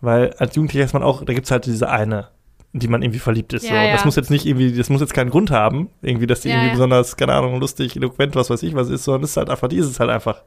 weil 0.00 0.32
als 0.34 0.54
Jugendlicher 0.54 0.84
ist 0.84 0.92
man 0.92 1.02
auch, 1.02 1.24
da 1.24 1.32
gibt 1.32 1.46
es 1.46 1.50
halt 1.50 1.66
diese 1.66 1.88
eine, 1.88 2.28
in 2.35 2.35
die 2.78 2.88
man 2.88 3.02
irgendwie 3.02 3.18
verliebt 3.18 3.52
ist. 3.52 3.64
Ja, 3.64 3.70
so. 3.70 3.74
ja. 3.74 3.92
Das 3.92 4.04
muss 4.04 4.16
jetzt 4.16 4.30
nicht 4.30 4.46
irgendwie, 4.46 4.72
das 4.72 4.90
muss 4.90 5.00
jetzt 5.00 5.14
keinen 5.14 5.30
Grund 5.30 5.50
haben, 5.50 5.88
irgendwie, 6.02 6.26
dass 6.26 6.40
die 6.40 6.48
Ja, 6.48 6.56
irgendwie 6.56 6.72
besonders, 6.72 7.16
keine 7.16 7.32
Ahnung, 7.34 7.60
lustig, 7.60 7.96
eloquent, 7.96 8.36
was 8.36 8.50
weiß 8.50 8.62
ich 8.62 8.74
was 8.74 8.90
ist, 8.90 9.04
sondern 9.04 9.24
es 9.24 9.30
ist 9.30 9.36
halt 9.36 9.50
einfach, 9.50 9.68
die 9.68 9.76
ist 9.76 9.86
es 9.86 10.00
halt 10.00 10.10
einfach. 10.10 10.42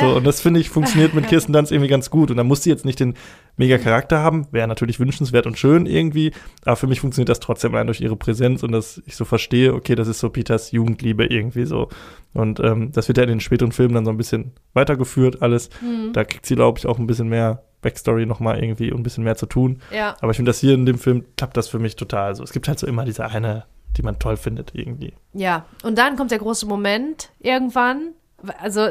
So, 0.00 0.16
und 0.16 0.26
das 0.26 0.40
finde 0.40 0.60
ich 0.60 0.70
funktioniert 0.70 1.14
mit 1.14 1.26
Kirsten 1.28 1.52
Dunst 1.52 1.72
irgendwie 1.72 1.88
ganz 1.88 2.10
gut. 2.10 2.30
Und 2.30 2.36
da 2.36 2.44
muss 2.44 2.62
sie 2.62 2.70
jetzt 2.70 2.84
nicht 2.84 3.00
den 3.00 3.14
mega 3.56 3.78
Charakter 3.78 4.20
haben, 4.20 4.46
wäre 4.50 4.68
natürlich 4.68 5.00
wünschenswert 5.00 5.46
und 5.46 5.58
schön 5.58 5.86
irgendwie, 5.86 6.32
aber 6.64 6.76
für 6.76 6.86
mich 6.86 7.00
funktioniert 7.00 7.28
das 7.28 7.40
trotzdem 7.40 7.74
allein 7.74 7.86
durch 7.86 8.00
ihre 8.00 8.16
Präsenz 8.16 8.62
und 8.62 8.72
dass 8.72 9.02
ich 9.06 9.16
so 9.16 9.24
verstehe, 9.24 9.74
okay, 9.74 9.94
das 9.94 10.08
ist 10.08 10.20
so 10.20 10.30
Peters 10.30 10.72
Jugendliebe 10.72 11.26
irgendwie 11.26 11.66
so. 11.66 11.88
Und 12.32 12.60
ähm, 12.60 12.92
das 12.92 13.08
wird 13.08 13.18
ja 13.18 13.24
in 13.24 13.30
den 13.30 13.40
späteren 13.40 13.72
Filmen 13.72 13.94
dann 13.94 14.04
so 14.04 14.10
ein 14.10 14.16
bisschen 14.16 14.52
weitergeführt, 14.72 15.42
alles. 15.42 15.70
Mhm. 15.80 16.12
Da 16.12 16.24
kriegt 16.24 16.46
sie, 16.46 16.54
glaube 16.54 16.78
ich, 16.78 16.86
auch 16.86 16.98
ein 16.98 17.06
bisschen 17.06 17.28
mehr 17.28 17.64
Backstory 17.82 18.26
nochmal 18.26 18.62
irgendwie 18.62 18.92
und 18.92 19.00
ein 19.00 19.02
bisschen 19.02 19.24
mehr 19.24 19.36
zu 19.36 19.46
tun. 19.46 19.80
Ja. 19.92 20.16
Aber 20.20 20.30
ich 20.30 20.36
finde, 20.36 20.50
das 20.50 20.60
hier 20.60 20.74
in 20.74 20.86
dem 20.86 20.98
Film 20.98 21.24
klappt 21.36 21.56
das 21.56 21.68
für 21.68 21.78
mich 21.78 21.96
total. 21.96 22.34
So, 22.34 22.42
es 22.42 22.52
gibt 22.52 22.68
halt 22.68 22.78
so 22.78 22.86
immer 22.86 23.04
diese 23.04 23.26
eine, 23.26 23.64
die 23.96 24.02
man 24.02 24.18
toll 24.18 24.36
findet 24.36 24.74
irgendwie. 24.74 25.14
Ja, 25.32 25.66
und 25.82 25.98
dann 25.98 26.16
kommt 26.16 26.30
der 26.30 26.38
große 26.38 26.66
Moment 26.66 27.30
irgendwann. 27.38 28.14
Also 28.58 28.90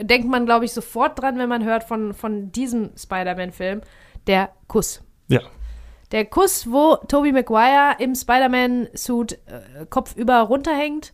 denkt 0.00 0.28
man, 0.28 0.46
glaube 0.46 0.64
ich, 0.64 0.72
sofort 0.72 1.20
dran, 1.20 1.38
wenn 1.38 1.48
man 1.48 1.64
hört 1.64 1.84
von, 1.84 2.14
von 2.14 2.50
diesem 2.52 2.90
Spider-Man-Film, 2.96 3.82
der 4.26 4.50
Kuss. 4.66 5.02
Ja. 5.28 5.40
Der 6.12 6.24
Kuss, 6.24 6.70
wo 6.70 6.96
Tobey 7.08 7.32
Maguire 7.32 7.96
im 7.98 8.14
Spider-Man-Suit 8.14 9.32
äh, 9.32 9.86
kopfüber 9.88 10.40
runterhängt, 10.40 11.12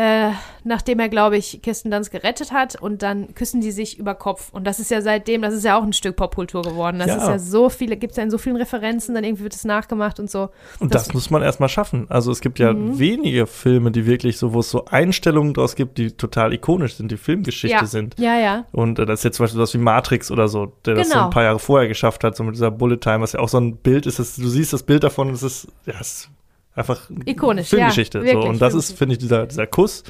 äh, 0.00 0.30
nachdem 0.64 0.98
er, 0.98 1.08
glaube 1.10 1.36
ich, 1.36 1.60
Kirsten 1.62 1.90
Dunst 1.90 2.10
gerettet 2.10 2.52
hat 2.52 2.74
und 2.80 3.02
dann 3.02 3.34
küssen 3.34 3.60
die 3.60 3.70
sich 3.70 3.98
über 3.98 4.14
Kopf. 4.14 4.48
Und 4.52 4.64
das 4.66 4.78
ist 4.80 4.90
ja 4.90 5.02
seitdem, 5.02 5.42
das 5.42 5.52
ist 5.52 5.64
ja 5.64 5.78
auch 5.78 5.82
ein 5.82 5.92
Stück 5.92 6.16
Popkultur 6.16 6.62
geworden. 6.62 6.98
Das 7.00 7.08
Ja. 7.08 7.16
ist 7.16 7.28
ja 7.28 7.38
so 7.38 7.68
viele, 7.68 7.96
gibt 7.98 8.12
es 8.12 8.16
ja 8.16 8.22
in 8.22 8.30
so 8.30 8.38
vielen 8.38 8.56
Referenzen, 8.56 9.14
dann 9.14 9.24
irgendwie 9.24 9.42
wird 9.44 9.54
es 9.54 9.64
nachgemacht 9.64 10.18
und 10.18 10.30
so. 10.30 10.48
Und 10.78 10.94
das, 10.94 11.04
Das- 11.04 11.14
muss 11.14 11.28
man 11.30 11.42
erstmal 11.42 11.68
schaffen. 11.68 12.06
Also 12.08 12.30
es 12.32 12.40
gibt 12.40 12.58
ja 12.58 12.72
Mhm. 12.72 12.98
wenige 12.98 13.46
Filme, 13.46 13.90
die 13.90 14.06
wirklich 14.06 14.38
so, 14.38 14.54
wo 14.54 14.60
es 14.60 14.70
so 14.70 14.86
Einstellungen 14.86 15.52
draus 15.54 15.74
gibt, 15.74 15.98
die 15.98 16.12
total 16.12 16.54
ikonisch 16.54 16.94
sind, 16.94 17.10
die 17.10 17.16
Filmgeschichte 17.18 17.76
ja. 17.76 17.84
sind. 17.86 18.14
Ja, 18.18 18.38
ja. 18.38 18.64
Und 18.72 18.98
äh, 18.98 19.04
das 19.06 19.20
ist 19.20 19.24
jetzt 19.24 19.36
zum 19.36 19.44
Beispiel 19.44 19.56
sowas 19.58 19.74
wie 19.74 19.78
Matrix 19.78 20.30
oder 20.30 20.48
so, 20.48 20.72
der 20.86 20.94
das 20.94 21.08
so 21.08 21.12
Genau. 21.14 21.24
ein 21.26 21.30
paar 21.30 21.42
Jahre 21.42 21.58
vorher 21.58 21.88
geschafft 21.88 22.24
hat, 22.24 22.36
so 22.36 22.42
mit 22.44 22.54
dieser 22.54 22.70
Bullet 22.70 22.96
Time, 22.98 23.20
was 23.20 23.32
ja 23.32 23.40
auch 23.40 23.48
so 23.50 23.58
ein 23.58 23.76
Bild 23.76 24.06
ist, 24.06 24.18
das, 24.18 24.36
du 24.36 24.48
siehst 24.48 24.72
das 24.72 24.82
Bild 24.82 25.04
davon 25.04 25.28
und 25.28 25.34
es 25.34 25.42
ist, 25.42 25.68
ja, 25.84 25.94
es 26.00 26.12
ist 26.12 26.30
einfach 26.74 27.10
Ikonisch, 27.24 27.68
Filmgeschichte. 27.68 28.18
ja, 28.18 28.24
so. 28.24 28.30
wirklich, 28.32 28.50
Und 28.50 28.62
das 28.62 28.74
ist, 28.74 28.96
finde 28.96 29.14
ich, 29.14 29.18
dieser, 29.18 29.46
dieser 29.46 29.66
Kuss 29.66 30.04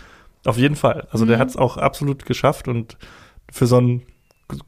auf 0.45 0.57
jeden 0.57 0.77
Fall. 0.77 1.07
Also 1.11 1.27
der 1.27 1.37
Mhm. 1.37 1.41
hat 1.41 1.49
es 1.49 1.57
auch 1.57 1.77
absolut 1.77 2.25
geschafft 2.27 2.69
und 2.69 2.97
für 3.53 3.67
so 3.67 3.77
einen 3.79 4.03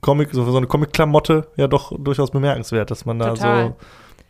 Comic, 0.01 0.29
so 0.33 0.45
für 0.45 0.51
so 0.53 0.59
eine 0.59 0.67
Comic-Klamotte 0.67 1.49
ja 1.57 1.67
doch 1.67 1.93
durchaus 1.99 2.31
bemerkenswert, 2.31 2.91
dass 2.91 3.05
man 3.05 3.19
da 3.19 3.31
Total. 3.31 3.69
so 3.69 3.77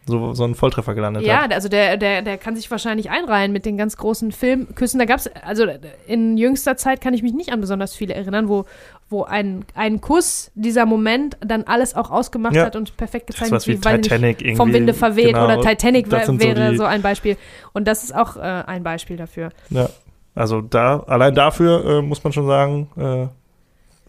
so, 0.07 0.35
so 0.35 0.45
einen 0.45 0.55
Volltreffer 0.55 0.95
gelandet 0.95 1.23
Ja, 1.25 1.43
hat. 1.43 1.53
also 1.53 1.69
der, 1.69 1.97
der, 1.97 2.23
der 2.23 2.37
kann 2.39 2.57
sich 2.57 2.71
wahrscheinlich 2.71 3.11
einreihen 3.11 3.53
mit 3.53 3.65
den 3.65 3.77
ganz 3.77 3.97
großen 3.97 4.33
Filmküssen. 4.33 4.99
Da 4.99 5.05
gab 5.05 5.19
es, 5.21 5.29
also 5.45 5.65
in 6.07 6.37
jüngster 6.37 6.77
Zeit 6.77 7.01
kann 7.01 7.15
ich 7.15 7.23
mich 7.23 7.33
nicht 7.35 7.53
an 7.53 7.61
besonders 7.61 7.95
viele 7.95 8.15
erinnern, 8.15 8.49
wo, 8.49 8.65
wo 9.09 9.23
ein, 9.23 9.65
ein 9.75 10.01
Kuss, 10.01 10.51
dieser 10.55 10.87
Moment, 10.87 11.37
dann 11.41 11.63
alles 11.65 11.95
auch 11.95 12.11
ausgemacht 12.11 12.55
Ja. 12.55 12.65
hat 12.65 12.75
und 12.77 12.97
perfekt 12.97 13.29
Das 13.29 13.37
ist 13.37 13.41
gezeichnet 13.43 13.57
was 13.61 13.67
wie 13.69 13.73
nicht, 13.99 14.03
Titanic 14.05 14.41
irgendwie. 14.41 14.57
vom 14.57 14.73
Winde 14.73 14.95
verweht 14.95 15.35
genau. 15.35 15.45
oder 15.45 15.61
Titanic 15.61 16.11
wär, 16.11 16.27
so 16.27 16.41
wäre 16.41 16.77
so 16.77 16.85
ein 16.85 17.03
Beispiel. 17.03 17.37
Und 17.73 17.87
das 17.87 18.03
ist 18.03 18.15
auch 18.15 18.37
äh, 18.37 18.41
ein 18.41 18.83
Beispiel 18.83 19.17
dafür. 19.17 19.51
Ja, 19.71 19.89
also 20.35 20.63
da, 20.63 21.01
allein 21.07 21.35
dafür 21.35 21.85
äh, 21.99 22.03
muss 22.03 22.25
man 22.25 22.33
schon 22.33 22.47
sagen, 22.47 22.89
äh, 22.97 23.29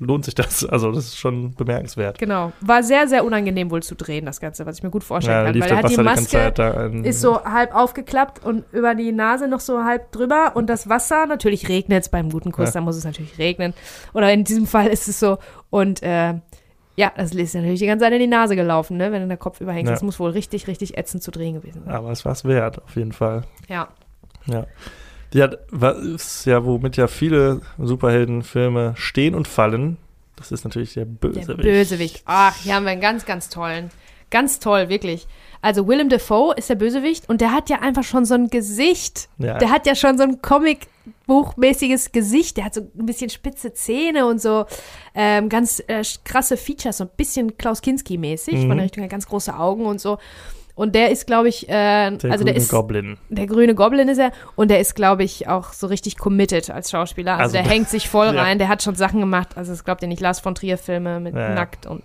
lohnt 0.04 0.26
sich 0.26 0.36
das. 0.36 0.66
Also 0.66 0.92
das 0.92 1.06
ist 1.06 1.18
schon 1.18 1.54
bemerkenswert. 1.56 2.18
Genau. 2.20 2.52
War 2.62 2.84
sehr, 2.84 3.08
sehr 3.08 3.24
unangenehm 3.26 3.72
wohl 3.72 3.84
zu 3.84 3.96
drehen, 3.96 4.26
das 4.26 4.40
Ganze, 4.40 4.66
was 4.66 4.78
ich 4.78 4.84
mir 4.84 4.90
gut 4.90 5.04
vorstellen 5.04 5.38
Ja, 5.46 5.52
kann. 5.52 5.62
Weil 5.62 5.70
er 5.70 5.78
hat 5.78 5.90
die 5.90 5.98
Wasser 5.98 6.52
die 6.54 6.64
Maske, 6.64 6.80
ein, 6.80 7.04
ist 7.06 7.22
so 7.22 7.44
halb 7.44 7.74
aufgeklappt 7.76 8.44
und 8.46 8.66
über 8.72 8.96
die 8.96 9.12
Nase 9.12 9.48
noch 9.48 9.60
so 9.60 9.84
halb 9.84 10.12
drüber 10.12 10.52
und 10.56 10.68
das 10.70 10.90
Wasser, 10.90 11.26
natürlich 11.26 11.70
regnet 11.70 12.04
es 12.04 12.10
beim 12.10 12.30
guten 12.30 12.52
Kuss, 12.52 12.70
Ja. 12.70 12.74
da 12.74 12.82
muss 12.82 12.96
es 12.96 13.04
natürlich 13.06 13.38
regnen. 13.38 13.74
Oder 14.14 14.32
in 14.34 14.44
diesem 14.44 14.68
Fall 14.68 14.88
ist 14.88 15.08
es 15.08 15.20
so 15.20 15.38
und 15.70 16.02
äh, 16.04 16.36
ja, 16.96 17.12
das 17.18 17.34
ist 17.34 17.56
natürlich 17.56 17.80
die 17.80 17.88
ganze 17.88 18.06
Zeit 18.06 18.14
in 18.14 18.20
die 18.20 18.28
Nase 18.28 18.56
gelaufen, 18.56 18.98
ne, 18.98 19.12
wenn 19.12 19.28
der 19.28 19.38
Kopf 19.38 19.62
überhängt. 19.62 19.88
Ja. 19.88 19.94
Das 19.94 20.04
muss 20.04 20.20
wohl 20.20 20.30
richtig, 20.32 20.68
richtig 20.68 20.98
ätzend 20.98 21.24
zu 21.24 21.32
drehen 21.32 21.56
gewesen 21.56 21.84
sein. 21.86 21.94
Aber 21.94 22.12
es 22.12 22.24
war 22.24 22.34
es 22.34 22.46
wert, 22.46 22.84
auf 22.84 22.96
jeden 22.96 23.14
Fall. 23.14 23.44
Ja. 23.68 23.88
Ja. 24.46 24.66
Hat, 25.42 25.58
was 25.72 26.46
ja, 26.46 26.64
womit 26.64 26.96
ja 26.98 27.08
viele 27.08 27.62
Superheldenfilme 27.80 28.94
stehen 28.96 29.34
und 29.34 29.48
fallen. 29.48 29.98
Das 30.36 30.52
ist 30.52 30.64
natürlich 30.64 30.94
der 30.94 31.06
Der 31.06 31.12
Bösewicht. 31.30 31.62
Bösewicht. 31.64 32.22
Ach, 32.26 32.56
hier 32.58 32.76
haben 32.76 32.84
wir 32.86 32.92
einen 32.92 33.02
ganz, 33.02 33.26
ganz 33.26 33.50
tollen. 33.50 33.90
Ganz 34.30 34.60
toll, 34.60 34.90
wirklich. 34.90 35.28
Also 35.62 35.88
Willem 35.88 36.10
Dafoe 36.10 36.54
ist 36.58 36.70
der 36.70 36.76
Bösewicht 36.76 37.30
und 37.30 37.40
der 37.40 37.52
hat 37.54 37.70
ja 37.70 37.80
einfach 37.80 38.04
schon 38.04 38.26
so 38.26 38.34
ein 38.34 38.50
Gesicht. 38.50 39.30
Ja. 39.38 39.58
Der 39.60 39.70
hat 39.70 39.86
ja 39.88 39.96
schon 39.96 40.18
so 40.18 40.24
ein 40.24 40.42
Comicbuchmäßiges 40.42 42.12
Gesicht. 42.12 42.58
Der 42.58 42.66
hat 42.66 42.74
so 42.74 42.82
ein 42.82 43.06
bisschen 43.06 43.30
spitze 43.30 43.74
Zähne 43.74 44.26
und 44.26 44.42
so 44.42 44.66
ähm, 45.16 45.50
ganz 45.50 45.82
äh, 45.88 46.04
krasse 46.26 46.58
Features, 46.58 46.98
so 46.98 47.06
ein 47.06 47.10
bisschen 47.16 47.58
Klaus 47.58 47.82
Kinski-mäßig 47.82 48.56
Mhm. 48.56 48.68
von 48.68 48.78
der 48.78 48.84
Richtung, 48.86 49.04
her, 49.04 49.10
ganz 49.10 49.28
große 49.28 49.58
Augen 49.58 49.86
und 49.86 50.02
so. 50.02 50.18
Und 50.76 50.96
der 50.96 51.12
ist, 51.12 51.28
glaube 51.28 51.50
ich, 51.50 51.70
äh, 51.70 51.72
der 51.72 52.12
also 52.12 52.22
der 52.22 52.38
grüne 52.38 52.54
ist 52.56 52.72
Goblin. 52.72 53.18
der 53.30 53.46
grüne 53.46 53.76
Goblin 53.76 54.08
ist 54.08 54.18
er 54.18 54.32
und 54.56 54.72
der 54.72 54.80
ist, 54.80 54.96
glaube 54.96 55.24
ich, 55.24 55.48
auch 55.48 55.72
so 55.72 55.86
richtig 55.88 56.18
committed 56.18 56.72
als 56.72 56.90
Schauspieler. 56.90 57.34
Also, 57.34 57.44
Also, 57.44 57.58
der 57.58 57.64
hängt 57.64 57.90
sich 57.90 58.10
voll 58.10 58.28
ja. 58.36 58.42
rein, 58.42 58.58
der 58.58 58.70
hat 58.70 58.82
schon 58.82 58.96
Sachen 58.96 59.20
gemacht. 59.20 59.50
Also 59.56 59.72
es 59.72 59.84
glaubt 59.84 60.02
ihr 60.02 60.08
nicht, 60.08 60.20
Lars 60.22 60.40
von 60.40 60.56
Trier 60.56 60.78
Filme 60.80 61.20
mit 61.20 61.36
Ja. 61.36 61.54
Nackt 61.54 61.86
und 61.86 62.02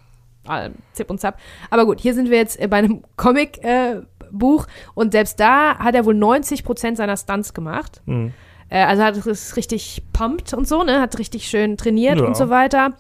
allem 0.46 0.74
Zip 0.92 1.08
und 1.10 1.18
Zap. 1.18 1.38
Aber 1.70 1.86
gut, 1.86 2.00
hier 2.00 2.12
sind 2.14 2.28
wir 2.30 2.36
jetzt 2.36 2.60
äh, 2.60 2.66
bei 2.68 2.76
einem 2.76 3.02
Comic-Buch 3.16 4.66
und 4.94 5.12
selbst 5.12 5.40
da 5.40 5.78
hat 5.78 5.94
er 5.94 6.04
wohl 6.04 6.14
90 6.14 6.64
Prozent 6.64 6.96
seiner 6.96 7.16
Stunts 7.16 7.54
gemacht. 7.54 8.02
Hm. 8.06 8.32
Äh, 8.68 8.82
also 8.84 9.02
hat 9.02 9.16
es 9.16 9.56
richtig 9.56 10.02
pumpt 10.12 10.52
und 10.54 10.68
so, 10.68 10.82
ne? 10.82 11.00
Hat 11.00 11.18
richtig 11.18 11.48
schön 11.48 11.76
trainiert 11.76 12.18
Ja. 12.18 12.26
und 12.26 12.36
so 12.36 12.50
weiter. 12.50 12.92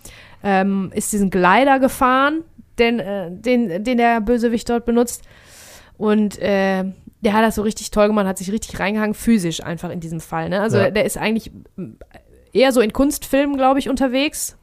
Ähm, 0.42 0.90
ist 0.94 1.12
diesen 1.12 1.30
Glider 1.30 1.78
gefahren, 1.78 2.42
den, 2.78 3.00
äh, 3.00 3.30
den, 3.30 3.84
den 3.84 3.98
der 3.98 4.20
Bösewicht 4.20 4.68
dort 4.70 4.86
benutzt. 4.86 5.24
Und 5.98 6.38
äh, 6.38 6.84
der 7.20 7.32
hat 7.32 7.42
das 7.44 7.56
so 7.56 7.62
richtig 7.62 7.90
toll 7.90 8.06
gemacht, 8.06 8.26
hat 8.26 8.38
sich 8.38 8.50
richtig 8.52 8.78
reingehangen, 8.78 9.14
physisch 9.14 9.62
einfach 9.62 9.90
in 9.90 10.00
diesem 10.00 10.20
Fall. 10.20 10.48
Ne? 10.48 10.60
Also 10.60 10.78
Ja. 10.78 10.90
der 10.90 11.04
ist 11.04 11.18
eigentlich 11.18 11.50
eher 12.52 12.72
so 12.72 12.80
in 12.80 12.92
Kunstfilmen, 12.92 13.56
glaube 13.56 13.78
ich, 13.80 13.88
unterwegs. 13.88 14.56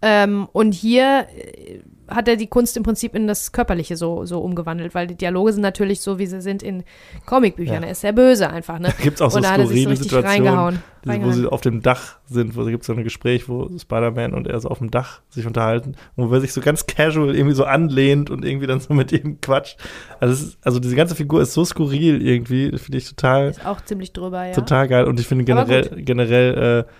Ähm, 0.00 0.48
und 0.52 0.72
hier 0.72 1.26
äh, 1.36 1.80
hat 2.14 2.28
er 2.28 2.36
die 2.36 2.46
Kunst 2.46 2.76
im 2.76 2.82
Prinzip 2.82 3.14
in 3.14 3.26
das 3.26 3.52
Körperliche 3.52 3.96
so, 3.96 4.24
so 4.24 4.40
umgewandelt, 4.40 4.94
weil 4.94 5.06
die 5.06 5.14
Dialoge 5.14 5.52
sind 5.52 5.62
natürlich 5.62 6.00
so, 6.00 6.18
wie 6.18 6.26
sie 6.26 6.40
sind 6.40 6.62
in 6.62 6.84
Comicbüchern. 7.26 7.82
Ja. 7.82 7.86
Er 7.86 7.92
ist 7.92 8.00
sehr 8.00 8.12
böse 8.12 8.50
einfach, 8.50 8.78
ne? 8.78 8.88
Da 8.96 9.02
gibt 9.02 9.16
es 9.16 9.22
auch 9.22 9.30
so 9.30 9.38
und 9.38 9.44
so 9.44 9.52
skurrile 9.52 9.90
richtig 9.90 9.98
Situationen, 9.98 10.82
wo 11.04 11.32
sie 11.32 11.50
auf 11.50 11.60
dem 11.60 11.82
Dach 11.82 12.18
sind, 12.26 12.56
wo 12.56 12.64
gibt 12.64 12.82
es 12.82 12.86
so 12.86 12.92
ein 12.92 13.04
Gespräch, 13.04 13.48
wo 13.48 13.68
Spider-Man 13.76 14.34
und 14.34 14.46
er 14.46 14.60
so 14.60 14.68
auf 14.68 14.78
dem 14.78 14.90
Dach 14.90 15.20
sich 15.30 15.46
unterhalten 15.46 15.96
und 16.16 16.30
wo 16.30 16.34
er 16.34 16.40
sich 16.40 16.52
so 16.52 16.60
ganz 16.60 16.86
casual 16.86 17.34
irgendwie 17.34 17.54
so 17.54 17.64
anlehnt 17.64 18.30
und 18.30 18.44
irgendwie 18.44 18.66
dann 18.66 18.80
so 18.80 18.94
mit 18.94 19.12
ihm 19.12 19.40
quatscht. 19.40 19.78
Also, 20.20 20.34
ist, 20.34 20.58
also 20.62 20.78
diese 20.78 20.96
ganze 20.96 21.14
Figur 21.14 21.42
ist 21.42 21.54
so 21.54 21.64
skurril 21.64 22.22
irgendwie, 22.22 22.76
finde 22.78 22.98
ich 22.98 23.08
total, 23.08 23.48
Ist 23.48 23.66
auch 23.66 23.80
ziemlich 23.80 24.12
drüber, 24.12 24.46
ja. 24.46 24.52
total 24.52 24.88
geil 24.88 25.04
und 25.04 25.18
ich 25.18 25.26
finde 25.26 25.44
generell, 25.44 25.90
generell 26.02 26.86
äh, 26.86 26.92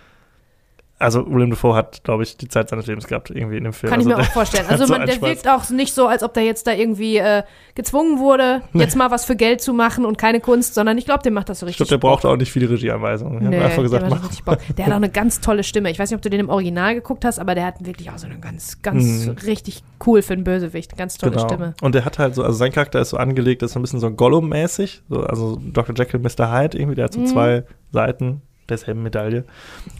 also 1.03 1.26
William 1.30 1.50
Dafoe 1.50 1.74
hat, 1.74 2.03
glaube 2.05 2.22
ich, 2.22 2.36
die 2.36 2.48
Zeit 2.48 2.68
seines 2.70 2.86
Lebens 2.86 3.07
gehabt, 3.07 3.30
irgendwie 3.30 3.57
in 3.59 3.64
dem 3.64 3.72
Film. 3.72 3.90
Kann 3.92 4.00
ich 4.00 4.07
also, 4.07 4.18
mir 4.18 4.22
auch 4.24 4.32
vorstellen. 4.32 4.66
Also 4.70 4.86
so 4.86 4.92
man, 4.92 5.07
der 5.07 5.14
Spaß. 5.14 5.28
wirkt 5.28 5.48
auch 5.48 5.68
nicht 5.70 5.94
so, 5.94 6.07
als 6.07 6.22
ob 6.22 6.32
der 6.34 6.44
jetzt 6.44 6.66
da 6.66 6.72
irgendwie 6.72 7.16
äh, 7.18 7.42
gezwungen 7.74 8.18
wurde, 8.18 8.62
jetzt 8.72 8.96
mal 8.96 9.11
was 9.11 9.24
für 9.24 9.36
Geld 9.36 9.61
zu 9.61 9.72
machen 9.74 10.05
und 10.05 10.16
keine 10.18 10.40
Kunst, 10.40 10.74
sondern 10.74 10.96
ich 10.98 11.05
glaube, 11.05 11.22
der 11.22 11.32
macht 11.32 11.48
das 11.48 11.61
so 11.61 11.66
ich 11.66 11.70
richtig. 11.72 11.88
glaube, 11.88 12.00
der 12.00 12.09
braucht 12.09 12.24
auch 12.26 12.36
nicht 12.36 12.50
viele 12.53 12.70
Regieanweisungen. 12.70 13.42
Ich 13.42 13.48
Nee, 13.48 13.59
einfach 13.59 13.82
gesagt, 13.82 14.03
der, 14.03 14.11
mach. 14.11 14.57
der 14.76 14.86
hat 14.86 14.92
auch 14.92 14.96
eine 14.96 15.11
ganz 15.11 15.40
tolle 15.40 15.64
Stimme. 15.64 15.90
Ich 15.90 15.98
weiß 15.98 16.11
nicht, 16.11 16.16
ob 16.16 16.22
du 16.22 16.30
den 16.30 16.40
im 16.40 16.48
Original 16.48 16.94
geguckt 16.94 17.24
hast, 17.24 17.38
aber 17.38 17.55
der 17.55 17.66
hat 17.66 17.84
wirklich 17.84 18.11
auch 18.11 18.18
so 18.18 18.26
eine 18.26 18.38
ganz, 18.38 18.80
ganz 18.82 19.03
Mhm. 19.26 19.36
richtig 19.46 19.82
cool 20.07 20.22
für 20.22 20.32
einen 20.34 20.44
Bösewicht. 20.44 20.96
Ganz 20.96 21.18
tolle 21.18 21.32
Genau. 21.32 21.48
Stimme. 21.48 21.74
Und 21.82 21.94
der 21.94 22.05
hat 22.05 22.18
halt 22.18 22.34
so, 22.34 22.42
also 22.42 22.57
sein 22.57 22.72
Charakter 22.72 23.00
ist 23.00 23.11
so 23.11 23.16
angelegt, 23.16 23.62
ist 23.62 23.72
so 23.72 23.78
ein 23.78 23.82
bisschen 23.82 24.00
so 24.00 24.09
Gollum-mäßig, 24.11 25.03
so, 25.09 25.20
also 25.24 25.59
Dr. 25.72 25.94
Jekyll, 25.96 26.20
Mr. 26.20 26.53
Hyde 26.53 26.78
irgendwie, 26.78 26.94
der 26.94 27.05
hat 27.07 27.12
so 27.14 27.20
Mhm. 27.20 27.26
zwei 27.26 27.64
Seiten 27.90 28.42
derselben 28.72 29.02
Medaille 29.02 29.44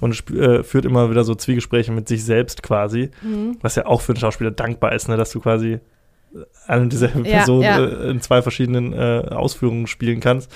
und 0.01 0.31
äh, 0.31 0.63
führt 0.63 0.85
immer 0.85 1.11
wieder 1.11 1.25
so 1.25 1.35
Zwiegespräche 1.35 1.93
mit 1.93 2.09
sich 2.09 2.25
selbst 2.25 2.63
quasi, 2.63 3.11
Mhm. 3.23 3.59
was 3.63 3.77
ja 3.77 3.87
auch 3.87 4.01
für 4.01 4.13
einen 4.13 4.21
Schauspieler 4.21 4.51
dankbar 4.51 4.93
ist, 4.93 5.09
ne, 5.09 5.17
dass 5.17 5.31
du 5.31 5.41
quasi 5.41 5.79
eine 6.67 6.83
und 6.83 6.93
dieselbe 6.93 7.19
Ja, 7.29 7.37
Person 7.39 7.63
ja. 7.63 7.79
Äh, 7.85 8.11
in 8.11 8.21
zwei 8.21 8.41
verschiedenen 8.43 8.93
äh, 8.95 9.29
Ausführungen 9.31 9.87
spielen 9.87 10.21
kannst. 10.21 10.51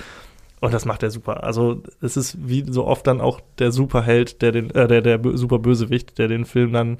Und 0.59 0.73
das 0.73 0.85
macht 0.85 1.03
er 1.03 1.11
super. 1.11 1.43
Also 1.43 1.83
es 2.01 2.17
ist 2.17 2.35
wie 2.49 2.65
so 2.67 2.85
oft 2.87 3.05
dann 3.05 3.21
auch 3.21 3.39
der 3.59 3.71
Superheld, 3.71 4.41
der 4.41 4.51
den, 4.51 4.71
äh, 4.71 4.87
der, 4.87 5.01
der 5.03 5.21
bö- 5.21 5.37
Superbösewicht, 5.37 6.17
der 6.17 6.27
den 6.27 6.45
Film 6.45 6.73
dann, 6.73 6.97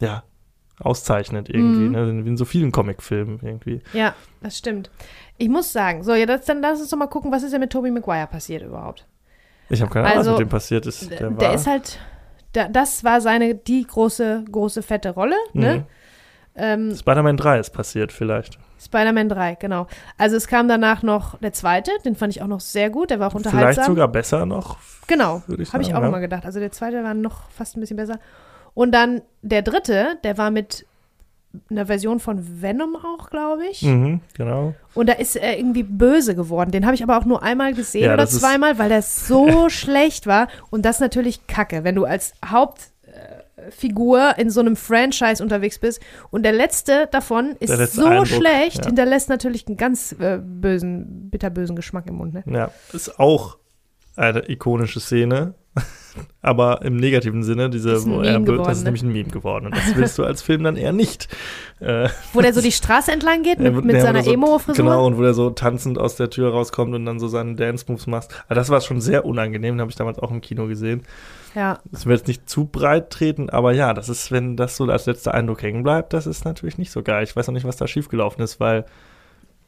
ja, 0.00 0.22
auszeichnet 0.80 1.48
irgendwie, 1.48 1.84
Mhm. 1.84 1.92
ne? 1.92 2.24
wie 2.24 2.28
in 2.30 2.36
so 2.36 2.44
vielen 2.44 2.72
Comicfilmen 2.72 3.40
irgendwie. 3.42 3.80
Ja, 3.92 4.14
das 4.42 4.58
stimmt. 4.58 4.90
Ich 5.38 5.48
muss 5.48 5.72
sagen, 5.72 6.02
so, 6.02 6.14
ja, 6.14 6.26
das, 6.26 6.46
dann 6.46 6.62
lass 6.62 6.80
uns 6.80 6.90
doch 6.90 6.96
mal 6.98 7.06
gucken, 7.06 7.30
was 7.30 7.42
ist 7.42 7.52
denn 7.52 7.60
mit 7.60 7.70
Tobey 7.70 7.90
Maguire 7.90 8.26
passiert 8.26 8.62
überhaupt? 8.62 9.06
Ich 9.68 9.80
habe 9.80 9.90
keine 9.90 10.06
Ahnung, 10.06 10.18
was 10.18 10.26
Also, 10.26 10.38
mit 10.38 10.40
dem 10.40 10.48
passiert 10.48 10.86
ist. 10.86 11.10
Der, 11.10 11.30
Der, 11.30 11.36
war, 11.40 11.54
ist 11.54 11.66
halt, 11.66 11.98
da, 12.52 12.68
das 12.68 13.04
war 13.04 13.20
seine, 13.20 13.54
die 13.54 13.86
große, 13.86 14.44
große, 14.50 14.82
fette 14.82 15.10
Rolle, 15.10 15.36
ne? 15.52 15.76
Mhm. 15.76 15.84
Ähm, 16.56 16.94
Spider-Man 16.94 17.36
3 17.36 17.58
ist 17.58 17.70
passiert 17.70 18.12
vielleicht. 18.12 18.58
Spider-Man 18.78 19.28
3, 19.28 19.56
genau. 19.56 19.86
Also 20.18 20.36
es 20.36 20.46
kam 20.46 20.68
danach 20.68 21.02
noch 21.02 21.38
der 21.38 21.52
zweite, 21.52 21.90
den 22.04 22.14
fand 22.14 22.34
ich 22.34 22.42
auch 22.42 22.46
noch 22.46 22.60
sehr 22.60 22.90
gut, 22.90 23.10
der 23.10 23.18
war 23.18 23.28
auch 23.28 23.32
Vielleicht 23.32 23.46
unterhaltsam. 23.46 23.86
sogar 23.86 24.08
besser 24.08 24.46
noch. 24.46 24.76
Genau, 25.06 25.42
habe 25.48 25.82
ich 25.82 25.94
auch 25.94 26.00
ja. 26.00 26.06
immer 26.06 26.20
gedacht. 26.20 26.44
Also 26.46 26.60
der 26.60 26.70
zweite 26.70 27.02
war 27.02 27.14
noch 27.14 27.50
fast 27.50 27.76
ein 27.76 27.80
bisschen 27.80 27.96
besser. 27.96 28.20
Und 28.72 28.92
dann 28.92 29.22
der 29.42 29.62
dritte, 29.62 30.18
der 30.22 30.38
war 30.38 30.50
mit 30.50 30.86
einer 31.70 31.86
Version 31.86 32.20
von 32.20 32.62
Venom 32.62 32.96
auch, 32.96 33.30
glaube 33.30 33.66
ich. 33.70 33.82
Mhm, 33.82 34.20
genau. 34.34 34.74
Und 34.94 35.08
da 35.08 35.14
ist 35.14 35.36
er 35.36 35.58
irgendwie 35.58 35.82
böse 35.82 36.34
geworden. 36.34 36.70
Den 36.70 36.84
habe 36.84 36.94
ich 36.94 37.02
aber 37.02 37.18
auch 37.18 37.24
nur 37.24 37.42
einmal 37.42 37.74
gesehen 37.74 38.04
Ja, 38.04 38.14
oder 38.14 38.24
das 38.24 38.38
zweimal, 38.38 38.78
weil 38.78 38.88
der 38.88 39.02
so 39.02 39.68
schlecht 39.68 40.26
war. 40.26 40.48
Und 40.70 40.84
das 40.84 40.96
ist 40.96 41.00
natürlich 41.00 41.46
kacke, 41.46 41.84
wenn 41.84 41.94
du 41.94 42.04
als 42.04 42.32
Hauptfigur 42.44 44.34
in 44.38 44.50
so 44.50 44.60
einem 44.60 44.76
Franchise 44.76 45.42
unterwegs 45.42 45.78
bist. 45.78 46.00
Und 46.30 46.44
der 46.44 46.52
letzte 46.52 47.08
davon 47.10 47.56
ist 47.60 47.76
letzte 47.76 48.02
so 48.02 48.06
Eindruck, 48.06 48.26
schlecht, 48.26 48.78
ja. 48.78 48.86
hinterlässt 48.86 49.28
natürlich 49.28 49.66
einen 49.66 49.76
ganz 49.76 50.12
äh, 50.18 50.38
bösen, 50.42 51.30
bitterbösen 51.30 51.76
Geschmack 51.76 52.06
im 52.08 52.16
Mund. 52.16 52.34
Ne? 52.34 52.44
Ja, 52.46 52.70
ist 52.92 53.18
auch 53.18 53.58
eine 54.16 54.48
ikonische 54.50 55.00
Szene. 55.00 55.54
Aber 56.42 56.82
im 56.82 56.96
negativen 56.96 57.42
Sinne, 57.42 57.70
diese, 57.70 57.92
Ist 57.92 58.08
wo 58.08 58.20
er, 58.20 58.38
geworden, 58.40 58.64
das 58.64 58.78
ist 58.78 58.84
ne? 58.84 58.84
nämlich 58.86 59.02
ein 59.02 59.12
Meme 59.12 59.30
geworden. 59.30 59.66
Und 59.66 59.76
das 59.76 59.96
willst 59.96 60.18
du 60.18 60.24
als 60.24 60.42
Film 60.42 60.62
dann 60.62 60.76
eher 60.76 60.92
nicht. 60.92 61.28
Äh, 61.80 62.08
Wo 62.32 62.40
der 62.40 62.52
so 62.52 62.60
die 62.60 62.72
Straße 62.72 63.10
entlang 63.12 63.42
geht 63.42 63.58
mit, 63.60 63.84
mit 63.84 64.00
seiner 64.00 64.22
so, 64.22 64.32
Emo-Frisur. 64.32 64.84
Genau, 64.84 65.06
und 65.06 65.16
wo 65.16 65.22
der 65.22 65.34
so 65.34 65.50
tanzend 65.50 65.98
aus 65.98 66.16
der 66.16 66.30
Tür 66.30 66.50
rauskommt 66.50 66.94
und 66.94 67.04
dann 67.06 67.18
so 67.18 67.28
seine 67.28 67.54
Dance-Moves 67.54 68.06
macht. 68.06 68.28
Aber 68.46 68.54
das 68.54 68.68
war 68.68 68.80
schon 68.80 69.00
sehr 69.00 69.24
unangenehm, 69.24 69.80
habe 69.80 69.90
ich 69.90 69.96
damals 69.96 70.18
auch 70.18 70.30
im 70.30 70.40
Kino 70.40 70.66
gesehen. 70.66 71.02
Ja, 71.54 71.78
Das 71.90 72.06
wird 72.06 72.18
jetzt 72.18 72.28
nicht 72.28 72.48
zu 72.48 72.66
breit 72.66 73.10
treten, 73.10 73.48
aber 73.48 73.72
ja, 73.72 73.94
das 73.94 74.08
ist, 74.08 74.32
wenn 74.32 74.56
das 74.56 74.76
so 74.76 74.84
als 74.84 75.06
letzter 75.06 75.34
Eindruck 75.34 75.62
hängen 75.62 75.84
bleibt, 75.84 76.12
das 76.12 76.26
ist 76.26 76.44
natürlich 76.44 76.78
nicht 76.78 76.90
so 76.90 77.02
geil. 77.02 77.22
Ich 77.22 77.36
weiß 77.36 77.48
auch 77.48 77.52
nicht, 77.52 77.66
was 77.66 77.76
da 77.76 77.86
schiefgelaufen 77.86 78.42
ist, 78.42 78.58
weil 78.58 78.84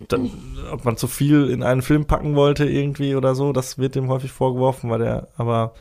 dann, 0.09 0.31
ob 0.73 0.85
man 0.85 0.97
zu 0.97 1.07
viel 1.07 1.49
in 1.49 1.63
einen 1.63 1.83
Film 1.83 2.07
packen 2.07 2.35
wollte 2.35 2.69
irgendwie 2.69 3.15
oder 3.15 3.35
so, 3.35 3.53
das 3.53 3.79
wird 3.79 3.95
dem 3.95 4.09
häufig 4.09 4.31
vorgeworfen, 4.33 4.91
weil 4.91 4.99
der, 4.99 5.29
aber 5.37 5.75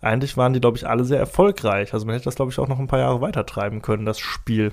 eigentlich 0.00 0.36
waren 0.36 0.52
die, 0.52 0.60
glaube 0.60 0.76
ich, 0.76 0.88
alle 0.88 1.04
sehr 1.04 1.18
erfolgreich. 1.18 1.92
Also 1.92 2.06
man 2.06 2.14
hätte 2.14 2.24
das, 2.24 2.34
glaube 2.36 2.50
ich, 2.50 2.58
auch 2.58 2.68
noch 2.68 2.78
ein 2.78 2.86
paar 2.86 2.98
Jahre 3.00 3.20
weiter 3.20 3.44
treiben 3.46 3.82
können, 3.82 4.06
das 4.06 4.18
Spiel. 4.18 4.72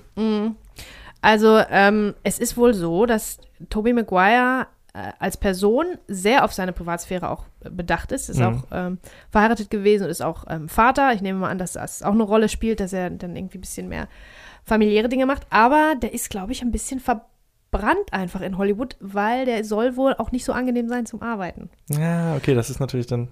Also, 1.22 1.60
ähm, 1.70 2.14
es 2.24 2.40
ist 2.40 2.58
wohl 2.58 2.74
so, 2.74 3.06
dass 3.06 3.40
Tobey 3.70 3.92
Maguire 3.94 4.68
äh, 4.94 5.12
als 5.20 5.36
Person 5.38 5.86
sehr 6.08 6.46
auf 6.46 6.54
seine 6.54 6.74
Privatsphäre 6.74 7.30
auch 7.30 7.46
äh, 7.64 7.70
bedacht 7.70 8.12
ist. 8.12 8.30
Ist 8.30 8.40
Mhm. 8.40 8.46
auch 8.46 8.64
ähm, 8.72 8.98
verheiratet 9.32 9.70
gewesen 9.70 10.04
und 10.06 10.10
ist 10.10 10.22
auch 10.22 10.46
ähm, 10.48 10.70
Vater. 10.70 11.14
Ich 11.14 11.22
nehme 11.22 11.40
mal 11.40 11.50
an, 11.50 11.58
dass 11.58 11.74
das 11.74 12.04
auch 12.04 12.14
eine 12.14 12.24
Rolle 12.24 12.50
spielt, 12.50 12.80
dass 12.80 12.94
er 12.94 13.10
dann 13.10 13.36
irgendwie 13.36 13.58
ein 13.58 13.62
bisschen 13.62 13.90
mehr 13.90 14.08
familiäre 14.64 15.10
Dinge 15.10 15.26
macht. 15.26 15.48
Aber 15.50 15.96
der 16.02 16.14
ist, 16.14 16.30
glaube 16.30 16.52
ich, 16.52 16.62
ein 16.62 16.72
bisschen 16.72 17.00
verbrannt 17.00 18.12
einfach 18.12 18.42
in 18.42 18.58
Hollywood, 18.58 18.96
weil 19.00 19.46
der 19.46 19.64
soll 19.64 19.96
wohl 19.98 20.14
auch 20.18 20.32
nicht 20.32 20.46
so 20.46 20.54
angenehm 20.54 20.88
sein 20.88 21.06
zum 21.06 21.22
Arbeiten. 21.22 21.70
Ja, 21.90 22.36
okay, 22.36 22.54
das 22.54 22.70
ist 22.70 22.80
natürlich 22.80 23.08
dann. 23.08 23.28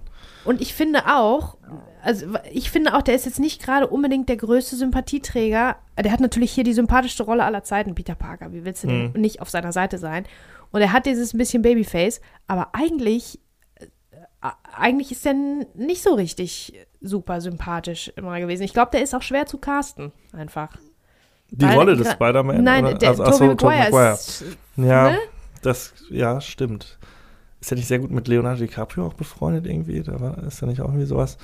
Und 0.46 0.62
ich 0.62 0.74
finde 0.74 1.08
auch, 1.08 1.58
also 2.04 2.28
ich 2.52 2.70
finde 2.70 2.94
auch, 2.96 3.02
der 3.02 3.16
ist 3.16 3.26
jetzt 3.26 3.40
nicht 3.40 3.62
gerade 3.64 3.88
unbedingt 3.88 4.30
der 4.30 4.38
größte 4.38 4.76
Sympathieträger. 4.76 5.76
Der 6.02 6.12
hat 6.12 6.20
natürlich 6.20 6.52
hier 6.52 6.64
die 6.64 6.74
sympathischste 6.74 7.24
Rolle 7.24 7.44
aller 7.44 7.64
Zeiten, 7.64 7.96
Peter 7.96 8.16
Parker. 8.16 8.54
Wie 8.54 8.64
willst 8.64 8.84
du 8.84 8.88
denn 8.88 9.12
Mhm. 9.14 9.22
nicht 9.22 9.42
auf 9.42 9.50
seiner 9.50 9.72
Seite 9.72 9.98
sein? 9.98 10.26
Und 10.72 10.82
er 10.82 10.92
hat 10.94 11.06
dieses 11.06 11.34
bisschen 11.36 11.62
Babyface, 11.64 12.22
aber 12.48 12.70
eigentlich, 12.74 13.40
äh, 13.80 14.50
eigentlich 14.78 15.12
ist 15.12 15.26
er 15.26 15.34
nicht 15.34 16.04
so 16.04 16.14
richtig 16.14 16.74
super 17.02 17.42
sympathisch 17.42 18.12
immer 18.16 18.40
gewesen. 18.40 18.64
Ich 18.64 18.74
glaube, 18.74 18.92
der 18.92 19.02
ist 19.02 19.16
auch 19.16 19.22
schwer 19.22 19.46
zu 19.46 19.58
casten, 19.58 20.12
einfach. 20.34 20.70
Die 21.52 21.66
Weil- 21.66 21.76
Rolle 21.76 21.96
des 21.96 22.12
Spider-Man? 22.12 22.64
Nein, 22.64 22.86
oder? 22.86 22.94
der 22.96 23.10
Also, 23.10 23.24
Tobey 23.24 23.56
Tobey 23.56 23.78
Maguire 23.78 24.14
ist, 24.14 24.44
Ja, 24.78 25.12
ne? 25.12 25.18
das, 25.62 25.94
ja, 26.10 26.42
stimmt. 26.42 26.98
Ist 27.66 27.72
er 27.72 27.78
nicht 27.78 27.88
sehr 27.88 27.98
gut 27.98 28.12
mit 28.12 28.28
Leonardo 28.28 28.60
DiCaprio 28.60 29.08
auch 29.08 29.16
befreundet 29.16 29.66
irgendwie? 29.66 30.04
Da 30.04 30.20
war, 30.22 30.38
ist 30.44 30.62
ja 30.62 30.68
nicht 30.68 30.82
auch 30.82 30.86
irgendwie 30.90 31.08
sowas? 31.08 31.40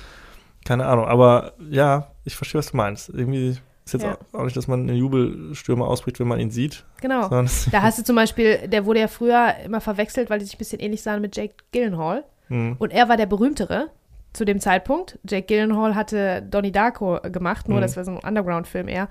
Keine 0.64 0.86
Ahnung, 0.86 1.06
aber 1.06 1.54
ja, 1.68 2.12
ich 2.24 2.36
verstehe, 2.36 2.60
was 2.60 2.70
du 2.70 2.76
meinst. 2.76 3.08
Irgendwie 3.08 3.58
ist 3.84 3.92
jetzt 3.92 4.04
Ja. 4.04 4.16
auch, 4.32 4.44
nicht, 4.44 4.56
dass 4.56 4.68
man 4.68 4.88
in 4.88 4.94
Jubelstürme 4.94 5.84
ausbricht, 5.84 6.20
wenn 6.20 6.28
man 6.28 6.38
ihn 6.38 6.52
sieht. 6.52 6.84
Genau. 7.00 7.28
Da 7.28 7.82
hast 7.82 7.98
du 7.98 8.04
zum 8.04 8.14
Beispiel, 8.14 8.68
der 8.68 8.86
wurde 8.86 9.00
ja 9.00 9.08
früher 9.08 9.56
immer 9.64 9.80
verwechselt, 9.80 10.30
weil 10.30 10.38
die 10.38 10.44
sich 10.44 10.54
ein 10.54 10.58
bisschen 10.58 10.78
ähnlich 10.78 11.02
sahen 11.02 11.22
mit 11.22 11.36
Jake 11.36 11.54
Gyllenhaal. 11.72 12.22
Hm. 12.46 12.76
Und 12.78 12.92
er 12.92 13.08
war 13.08 13.16
der 13.16 13.26
berühmtere 13.26 13.88
zu 14.32 14.44
dem 14.44 14.60
Zeitpunkt. 14.60 15.18
Jake 15.28 15.48
Gyllenhaal 15.48 15.96
hatte 15.96 16.40
Donnie 16.48 16.70
Darko 16.70 17.18
gemacht, 17.32 17.68
nur 17.68 17.78
Mhm. 17.78 17.82
das 17.82 17.96
war 17.96 18.04
so 18.04 18.12
ein 18.12 18.18
Underground-Film 18.18 18.86
eher. 18.86 19.08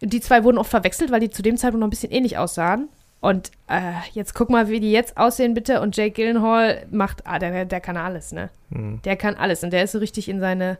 Die 0.00 0.20
zwei 0.20 0.42
wurden 0.42 0.58
oft 0.58 0.70
verwechselt, 0.70 1.12
weil 1.12 1.20
die 1.20 1.30
zu 1.30 1.42
dem 1.42 1.56
Zeitpunkt 1.56 1.82
noch 1.82 1.86
ein 1.86 1.90
bisschen 1.90 2.10
ähnlich 2.10 2.36
aussahen. 2.36 2.88
Und 3.28 3.50
äh, 3.68 3.92
jetzt 4.12 4.34
guck 4.34 4.50
mal, 4.50 4.68
wie 4.68 4.78
die 4.80 4.92
jetzt 4.92 5.16
aussehen, 5.16 5.54
bitte. 5.54 5.80
Und 5.80 5.96
Jake 5.96 6.12
Gyllenhaal 6.12 6.86
macht, 6.90 7.26
ah, 7.26 7.38
der, 7.38 7.64
der 7.64 7.80
kann 7.80 7.96
alles, 7.96 8.32
ne? 8.32 8.50
Hm. 8.70 9.00
Der 9.04 9.16
kann 9.16 9.34
alles. 9.34 9.64
Und 9.64 9.72
der 9.72 9.82
ist 9.82 9.92
so 9.92 9.98
richtig 9.98 10.28
in 10.28 10.38
seine, 10.40 10.78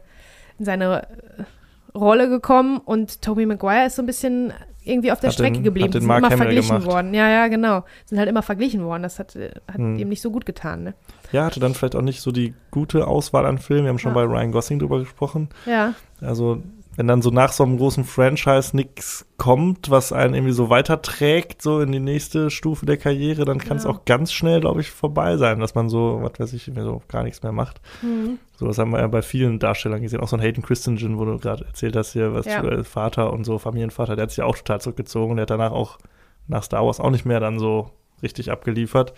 in 0.59 0.65
seine 0.65 1.03
äh, 1.03 1.97
Rolle 1.97 2.29
gekommen. 2.29 2.77
Und 2.77 3.21
Tobey 3.21 3.45
Maguire 3.45 3.87
ist 3.87 3.95
so 3.97 4.01
ein 4.01 4.05
bisschen 4.05 4.53
irgendwie 4.83 5.11
auf 5.11 5.19
der 5.19 5.27
Hat 5.29 5.33
Strecke 5.33 5.55
den- 5.55 5.63
geblieben. 5.63 5.91
Sind 5.91 6.03
immer 6.03 6.15
Hamill 6.15 6.37
verglichen 6.37 6.77
gemacht. 6.79 6.85
worden. 6.93 7.13
Ja, 7.13 7.27
ja, 7.29 7.47
genau. 7.49 7.83
Sind 8.05 8.17
halt 8.19 8.29
immer 8.29 8.43
verglichen 8.43 8.83
worden. 8.85 9.03
Das 9.03 9.19
hat, 9.19 9.35
äh, 9.35 9.51
hat 9.67 9.75
Hm. 9.77 9.97
ihm 9.99 10.07
nicht 10.07 10.21
so 10.21 10.31
gut 10.31 10.45
getan, 10.45 10.83
ne? 10.83 10.93
Ja, 11.33 11.43
hatte 11.45 11.59
dann 11.59 11.73
vielleicht 11.73 11.95
auch 11.97 12.01
nicht 12.01 12.21
so 12.21 12.31
die 12.31 12.53
gute 12.71 13.07
Auswahl 13.07 13.45
an 13.45 13.57
Filmen. 13.57 13.83
Wir 13.83 13.89
haben 13.89 13.99
schon 13.99 14.15
Ja. 14.15 14.23
bei 14.23 14.23
Ryan 14.23 14.53
Gosling 14.53 14.79
drüber 14.79 14.99
gesprochen. 14.99 15.49
Ja. 15.65 15.93
Also, 16.21 16.61
wenn 16.97 17.07
dann 17.07 17.21
so 17.21 17.29
nach 17.29 17.53
so 17.53 17.63
einem 17.63 17.77
großen 17.77 18.03
Franchise 18.03 18.75
nichts 18.75 19.25
kommt, 19.37 19.89
was 19.89 20.11
einen 20.11 20.33
irgendwie 20.33 20.51
so 20.53 20.69
weiterträgt, 20.69 21.61
so 21.61 21.79
in 21.79 21.91
die 21.91 21.99
nächste 21.99 22.49
Stufe 22.49 22.85
der 22.85 22.97
Karriere, 22.97 23.45
dann 23.45 23.59
kann 23.59 23.77
es 23.77 23.83
Ja. 23.85 23.91
auch 23.91 24.03
ganz 24.03 24.33
schnell, 24.33 24.59
glaube 24.59 24.81
ich, 24.81 24.89
vorbei 24.91 25.37
sein, 25.37 25.59
dass 25.59 25.75
man 25.75 25.87
so, 25.89 26.19
was 26.21 26.39
weiß 26.39 26.53
ich, 26.53 26.69
so 26.75 27.01
gar 27.07 27.23
nichts 27.23 27.43
mehr 27.43 27.51
macht. 27.53 27.79
Mhm. 28.01 28.39
So, 28.57 28.65
das 28.67 28.77
haben 28.79 28.91
wir 28.91 28.99
ja 28.99 29.07
bei 29.07 29.21
vielen 29.21 29.59
Darstellern 29.59 30.01
gesehen. 30.01 30.19
Auch 30.19 30.27
so 30.27 30.35
ein 30.37 30.41
Hayden 30.41 30.63
Christensen, 30.63 31.17
wo 31.19 31.25
du 31.25 31.37
gerade 31.37 31.65
erzählt 31.65 31.95
hast, 31.95 32.13
hier, 32.13 32.33
was 32.33 32.45
Ja. 32.47 32.63
äh, 32.63 32.83
Vater 32.83 33.31
und 33.31 33.43
so, 33.45 33.59
Familienvater, 33.59 34.15
der 34.15 34.23
hat 34.23 34.31
sich 34.31 34.39
ja 34.39 34.45
auch 34.45 34.57
total 34.57 34.81
zurückgezogen. 34.81 35.35
Der 35.37 35.43
hat 35.43 35.51
danach 35.51 35.71
auch 35.71 35.99
nach 36.47 36.63
Star 36.63 36.83
Wars 36.85 36.99
auch 36.99 37.11
nicht 37.11 37.25
mehr 37.25 37.39
dann 37.39 37.59
so 37.59 37.91
richtig 38.23 38.51
abgeliefert. 38.51 39.13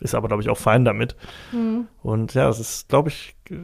Ist 0.00 0.16
aber, 0.16 0.26
glaube 0.26 0.42
ich, 0.42 0.48
auch 0.48 0.58
fein 0.58 0.84
damit. 0.84 1.14
Mhm. 1.52 1.86
Und 2.02 2.34
ja, 2.34 2.46
das 2.46 2.58
ist, 2.58 2.88
glaube 2.88 3.10
ich, 3.10 3.36
äh, 3.50 3.54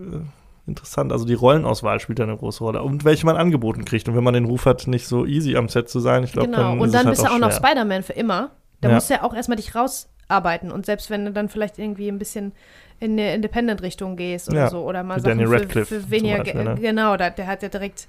interessant. 0.69 1.13
Also 1.13 1.25
die 1.25 1.35
Rollenauswahl 1.35 1.99
spielt 2.01 2.19
da 2.19 2.25
eine 2.25 2.37
große 2.37 2.63
Rolle. 2.63 2.83
Und 2.83 3.05
welche 3.05 3.27
man 3.27 3.37
angeboten 3.37 3.85
kriegt. 3.85 4.09
Und 4.09 4.15
wenn 4.17 4.25
man 4.25 4.35
den 4.35 4.45
Ruf 4.45 4.67
hat, 4.67 4.87
nicht 4.87 5.07
so 5.09 5.27
easy 5.27 5.57
am 5.57 5.69
Set 5.69 5.89
zu 5.89 5.99
sein, 6.01 6.23
ich 6.25 6.33
glaube, 6.33 6.49
Genau. 6.49 6.59
dann 6.59 6.81
Und 6.81 6.95
dann 6.95 7.07
bist 7.09 7.23
du 7.23 7.27
halt 7.27 7.35
auch 7.35 7.39
noch. 7.39 7.53
Spider-Man 7.53 8.03
für 8.03 8.13
immer. 8.13 8.51
Da 8.81 8.89
Ja. 8.89 8.95
musst 8.95 9.11
du 9.11 9.15
ja 9.15 9.23
auch 9.25 9.35
erstmal 9.35 9.57
dich 9.57 9.75
rausarbeiten. 9.75 10.71
Und 10.71 10.87
selbst 10.87 11.11
wenn 11.11 11.25
du 11.25 11.33
dann 11.33 11.49
vielleicht 11.49 11.79
irgendwie 11.79 12.09
ein 12.09 12.19
bisschen 12.19 12.53
in 13.01 13.13
eine 13.13 13.35
Independent-Richtung 13.35 14.17
gehst 14.17 14.49
oder 14.49 14.59
Ja. 14.59 14.69
so. 14.71 14.83
Oder 14.85 15.03
mal 15.03 15.21
Sachen 15.21 15.47
für, 15.69 15.85
für 15.87 16.11
weniger 16.11 16.39
Beispiel, 16.39 16.65
ne? 16.65 16.75
Genau, 16.81 17.17
da, 17.17 17.31
der 17.31 17.47
hat 17.47 17.63
ja 17.63 17.69
direkt 17.69 18.07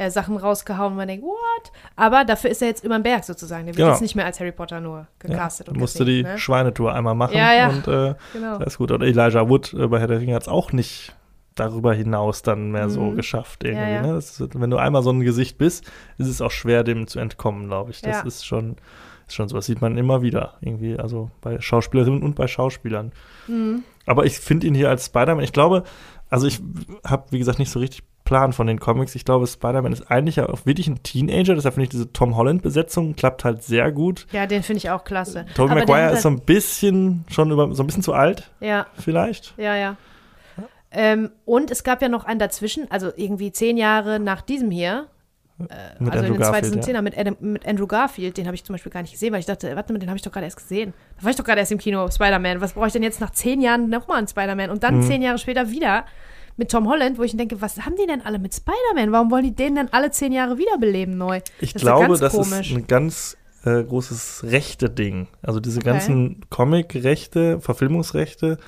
äh, 0.00 0.10
Sachen 0.10 0.36
rausgehauen 0.36 0.94
man 0.94 1.08
denkt, 1.08 1.24
what? 1.24 1.72
Aber 1.96 2.24
dafür 2.24 2.50
ist 2.50 2.62
er 2.62 2.68
jetzt 2.68 2.84
über 2.84 2.96
den 2.96 3.02
Berg 3.02 3.24
sozusagen. 3.24 3.66
Der 3.66 3.74
wird 3.74 3.78
Genau. 3.78 3.90
jetzt 3.90 4.00
nicht 4.00 4.14
mehr 4.14 4.26
als 4.26 4.38
Harry 4.38 4.52
Potter 4.52 4.80
nur 4.80 5.08
gecastet 5.18 5.66
Ja, 5.66 5.72
und 5.72 5.80
musste 5.80 6.04
die 6.04 6.22
ne? 6.22 6.38
Schweinetour 6.38 6.94
einmal 6.94 7.16
machen 7.16 7.36
Ja, 7.36 7.52
ja. 7.52 7.68
und 7.68 7.88
äh, 7.88 8.14
Genau. 8.32 8.58
das 8.58 8.68
ist 8.74 8.78
gut. 8.78 8.92
Und 8.92 9.02
Elijah 9.02 9.48
Wood 9.48 9.74
äh, 9.74 9.88
bei 9.88 9.98
Herr 9.98 10.06
der 10.06 10.20
Ringe 10.20 10.36
hat 10.36 10.42
es 10.42 10.48
auch 10.48 10.70
nicht 10.72 11.16
darüber 11.60 11.92
hinaus 11.94 12.42
dann 12.42 12.70
mehr 12.72 12.88
so 12.90 13.02
Mhm. 13.02 13.16
geschafft 13.16 13.64
irgendwie. 13.64 13.82
Ja, 13.82 13.88
ja. 13.90 14.02
Ne? 14.12 14.16
Ist, 14.18 14.42
wenn 14.54 14.70
du 14.70 14.76
einmal 14.76 15.02
so 15.02 15.10
ein 15.10 15.20
Gesicht 15.20 15.58
bist, 15.58 15.84
ist 16.18 16.28
es 16.28 16.40
auch 16.40 16.50
schwer, 16.50 16.84
dem 16.84 17.06
zu 17.06 17.18
entkommen, 17.18 17.66
glaube 17.68 17.90
ich. 17.90 18.00
Das 18.02 18.16
Ja. 18.18 18.22
ist 18.22 18.46
schon, 18.46 18.76
ist 19.26 19.34
schon 19.34 19.48
so. 19.48 19.56
Das 19.56 19.66
sieht 19.66 19.80
man 19.80 19.96
immer 19.98 20.22
wieder 20.22 20.54
irgendwie, 20.60 20.98
also 20.98 21.30
bei 21.40 21.60
Schauspielerinnen 21.60 22.22
und 22.22 22.34
bei 22.36 22.46
Schauspielern. 22.46 23.12
Mhm. 23.46 23.82
Aber 24.06 24.24
ich 24.26 24.38
finde 24.40 24.66
ihn 24.66 24.74
hier 24.74 24.88
als 24.88 25.06
Spider-Man, 25.06 25.44
ich 25.44 25.52
glaube, 25.52 25.82
also 26.30 26.46
ich 26.46 26.60
habe, 27.06 27.24
wie 27.30 27.38
gesagt, 27.38 27.58
nicht 27.58 27.70
so 27.70 27.78
richtig 27.80 28.02
Plan 28.24 28.52
von 28.52 28.66
den 28.66 28.78
Comics. 28.78 29.14
Ich 29.14 29.24
glaube, 29.24 29.46
Spider-Man 29.46 29.90
ist 29.90 30.10
eigentlich 30.10 30.38
auch 30.42 30.66
wirklich 30.66 30.86
ein 30.86 31.02
Teenager, 31.02 31.54
deshalb 31.54 31.74
finde 31.74 31.84
ich 31.84 31.88
diese 31.90 32.12
Tom 32.12 32.36
Holland-Besetzung 32.36 33.16
klappt 33.16 33.42
halt 33.42 33.62
sehr 33.62 33.90
gut. 33.90 34.26
Ja, 34.32 34.46
den 34.46 34.62
finde 34.62 34.78
ich 34.78 34.90
auch 34.90 35.02
klasse. 35.04 35.46
Tobey 35.54 35.74
Maguire 35.76 36.12
ist 36.12 36.22
so 36.22 36.28
ein 36.28 36.40
bisschen 36.40 37.24
schon 37.30 37.50
über, 37.50 37.74
so 37.74 37.82
ein 37.82 37.86
bisschen 37.86 38.02
zu 38.02 38.12
alt, 38.12 38.50
Ja, 38.60 38.86
vielleicht. 38.98 39.54
ja, 39.56 39.74
ja. 39.76 39.96
Ähm, 40.90 41.30
und 41.44 41.70
es 41.70 41.84
gab 41.84 42.00
ja 42.02 42.08
noch 42.08 42.24
einen 42.24 42.38
dazwischen, 42.38 42.90
also 42.90 43.10
irgendwie 43.16 43.52
zehn 43.52 43.76
Jahre 43.76 44.18
nach 44.20 44.40
diesem 44.40 44.70
hier, 44.70 45.06
Mit 45.58 45.70
also 45.70 45.94
in 46.00 46.08
Andrew 46.10 46.32
den 46.34 46.38
Garfield, 46.38 46.84
2010er 46.84 46.92
ja. 46.94 47.02
mit, 47.02 47.18
Adam, 47.18 47.36
mit 47.40 47.66
Andrew 47.66 47.86
Garfield, 47.86 48.36
den 48.38 48.46
habe 48.46 48.54
ich 48.54 48.64
zum 48.64 48.74
Beispiel 48.74 48.92
gar 48.92 49.02
nicht 49.02 49.12
gesehen, 49.12 49.32
weil 49.32 49.40
ich 49.40 49.46
dachte, 49.46 49.74
warte 49.76 49.92
mal, 49.92 49.98
den 49.98 50.08
habe 50.08 50.16
ich 50.16 50.22
doch 50.22 50.32
gerade 50.32 50.46
erst 50.46 50.56
gesehen. 50.56 50.94
Da 51.18 51.24
war 51.24 51.30
ich 51.30 51.36
doch 51.36 51.44
gerade 51.44 51.60
erst 51.60 51.72
im 51.72 51.78
Kino, 51.78 52.08
Spider-Man. 52.10 52.60
Was 52.60 52.72
brauche 52.72 52.86
ich 52.86 52.92
denn 52.92 53.02
jetzt 53.02 53.20
nach 53.20 53.30
zehn 53.30 53.60
Jahren 53.60 53.90
nochmal 53.90 54.18
einen 54.18 54.28
Spider-Man? 54.28 54.70
Und 54.70 54.82
dann 54.82 54.98
Mhm. 54.98 55.02
zehn 55.02 55.20
Jahre 55.20 55.38
später 55.38 55.70
wieder 55.70 56.06
mit 56.56 56.70
Tom 56.70 56.88
Holland, 56.88 57.18
wo 57.18 57.22
ich 57.22 57.36
denke, 57.36 57.60
was 57.60 57.84
haben 57.84 57.96
die 58.00 58.06
denn 58.06 58.24
alle 58.24 58.38
mit 58.38 58.54
Spider-Man? 58.54 59.12
Warum 59.12 59.30
wollen 59.30 59.44
die 59.44 59.54
den 59.54 59.74
denn 59.74 59.92
alle 59.92 60.10
zehn 60.10 60.32
Jahre 60.32 60.58
wiederbeleben 60.58 61.18
neu? 61.18 61.40
Ich 61.60 61.72
Das 61.74 61.82
ist 61.82 61.88
ja 61.88 61.96
glaube, 61.98 62.18
das 62.18 62.32
komisch. 62.32 62.70
ist 62.70 62.76
ein 62.76 62.86
ganz 62.86 63.36
äh, 63.64 63.82
großes 63.82 64.44
Rechte-Ding. 64.44 65.26
Also 65.42 65.58
diese 65.60 65.80
Okay. 65.80 65.90
ganzen 65.90 66.40
Comic-Rechte, 66.50 67.60
Verfilmungsrechte 67.60 68.58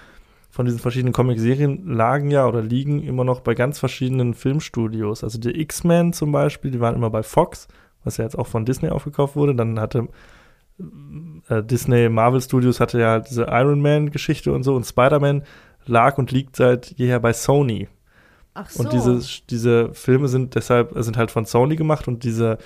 von 0.51 0.67
diesen 0.67 0.81
verschiedenen 0.81 1.13
Comic-Serien 1.13 1.87
lagen 1.87 2.31
ja 2.31 2.47
oder 2.47 2.61
liegen 2.61 3.03
immer 3.03 3.25
noch 3.25 3.41
bei 3.41 3.55
ganz 3.55 3.79
verschiedenen 3.79 4.35
Filmstudios. 4.35 5.23
Also 5.23 5.39
die 5.39 5.61
X-Men 5.61 6.13
zum 6.13 6.33
Beispiel, 6.33 6.73
die 6.73 6.81
waren 6.81 6.97
immer 6.97 7.11
bei 7.11 7.23
Fox, 7.23 7.69
was 8.05 8.17
ja 8.17 8.25
jetzt 8.25 8.39
auch 8.39 8.49
von 8.49 8.65
Disney 8.65 8.89
aufgekauft 8.89 9.37
wurde. 9.37 9.55
Dann 9.55 9.79
hatte 9.79 10.09
äh, 11.49 11.63
Disney 11.63 12.09
Marvel 12.09 12.41
Studios 12.41 12.81
hatte 12.81 12.99
ja 12.99 13.21
diese 13.21 13.45
Iron 13.45 13.81
Man-Geschichte 13.81 14.53
und 14.53 14.65
so 14.65 14.75
und 14.75 14.85
Spider-Man 14.85 15.45
lag 15.87 16.19
und 16.19 16.33
liegt 16.33 16.57
seit 16.57 16.99
jeher 16.99 17.21
bei 17.21 17.33
Sony. 17.33 17.89
Ach 18.55 18.69
so. 18.69 18.83
Und 18.83 18.93
diese, 18.93 19.21
diese 19.49 19.95
Filme 19.95 20.29
sind 20.29 20.55
deshalb, 20.55 20.93
sind 20.97 21.17
halt 21.17 21.31
von 21.31 21.47
Sony 21.47 21.77
gemacht 21.77 22.09
und 22.09 22.25
diese 22.25 22.59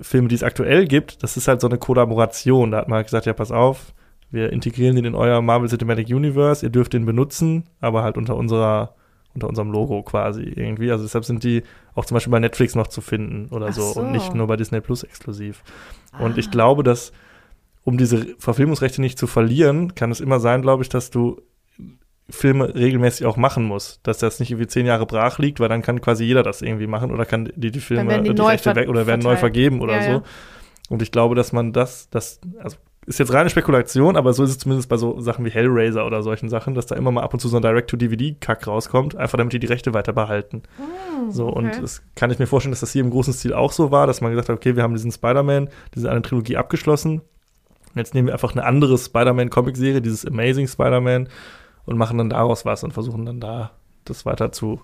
Filme, 0.00 0.28
die 0.28 0.34
es 0.34 0.42
aktuell 0.42 0.86
gibt, 0.86 1.22
das 1.22 1.36
ist 1.36 1.48
halt 1.48 1.60
so 1.60 1.68
eine 1.68 1.78
Kollaboration. 1.78 2.70
Da 2.70 2.78
hat 2.78 2.88
man 2.88 2.96
halt 2.96 3.06
gesagt, 3.06 3.26
ja, 3.26 3.32
pass 3.32 3.50
auf, 3.50 3.92
wir 4.30 4.52
integrieren 4.52 4.96
den 4.96 5.04
in 5.04 5.14
euer 5.14 5.40
Marvel 5.42 5.68
Cinematic 5.68 6.08
Universe, 6.08 6.64
ihr 6.66 6.70
dürft 6.70 6.92
den 6.92 7.06
benutzen, 7.06 7.64
aber 7.80 8.02
halt 8.02 8.16
unter 8.16 8.36
unserer, 8.36 8.94
unter 9.34 9.48
unserem 9.48 9.70
Logo 9.70 10.02
quasi 10.02 10.42
irgendwie. 10.42 10.90
Also 10.90 11.04
deshalb 11.04 11.24
sind 11.24 11.44
die 11.44 11.62
auch 11.94 12.04
zum 12.04 12.14
Beispiel 12.16 12.30
bei 12.30 12.40
Netflix 12.40 12.74
noch 12.74 12.88
zu 12.88 13.00
finden 13.00 13.48
oder 13.54 13.72
so, 13.72 13.82
so. 13.92 14.00
und 14.00 14.12
nicht 14.12 14.34
nur 14.34 14.46
bei 14.46 14.56
Disney 14.56 14.80
Plus 14.80 15.02
exklusiv. 15.02 15.62
Und 16.18 16.32
Ah. 16.34 16.38
ich 16.38 16.50
glaube, 16.50 16.82
dass, 16.82 17.12
um 17.84 17.96
diese 17.96 18.26
Verfilmungsrechte 18.38 19.00
nicht 19.00 19.18
zu 19.18 19.26
verlieren, 19.26 19.94
kann 19.94 20.10
es 20.10 20.20
immer 20.20 20.40
sein, 20.40 20.62
glaube 20.62 20.82
ich, 20.82 20.88
dass 20.88 21.10
du 21.10 21.40
Filme 22.30 22.74
regelmäßig 22.74 23.24
auch 23.24 23.38
machen 23.38 23.64
musst. 23.64 24.00
Dass 24.06 24.18
das 24.18 24.38
nicht 24.40 24.50
irgendwie 24.50 24.66
zehn 24.66 24.84
Jahre 24.84 25.06
brach 25.06 25.38
liegt, 25.38 25.60
weil 25.60 25.70
dann 25.70 25.80
kann 25.80 26.02
quasi 26.02 26.24
jeder 26.24 26.42
das 26.42 26.60
irgendwie 26.60 26.86
machen 26.86 27.10
oder 27.10 27.24
kann 27.24 27.50
die, 27.56 27.70
die 27.70 27.80
Filme, 27.80 28.20
die 28.22 28.34
die, 28.34 28.34
neu 28.34 28.48
Rechte 28.48 28.76
weg 28.76 28.90
oder 28.90 29.06
werden 29.06 29.20
neu 29.22 29.30
verteilt. 29.36 29.40
vergeben 29.40 29.80
oder 29.80 29.94
Ja, 29.96 30.02
so. 30.02 30.10
ja. 30.10 30.22
Und 30.90 31.00
ich 31.00 31.10
glaube, 31.10 31.34
dass 31.34 31.52
man 31.54 31.72
das, 31.72 32.10
das, 32.10 32.40
also 32.62 32.76
ist 33.08 33.18
jetzt 33.18 33.32
reine 33.32 33.48
Spekulation, 33.48 34.16
aber 34.16 34.34
so 34.34 34.44
ist 34.44 34.50
es 34.50 34.58
zumindest 34.58 34.88
bei 34.88 34.98
so 34.98 35.18
Sachen 35.20 35.44
wie 35.44 35.50
Hellraiser 35.50 36.04
oder 36.04 36.22
solchen 36.22 36.50
Sachen, 36.50 36.74
dass 36.74 36.86
da 36.86 36.94
immer 36.94 37.10
mal 37.10 37.22
ab 37.22 37.32
und 37.32 37.40
zu 37.40 37.48
so 37.48 37.56
ein 37.56 37.62
Direct-to-DVD-Kack 37.62 38.66
rauskommt, 38.66 39.16
einfach 39.16 39.38
damit 39.38 39.54
die 39.54 39.58
die 39.58 39.66
Rechte 39.66 39.94
weiter 39.94 40.12
behalten. 40.12 40.62
Hm, 40.76 41.30
So, 41.32 41.46
und 41.48 41.68
okay. 41.68 41.80
das 41.80 42.02
kann 42.14 42.30
ich 42.30 42.38
mir 42.38 42.46
vorstellen, 42.46 42.72
dass 42.72 42.80
das 42.80 42.92
hier 42.92 43.02
im 43.02 43.10
großen 43.10 43.32
Stil 43.32 43.54
auch 43.54 43.72
so 43.72 43.90
war, 43.90 44.06
dass 44.06 44.20
man 44.20 44.30
gesagt 44.30 44.50
hat, 44.50 44.56
okay, 44.56 44.76
wir 44.76 44.82
haben 44.82 44.92
diesen 44.94 45.10
Spider-Man, 45.10 45.70
diese 45.94 46.10
eine 46.10 46.20
Trilogie 46.22 46.58
abgeschlossen. 46.58 47.20
Und 47.20 47.96
jetzt 47.96 48.14
nehmen 48.14 48.26
wir 48.26 48.34
einfach 48.34 48.52
eine 48.52 48.64
andere 48.64 48.98
Spider-Man-Comic-Serie, 48.98 50.02
dieses 50.02 50.26
Amazing 50.26 50.68
Spider-Man, 50.68 51.28
und 51.86 51.96
machen 51.96 52.18
dann 52.18 52.28
daraus 52.28 52.66
was 52.66 52.84
und 52.84 52.92
versuchen 52.92 53.24
dann 53.24 53.40
da 53.40 53.70
das 54.04 54.26
weiter 54.26 54.52
zu 54.52 54.82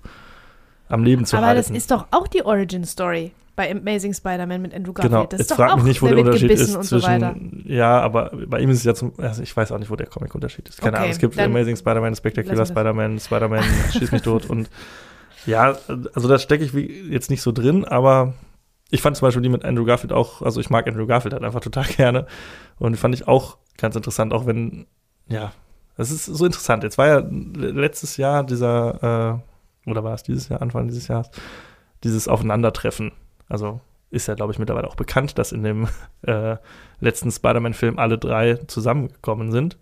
am 0.88 1.05
Leben 1.05 1.26
zu 1.26 1.36
Aber 1.36 1.46
halten. 1.46 1.59
das 1.59 1.70
ist 1.70 1.90
doch 1.90 2.06
auch 2.10 2.26
die 2.26 2.42
Origin-Story 2.44 3.32
bei 3.56 3.70
Amazing 3.70 4.14
Spider-Man 4.14 4.62
mit 4.62 4.74
Andrew 4.74 4.93
Garfield. 4.93 5.12
genau, 5.12 5.26
das 5.26 5.40
ist 5.40 5.51
jetzt 5.51 5.59
doch 5.59 5.64
frag 5.64 5.76
mich 5.76 5.85
nicht, 5.85 6.02
wo 6.02 6.09
der 6.09 6.18
Unterschied 6.18 6.51
ist 6.51 6.74
und 6.74 6.85
so 6.85 6.98
zwischen, 6.98 7.64
ja, 7.66 8.01
aber 8.01 8.32
bei 8.48 8.60
ihm 8.60 8.70
ist 8.70 8.78
es 8.78 8.85
ja 8.85 8.94
zum, 8.94 9.12
also 9.18 9.43
ich 9.43 9.56
weiß 9.56 9.70
auch 9.72 9.78
nicht, 9.78 9.90
wo 9.90 9.97
der 9.97 10.06
Comic-Unterschied 10.06 10.68
ist. 10.68 10.81
Keine 10.81 10.93
Okay, 10.93 10.98
Ahnung, 10.98 11.10
es 11.12 11.18
gibt 11.18 11.39
Amazing 11.39 11.76
Spider-Man, 11.76 12.14
Spectacular 12.16 12.66
Spider-Man, 12.66 13.20
Spider-Man, 13.20 13.62
Schieß 13.93 14.12
mich 14.12 14.22
tot 14.22 14.47
und 14.51 14.68
ja, 15.47 15.76
also 16.14 16.28
da 16.28 16.39
stecke 16.39 16.64
ich 16.64 16.72
jetzt 17.10 17.31
nicht 17.31 17.43
so 17.43 17.52
drin, 17.52 17.85
aber 17.85 18.35
ich 18.90 19.02
fand 19.02 19.16
zum 19.16 19.26
Beispiel 19.26 19.43
die 19.43 19.48
mit 19.48 19.64
Andrew 19.64 19.85
Garfield 19.85 20.12
auch, 20.12 20.43
also 20.43 20.60
ich 20.60 20.70
mag 20.70 20.86
Andrew 20.86 21.06
Garfield 21.06 21.35
halt 21.35 21.44
einfach 21.44 21.60
total 21.60 21.85
gerne. 21.97 22.26
Und 22.78 22.93
die 22.93 22.98
fand 22.98 23.14
ich 23.14 23.28
auch 23.28 23.59
ganz 23.76 23.97
interessant, 23.97 24.32
auch 24.32 24.47
wenn, 24.47 24.86
ja, 25.28 25.52
das 25.97 26.10
ist 26.10 26.26
so 26.26 26.47
interessant. 26.47 26.82
Jetzt 26.82 26.98
war 26.98 27.06
ja 27.06 27.22
letztes 27.28 28.16
Jahr 28.16 28.44
dieser, 28.44 29.40
äh, 29.86 29.90
oder 29.90 30.05
war 30.05 30.14
es 30.14 30.22
dieses 30.22 30.48
Jahr, 30.48 30.62
Anfang 30.62 30.89
dieses 30.89 31.09
Jahres, 31.09 31.31
dieses 32.02 32.28
Aufeinandertreffen. 32.28 33.12
Also 33.49 33.81
ist 34.11 34.29
ja, 34.29 34.35
glaube 34.35 34.53
ich, 34.53 34.59
mittlerweile 34.59 34.89
auch 34.89 34.97
bekannt, 34.97 35.39
dass 35.39 35.53
in 35.53 35.62
dem 35.62 35.89
äh, 36.23 36.57
letzten 37.01 37.31
Spider-Man-Film 37.31 37.99
alle 37.99 38.19
drei 38.19 38.55
zusammengekommen 38.66 39.51
sind. 39.51 39.77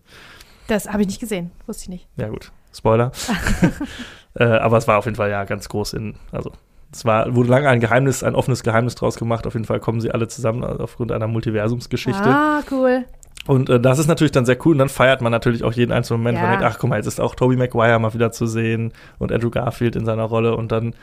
Das 0.69 0.89
habe 0.89 1.03
ich 1.03 1.09
nicht 1.09 1.21
gesehen, 1.21 1.51
wusste 1.67 1.85
ich 1.85 1.89
nicht. 1.89 2.09
Ja, 2.17 2.29
gut. 2.29 2.53
Spoiler. 2.73 3.13
äh, 4.35 4.45
aber 4.45 4.79
es 4.79 4.89
war 4.89 4.99
auf 4.99 5.05
jeden 5.05 5.17
Fall 5.17 5.31
ja 5.31 5.45
ganz 5.45 5.69
groß 5.69 5.93
in, 5.95 6.15
also 6.31 6.53
es 6.93 7.05
war, 7.05 7.35
wurde 7.35 7.49
lange 7.49 7.69
ein 7.69 7.81
Geheimnis, 7.81 8.23
ein 8.23 8.35
offenes 8.35 8.63
Geheimnis 8.63 8.95
draus 8.95 9.17
gemacht. 9.17 9.47
Auf 9.47 9.55
jeden 9.55 9.65
Fall 9.65 9.81
kommen 9.81 10.01
sie 10.01 10.11
alle 10.11 10.29
zusammen 10.29 10.63
aufgrund 10.63 11.11
einer 11.11 11.27
Multiversumsgeschichte. 11.27 12.29
Ah, 12.29 12.63
cool. 12.71 13.07
Und 13.47 13.71
äh, 13.71 13.81
das 13.81 13.99
ist 13.99 14.09
natürlich 14.09 14.33
dann 14.33 14.45
sehr 14.45 14.59
cool. 14.65 14.73
Und 14.73 14.79
dann 14.79 14.89
feiert 14.91 15.23
man 15.23 15.33
natürlich 15.33 15.65
auch 15.65 15.73
jeden 15.73 15.91
einzelnen 15.91 16.21
Moment. 16.21 16.37
Ja. 16.37 16.43
Man 16.43 16.53
denkt, 16.53 16.65
ach 16.65 16.79
guck 16.79 16.91
mal, 16.91 16.97
jetzt 16.97 17.07
ist 17.07 17.21
auch 17.21 17.35
Tobey 17.35 17.57
Maguire 17.57 17.99
mal 17.99 18.13
wieder 18.15 18.31
zu 18.31 18.47
sehen 18.47 18.93
und 19.19 19.33
Andrew 19.33 19.51
Garfield 19.51 19.97
in 19.97 20.05
seiner 20.05 20.25
Rolle. 20.25 20.55
Und 20.55 20.71
dann 20.71 20.95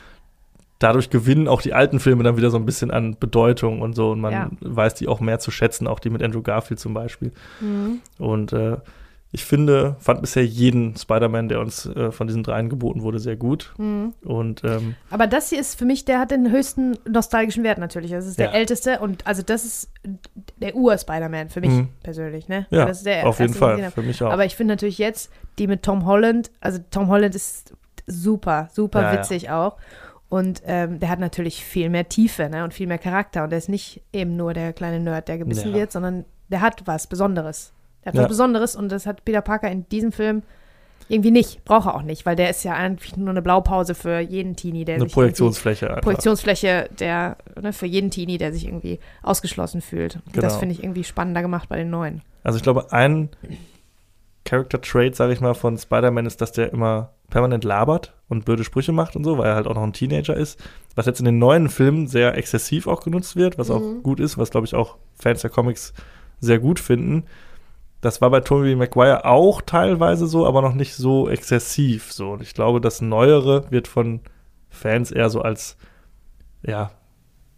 dadurch 0.79 1.09
gewinnen 1.09 1.47
auch 1.47 1.61
die 1.61 1.73
alten 1.73 1.99
Filme 1.99 2.23
dann 2.23 2.37
wieder 2.37 2.49
so 2.49 2.57
ein 2.57 2.65
bisschen 2.65 2.89
an 2.89 3.17
Bedeutung 3.19 3.81
und 3.81 3.93
so. 3.95 4.11
Und 4.11 4.21
man 4.21 4.33
ja. 4.33 4.49
weiß 4.61 4.95
die 4.95 5.07
auch 5.07 5.19
mehr 5.19 5.39
zu 5.39 5.51
schätzen, 5.51 5.87
auch 5.87 5.99
die 5.99 6.09
mit 6.09 6.23
Andrew 6.23 6.41
Garfield 6.41 6.79
zum 6.79 6.93
Beispiel. 6.93 7.31
Mhm. 7.59 7.99
Und 8.17 8.53
äh, 8.53 8.77
ich 9.31 9.45
finde, 9.45 9.95
fand 9.99 10.21
bisher 10.21 10.43
jeden 10.43 10.95
Spider-Man, 10.95 11.49
der 11.49 11.59
uns 11.59 11.85
äh, 11.85 12.11
von 12.11 12.25
diesen 12.25 12.41
dreien 12.41 12.67
geboten 12.67 13.03
wurde, 13.03 13.19
sehr 13.19 13.35
gut. 13.35 13.73
Mhm. 13.77 14.13
Und, 14.23 14.63
ähm, 14.63 14.95
Aber 15.11 15.27
das 15.27 15.49
hier 15.49 15.59
ist 15.59 15.77
für 15.77 15.85
mich, 15.85 16.05
der 16.05 16.19
hat 16.19 16.31
den 16.31 16.49
höchsten 16.49 16.97
nostalgischen 17.07 17.63
Wert 17.63 17.77
natürlich. 17.77 18.09
Das 18.09 18.25
ist 18.25 18.39
der 18.39 18.47
ja. 18.47 18.53
älteste 18.53 18.99
und 18.99 19.27
also 19.27 19.43
das 19.43 19.65
ist 19.65 19.91
der 20.57 20.75
Ur-Spider-Man 20.75 21.49
für 21.49 21.61
mich 21.61 21.69
mhm. 21.69 21.89
persönlich. 22.01 22.47
Ne? 22.47 22.65
Ja, 22.71 22.85
das 22.85 22.99
ist 22.99 23.05
der 23.05 23.27
auf 23.27 23.39
jeden 23.39 23.53
Fall, 23.53 23.91
für 23.91 24.01
mich 24.01 24.23
auch. 24.23 24.31
Aber 24.31 24.45
ich 24.45 24.55
finde 24.55 24.73
natürlich 24.73 24.97
jetzt 24.97 25.31
die 25.59 25.67
mit 25.67 25.83
Tom 25.83 26.05
Holland, 26.05 26.49
also 26.59 26.79
Tom 26.89 27.09
Holland 27.09 27.35
ist 27.35 27.73
super, 28.07 28.69
super 28.73 29.01
ja, 29.03 29.13
witzig 29.13 29.51
auch. 29.51 29.77
Und 30.29 30.61
ähm, 30.65 30.99
der 30.99 31.09
hat 31.09 31.19
natürlich 31.19 31.65
viel 31.65 31.89
mehr 31.89 32.07
Tiefe 32.07 32.49
ne? 32.49 32.63
und 32.63 32.73
viel 32.73 32.87
mehr 32.87 32.99
Charakter. 32.99 33.43
Und 33.43 33.49
der 33.49 33.57
ist 33.57 33.69
nicht 33.69 34.01
eben 34.13 34.35
nur 34.35 34.53
der 34.53 34.73
kleine 34.73 34.99
Nerd, 34.99 35.27
der 35.27 35.39
gebissen 35.39 35.73
wird, 35.73 35.91
sondern 35.91 36.25
der 36.49 36.61
hat 36.61 36.83
was 36.85 37.07
Besonderes. 37.07 37.73
Der 38.03 38.11
hat 38.11 38.15
ja. 38.15 38.21
was 38.21 38.29
Besonderes 38.29 38.75
und 38.75 38.91
das 38.91 39.05
hat 39.05 39.25
Peter 39.25 39.41
Parker 39.41 39.69
in 39.71 39.89
diesem 39.89 40.11
Film 40.11 40.43
irgendwie 41.07 41.31
nicht. 41.31 41.65
Braucht 41.65 41.87
er 41.87 41.95
auch 41.95 42.03
nicht, 42.03 42.27
weil 42.27 42.35
der 42.35 42.51
ist 42.51 42.63
ja 42.63 42.73
eigentlich 42.73 43.17
nur 43.17 43.31
eine 43.31 43.41
Blaupause 43.41 43.95
für 43.95 44.19
jeden 44.19 44.55
Teenie, 44.55 44.85
der 44.85 44.95
eine 44.95 45.05
sich. 45.05 45.13
Projektionsfläche. 45.13 45.89
Einfach. 45.89 46.01
Projektionsfläche, 46.01 46.89
der, 46.99 47.37
ne, 47.59 47.73
für 47.73 47.87
jeden 47.87 48.11
Teenie, 48.11 48.37
der 48.37 48.53
sich 48.53 48.65
irgendwie 48.65 48.99
ausgeschlossen 49.23 49.81
fühlt. 49.81 50.17
Und 50.17 50.33
genau. 50.33 50.43
das 50.43 50.57
finde 50.57 50.75
ich 50.75 50.83
irgendwie 50.83 51.03
spannender 51.03 51.41
gemacht 51.41 51.67
bei 51.69 51.77
den 51.77 51.89
neuen. 51.89 52.21
Also 52.43 52.57
ich 52.57 52.63
glaube, 52.63 52.93
ein 52.93 53.29
Character-Trait, 54.45 55.15
sage 55.15 55.33
ich 55.33 55.41
mal, 55.41 55.55
von 55.55 55.77
Spider-Man 55.77 56.27
ist, 56.27 56.41
dass 56.41 56.51
der 56.51 56.71
immer 56.71 57.13
permanent 57.29 57.63
labert 57.63 58.13
und 58.29 58.45
blöde 58.45 58.63
Sprüche 58.63 58.91
macht 58.91 59.15
und 59.15 59.23
so, 59.23 59.37
weil 59.37 59.47
er 59.47 59.55
halt 59.55 59.67
auch 59.67 59.75
noch 59.75 59.83
ein 59.83 59.93
Teenager 59.93 60.35
ist. 60.35 60.63
Was 60.95 61.07
jetzt 61.07 61.19
in 61.19 61.25
den 61.25 61.39
neuen 61.39 61.67
Filmen 61.67 62.07
sehr 62.07 62.37
exzessiv 62.37 62.87
auch 62.87 63.03
genutzt 63.03 63.35
wird, 63.35 63.57
was 63.57 63.69
mhm. 63.69 63.75
auch 63.75 64.03
gut 64.03 64.19
ist, 64.19 64.37
was 64.37 64.51
glaube 64.51 64.65
ich 64.65 64.75
auch 64.75 64.97
Fans 65.15 65.41
der 65.41 65.49
Comics 65.49 65.93
sehr 66.39 66.59
gut 66.59 66.79
finden. 66.79 67.25
Das 68.01 68.21
war 68.21 68.29
bei 68.29 68.39
Tobey 68.39 68.75
Maguire 68.75 69.25
auch 69.25 69.61
teilweise 69.61 70.25
so, 70.27 70.47
aber 70.47 70.61
noch 70.61 70.73
nicht 70.73 70.95
so 70.95 71.27
exzessiv 71.27 72.13
so. 72.13 72.31
Und 72.31 72.41
ich 72.41 72.53
glaube, 72.53 72.79
das 72.79 73.01
Neuere 73.01 73.69
wird 73.71 73.89
von 73.89 74.21
Fans 74.69 75.11
eher 75.11 75.29
so 75.29 75.41
als 75.41 75.75
ja 76.65 76.91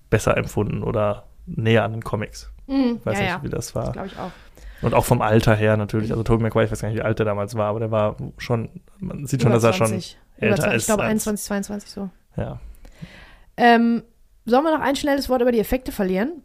besser 0.09 0.37
empfunden 0.37 0.83
oder 0.83 1.27
näher 1.45 1.83
an 1.83 1.91
den 1.91 2.03
Comics. 2.03 2.51
Mhm, 2.67 3.01
weiß 3.03 3.17
ja, 3.17 3.23
nicht, 3.23 3.33
ja. 3.33 3.43
wie 3.43 3.49
das 3.49 3.75
war. 3.75 3.91
Glaube 3.91 4.07
ich 4.07 4.17
auch. 4.17 4.31
Und 4.81 4.95
auch 4.95 5.05
vom 5.05 5.21
Alter 5.21 5.55
her 5.55 5.77
natürlich. 5.77 6.11
Also 6.11 6.23
Tobey 6.23 6.41
Maguire, 6.41 6.65
ich 6.65 6.71
weiß 6.71 6.81
gar 6.81 6.89
nicht, 6.89 6.97
wie 6.97 7.03
alt 7.03 7.19
der 7.19 7.25
damals 7.25 7.55
war, 7.55 7.67
aber 7.67 7.79
der 7.79 7.91
war 7.91 8.15
schon, 8.37 8.69
man 8.99 9.27
sieht 9.27 9.43
schon, 9.43 9.51
dass 9.51 9.63
er 9.63 9.73
schon 9.73 10.01
älter 10.41 10.63
20, 10.63 10.75
ist. 10.75 10.83
Ich 10.83 10.87
glaube 10.87 11.03
21, 11.03 11.45
22 11.45 11.89
so. 11.89 12.09
Ja. 12.37 12.59
Ähm, 13.57 14.03
sollen 14.45 14.63
wir 14.63 14.77
noch 14.77 14.83
ein 14.83 14.95
schnelles 14.95 15.29
Wort 15.29 15.41
über 15.41 15.51
die 15.51 15.59
Effekte 15.59 15.91
verlieren? 15.91 16.43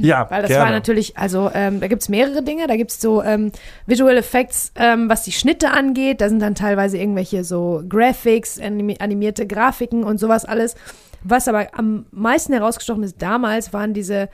Ja, 0.00 0.30
Weil 0.30 0.42
das 0.42 0.48
gerne. 0.48 0.64
war 0.64 0.70
natürlich, 0.70 1.16
also 1.18 1.50
ähm, 1.52 1.80
da 1.80 1.88
gibt 1.88 2.02
es 2.02 2.08
mehrere 2.08 2.42
Dinge. 2.42 2.66
Da 2.66 2.76
gibt 2.76 2.92
es 2.92 3.00
so 3.00 3.22
ähm, 3.22 3.52
Visual 3.86 4.16
Effects, 4.16 4.72
ähm, 4.76 5.08
was 5.08 5.22
die 5.22 5.32
Schnitte 5.32 5.70
angeht. 5.70 6.20
Da 6.20 6.28
sind 6.28 6.40
dann 6.40 6.54
teilweise 6.54 6.98
irgendwelche 6.98 7.44
so 7.44 7.82
Graphics, 7.88 8.58
animierte 8.60 9.46
Grafiken 9.46 10.04
und 10.04 10.18
sowas 10.18 10.44
alles. 10.44 10.76
Was 11.24 11.46
aber 11.46 11.68
am 11.74 12.06
meisten 12.10 12.52
herausgestochen 12.52 13.02
ist 13.02 13.20
damals, 13.20 13.72
waren 13.72 13.94
diese, 13.94 14.28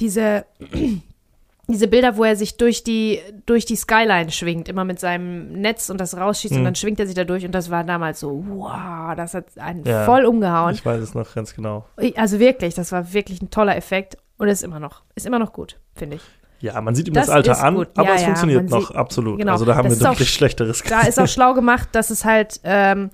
diese, 0.00 0.44
diese 1.70 1.86
Bilder, 1.86 2.16
wo 2.16 2.24
er 2.24 2.34
sich 2.34 2.56
durch 2.56 2.82
die, 2.82 3.20
durch 3.44 3.66
die 3.66 3.76
Skyline 3.76 4.30
schwingt, 4.30 4.68
immer 4.70 4.84
mit 4.84 4.98
seinem 5.00 5.52
Netz 5.52 5.90
und 5.90 6.00
das 6.00 6.16
rausschießt 6.16 6.54
Mhm. 6.54 6.60
und 6.60 6.64
dann 6.64 6.74
schwingt 6.74 6.98
er 6.98 7.06
sich 7.06 7.14
da 7.14 7.24
durch 7.24 7.44
und 7.44 7.52
das 7.52 7.70
war 7.70 7.84
damals 7.84 8.20
so, 8.20 8.42
wow, 8.48 9.14
das 9.14 9.34
hat 9.34 9.46
einen 9.58 9.84
Ja. 9.84 10.04
voll 10.06 10.24
umgehauen. 10.24 10.74
Ich 10.74 10.84
weiß 10.86 11.02
es 11.02 11.14
noch 11.14 11.34
ganz 11.34 11.54
genau. 11.54 11.84
Also 12.16 12.38
wirklich, 12.40 12.74
das 12.74 12.90
war 12.90 13.12
wirklich 13.12 13.42
ein 13.42 13.50
toller 13.50 13.76
Effekt 13.76 14.16
und 14.38 14.48
ist 14.48 14.62
immer 14.62 14.80
noch, 14.80 15.02
ist 15.14 15.26
immer 15.26 15.38
noch 15.38 15.52
gut, 15.52 15.78
finde 15.94 16.16
ich. 16.16 16.22
Ja, 16.60 16.80
man 16.80 16.94
sieht 16.94 17.06
ihm 17.06 17.14
Das 17.14 17.26
das, 17.26 17.34
Alter 17.36 17.62
an, 17.62 17.74
gut. 17.76 17.88
aber 17.96 18.08
Ja, 18.08 18.14
es 18.14 18.20
ja, 18.22 18.26
funktioniert 18.28 18.70
noch 18.70 18.88
sieht- 18.88 18.96
absolut. 18.96 19.38
genau. 19.38 19.52
Also 19.52 19.64
da 19.66 19.76
haben 19.76 19.88
Das 19.90 20.00
wir 20.00 20.06
auch- 20.08 20.12
deutlich 20.14 20.30
Schlechteres 20.32 20.82
Da 20.82 21.02
ist 21.02 21.20
auch 21.20 21.28
schlau 21.28 21.52
gemacht, 21.54 21.90
dass 21.92 22.08
es 22.10 22.24
halt 22.24 22.60
ähm, 22.64 23.10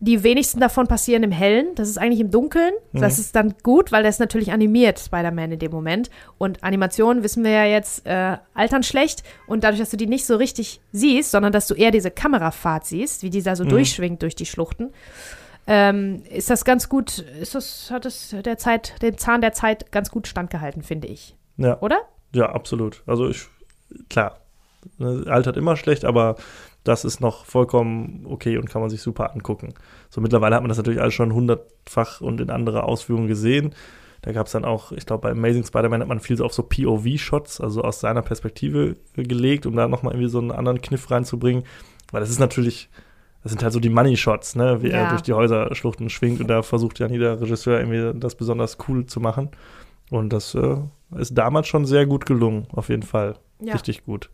die 0.00 0.22
wenigsten 0.22 0.60
davon 0.60 0.86
passieren 0.86 1.22
im 1.22 1.30
Hellen. 1.30 1.74
Das 1.76 1.88
ist 1.88 1.96
eigentlich 1.98 2.20
im 2.20 2.30
Dunkeln. 2.30 2.72
Das 2.92 3.16
Mhm. 3.16 3.20
ist 3.22 3.36
dann 3.36 3.54
gut, 3.62 3.90
weil 3.92 4.02
der 4.02 4.10
ist 4.10 4.20
natürlich 4.20 4.52
animiert, 4.52 4.98
Spider-Man 4.98 5.52
in 5.52 5.58
dem 5.58 5.70
Moment. 5.72 6.10
Und 6.36 6.62
Animationen, 6.62 7.22
wissen 7.22 7.42
wir 7.44 7.52
ja 7.52 7.64
jetzt, 7.64 8.04
äh, 8.06 8.36
altern 8.54 8.82
schlecht. 8.82 9.22
Und 9.46 9.64
dadurch, 9.64 9.80
dass 9.80 9.90
du 9.90 9.96
die 9.96 10.06
nicht 10.06 10.26
so 10.26 10.36
richtig 10.36 10.80
siehst, 10.92 11.30
sondern 11.30 11.52
dass 11.52 11.66
du 11.68 11.74
eher 11.74 11.90
diese 11.90 12.10
Kamerafahrt 12.10 12.84
siehst, 12.86 13.22
wie 13.22 13.30
die 13.30 13.42
da 13.42 13.56
so 13.56 13.64
Mhm. 13.64 13.68
durchschwingt 13.70 14.22
durch 14.22 14.34
die 14.34 14.46
Schluchten, 14.46 14.90
ähm, 15.66 16.22
ist 16.30 16.50
das 16.50 16.64
ganz 16.64 16.88
gut, 16.90 17.18
ist 17.40 17.54
das, 17.54 17.90
hat 17.90 18.04
es 18.04 18.34
der 18.44 18.58
Zeit, 18.58 19.00
den 19.00 19.16
Zahn 19.16 19.40
der 19.40 19.52
Zeit 19.54 19.90
ganz 19.92 20.10
gut 20.10 20.26
standgehalten, 20.28 20.82
finde 20.82 21.08
ich. 21.08 21.34
Ja. 21.56 21.80
Oder? 21.80 22.00
Ja, 22.34 22.50
absolut. 22.52 23.02
Also 23.06 23.28
ich, 23.28 23.46
klar, 24.10 24.40
ne, 24.98 25.24
altert 25.28 25.56
immer 25.56 25.76
schlecht, 25.76 26.04
aber 26.04 26.36
das 26.84 27.04
ist 27.04 27.20
noch 27.20 27.44
vollkommen 27.46 28.26
okay 28.28 28.58
und 28.58 28.68
kann 28.68 28.80
man 28.82 28.90
sich 28.90 29.02
super 29.02 29.32
angucken. 29.32 29.74
So 30.10 30.20
mittlerweile 30.20 30.54
hat 30.54 30.62
man 30.62 30.68
das 30.68 30.76
natürlich 30.78 31.00
alles 31.00 31.14
schon 31.14 31.32
hundertfach 31.34 32.20
und 32.20 32.40
in 32.40 32.50
anderer 32.50 32.84
Ausführung 32.84 33.26
gesehen. 33.26 33.74
Da 34.22 34.32
gab 34.32 34.46
es 34.46 34.52
dann 34.52 34.64
auch, 34.64 34.92
ich 34.92 35.04
glaube, 35.04 35.22
bei 35.22 35.30
Amazing 35.32 35.64
Spider-Man 35.64 36.00
hat 36.00 36.08
man 36.08 36.20
viel 36.20 36.36
so 36.36 36.44
auf 36.44 36.54
so 36.54 36.62
POV-Shots, 36.62 37.60
also 37.60 37.82
aus 37.82 38.00
seiner 38.00 38.22
Perspektive 38.22 38.96
gelegt, 39.16 39.66
um 39.66 39.76
da 39.76 39.86
nochmal 39.88 40.14
irgendwie 40.14 40.30
so 40.30 40.38
einen 40.38 40.50
anderen 40.50 40.80
Kniff 40.80 41.10
reinzubringen. 41.10 41.64
Weil 42.10 42.20
das 42.20 42.30
ist 42.30 42.38
natürlich, 42.38 42.88
das 43.42 43.52
sind 43.52 43.62
halt 43.62 43.72
so 43.74 43.80
die 43.80 43.90
Money-Shots, 43.90 44.56
ne, 44.56 44.82
wie 44.82 44.90
er 44.90 45.02
Ja. 45.02 45.08
durch 45.10 45.22
die 45.22 45.34
Häuserschluchten 45.34 46.08
schwingt 46.08 46.40
und 46.40 46.48
da 46.48 46.62
versucht 46.62 46.98
ja 47.00 47.06
jeder 47.08 47.38
Regisseur 47.40 47.78
irgendwie 47.80 48.18
das 48.18 48.34
besonders 48.34 48.78
cool 48.88 49.04
zu 49.04 49.20
machen. 49.20 49.50
Und 50.10 50.32
das 50.32 50.54
äh, 50.54 50.76
ist 51.16 51.36
damals 51.36 51.66
schon 51.66 51.84
sehr 51.84 52.06
gut 52.06 52.24
gelungen, 52.24 52.66
auf 52.72 52.88
jeden 52.88 53.02
Fall. 53.02 53.36
Ja. 53.60 53.74
Richtig 53.74 54.04
gut. 54.04 54.30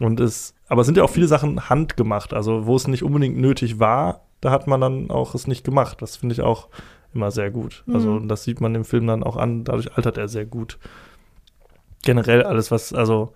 Und 0.00 0.20
es, 0.20 0.54
aber 0.68 0.80
es 0.82 0.86
sind 0.86 0.96
ja 0.96 1.04
auch 1.04 1.10
viele 1.10 1.28
Sachen 1.28 1.68
handgemacht, 1.70 2.34
also 2.34 2.66
wo 2.66 2.76
es 2.76 2.86
nicht 2.88 3.02
unbedingt 3.02 3.36
nötig 3.38 3.78
war, 3.78 4.22
da 4.40 4.50
hat 4.50 4.66
man 4.66 4.80
dann 4.80 5.10
auch 5.10 5.34
es 5.34 5.46
nicht 5.46 5.64
gemacht. 5.64 6.02
Das 6.02 6.16
finde 6.16 6.34
ich 6.34 6.42
auch 6.42 6.68
immer 7.14 7.30
sehr 7.30 7.50
gut. 7.50 7.82
Also 7.92 8.10
Mhm. 8.10 8.16
und 8.18 8.28
das 8.28 8.44
sieht 8.44 8.60
man 8.60 8.74
dem 8.74 8.84
Film 8.84 9.06
dann 9.06 9.22
auch 9.22 9.36
an, 9.36 9.64
dadurch 9.64 9.94
altert 9.96 10.18
er 10.18 10.28
sehr 10.28 10.44
gut. 10.44 10.78
Generell 12.02 12.42
alles, 12.44 12.70
was, 12.70 12.92
also 12.92 13.32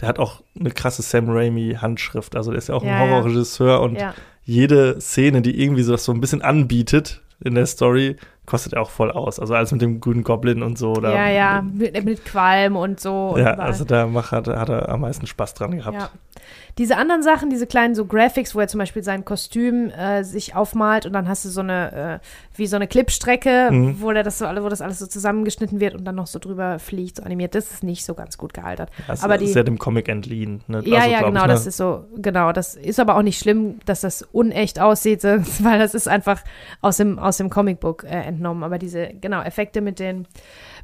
der 0.00 0.08
hat 0.08 0.18
auch 0.18 0.42
eine 0.58 0.70
krasse 0.70 1.02
Sam 1.02 1.28
Raimi-Handschrift. 1.30 2.34
Also 2.36 2.50
der 2.50 2.58
ist 2.58 2.68
ja 2.68 2.74
auch 2.74 2.82
Ja, 2.82 2.90
ein 3.02 3.08
ja. 3.08 3.14
Horrorregisseur 3.16 3.80
und 3.80 3.96
Ja. 3.96 4.14
jede 4.42 5.00
Szene, 5.00 5.42
die 5.42 5.62
irgendwie 5.62 5.82
so 5.82 5.92
das 5.92 6.04
so 6.04 6.12
ein 6.12 6.20
bisschen 6.20 6.42
anbietet 6.42 7.22
in 7.42 7.54
der 7.54 7.66
Story, 7.66 8.16
kostet 8.50 8.76
auch 8.76 8.90
voll 8.90 9.10
aus. 9.10 9.38
Also 9.38 9.54
alles 9.54 9.72
mit 9.72 9.80
dem 9.80 10.00
grünen 10.00 10.24
Goblin 10.24 10.62
und 10.62 10.76
so. 10.76 10.92
Da, 10.94 11.14
ja, 11.14 11.28
ja, 11.30 11.62
mit, 11.62 12.04
mit 12.04 12.24
Qualm 12.24 12.76
und 12.76 13.00
so. 13.00 13.30
und 13.30 13.40
Ja, 13.40 13.54
überall. 13.54 13.66
also 13.68 13.84
da 13.84 14.06
macht, 14.06 14.32
hat, 14.32 14.48
hat 14.48 14.68
er 14.68 14.88
am 14.88 15.00
meisten 15.02 15.26
Spaß 15.26 15.54
dran 15.54 15.70
gehabt. 15.76 15.96
Ja. 15.96 16.10
Diese 16.78 16.96
anderen 16.96 17.22
Sachen, 17.22 17.50
diese 17.50 17.66
kleinen 17.66 17.94
so 17.94 18.04
Graphics, 18.06 18.54
wo 18.54 18.60
er 18.60 18.68
zum 18.68 18.78
Beispiel 18.78 19.02
sein 19.02 19.24
Kostüm 19.24 19.90
äh, 19.90 20.22
sich 20.24 20.54
aufmalt 20.54 21.06
und 21.06 21.12
dann 21.12 21.28
hast 21.28 21.44
du 21.44 21.48
so 21.48 21.60
eine, 21.60 22.20
äh, 22.22 22.26
wie 22.56 22.66
so 22.66 22.76
eine 22.76 22.86
Clipstrecke, 22.86 23.68
Mhm. 23.70 24.00
wo 24.00 24.12
der 24.12 24.22
das 24.22 24.38
so 24.38 24.46
wo 24.46 24.68
das 24.68 24.80
alles 24.80 24.98
so 24.98 25.06
zusammengeschnitten 25.06 25.80
wird 25.80 25.94
und 25.94 26.04
dann 26.04 26.14
noch 26.14 26.26
so 26.26 26.38
drüber 26.38 26.78
fliegt, 26.78 27.16
so 27.16 27.22
animiert. 27.22 27.54
Das 27.54 27.70
ist 27.72 27.82
nicht 27.82 28.04
so 28.04 28.14
ganz 28.14 28.38
gut 28.38 28.54
gealtert. 28.54 28.90
Das 29.06 29.22
aber 29.22 29.36
ist 29.40 29.50
die, 29.52 29.58
ja 29.58 29.62
dem 29.62 29.78
Comic 29.78 30.08
entliehen. 30.08 30.62
Ne? 30.66 30.82
ja, 30.84 30.98
Also, 31.00 31.10
ja, 31.10 31.18
genau, 31.22 31.40
ich, 31.42 31.46
ne? 31.46 31.52
das 31.52 31.66
ist 31.66 31.76
so, 31.76 32.04
genau, 32.16 32.52
das 32.52 32.74
ist 32.74 33.00
aber 33.00 33.16
auch 33.16 33.22
nicht 33.22 33.38
schlimm, 33.38 33.80
dass 33.86 34.00
das 34.00 34.22
unecht 34.32 34.80
aussieht, 34.80 35.22
weil 35.62 35.78
das 35.78 35.94
ist 35.94 36.08
einfach 36.08 36.42
aus 36.80 36.96
dem, 36.98 37.18
aus 37.18 37.36
dem 37.36 37.50
Comicbook 37.50 38.04
äh, 38.04 38.08
entnommen. 38.08 38.62
Aber 38.64 38.78
diese, 38.78 39.08
genau, 39.20 39.42
Effekte 39.42 39.80
mit 39.80 39.98
den, 39.98 40.26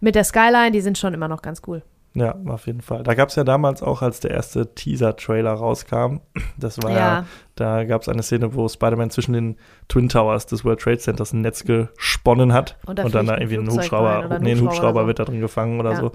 mit 0.00 0.14
der 0.14 0.24
Skyline, 0.24 0.72
die 0.72 0.80
sind 0.80 0.98
schon 0.98 1.14
immer 1.14 1.28
noch 1.28 1.42
ganz 1.42 1.62
cool. 1.66 1.82
Ja, 2.18 2.34
auf 2.47 2.66
jeden 2.66 2.80
Fall. 2.80 3.02
Da 3.02 3.12
gab 3.14 3.28
es 3.28 3.34
ja 3.36 3.44
damals 3.44 3.82
auch, 3.82 4.01
als 4.01 4.20
der 4.20 4.30
erste 4.30 4.74
Teaser-Trailer 4.74 5.52
rauskam, 5.52 6.20
das 6.56 6.82
war 6.82 6.90
ja, 6.90 6.97
Ja. 6.98 7.24
da 7.56 7.84
gab 7.84 8.01
es 8.02 8.09
eine 8.09 8.22
Szene, 8.22 8.55
wo 8.55 8.66
Spider-Man 8.68 9.10
zwischen 9.10 9.34
den 9.34 9.56
Twin 9.88 10.09
Towers 10.09 10.47
des 10.47 10.64
World 10.64 10.80
Trade 10.80 10.97
Centers 10.98 11.34
ein 11.34 11.43
Netz 11.43 11.64
gesponnen 11.64 12.55
hat 12.55 12.78
Und 12.86 12.98
da 12.98 13.05
und 13.05 13.14
dann 13.14 13.26
da 13.26 13.36
irgendwie 13.36 13.59
ein 13.59 13.70
Hubschrauber, 13.70 14.30
rein 14.30 14.43
nee, 14.43 14.52
ein 14.52 14.60
Hubschrauber 14.62 15.02
so. 15.02 15.06
wird 15.09 15.18
da 15.18 15.24
drin 15.26 15.40
gefangen 15.40 15.78
oder 15.78 15.90
Ja. 15.93 15.97
so. 15.97 16.12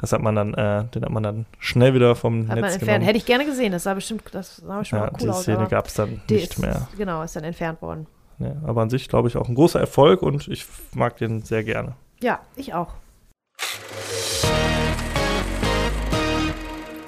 Das 0.00 0.12
hat 0.12 0.20
man 0.22 0.34
dann, 0.34 0.54
äh, 0.54 0.84
den 0.94 1.02
hat 1.04 1.10
man 1.10 1.22
dann 1.22 1.46
schnell 1.58 1.94
wieder 1.94 2.14
vom 2.14 2.48
Hat 2.48 2.56
Netz 2.56 2.74
entfernt. 2.74 2.80
genommen. 2.86 3.04
Hätte 3.04 3.18
ich 3.18 3.26
gerne 3.26 3.44
gesehen, 3.46 3.72
das 3.72 3.82
sah 3.84 3.94
bestimmt, 3.94 4.22
das 4.32 4.56
sah 4.56 4.84
schon 4.84 4.98
ja, 4.98 5.06
cool 5.12 5.18
die 5.20 5.28
aus. 5.30 5.42
Szene 5.42 5.58
aber 5.58 5.68
gab 5.68 5.86
es 5.86 5.94
dann 5.94 6.20
die 6.28 6.34
nicht 6.34 6.52
ist, 6.52 6.58
mehr. 6.58 6.86
Genau, 6.98 7.22
ist 7.22 7.34
dann 7.36 7.44
entfernt 7.44 7.80
worden. 7.82 8.06
Ja, 8.38 8.52
aber 8.66 8.82
an 8.82 8.90
sich, 8.90 9.08
glaube 9.08 9.28
ich, 9.28 9.36
auch 9.36 9.48
ein 9.48 9.54
großer 9.54 9.80
Erfolg 9.80 10.22
und 10.22 10.48
ich 10.48 10.66
mag 10.94 11.16
den 11.18 11.42
sehr 11.42 11.64
gerne. 11.64 11.94
Ja, 12.22 12.40
ich 12.56 12.72
auch. 12.74 12.88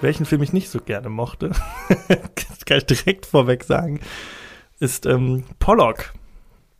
Welchen 0.02 0.26
Film 0.26 0.42
ich 0.42 0.52
nicht 0.52 0.68
so 0.68 0.80
gerne 0.80 1.08
mochte, 1.08 1.50
kann 2.66 2.78
ich 2.78 2.86
direkt 2.86 3.24
vorweg 3.24 3.62
sagen, 3.62 4.00
ist 4.80 5.06
ähm, 5.06 5.44
Pollock. 5.60 6.12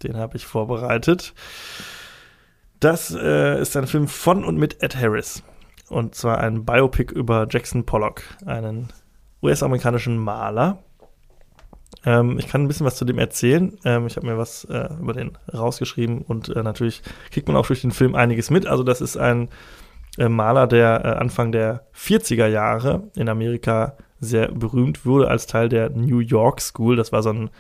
Den 0.03 0.17
habe 0.17 0.37
ich 0.37 0.45
vorbereitet. 0.45 1.33
Das 2.81 3.15
äh, 3.15 3.61
ist 3.61 3.77
ein 3.77 3.87
Film 3.87 4.09
von 4.09 4.45
und 4.45 4.59
mit 4.59 4.83
Ed 4.83 4.97
Harris. 4.97 5.45
Und 5.89 6.17
zwar 6.17 6.39
ein 6.39 6.65
Biopic 6.65 7.15
über 7.15 7.47
Jackson 7.49 7.87
Pollock, 7.87 8.23
einen 8.45 8.89
US-amerikanischen 9.41 10.19
Maler. 10.19 10.79
Ähm, 12.05 12.41
ich 12.41 12.49
kann 12.49 12.63
ein 12.65 12.69
bisschen 12.69 12.87
was 12.87 12.97
zu 12.97 13.05
dem 13.05 13.21
erzählen. 13.21 13.79
Ähm, 13.85 14.09
ich 14.09 14.17
habe 14.17 14.27
mir 14.27 14.37
was 14.37 14.65
äh, 14.65 14.89
über 14.99 15.13
den 15.13 15.39
rausgeschrieben 15.53 16.23
und 16.23 16.49
äh, 16.49 16.63
natürlich 16.65 17.03
kriegt 17.31 17.47
man 17.47 17.57
auch 17.57 17.69
durch 17.69 17.83
den 17.83 17.93
Film 17.93 18.17
einiges 18.17 18.51
mit. 18.51 18.67
Also 18.67 18.83
das 18.83 19.01
ist 19.01 19.17
ein 19.17 19.49
äh, 20.19 20.29
Maler, 20.29 20.67
der 20.67 21.05
äh, 21.05 21.09
Anfang 21.09 21.53
der 21.53 21.87
40er 21.95 22.47
Jahre 22.47 23.05
in 23.17 23.29
Amerika 23.29 23.97
sehr 24.21 24.49
berühmt 24.53 25.05
wurde 25.05 25.29
als 25.29 25.47
Teil 25.47 25.69
der 25.69 25.91
New 25.91 26.21
York 26.21 26.61
School. 26.61 26.97
Das 26.97 27.13
war 27.13 27.23
so, 27.23 27.31
ein, 27.31 27.51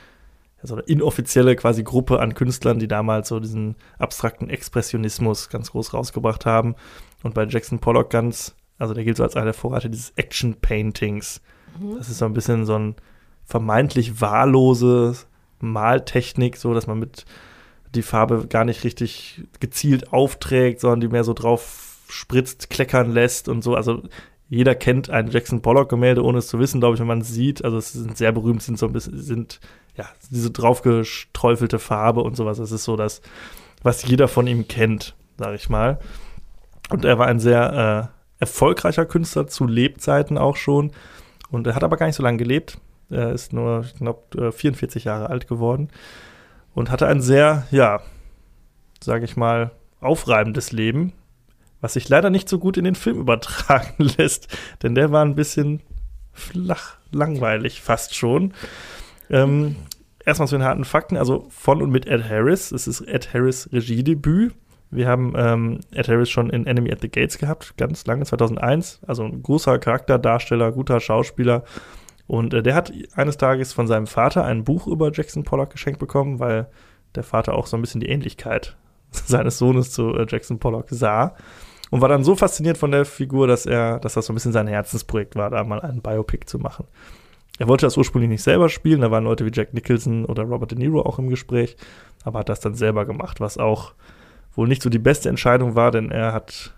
so 0.62 0.74
eine 0.74 0.82
inoffizielle 0.84 1.56
quasi 1.56 1.82
Gruppe 1.82 2.20
an 2.20 2.34
Künstlern, 2.34 2.78
die 2.78 2.88
damals 2.88 3.28
so 3.28 3.40
diesen 3.40 3.76
abstrakten 3.98 4.48
Expressionismus 4.48 5.48
ganz 5.48 5.72
groß 5.72 5.92
rausgebracht 5.94 6.46
haben. 6.46 6.76
Und 7.22 7.34
bei 7.34 7.44
Jackson 7.46 7.80
Pollock 7.80 8.10
ganz, 8.10 8.54
also 8.78 8.94
der 8.94 9.04
gilt 9.04 9.16
so 9.16 9.24
als 9.24 9.34
einer 9.34 9.46
der 9.46 9.54
Vorreiter 9.54 9.88
dieses 9.88 10.10
Action 10.16 10.54
Paintings. 10.60 11.40
Das 11.96 12.08
ist 12.08 12.18
so 12.18 12.26
ein 12.26 12.34
bisschen 12.34 12.66
so 12.66 12.78
ein 12.78 12.94
vermeintlich 13.44 14.20
wahllose 14.20 15.16
Maltechnik, 15.60 16.56
so 16.56 16.74
dass 16.74 16.86
man 16.86 16.98
mit 16.98 17.24
die 17.94 18.02
Farbe 18.02 18.46
gar 18.46 18.64
nicht 18.64 18.84
richtig 18.84 19.42
gezielt 19.60 20.12
aufträgt, 20.12 20.80
sondern 20.80 21.00
die 21.00 21.08
mehr 21.08 21.24
so 21.24 21.34
drauf 21.34 21.91
spritzt, 22.08 22.70
kleckern 22.70 23.12
lässt 23.12 23.48
und 23.48 23.62
so. 23.62 23.74
Also 23.74 24.02
jeder 24.48 24.74
kennt 24.74 25.08
ein 25.08 25.30
Jackson 25.30 25.62
Pollock 25.62 25.88
Gemälde, 25.88 26.22
ohne 26.22 26.38
es 26.38 26.48
zu 26.48 26.58
wissen, 26.58 26.80
glaube 26.80 26.94
ich, 26.94 27.00
wenn 27.00 27.06
man 27.06 27.22
es 27.22 27.28
sieht. 27.28 27.64
Also 27.64 27.78
es 27.78 27.92
sind 27.92 28.16
sehr 28.16 28.32
berühmt, 28.32 28.62
sind 28.62 28.78
so 28.78 28.86
ein 28.86 28.92
bisschen, 28.92 29.18
sind 29.18 29.60
ja 29.96 30.06
diese 30.30 30.50
draufgeträufelte 30.50 31.78
Farbe 31.78 32.22
und 32.22 32.36
sowas. 32.36 32.58
Das 32.58 32.72
ist 32.72 32.84
so 32.84 32.96
das, 32.96 33.22
was 33.82 34.06
jeder 34.06 34.28
von 34.28 34.46
ihm 34.46 34.68
kennt, 34.68 35.14
sage 35.38 35.56
ich 35.56 35.68
mal. 35.68 35.98
Und 36.90 37.04
er 37.04 37.18
war 37.18 37.26
ein 37.26 37.40
sehr 37.40 38.10
äh, 38.12 38.42
erfolgreicher 38.42 39.06
Künstler 39.06 39.46
zu 39.46 39.66
Lebzeiten 39.66 40.36
auch 40.36 40.56
schon. 40.56 40.92
Und 41.50 41.66
er 41.66 41.74
hat 41.74 41.84
aber 41.84 41.96
gar 41.96 42.06
nicht 42.06 42.16
so 42.16 42.22
lange 42.22 42.38
gelebt. 42.38 42.78
Er 43.08 43.32
ist 43.32 43.52
nur, 43.52 43.84
ich 43.86 43.94
glaube, 43.94 44.52
44 44.52 45.04
Jahre 45.04 45.30
alt 45.30 45.46
geworden 45.46 45.90
und 46.74 46.90
hatte 46.90 47.06
ein 47.06 47.20
sehr, 47.20 47.66
ja, 47.70 48.00
sage 49.02 49.24
ich 49.24 49.36
mal, 49.36 49.70
aufreibendes 50.00 50.72
Leben, 50.72 51.12
was 51.82 51.92
sich 51.92 52.08
leider 52.08 52.30
nicht 52.30 52.48
so 52.48 52.58
gut 52.58 52.78
in 52.78 52.84
den 52.84 52.94
Film 52.94 53.18
übertragen 53.18 53.92
lässt, 54.16 54.48
denn 54.82 54.94
der 54.94 55.12
war 55.12 55.22
ein 55.22 55.34
bisschen 55.34 55.82
flach, 56.32 56.96
langweilig 57.10 57.82
fast 57.82 58.14
schon. 58.14 58.54
Ähm, 59.28 59.76
erstmal 60.24 60.48
zu 60.48 60.56
den 60.56 60.64
harten 60.64 60.84
Fakten, 60.84 61.18
also 61.18 61.46
von 61.50 61.82
und 61.82 61.90
mit 61.90 62.06
Ed 62.06 62.28
Harris. 62.28 62.72
Es 62.72 62.86
ist 62.86 63.02
Ed 63.02 63.34
Harris 63.34 63.68
Regiedebüt. 63.72 64.54
Wir 64.90 65.08
haben 65.08 65.32
ähm, 65.36 65.80
Ed 65.90 66.08
Harris 66.08 66.30
schon 66.30 66.50
in 66.50 66.66
Enemy 66.66 66.92
at 66.92 67.00
the 67.00 67.10
Gates 67.10 67.38
gehabt, 67.38 67.76
ganz 67.76 68.06
lange, 68.06 68.24
2001. 68.24 69.00
Also 69.06 69.24
ein 69.24 69.42
großer 69.42 69.78
Charakterdarsteller, 69.78 70.70
guter 70.72 71.00
Schauspieler. 71.00 71.64
Und 72.26 72.54
äh, 72.54 72.62
der 72.62 72.74
hat 72.74 72.92
eines 73.14 73.38
Tages 73.38 73.72
von 73.72 73.86
seinem 73.86 74.06
Vater 74.06 74.44
ein 74.44 74.64
Buch 74.64 74.86
über 74.86 75.10
Jackson 75.12 75.42
Pollock 75.44 75.70
geschenkt 75.70 75.98
bekommen, 75.98 76.38
weil 76.38 76.68
der 77.14 77.24
Vater 77.24 77.54
auch 77.54 77.66
so 77.66 77.76
ein 77.76 77.80
bisschen 77.80 78.00
die 78.00 78.08
Ähnlichkeit 78.08 78.76
seines 79.10 79.58
Sohnes 79.58 79.90
zu 79.90 80.14
äh, 80.14 80.26
Jackson 80.28 80.58
Pollock 80.58 80.86
sah. 80.90 81.34
Und 81.92 82.00
war 82.00 82.08
dann 82.08 82.24
so 82.24 82.34
fasziniert 82.34 82.78
von 82.78 82.90
der 82.90 83.04
Figur, 83.04 83.46
dass 83.46 83.66
er, 83.66 83.98
dass 83.98 84.14
das 84.14 84.24
so 84.24 84.32
ein 84.32 84.34
bisschen 84.34 84.52
sein 84.52 84.66
Herzensprojekt 84.66 85.36
war, 85.36 85.50
da 85.50 85.62
mal 85.62 85.82
einen 85.82 86.00
Biopic 86.00 86.46
zu 86.46 86.58
machen. 86.58 86.86
Er 87.58 87.68
wollte 87.68 87.84
das 87.84 87.98
ursprünglich 87.98 88.30
nicht 88.30 88.42
selber 88.42 88.70
spielen, 88.70 89.02
da 89.02 89.10
waren 89.10 89.24
Leute 89.24 89.44
wie 89.44 89.50
Jack 89.52 89.74
Nicholson 89.74 90.24
oder 90.24 90.44
Robert 90.44 90.70
De 90.70 90.78
Niro 90.78 91.02
auch 91.02 91.18
im 91.18 91.28
Gespräch, 91.28 91.76
aber 92.24 92.38
hat 92.38 92.48
das 92.48 92.60
dann 92.60 92.74
selber 92.74 93.04
gemacht, 93.04 93.40
was 93.40 93.58
auch 93.58 93.92
wohl 94.54 94.68
nicht 94.68 94.80
so 94.80 94.88
die 94.88 94.98
beste 94.98 95.28
Entscheidung 95.28 95.74
war, 95.74 95.90
denn 95.90 96.10
er 96.10 96.32
hat 96.32 96.72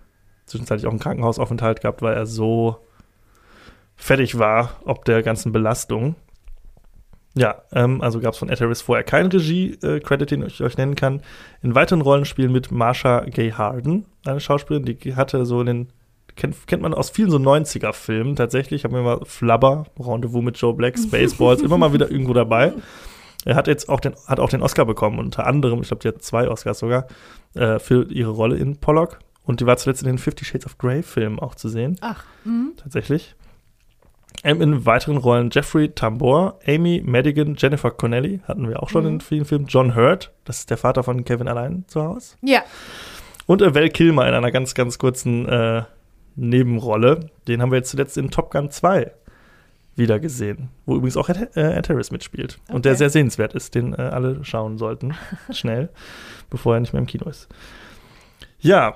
zwischenzeitlich 0.47 0.85
auch 0.85 0.91
einen 0.91 0.99
Krankenhausaufenthalt 0.99 1.79
gehabt, 1.79 2.01
weil 2.01 2.13
er 2.13 2.25
so 2.25 2.75
fertig 3.95 4.37
war, 4.37 4.81
ob 4.83 5.05
der 5.05 5.23
ganzen 5.23 5.53
Belastung. 5.53 6.15
Ja, 7.37 7.63
ähm, 7.73 8.01
also 8.01 8.21
gab 8.21 8.33
es 8.33 8.39
von 8.39 8.49
Ed 8.49 8.61
Harris 8.61 8.81
vorher 8.81 9.03
keinen 9.03 9.29
Regie-Credit, 9.29 10.31
den 10.31 10.43
ich 10.43 10.61
euch 10.61 10.77
nennen 10.77 10.95
kann. 10.95 11.21
In 11.61 11.75
weiteren 11.75 12.01
Rollenspielen 12.01 12.51
mit 12.51 12.71
Marsha 12.71 13.25
Gay 13.25 13.51
Harden, 13.51 14.05
eine 14.25 14.39
Schauspielerin, 14.39 14.85
die 14.85 15.15
hatte 15.15 15.45
so 15.45 15.61
den, 15.63 15.89
kennt, 16.37 16.65
kennt 16.65 16.81
man 16.81 16.93
aus 16.93 17.09
vielen 17.09 17.29
so 17.29 17.37
90er-Filmen 17.37 18.37
tatsächlich. 18.37 18.81
Ich 18.81 18.83
habe 18.85 18.95
mir 18.95 19.03
mal 19.03 19.19
Flubber, 19.25 19.85
Rendezvous 19.99 20.43
mit 20.43 20.57
Joe 20.57 20.73
Black, 20.73 20.97
Spaceballs, 20.97 21.61
immer 21.61 21.77
mal 21.77 21.91
wieder 21.91 22.09
irgendwo 22.09 22.33
dabei. 22.33 22.73
Er 23.43 23.55
hat 23.55 23.67
jetzt 23.67 23.89
auch 23.89 23.99
den, 23.99 24.15
hat 24.27 24.39
auch 24.39 24.49
den 24.49 24.63
Oscar 24.63 24.85
bekommen, 24.85 25.19
unter 25.19 25.45
anderem, 25.45 25.81
ich 25.81 25.89
glaube, 25.89 26.01
die 26.01 26.07
hat 26.07 26.23
zwei 26.23 26.47
Oscars 26.47 26.79
sogar, 26.79 27.07
äh, 27.53 27.79
für 27.79 28.09
ihre 28.09 28.31
Rolle 28.31 28.55
in 28.55 28.77
Pollock. 28.77 29.19
Und 29.43 29.59
die 29.59 29.65
war 29.65 29.77
zuletzt 29.77 30.01
in 30.01 30.07
den 30.07 30.17
Fifty 30.17 30.45
Shades 30.45 30.65
of 30.65 30.77
Grey-Filmen 30.77 31.39
auch 31.39 31.53
zu 31.53 31.69
sehen 31.69 31.97
Ach, 32.01 32.23
mhm. 32.45 32.71
tatsächlich. 32.77 33.35
Ähm, 34.45 34.61
in 34.61 34.85
weiteren 34.85 35.17
Rollen 35.17 35.49
Jeffrey 35.51 35.89
Tambor, 35.89 36.59
Amy 36.67 37.01
Madigan, 37.03 37.55
Jennifer 37.57 37.89
Connelly, 37.91 38.41
hatten 38.47 38.69
wir 38.69 38.81
auch 38.83 38.89
schon 38.89 39.03
Mhm. 39.03 39.09
in 39.09 39.21
vielen 39.21 39.45
Filmen. 39.45 39.65
John 39.67 39.95
Hurt, 39.95 40.31
das 40.45 40.59
ist 40.59 40.69
der 40.69 40.77
Vater 40.77 41.03
von 41.03 41.25
Kevin 41.25 41.47
allein 41.47 41.83
zu 41.87 42.03
Hause. 42.03 42.35
Ja. 42.43 42.61
Und 43.47 43.61
äh, 43.61 43.73
Val 43.73 43.89
Kilmer 43.89 44.27
in 44.27 44.33
einer 44.35 44.51
ganz, 44.51 44.73
ganz 44.75 44.97
kurzen 44.99 45.47
äh, 45.49 45.83
Nebenrolle. 46.35 47.29
Den 47.47 47.61
haben 47.61 47.71
wir 47.71 47.77
jetzt 47.77 47.89
zuletzt 47.91 48.17
in 48.17 48.29
Top 48.29 48.51
Gun 48.51 48.69
2 48.71 49.11
wieder 49.95 50.19
gesehen, 50.19 50.69
wo 50.85 50.95
übrigens 50.95 51.15
auch 51.17 51.29
Ed, 51.29 51.55
äh, 51.55 51.77
Ed 51.77 51.87
Harris 51.89 52.11
mitspielt. 52.11 52.59
Und 52.69 52.85
der 52.85 52.91
Okay. 52.93 52.97
sehr 52.99 53.09
sehenswert 53.09 53.53
ist, 53.55 53.73
den 53.75 53.93
äh, 53.93 53.97
alle 54.01 54.43
schauen 54.43 54.77
sollten. 54.77 55.15
Schnell, 55.51 55.89
bevor 56.49 56.73
er 56.75 56.81
nicht 56.81 56.91
mehr 56.93 56.99
im 56.99 57.07
Kino 57.07 57.29
ist. 57.29 57.47
Ja, 58.59 58.95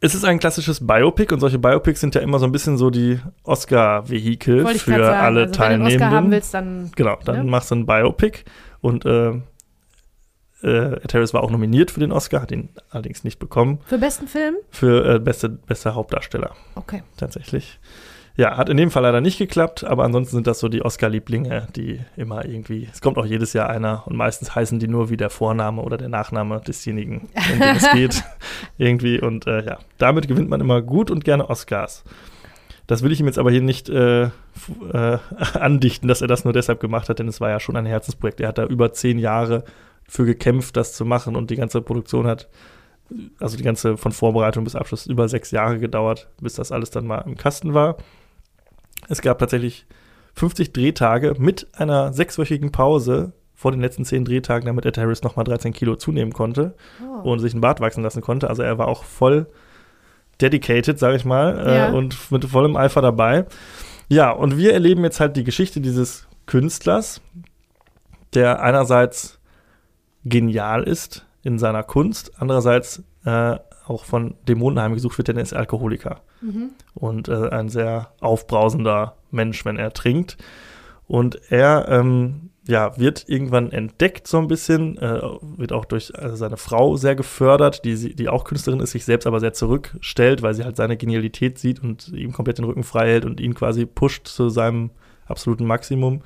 es 0.00 0.14
ist 0.14 0.24
ein 0.24 0.38
klassisches 0.38 0.86
Biopic 0.86 1.32
und 1.32 1.40
solche 1.40 1.58
Biopics 1.58 2.00
sind 2.00 2.14
ja 2.14 2.20
immer 2.22 2.38
so 2.38 2.46
ein 2.46 2.52
bisschen 2.52 2.78
so 2.78 2.90
die 2.90 3.20
Oscar-Vehikel 3.44 4.66
für 4.78 4.94
alle 5.16 5.16
also, 5.16 5.26
Wenn 5.26 5.34
du 5.34 5.40
einen 5.40 5.52
Teilnehmenden. 5.52 5.94
Oscar 6.02 6.10
haben 6.10 6.30
willst, 6.30 6.54
dann. 6.54 6.90
Genau, 6.96 7.18
dann 7.24 7.44
Ne? 7.44 7.50
machst 7.50 7.70
du 7.70 7.74
ein 7.76 7.86
Biopic 7.86 8.44
und 8.80 9.04
äh, 9.04 9.32
äh, 10.62 11.02
Ed 11.02 11.14
Harris 11.14 11.32
war 11.34 11.42
auch 11.42 11.50
nominiert 11.50 11.90
für 11.90 12.00
den 12.00 12.12
Oscar, 12.12 12.42
hat 12.42 12.52
ihn 12.52 12.68
allerdings 12.90 13.24
nicht 13.24 13.38
bekommen. 13.38 13.80
Für 13.86 13.98
besten 13.98 14.26
Film? 14.28 14.56
Für 14.70 15.14
äh, 15.14 15.18
beste, 15.18 15.48
bester 15.48 15.94
Hauptdarsteller 15.94 16.54
Okay. 16.74 17.02
tatsächlich. 17.16 17.78
Ja, 18.36 18.56
hat 18.56 18.68
in 18.68 18.76
dem 18.76 18.90
Fall 18.90 19.02
leider 19.02 19.20
nicht 19.20 19.38
geklappt, 19.38 19.84
aber 19.84 20.04
ansonsten 20.04 20.36
sind 20.36 20.46
das 20.46 20.60
so 20.60 20.68
die 20.68 20.82
Oscar-Lieblinge, 20.82 21.66
die 21.76 22.00
immer 22.16 22.44
irgendwie, 22.44 22.88
es 22.90 23.00
kommt 23.00 23.18
auch 23.18 23.26
jedes 23.26 23.52
Jahr 23.52 23.68
einer 23.68 24.06
und 24.06 24.16
meistens 24.16 24.54
heißen 24.54 24.78
die 24.78 24.88
nur 24.88 25.10
wie 25.10 25.16
der 25.16 25.30
Vorname 25.30 25.82
oder 25.82 25.98
der 25.98 26.08
Nachname 26.08 26.60
desjenigen, 26.66 27.28
um 27.52 27.58
den 27.58 27.76
es 27.76 27.90
geht, 27.92 28.24
irgendwie. 28.78 29.20
Und 29.20 29.46
äh, 29.46 29.64
ja, 29.64 29.78
damit 29.98 30.28
gewinnt 30.28 30.48
man 30.48 30.60
immer 30.60 30.80
gut 30.80 31.10
und 31.10 31.24
gerne 31.24 31.50
Oscars. 31.50 32.04
Das 32.86 33.02
will 33.02 33.12
ich 33.12 33.20
ihm 33.20 33.26
jetzt 33.26 33.38
aber 33.38 33.50
hier 33.50 33.62
nicht 33.62 33.88
äh, 33.88 34.24
äh, 34.24 34.30
andichten, 35.54 36.08
dass 36.08 36.22
er 36.22 36.28
das 36.28 36.44
nur 36.44 36.52
deshalb 36.52 36.80
gemacht 36.80 37.08
hat, 37.08 37.18
denn 37.18 37.28
es 37.28 37.40
war 37.40 37.50
ja 37.50 37.60
schon 37.60 37.76
ein 37.76 37.86
Herzensprojekt. 37.86 38.40
Er 38.40 38.48
hat 38.48 38.58
da 38.58 38.64
über 38.64 38.92
zehn 38.92 39.18
Jahre 39.18 39.64
für 40.08 40.24
gekämpft, 40.24 40.76
das 40.76 40.94
zu 40.94 41.04
machen 41.04 41.36
und 41.36 41.50
die 41.50 41.56
ganze 41.56 41.82
Produktion 41.82 42.26
hat, 42.26 42.48
also 43.38 43.56
die 43.56 43.62
ganze 43.62 43.96
von 43.96 44.10
Vorbereitung 44.10 44.64
bis 44.64 44.74
Abschluss 44.74 45.06
über 45.06 45.28
sechs 45.28 45.52
Jahre 45.52 45.78
gedauert, 45.78 46.28
bis 46.40 46.54
das 46.54 46.72
alles 46.72 46.90
dann 46.90 47.06
mal 47.06 47.20
im 47.26 47.36
Kasten 47.36 47.74
war. 47.74 47.96
Es 49.10 49.20
gab 49.20 49.38
tatsächlich 49.38 49.86
50 50.34 50.72
Drehtage 50.72 51.34
mit 51.38 51.66
einer 51.76 52.12
sechswöchigen 52.12 52.70
Pause 52.72 53.32
vor 53.54 53.72
den 53.72 53.80
letzten 53.80 54.04
zehn 54.06 54.24
Drehtagen, 54.24 54.64
damit 54.66 54.86
Ed 54.86 54.96
Harris 54.96 55.22
nochmal 55.22 55.44
13 55.44 55.72
Kilo 55.74 55.96
zunehmen 55.96 56.32
konnte 56.32 56.74
Oh. 57.04 57.28
und 57.32 57.40
sich 57.40 57.52
einen 57.52 57.60
Bart 57.60 57.80
wachsen 57.80 58.02
lassen 58.02 58.22
konnte. 58.22 58.48
Also 58.48 58.62
er 58.62 58.78
war 58.78 58.88
auch 58.88 59.04
voll 59.04 59.46
dedicated, 60.40 60.98
sage 60.98 61.16
ich 61.16 61.24
mal, 61.26 61.56
Ja. 61.66 61.88
äh, 61.90 61.92
und 61.92 62.30
mit 62.30 62.44
vollem 62.46 62.76
Eifer 62.76 63.02
dabei. 63.02 63.44
Ja, 64.08 64.30
und 64.30 64.56
wir 64.56 64.72
erleben 64.72 65.04
jetzt 65.04 65.20
halt 65.20 65.36
die 65.36 65.44
Geschichte 65.44 65.80
dieses 65.80 66.26
Künstlers, 66.46 67.20
der 68.32 68.62
einerseits 68.62 69.38
genial 70.24 70.84
ist 70.84 71.26
in 71.42 71.58
seiner 71.58 71.82
Kunst, 71.82 72.32
andererseits 72.38 73.02
äh, 73.24 73.56
auch 73.90 74.04
von 74.04 74.34
Dämonen 74.48 74.80
heimgesucht 74.80 75.18
wird, 75.18 75.28
denn 75.28 75.36
er 75.36 75.42
ist 75.42 75.52
Alkoholiker. 75.52 76.20
Mhm. 76.40 76.70
Und 76.94 77.28
äh, 77.28 77.48
ein 77.48 77.68
sehr 77.68 78.12
aufbrausender 78.20 79.16
Mensch, 79.30 79.64
wenn 79.64 79.76
er 79.76 79.92
trinkt. 79.92 80.36
Und 81.06 81.40
er 81.50 81.88
ähm, 81.88 82.50
ja, 82.68 82.96
wird 82.98 83.24
irgendwann 83.26 83.72
entdeckt 83.72 84.28
so 84.28 84.38
ein 84.38 84.46
bisschen, 84.46 84.96
äh, 84.98 85.20
wird 85.56 85.72
auch 85.72 85.84
durch 85.84 86.12
äh, 86.14 86.36
seine 86.36 86.56
Frau 86.56 86.96
sehr 86.96 87.16
gefördert, 87.16 87.84
die, 87.84 88.14
die 88.14 88.28
auch 88.28 88.44
Künstlerin 88.44 88.78
ist, 88.78 88.92
sich 88.92 89.04
selbst 89.04 89.26
aber 89.26 89.40
sehr 89.40 89.52
zurückstellt, 89.52 90.42
weil 90.42 90.54
sie 90.54 90.64
halt 90.64 90.76
seine 90.76 90.96
Genialität 90.96 91.58
sieht 91.58 91.82
und 91.82 92.08
ihm 92.08 92.32
komplett 92.32 92.58
den 92.58 92.66
Rücken 92.66 92.84
frei 92.84 93.08
hält 93.08 93.24
und 93.24 93.40
ihn 93.40 93.54
quasi 93.54 93.86
pusht 93.86 94.28
zu 94.28 94.50
seinem 94.50 94.90
absoluten 95.26 95.66
Maximum. 95.66 96.22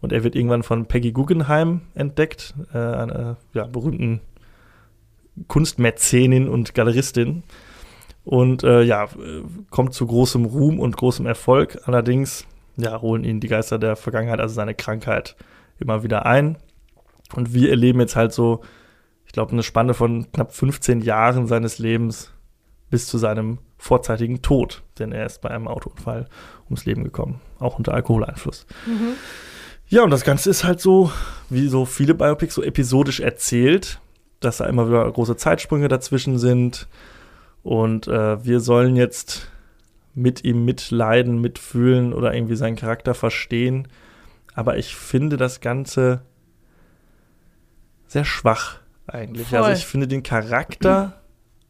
Und 0.00 0.12
er 0.12 0.24
wird 0.24 0.36
irgendwann 0.36 0.62
von 0.62 0.86
Peggy 0.86 1.12
Guggenheim 1.12 1.82
entdeckt, 1.94 2.54
äh, 2.72 2.78
einer 2.78 3.36
ja, 3.52 3.66
berühmten 3.66 4.20
Kunstmäzenin 5.48 6.48
und 6.48 6.74
Galeristin. 6.74 7.42
Und 8.24 8.62
äh, 8.64 8.82
ja, 8.82 9.04
äh, 9.04 9.42
kommt 9.70 9.92
zu 9.94 10.06
großem 10.06 10.44
Ruhm 10.44 10.80
und 10.80 10.96
großem 10.96 11.26
Erfolg. 11.26 11.78
Allerdings 11.84 12.46
ja, 12.76 13.00
holen 13.00 13.24
ihn 13.24 13.40
die 13.40 13.48
Geister 13.48 13.78
der 13.78 13.96
Vergangenheit, 13.96 14.40
also 14.40 14.54
seine 14.54 14.74
Krankheit, 14.74 15.36
immer 15.78 16.02
wieder 16.02 16.26
ein. 16.26 16.56
Und 17.34 17.54
wir 17.54 17.70
erleben 17.70 18.00
jetzt 18.00 18.16
halt 18.16 18.32
so, 18.32 18.62
ich 19.26 19.32
glaube, 19.32 19.52
eine 19.52 19.62
Spanne 19.62 19.94
von 19.94 20.30
knapp 20.32 20.54
15 20.54 21.00
Jahren 21.00 21.46
seines 21.46 21.78
Lebens 21.78 22.32
bis 22.90 23.06
zu 23.06 23.18
seinem 23.18 23.58
vorzeitigen 23.76 24.42
Tod. 24.42 24.82
Denn 24.98 25.12
er 25.12 25.26
ist 25.26 25.40
bei 25.40 25.50
einem 25.50 25.68
Autounfall 25.68 26.28
ums 26.66 26.84
Leben 26.84 27.04
gekommen, 27.04 27.40
auch 27.58 27.78
unter 27.78 27.94
Alkoholeinfluss. 27.94 28.66
Mhm. 28.86 29.14
Ja, 29.88 30.02
und 30.02 30.10
das 30.10 30.24
Ganze 30.24 30.50
ist 30.50 30.64
halt 30.64 30.80
so, 30.80 31.12
wie 31.50 31.68
so 31.68 31.84
viele 31.84 32.14
Biopics, 32.14 32.54
so 32.54 32.62
episodisch 32.62 33.20
erzählt, 33.20 34.00
dass 34.44 34.58
da 34.58 34.66
immer 34.66 34.88
wieder 34.88 35.10
große 35.10 35.36
Zeitsprünge 35.36 35.88
dazwischen 35.88 36.38
sind. 36.38 36.88
Und 37.62 38.08
äh, 38.08 38.44
wir 38.44 38.60
sollen 38.60 38.96
jetzt 38.96 39.50
mit 40.14 40.44
ihm 40.44 40.64
mitleiden, 40.64 41.40
mitfühlen 41.40 42.12
oder 42.12 42.34
irgendwie 42.34 42.56
seinen 42.56 42.76
Charakter 42.76 43.14
verstehen. 43.14 43.88
Aber 44.54 44.76
ich 44.78 44.94
finde 44.94 45.36
das 45.36 45.60
Ganze 45.60 46.22
sehr 48.06 48.24
schwach 48.24 48.78
eigentlich. 49.06 49.48
Voll. 49.48 49.58
Also 49.58 49.72
ich 49.72 49.86
finde 49.86 50.06
den 50.06 50.22
Charakter 50.22 51.20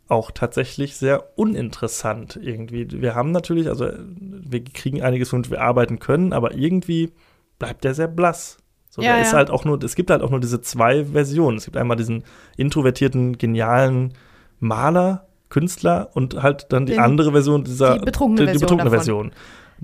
auch 0.09 0.31
tatsächlich 0.31 0.97
sehr 0.97 1.39
uninteressant 1.39 2.39
irgendwie. 2.41 2.87
Wir 2.91 3.15
haben 3.15 3.31
natürlich, 3.31 3.69
also 3.69 3.91
wir 3.99 4.63
kriegen 4.65 5.03
einiges, 5.03 5.33
womit 5.33 5.51
wir 5.51 5.63
arbeiten 5.63 5.99
können, 5.99 6.33
aber 6.33 6.55
irgendwie 6.55 7.13
bleibt 7.59 7.85
der 7.85 7.95
sehr 7.95 8.09
blass. 8.09 8.59
So, 8.95 9.03
Ja, 9.03 9.17
ist 9.17 9.33
ja. 9.33 9.39
halt 9.39 9.51
auch 9.51 9.65
nur, 9.65 9.83
es 9.83 9.97
gibt 9.97 10.09
halt 10.11 10.23
auch 10.23 10.31
nur 10.31 10.39
diese 10.39 10.61
zwei 10.61 11.05
Versionen. 11.05 11.57
Es 11.57 11.65
gibt 11.65 11.77
einmal 11.77 11.97
diesen 11.97 12.23
introvertierten, 12.57 13.39
genialen 13.39 14.13
Maler, 14.61 15.27
Künstler 15.49 16.11
und 16.15 16.41
halt 16.45 16.67
dann 16.71 16.87
die 16.87 16.93
Den- 16.93 17.01
andere 17.03 17.33
Version 17.33 17.65
dieser 17.65 17.99
die 17.99 18.05
betrunkene 18.05 18.47
die, 18.47 18.53
die 18.53 18.59
Version 18.61 18.79
betrunkene. 18.79 18.91
Version. 18.91 19.33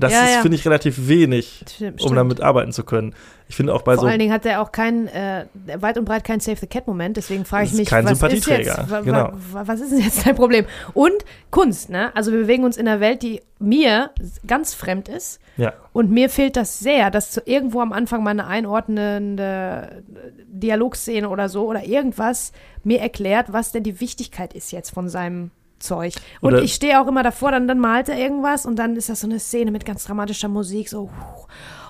Das 0.01 0.13
Ja, 0.13 0.25
ist, 0.25 0.35
ja. 0.37 0.43
finde 0.43 0.57
ich, 0.57 0.65
relativ 0.65 1.09
wenig, 1.09 1.65
Stimmt, 1.69 1.93
um 1.93 1.99
stimmt. 1.99 2.17
damit 2.17 2.41
arbeiten 2.41 2.73
zu 2.73 2.85
können. 2.85 3.15
Ich 3.49 3.57
finde 3.57 3.75
auch 3.75 3.83
bei 3.83 3.95
Vor 3.95 4.05
so 4.05 4.09
allen 4.09 4.19
Dingen 4.19 4.33
hat 4.33 4.47
er 4.47 4.63
auch 4.63 4.73
keinen, 4.73 5.09
äh, 5.09 5.45
weit 5.77 5.99
und 5.99 6.05
breit 6.05 6.25
keinen 6.25 6.41
Save 6.41 6.57
the 6.57 6.67
Cat 6.67 6.87
Moment, 6.87 7.17
deswegen 7.17 7.45
frage 7.45 7.67
ich 7.67 7.73
mich, 7.73 7.89
kein 7.89 8.05
was 8.05 8.13
ist 8.13 8.19
Sympathieträger, 8.21 8.87
jetzt, 8.89 9.05
genau. 9.05 9.33
wa, 9.53 9.63
was 9.67 9.81
ist 9.81 9.91
denn 9.91 10.01
jetzt 10.01 10.25
dein 10.25 10.37
Problem? 10.37 10.67
Und 10.95 11.25
Kunst, 11.51 11.91
ne? 11.91 12.15
Also 12.15 12.31
wir 12.31 12.39
bewegen 12.39 12.65
uns 12.65 12.77
in 12.77 12.87
einer 12.89 13.01
Welt, 13.01 13.23
die 13.23 13.43
mir 13.59 14.11
ganz 14.47 14.73
fremd 14.73 15.09
ist 15.09 15.41
ja, 15.57 15.73
und 15.93 16.11
mir 16.11 16.31
fehlt 16.31 16.57
das 16.57 16.79
sehr, 16.79 17.11
dass 17.11 17.33
zu 17.33 17.43
irgendwo 17.45 17.81
am 17.81 17.93
Anfang 17.93 18.23
mal 18.23 18.31
eine 18.31 18.47
einordnende 18.47 20.03
Dialogszene 20.47 21.29
oder 21.29 21.49
so 21.49 21.67
oder 21.67 21.85
irgendwas 21.85 22.53
mir 22.85 23.01
erklärt, 23.01 23.53
was 23.53 23.73
denn 23.73 23.83
die 23.83 24.01
Wichtigkeit 24.01 24.55
ist 24.55 24.71
jetzt 24.71 24.91
von 24.91 25.09
seinem 25.09 25.51
Zeug. 25.81 26.15
Und 26.41 26.55
Oder- 26.55 26.63
ich 26.63 26.75
stehe 26.75 27.01
auch 27.01 27.07
immer 27.09 27.23
davor, 27.23 27.51
dann, 27.51 27.67
dann 27.67 27.79
malt 27.81 28.09
er 28.09 28.17
irgendwas 28.19 28.67
und 28.67 28.77
dann 28.77 28.95
ist 28.97 29.09
das 29.09 29.21
so 29.21 29.27
eine 29.27 29.41
Szene 29.41 29.71
mit 29.71 29.85
ganz 29.85 30.05
dramatischer 30.05 30.49
Musik, 30.49 30.89
so. 30.89 31.11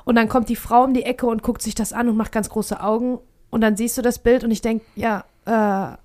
Und 0.04 0.14
dann 0.14 0.28
kommt 0.28 0.48
die 0.48 0.56
Frau 0.56 0.84
um 0.84 0.94
die 0.94 1.02
Ecke 1.04 1.26
und 1.26 1.42
guckt 1.42 1.60
sich 1.62 1.74
das 1.74 1.92
an 1.92 2.08
und 2.08 2.16
macht 2.16 2.32
ganz 2.32 2.48
große 2.48 2.80
Augen. 2.80 3.18
Und 3.50 3.60
dann 3.60 3.76
siehst 3.76 3.98
du 3.98 4.02
das 4.02 4.18
Bild 4.18 4.44
und 4.44 4.50
ich 4.50 4.62
denke, 4.62 4.84
ja, 4.96 5.24
äh, 5.44 5.96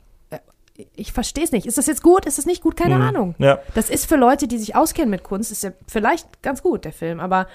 ich 0.96 1.14
verstehe 1.14 1.44
es 1.46 1.52
nicht. 1.54 1.66
Ist 1.66 1.78
das 1.78 1.88
jetzt 1.88 2.04
gut? 2.04 2.26
Ist 2.26 2.38
das 2.38 2.46
nicht 2.46 2.62
gut? 2.62 2.76
Keine 2.76 2.96
Mhm. 2.96 3.02
Ahnung. 3.02 3.36
ja, 3.38 3.60
Das 3.76 3.90
ist 3.90 4.08
für 4.08 4.18
Leute, 4.18 4.48
die 4.48 4.58
sich 4.58 4.76
auskennen 4.76 5.10
mit 5.10 5.24
Kunst, 5.24 5.52
ist 5.52 5.64
ja 5.64 5.72
vielleicht 5.88 6.42
ganz 6.44 6.62
gut, 6.62 6.84
der 6.84 6.92
Film. 6.92 7.20
Aber 7.22 7.48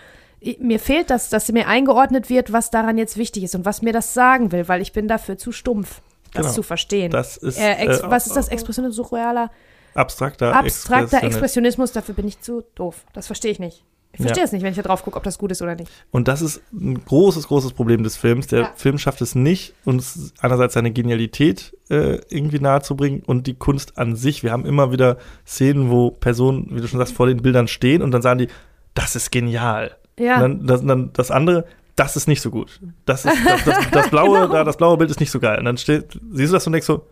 mir 0.59 0.81
fehlt 0.81 1.11
das, 1.11 1.29
dass 1.29 1.53
mir 1.53 1.69
eingeordnet 1.69 2.31
wird, 2.31 2.51
was 2.51 2.71
daran 2.71 2.97
jetzt 2.97 3.19
wichtig 3.19 3.43
ist 3.43 3.55
und 3.55 3.67
was 3.67 3.83
mir 3.83 3.93
das 3.93 4.15
sagen 4.15 4.53
will, 4.53 4.69
weil 4.69 4.81
ich 4.81 4.95
bin 4.95 5.07
dafür 5.07 5.37
zu 5.37 5.53
stumpf, 5.53 6.01
das 6.33 6.45
Genau. 6.47 6.55
zu 6.55 6.63
verstehen. 6.63 7.11
das 7.11 7.37
ist 7.37 7.59
äh, 7.59 7.73
äh, 7.85 8.01
was 8.05 8.27
ist 8.27 8.37
das? 8.37 8.49
Expressionismus, 8.49 8.97
surrealer, 9.09 9.51
abstrakter, 9.95 10.55
abstrakter 10.55 11.23
Expressionismus. 11.23 11.93
Dafür 11.93 12.15
bin 12.15 12.27
ich 12.29 12.41
zu 12.41 12.65
doof. 12.75 13.05
Das 13.13 13.27
verstehe 13.27 13.51
ich 13.53 13.59
nicht. 13.59 13.85
Ich 14.13 14.19
verstehe 14.21 14.43
Ja. 14.43 14.45
es 14.47 14.51
nicht, 14.53 14.63
wenn 14.65 14.71
ich 14.73 14.77
da 14.77 14.83
drauf 14.83 15.05
gucke, 15.05 15.17
ob 15.17 15.23
das 15.23 15.39
gut 15.39 15.53
ist 15.53 15.63
oder 15.63 15.77
nicht. 15.77 15.89
Und 16.11 16.27
das 16.27 16.43
ist 16.43 16.61
ein 16.73 17.05
großes, 17.05 17.47
großes 17.47 17.75
Problem 17.75 18.03
des 18.03 18.17
Films. 18.17 18.49
Der 18.49 18.61
Ja. 18.61 18.73
Film 18.75 18.99
schafft 18.99 19.21
es 19.21 19.37
nicht, 19.37 19.75
uns 19.85 20.35
einerseits 20.41 20.75
seine 20.75 20.91
Genialität 20.91 21.77
äh, 21.91 22.19
irgendwie 22.29 22.59
nahezubringen 22.59 23.23
und 23.25 23.47
die 23.47 23.55
Kunst 23.55 23.99
an 23.99 24.17
sich. 24.17 24.43
Wir 24.43 24.51
haben 24.51 24.67
immer 24.67 24.91
wieder 24.91 25.17
Szenen, 25.47 25.91
wo 25.91 26.11
Personen, 26.11 26.69
wie 26.73 26.81
du 26.81 26.89
schon 26.89 26.99
sagst, 26.99 27.15
vor 27.15 27.29
den 27.29 27.41
Bildern 27.41 27.69
stehen 27.69 28.03
und 28.03 28.11
dann 28.11 28.21
sagen 28.23 28.39
die, 28.41 28.49
das 28.95 29.15
ist 29.15 29.31
genial. 29.31 29.97
Ja, 30.19 30.37
Und 30.37 30.41
dann 30.43 30.67
das, 30.67 30.85
dann 30.85 31.13
das 31.13 31.31
andere, 31.31 31.65
das 31.95 32.17
ist 32.17 32.27
nicht 32.27 32.41
so 32.43 32.51
gut. 32.51 32.81
Das, 33.07 33.25
ist, 33.25 33.37
das, 33.47 33.65
das, 33.65 33.91
das, 33.93 34.11
blaue, 34.11 34.41
Genau. 34.41 34.53
da, 34.53 34.65
das 34.65 34.77
blaue 34.77 34.97
Bild 34.99 35.11
ist 35.11 35.21
nicht 35.21 35.31
so 35.31 35.39
geil. 35.39 35.59
Und 35.61 35.67
dann 35.67 35.77
steht, 35.77 36.19
siehst 36.33 36.51
du 36.53 36.57
das 36.57 36.67
und 36.67 36.73
denkst 36.73 36.87
so, 36.87 37.07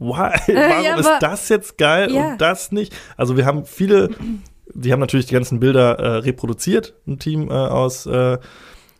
why? 0.00 0.32
Warum 0.46 0.84
ja, 0.84 0.96
ist 0.96 1.10
das 1.20 1.48
jetzt 1.48 1.78
geil 1.78 2.10
Ja. 2.10 2.32
und 2.32 2.40
das 2.40 2.72
nicht? 2.72 2.96
Also 3.16 3.36
wir 3.36 3.46
haben 3.46 3.64
viele, 3.64 4.10
die 4.74 4.92
haben 4.92 5.00
natürlich 5.00 5.26
die 5.26 5.34
ganzen 5.34 5.60
Bilder 5.60 5.98
äh, 5.98 6.16
reproduziert. 6.18 6.94
Ein 7.06 7.18
Team 7.18 7.50
äh, 7.50 7.52
aus, 7.52 8.06
äh, 8.06 8.38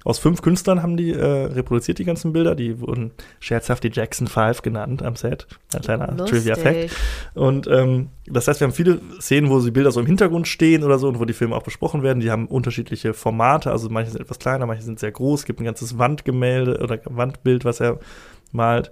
aus 0.05 0.19
fünf 0.19 0.41
Künstlern 0.43 0.83
haben 0.83 0.97
die 0.97 1.13
äh, 1.13 1.25
reproduziert, 1.47 1.99
die 1.99 2.05
ganzen 2.05 2.33
Bilder. 2.33 2.55
Die 2.55 2.81
wurden 2.81 3.13
scherzhaft 3.39 3.85
die 3.85 3.91
Jackson 3.93 4.27
Five 4.29 4.63
genannt 4.63 5.03
am 5.03 5.17
Set. 5.17 5.47
Ein 5.75 5.83
kleiner 5.83 6.17
Trivia-Fact. 6.25 6.91
Und 7.35 7.67
ähm, 7.67 8.09
das 8.27 8.47
heißt, 8.49 8.61
wir 8.61 8.67
haben 8.67 8.75
viele 8.75 9.01
Szenen, 9.21 9.51
wo 9.51 9.61
die 9.61 9.71
Bilder 9.71 9.93
so 9.93 10.01
im 10.01 10.07
Hintergrund 10.07 10.49
stehen 10.49 10.85
oder 10.85 10.99
so 10.99 11.09
und 11.09 11.19
wo 11.19 11.25
die 11.25 11.33
Filme 11.35 11.55
auch 11.57 11.63
besprochen 11.63 12.03
werden. 12.03 12.21
Die 12.21 12.31
haben 12.31 12.47
unterschiedliche 12.47 13.13
Formate, 13.15 13.71
also 13.71 13.89
manche 13.91 14.11
sind 14.13 14.21
etwas 14.21 14.39
kleiner, 14.39 14.67
manche 14.67 14.83
sind 14.83 14.99
sehr 14.99 15.13
groß. 15.13 15.41
Es 15.41 15.47
gibt 15.47 15.61
ein 15.61 15.65
ganzes 15.65 15.99
Wandgemälde 15.99 16.79
oder 16.83 16.99
Wandbild, 17.05 17.65
was 17.65 17.81
er 17.81 17.99
malt. 18.53 18.91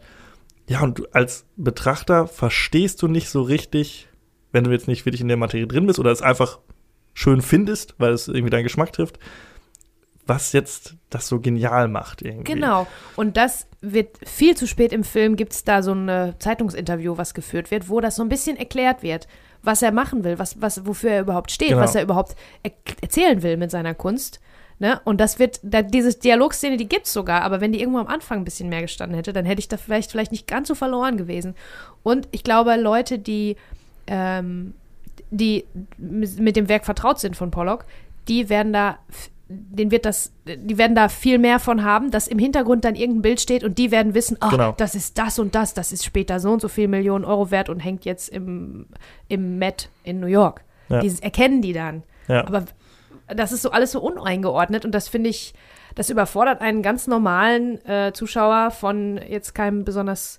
Ja, 0.69 0.83
und 0.83 0.99
du 0.99 1.07
als 1.13 1.45
Betrachter 1.57 2.27
verstehst 2.27 3.03
du 3.03 3.09
nicht 3.09 3.29
so 3.31 3.43
richtig, 3.43 4.09
wenn 4.53 4.65
du 4.65 4.71
jetzt 4.71 4.87
nicht 4.87 5.07
wirklich 5.07 5.21
in 5.23 5.29
der 5.29 5.37
Materie 5.37 5.67
drin 5.67 5.87
bist 5.87 5.99
oder 5.99 6.11
es 6.13 6.23
einfach 6.23 6.59
schön 7.15 7.43
findest, 7.43 7.95
weil 7.99 8.13
es 8.13 8.29
irgendwie 8.29 8.51
deinen 8.51 8.63
Geschmack 8.65 8.93
trifft, 8.93 9.19
was 10.27 10.53
jetzt 10.53 10.95
das 11.09 11.27
so 11.27 11.41
genial 11.41 11.89
macht 11.89 12.21
irgendwie. 12.23 12.53
Genau. 12.53 12.87
Und 13.17 13.37
das 13.39 13.67
wird 13.81 14.19
viel 14.29 14.57
zu 14.57 14.67
spät 14.67 14.93
im 14.93 15.05
Film, 15.05 15.37
gibt 15.37 15.55
es 15.55 15.65
da 15.65 15.83
so 15.83 15.93
ein 15.93 16.09
äh, 16.09 16.35
Zeitungsinterview, 16.39 17.17
was 17.17 17.33
geführt 17.33 17.71
wird, 17.71 17.89
wo 17.89 18.01
das 18.01 18.17
so 18.17 18.23
ein 18.23 18.29
bisschen 18.29 18.57
erklärt 18.59 19.03
wird, 19.03 19.27
was 19.63 19.81
er 19.83 19.91
machen 19.91 20.23
will, 20.23 20.39
was, 20.39 20.61
was, 20.61 20.87
wofür 20.87 21.11
er 21.11 21.21
überhaupt 21.23 21.51
steht, 21.51 21.71
Genau. 21.71 21.81
was 21.81 21.95
er 21.95 22.03
überhaupt 22.03 22.37
er 22.63 22.73
erzählen 23.01 23.43
will 23.43 23.57
mit 23.57 23.71
seiner 23.71 23.95
Kunst. 23.95 24.39
Ne? 24.81 25.01
Und 25.05 25.21
das 25.21 25.39
wird, 25.41 25.59
da, 25.63 25.83
diese 25.83 26.17
Dialogszene, 26.17 26.77
die 26.77 26.89
gibt's 26.89 27.13
sogar, 27.13 27.43
aber 27.43 27.61
wenn 27.61 27.73
die 27.73 27.81
irgendwo 27.81 27.99
am 27.99 28.07
Anfang 28.07 28.39
ein 28.39 28.45
bisschen 28.45 28.69
mehr 28.69 28.83
gestanden 28.83 29.17
hätte, 29.17 29.33
dann 29.33 29.45
hätte 29.45 29.59
ich 29.59 29.69
da 29.69 29.77
vielleicht, 29.77 30.13
vielleicht 30.13 30.31
nicht 30.31 30.47
ganz 30.47 30.69
so 30.69 30.75
verloren 30.77 31.17
gewesen. 31.17 31.57
Und 32.05 32.29
ich 32.31 32.45
glaube, 32.45 32.77
Leute, 32.77 33.19
die, 33.19 33.57
ähm, 34.07 34.75
die 35.31 35.65
mit 35.99 36.55
dem 36.55 36.69
Werk 36.69 36.85
vertraut 36.85 37.19
sind 37.19 37.35
von 37.35 37.51
Pollock, 37.51 37.87
die 38.29 38.49
werden 38.49 38.73
da, 38.73 38.99
den 39.49 39.91
wird 39.91 40.05
das, 40.05 40.33
die 40.47 40.79
werden 40.79 40.95
da 40.95 41.09
viel 41.09 41.39
mehr 41.39 41.59
von 41.59 41.83
haben, 41.83 42.13
dass 42.13 42.29
im 42.29 42.39
Hintergrund 42.39 42.85
dann 42.85 42.95
irgendein 42.95 43.23
Bild 43.23 43.41
steht 43.41 43.65
und 43.65 43.79
die 43.79 43.91
werden 43.91 44.15
wissen, 44.15 44.37
ach, 44.39 44.53
Genau. 44.53 44.75
das 44.77 44.95
ist 44.95 45.19
das 45.19 45.41
und 45.41 45.57
das, 45.57 45.75
das 45.75 45.91
ist 45.91 46.05
später 46.05 46.39
so 46.39 46.53
und 46.53 46.61
so 46.61 46.69
viel 46.69 46.87
Millionen 46.87 47.25
Euro 47.25 47.51
wert 47.51 47.69
und 47.69 47.81
hängt 47.81 48.05
jetzt 48.05 48.29
im, 48.29 48.87
im 49.27 49.59
Met 49.59 49.89
in 50.05 50.21
New 50.21 50.27
York. 50.29 50.63
Ja. 50.89 51.01
Dieses 51.01 51.19
erkennen 51.21 51.63
die 51.63 51.73
dann. 51.73 52.05
Ja. 52.29 52.47
Aber 52.47 52.65
das 53.35 53.53
ist 53.53 53.63
so 53.63 53.71
alles 53.71 53.93
so 53.93 54.01
uneingeordnet 54.01 54.85
und 54.85 54.93
das 54.93 55.09
finde 55.09 55.31
ich, 55.31 55.55
das 55.95 56.11
überfordert 56.11 56.61
einen 56.61 56.83
ganz 56.83 57.07
normalen 57.07 57.85
äh, 57.87 58.13
Zuschauer 58.13 58.71
von 58.71 59.21
jetzt 59.29 59.55
keinem 59.55 59.85
besonders 59.85 60.39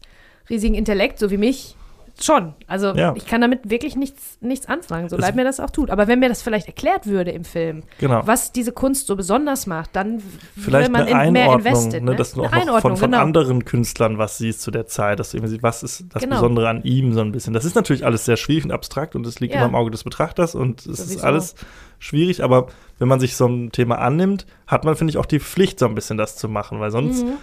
riesigen 0.50 0.76
Intellekt, 0.76 1.20
so 1.20 1.30
wie 1.32 1.38
mich, 1.38 1.76
schon. 2.24 2.54
Also 2.68 2.94
Ja. 2.96 3.14
ich 3.16 3.26
kann 3.26 3.42
damit 3.42 3.70
wirklich 3.70 3.96
nichts, 3.96 4.38
nichts 4.42 4.68
anfangen, 4.68 5.10
so 5.10 5.18
leid 5.18 5.36
mir 5.36 5.44
das 5.44 5.60
auch 5.60 5.70
tut. 5.70 5.90
Aber 5.90 6.08
wenn 6.08 6.20
mir 6.20 6.30
das 6.30 6.42
vielleicht 6.42 6.68
erklärt 6.68 7.06
würde 7.08 7.32
im 7.32 7.44
Film, 7.44 7.84
Genau. 8.00 8.22
was 8.26 8.52
diese 8.52 8.72
Kunst 8.72 9.08
so 9.08 9.16
besonders 9.16 9.68
macht, 9.68 9.96
dann 9.96 10.22
Vielleicht 10.58 10.92
man 10.92 11.08
in, 11.08 11.34
mehr 11.34 11.54
invested. 11.54 12.04
ne, 12.04 12.12
Ne? 12.12 12.18
dass 12.18 12.34
du 12.34 12.44
auch 12.44 12.52
noch 12.66 12.80
von, 12.82 12.98
von 12.98 13.12
genau. 13.12 13.22
anderen 13.24 13.66
Künstlern 13.66 14.18
was 14.18 14.38
siehst 14.38 14.62
zu 14.62 14.72
der 14.72 14.86
Zeit, 14.88 15.20
dass 15.20 15.32
du 15.32 15.38
irgendwie 15.38 15.52
siehst, 15.52 15.64
was 15.64 15.84
ist 15.84 16.06
das 16.14 16.24
Genau. 16.24 16.36
Besondere 16.36 16.70
an 16.70 16.84
ihm 16.84 17.14
so 17.14 17.22
ein 17.22 17.32
bisschen. 17.32 17.54
Das 17.54 17.66
ist 17.66 17.76
natürlich 17.76 18.06
alles 18.06 18.26
sehr 18.26 18.38
schwierig 18.38 18.66
und 18.66 18.72
abstrakt 18.72 19.16
und 19.16 19.26
es 19.26 19.40
liegt 19.40 19.54
Ja. 19.54 19.62
immer 19.62 19.70
im 19.70 19.76
Auge 19.76 19.92
des 19.92 20.04
Betrachters 20.04 20.56
und 20.56 20.82
es 20.82 20.88
ist 21.00 21.08
Sowieso. 21.10 21.24
alles 21.26 21.56
schwierig, 22.00 22.44
aber 22.44 22.68
wenn 22.98 23.08
man 23.08 23.20
sich 23.20 23.36
so 23.36 23.46
ein 23.48 23.72
Thema 23.72 23.98
annimmt, 24.00 24.46
hat 24.68 24.84
man, 24.86 24.96
finde 24.96 25.12
ich, 25.12 25.18
auch 25.18 25.26
die 25.26 25.40
Pflicht, 25.40 25.80
so 25.80 25.86
ein 25.86 25.96
bisschen 25.96 26.18
das 26.18 26.36
zu 26.38 26.48
machen, 26.50 26.80
weil 26.80 26.92
sonst, 26.92 27.26
Mhm. 27.26 27.34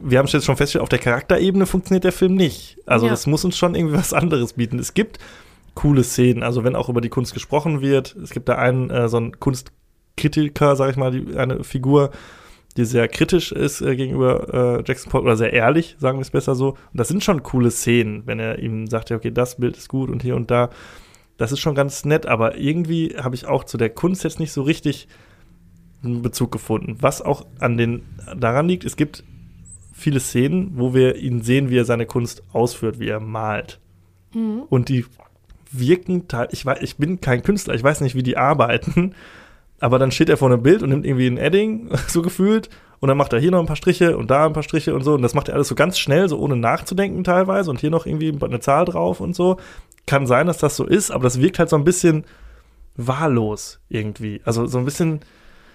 Wir 0.00 0.18
haben 0.18 0.26
es 0.26 0.32
jetzt 0.32 0.44
schon 0.44 0.56
festgestellt, 0.56 0.82
auf 0.82 0.88
der 0.88 0.98
Charakterebene 0.98 1.66
funktioniert 1.66 2.04
der 2.04 2.12
Film 2.12 2.34
nicht. 2.34 2.78
Also 2.86 3.06
Ja. 3.06 3.10
das 3.12 3.26
muss 3.26 3.44
uns 3.44 3.56
schon 3.56 3.74
irgendwie 3.74 3.96
was 3.98 4.12
anderes 4.12 4.54
bieten. 4.54 4.78
Es 4.78 4.94
gibt 4.94 5.18
coole 5.74 6.02
Szenen. 6.04 6.42
Also 6.42 6.64
wenn 6.64 6.74
auch 6.76 6.88
über 6.88 7.00
die 7.00 7.08
Kunst 7.08 7.34
gesprochen 7.34 7.80
wird. 7.80 8.16
Es 8.16 8.30
gibt 8.30 8.48
da 8.48 8.56
einen, 8.56 8.90
äh, 8.90 9.08
so 9.08 9.16
einen 9.18 9.38
Kunstkritiker, 9.38 10.76
sag 10.76 10.90
ich 10.90 10.96
mal, 10.96 11.10
die, 11.12 11.36
eine 11.36 11.62
Figur, 11.64 12.10
die 12.76 12.84
sehr 12.84 13.08
kritisch 13.08 13.52
ist 13.52 13.80
äh, 13.80 13.96
gegenüber 13.96 14.78
äh, 14.80 14.82
Jackson 14.86 15.10
Pollock 15.10 15.26
oder 15.26 15.36
sehr 15.36 15.52
ehrlich, 15.52 15.96
sagen 15.98 16.18
wir 16.18 16.22
es 16.22 16.30
besser 16.30 16.54
so. 16.54 16.70
Und 16.70 16.78
das 16.94 17.08
sind 17.08 17.22
schon 17.24 17.42
coole 17.42 17.70
Szenen, 17.70 18.22
wenn 18.26 18.38
er 18.40 18.58
ihm 18.58 18.86
sagt, 18.88 19.10
ja, 19.10 19.16
okay, 19.16 19.30
das 19.30 19.56
Bild 19.56 19.76
ist 19.76 19.88
gut 19.88 20.10
und 20.10 20.22
hier 20.22 20.36
und 20.36 20.50
da. 20.50 20.70
Das 21.36 21.52
ist 21.52 21.60
schon 21.60 21.76
ganz 21.76 22.04
nett, 22.04 22.26
aber 22.26 22.56
irgendwie 22.58 23.14
habe 23.16 23.36
ich 23.36 23.46
auch 23.46 23.62
zu 23.64 23.78
der 23.78 23.90
Kunst 23.90 24.24
jetzt 24.24 24.40
nicht 24.40 24.52
so 24.52 24.62
richtig 24.62 25.06
einen 26.02 26.22
Bezug 26.22 26.50
gefunden. 26.52 26.96
Was 27.00 27.22
auch 27.22 27.46
an 27.60 27.76
den 27.76 28.02
daran 28.36 28.68
liegt, 28.68 28.84
es 28.84 28.96
gibt 28.96 29.22
viele 29.98 30.20
Szenen, 30.20 30.72
wo 30.74 30.94
wir 30.94 31.16
ihn 31.16 31.42
sehen, 31.42 31.70
wie 31.70 31.78
er 31.78 31.84
seine 31.84 32.06
Kunst 32.06 32.42
ausführt, 32.52 32.98
wie 32.98 33.08
er 33.08 33.20
malt. 33.20 33.80
Mhm. 34.34 34.62
Und 34.68 34.88
die 34.88 35.04
wirken, 35.70 36.24
ich, 36.50 36.64
weiß, 36.64 36.78
ich 36.82 36.96
bin 36.96 37.20
kein 37.20 37.42
Künstler, 37.42 37.74
ich 37.74 37.82
weiß 37.82 38.00
nicht, 38.00 38.14
wie 38.14 38.22
die 38.22 38.36
arbeiten, 38.36 39.14
aber 39.80 39.98
dann 39.98 40.10
steht 40.10 40.28
er 40.28 40.36
vor 40.36 40.50
einem 40.50 40.62
Bild 40.62 40.82
und 40.82 40.90
nimmt 40.90 41.04
irgendwie 41.04 41.26
ein 41.26 41.38
Edding, 41.38 41.90
so 42.08 42.22
gefühlt, 42.22 42.70
und 43.00 43.08
dann 43.08 43.16
macht 43.16 43.32
er 43.32 43.38
hier 43.38 43.50
noch 43.50 43.60
ein 43.60 43.66
paar 43.66 43.76
Striche 43.76 44.16
und 44.16 44.30
da 44.30 44.46
ein 44.46 44.52
paar 44.52 44.62
Striche 44.62 44.94
und 44.94 45.04
so. 45.04 45.14
Und 45.14 45.22
das 45.22 45.34
macht 45.34 45.48
er 45.48 45.54
alles 45.54 45.68
so 45.68 45.74
ganz 45.74 45.98
schnell, 45.98 46.28
so 46.28 46.38
ohne 46.38 46.56
nachzudenken 46.56 47.22
teilweise. 47.22 47.70
Und 47.70 47.80
hier 47.80 47.90
noch 47.90 48.06
irgendwie 48.06 48.36
eine 48.44 48.60
Zahl 48.60 48.84
drauf 48.84 49.20
und 49.20 49.36
so. 49.36 49.58
Kann 50.06 50.26
sein, 50.26 50.46
dass 50.46 50.58
das 50.58 50.74
so 50.74 50.84
ist, 50.84 51.10
aber 51.10 51.22
das 51.24 51.40
wirkt 51.40 51.58
halt 51.58 51.68
so 51.68 51.76
ein 51.76 51.84
bisschen 51.84 52.24
wahllos 52.96 53.80
irgendwie. 53.88 54.40
Also 54.44 54.66
so 54.66 54.78
ein 54.78 54.84
bisschen. 54.84 55.20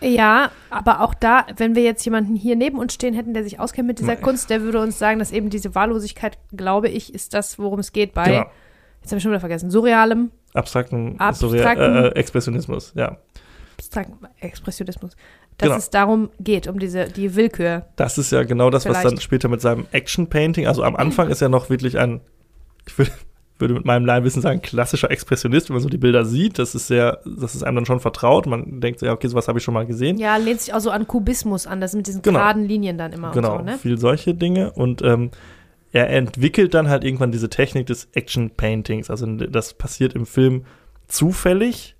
Ja, 0.03 0.51
aber 0.69 1.01
auch 1.01 1.13
da, 1.13 1.45
wenn 1.57 1.75
wir 1.75 1.83
jetzt 1.83 2.03
jemanden 2.03 2.35
hier 2.35 2.55
neben 2.55 2.77
uns 2.77 2.93
stehen 2.93 3.13
hätten, 3.13 3.33
der 3.33 3.43
sich 3.43 3.59
auskennt 3.59 3.87
mit 3.87 3.99
dieser 3.99 4.15
Nee. 4.15 4.21
Kunst, 4.21 4.49
der 4.49 4.61
würde 4.61 4.81
uns 4.81 4.99
sagen, 4.99 5.19
dass 5.19 5.31
eben 5.31 5.49
diese 5.49 5.73
Wahllosigkeit, 5.75 6.37
glaube 6.55 6.89
ich, 6.89 7.13
ist 7.13 7.33
das, 7.33 7.57
worum 7.57 7.79
es 7.79 7.91
geht 7.93 8.13
bei, 8.13 8.25
Genau. 8.25 8.45
jetzt 9.01 9.11
habe 9.11 9.17
ich 9.17 9.23
schon 9.23 9.31
wieder 9.31 9.39
vergessen, 9.39 9.71
surrealem, 9.71 10.31
Abstrakten, 10.53 11.19
Abstrakten- 11.19 11.49
Surreal- 11.49 12.03
äh, 12.03 12.07
äh, 12.09 12.15
Expressionismus, 12.15 12.91
ja. 12.95 13.17
abstrakten 13.77 14.27
Expressionismus, 14.39 15.15
dass 15.57 15.67
Genau. 15.67 15.77
es 15.77 15.89
darum 15.89 16.29
geht, 16.39 16.67
um 16.67 16.79
diese, 16.79 17.05
die 17.05 17.35
Willkür. 17.35 17.85
Das 17.95 18.17
ist 18.17 18.31
ja 18.31 18.43
genau 18.43 18.69
das, 18.69 18.85
was 18.85 18.97
Vielleicht. 18.97 19.17
dann 19.17 19.21
später 19.21 19.47
mit 19.47 19.61
seinem 19.61 19.87
Action-Painting, 19.91 20.67
also 20.67 20.83
am 20.83 20.95
Anfang 20.95 21.29
ist 21.29 21.41
er 21.41 21.49
noch 21.49 21.69
wirklich 21.69 21.97
ein, 21.97 22.21
ich 22.87 22.97
will, 22.97 23.07
würde 23.63 23.73
mit 23.73 23.85
meinem 23.85 24.05
Laienwissen 24.05 24.41
sagen, 24.41 24.61
klassischer 24.61 25.09
Expressionist, 25.09 25.69
wenn 25.69 25.75
man 25.75 25.81
so 25.83 25.89
die 25.89 25.97
Bilder 25.97 26.23
sieht. 26.25 26.59
Das 26.59 26.75
ist 26.75 26.85
sehr, 26.87 27.19
das 27.25 27.55
ist 27.55 27.63
einem 27.63 27.77
dann 27.77 27.85
schon 27.87 27.99
vertraut. 27.99 28.45
Man 28.45 28.79
denkt 28.81 28.99
so, 28.99 29.05
ja, 29.07 29.13
okay, 29.13 29.27
sowas 29.27 29.47
habe 29.47 29.57
ich 29.57 29.63
schon 29.65 29.73
mal 29.73 29.85
gesehen. 29.87 30.17
Ja, 30.17 30.37
lehnt 30.37 30.61
sich 30.61 30.73
auch 30.73 30.79
so 30.81 30.91
an 30.91 31.07
Kubismus 31.07 31.65
an, 31.65 31.81
das 31.81 31.95
mit 31.95 32.05
diesen 32.05 32.21
Genau. 32.21 32.39
geraden 32.39 32.65
Linien 32.67 32.97
dann 32.97 33.11
immer 33.13 33.31
genau, 33.31 33.57
so, 33.57 33.63
ne? 33.63 33.77
viel 33.79 33.97
solche 33.97 34.35
Dinge. 34.35 34.71
Und 34.73 35.01
ähm, 35.01 35.31
er 35.91 36.09
entwickelt 36.09 36.73
dann 36.73 36.89
halt 36.89 37.03
irgendwann 37.03 37.31
diese 37.31 37.49
Technik 37.49 37.87
des 37.87 38.07
Action-Paintings. 38.13 39.09
Also 39.09 39.25
das 39.25 39.73
passiert 39.73 40.13
im 40.13 40.25
Film 40.25 40.65
zufällig. 41.07 41.95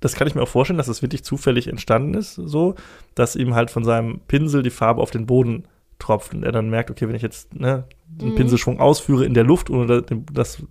Das 0.00 0.14
kann 0.14 0.26
ich 0.26 0.34
mir 0.34 0.42
auch 0.42 0.48
vorstellen, 0.48 0.78
dass 0.78 0.88
es 0.88 1.02
wirklich 1.02 1.22
zufällig 1.24 1.68
entstanden 1.68 2.14
ist, 2.14 2.34
so, 2.34 2.74
dass 3.14 3.36
ihm 3.36 3.54
halt 3.54 3.70
von 3.70 3.84
seinem 3.84 4.20
Pinsel 4.26 4.62
die 4.62 4.70
Farbe 4.70 5.00
auf 5.00 5.10
den 5.10 5.26
Boden 5.26 5.64
tropft 5.98 6.34
und 6.34 6.42
er 6.42 6.50
dann 6.50 6.70
merkt, 6.70 6.90
okay, 6.90 7.06
wenn 7.06 7.14
ich 7.14 7.22
jetzt 7.22 7.54
ne, 7.54 7.84
einen 8.20 8.30
Mhm. 8.32 8.34
Pinselschwung 8.34 8.80
ausführe 8.80 9.24
in 9.24 9.34
der 9.34 9.44
Luft, 9.44 9.70
ohne 9.70 10.02
da- 10.02 10.16
das 10.32 10.62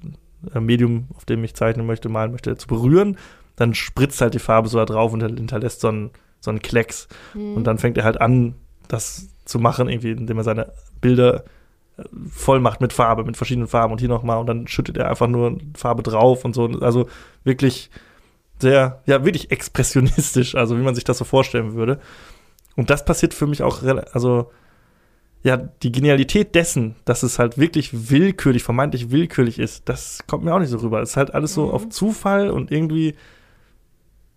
Medium, 0.59 1.07
auf 1.15 1.25
dem 1.25 1.43
ich 1.43 1.55
zeichnen 1.55 1.85
möchte, 1.85 2.09
malen 2.09 2.31
möchte, 2.31 2.55
zu 2.57 2.67
berühren, 2.67 3.17
dann 3.55 3.73
spritzt 3.73 4.21
halt 4.21 4.33
die 4.33 4.39
Farbe 4.39 4.69
so 4.69 4.77
da 4.77 4.85
drauf 4.85 5.13
und 5.13 5.21
hinterlässt 5.21 5.81
so 5.81 5.89
einen, 5.89 6.11
so 6.39 6.49
einen 6.49 6.61
Klecks. 6.61 7.07
Mhm. 7.33 7.55
Und 7.55 7.65
dann 7.65 7.77
fängt 7.77 7.97
er 7.97 8.03
halt 8.03 8.19
an, 8.19 8.55
das 8.87 9.29
zu 9.45 9.59
machen, 9.59 9.89
irgendwie, 9.89 10.11
indem 10.11 10.37
er 10.37 10.43
seine 10.43 10.73
Bilder 10.99 11.43
äh, 11.97 12.03
voll 12.29 12.59
macht 12.59 12.81
mit 12.81 12.93
Farbe, 12.93 13.23
mit 13.23 13.37
verschiedenen 13.37 13.67
Farben 13.67 13.91
und 13.91 13.99
hier 13.99 14.09
nochmal 14.09 14.37
und 14.37 14.47
dann 14.47 14.67
schüttet 14.67 14.97
er 14.97 15.09
einfach 15.09 15.27
nur 15.27 15.57
Farbe 15.75 16.03
drauf 16.03 16.45
und 16.45 16.53
so. 16.53 16.65
Also 16.81 17.07
wirklich 17.43 17.89
sehr, 18.59 19.01
ja, 19.05 19.25
wirklich 19.25 19.51
expressionistisch, 19.51 20.55
also 20.55 20.77
wie 20.77 20.83
man 20.83 20.95
sich 20.95 21.03
das 21.03 21.17
so 21.17 21.25
vorstellen 21.25 21.73
würde. 21.73 21.99
Und 22.75 22.89
das 22.89 23.03
passiert 23.03 23.33
für 23.33 23.47
mich 23.47 23.63
auch, 23.63 23.83
also 24.13 24.51
ja, 25.43 25.57
die 25.57 25.91
Genialität 25.91 26.53
dessen, 26.55 26.95
dass 27.05 27.23
es 27.23 27.39
halt 27.39 27.57
wirklich 27.57 28.09
willkürlich, 28.11 28.63
vermeintlich 28.63 29.09
willkürlich 29.11 29.57
ist, 29.59 29.89
das 29.89 30.19
kommt 30.27 30.43
mir 30.43 30.53
auch 30.53 30.59
nicht 30.59 30.69
so 30.69 30.77
rüber. 30.77 31.01
Es 31.01 31.11
ist 31.11 31.17
halt 31.17 31.33
alles 31.33 31.53
so 31.53 31.65
Mhm. 31.67 31.71
auf 31.71 31.89
Zufall 31.89 32.49
und 32.51 32.71
irgendwie, 32.71 33.15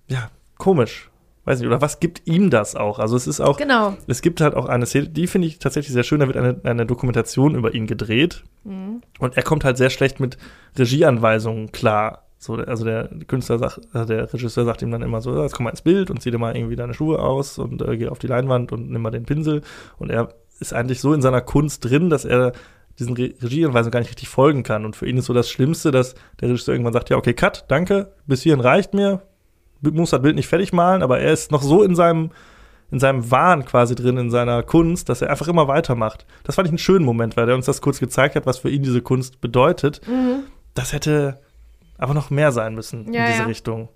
ja, 0.08 0.30
komisch. 0.58 1.10
Weiß 1.46 1.58
nicht, 1.58 1.66
oder 1.68 1.82
was 1.82 2.00
gibt 2.00 2.22
ihm 2.26 2.48
das 2.48 2.74
auch? 2.74 2.98
Also 2.98 3.16
es 3.18 3.26
ist 3.26 3.40
auch, 3.42 3.58
Genau. 3.58 3.98
es 4.06 4.22
gibt 4.22 4.40
halt 4.40 4.54
auch 4.54 4.64
eine 4.64 4.86
Szene, 4.86 5.10
die 5.10 5.26
finde 5.26 5.46
ich 5.46 5.58
tatsächlich 5.58 5.92
sehr 5.92 6.02
schön, 6.02 6.20
da 6.20 6.26
wird 6.26 6.38
eine, 6.38 6.58
eine 6.64 6.86
Dokumentation 6.86 7.54
über 7.54 7.74
ihn 7.74 7.86
gedreht 7.86 8.44
Mhm. 8.64 9.02
und 9.18 9.36
er 9.36 9.42
kommt 9.42 9.62
halt 9.62 9.76
sehr 9.76 9.90
schlecht 9.90 10.20
mit 10.20 10.38
Regieanweisungen 10.78 11.70
klar. 11.70 12.22
So, 12.38 12.54
also 12.54 12.84
der 12.84 13.08
Künstler 13.26 13.58
sagt, 13.58 13.80
also 13.92 14.06
der 14.06 14.32
Regisseur 14.32 14.64
sagt 14.64 14.80
ihm 14.82 14.90
dann 14.90 15.00
immer 15.02 15.20
so, 15.22 15.34
"Ja, 15.34 15.42
jetzt 15.42 15.54
komm 15.54 15.64
mal 15.64 15.70
ins 15.70 15.80
Bild 15.82 16.10
und 16.10 16.20
zieh 16.20 16.30
dir 16.30 16.38
mal 16.38 16.54
irgendwie 16.56 16.76
deine 16.76 16.92
Schuhe 16.94 17.18
aus 17.18 17.58
und 17.58 17.80
äh, 17.82 17.96
geh 17.96 18.08
auf 18.08 18.18
die 18.18 18.26
Leinwand 18.26 18.70
und 18.72 18.90
nimm 18.90 19.00
mal 19.02 19.10
den 19.10 19.24
Pinsel. 19.24 19.62
Und 19.98 20.10
er 20.10 20.28
ist 20.60 20.72
eigentlich 20.72 21.00
so 21.00 21.12
in 21.12 21.22
seiner 21.22 21.40
Kunst 21.40 21.84
drin, 21.84 22.10
dass 22.10 22.24
er 22.24 22.52
diesen 22.98 23.16
Re 23.16 23.34
Regieanweisungen 23.42 23.90
gar 23.90 24.00
nicht 24.00 24.10
richtig 24.10 24.28
folgen 24.28 24.62
kann. 24.62 24.84
Und 24.84 24.96
für 24.96 25.08
ihn 25.08 25.16
ist 25.16 25.26
so 25.26 25.32
das 25.32 25.50
Schlimmste, 25.50 25.90
dass 25.90 26.14
der 26.40 26.48
Regisseur 26.48 26.74
irgendwann 26.74 26.92
sagt, 26.92 27.10
ja, 27.10 27.16
okay, 27.16 27.34
cut, 27.34 27.64
danke, 27.68 28.12
bis 28.26 28.42
hierhin 28.42 28.60
reicht 28.60 28.94
mir, 28.94 29.22
muss 29.80 30.10
das 30.10 30.22
Bild 30.22 30.36
nicht 30.36 30.46
fertig 30.48 30.72
malen, 30.72 31.02
aber 31.02 31.20
er 31.20 31.32
ist 31.32 31.50
noch 31.50 31.62
so 31.62 31.82
in 31.82 31.94
seinem 31.94 32.30
in 32.90 33.00
seinem 33.00 33.28
Wahn 33.30 33.64
quasi 33.64 33.96
drin, 33.96 34.16
in 34.18 34.30
seiner 34.30 34.62
Kunst, 34.62 35.08
dass 35.08 35.20
er 35.20 35.30
einfach 35.30 35.48
immer 35.48 35.66
weitermacht. 35.66 36.26
Das 36.44 36.54
fand 36.54 36.68
ich 36.68 36.70
einen 36.70 36.78
schönen 36.78 37.04
Moment, 37.04 37.36
weil 37.36 37.48
er 37.48 37.56
uns 37.56 37.66
das 37.66 37.80
kurz 37.80 37.98
gezeigt 37.98 38.36
hat, 38.36 38.46
was 38.46 38.58
für 38.58 38.70
ihn 38.70 38.84
diese 38.84 39.00
Kunst 39.00 39.40
bedeutet. 39.40 40.00
Mhm. 40.06 40.44
Das 40.74 40.92
hätte 40.92 41.40
aber 41.98 42.14
noch 42.14 42.30
mehr 42.30 42.52
sein 42.52 42.74
müssen 42.74 43.12
Ja, 43.12 43.24
in 43.24 43.30
diese 43.30 43.42
ja. 43.42 43.46
Richtung. 43.46 43.88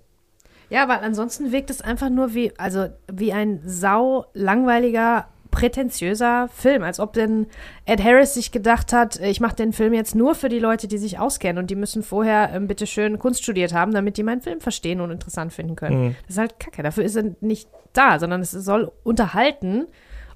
Ja, 0.69 0.89
weil 0.89 0.99
ansonsten 0.99 1.51
wirkt 1.51 1.69
es 1.69 1.81
einfach 1.81 2.09
nur 2.09 2.33
wie, 2.33 2.51
also 2.57 2.87
wie 3.11 3.31
ein 3.31 3.61
sau 3.65 4.25
langweiliger, 4.33 5.27
prätentiöser 5.51 6.49
Film, 6.53 6.83
als 6.83 6.99
ob 6.99 7.13
denn 7.13 7.47
Ed 7.85 8.03
Harris 8.03 8.33
sich 8.33 8.51
gedacht 8.51 8.93
hat, 8.93 9.19
ich 9.19 9.39
mache 9.39 9.55
den 9.55 9.73
Film 9.73 9.93
jetzt 9.93 10.15
nur 10.15 10.35
für 10.35 10.49
die 10.49 10.59
Leute, 10.59 10.87
die 10.87 10.97
sich 10.97 11.19
auskennen 11.19 11.57
und 11.61 11.69
die 11.69 11.75
müssen 11.75 12.03
vorher 12.03 12.51
ähm, 12.53 12.67
bitte 12.67 12.85
schön 12.87 13.19
Kunst 13.19 13.43
studiert 13.43 13.73
haben, 13.73 13.93
damit 13.93 14.17
die 14.17 14.23
meinen 14.23 14.41
Film 14.41 14.61
verstehen 14.61 15.01
und 15.01 15.11
interessant 15.11 15.53
finden 15.53 15.75
können. 15.75 16.05
Mhm. 16.05 16.15
Das 16.23 16.31
ist 16.35 16.37
halt 16.37 16.59
Kacke. 16.59 16.83
Dafür 16.83 17.03
ist 17.03 17.15
er 17.15 17.35
nicht 17.41 17.69
da, 17.93 18.19
sondern 18.19 18.41
es 18.41 18.51
soll 18.51 18.91
unterhalten 19.03 19.85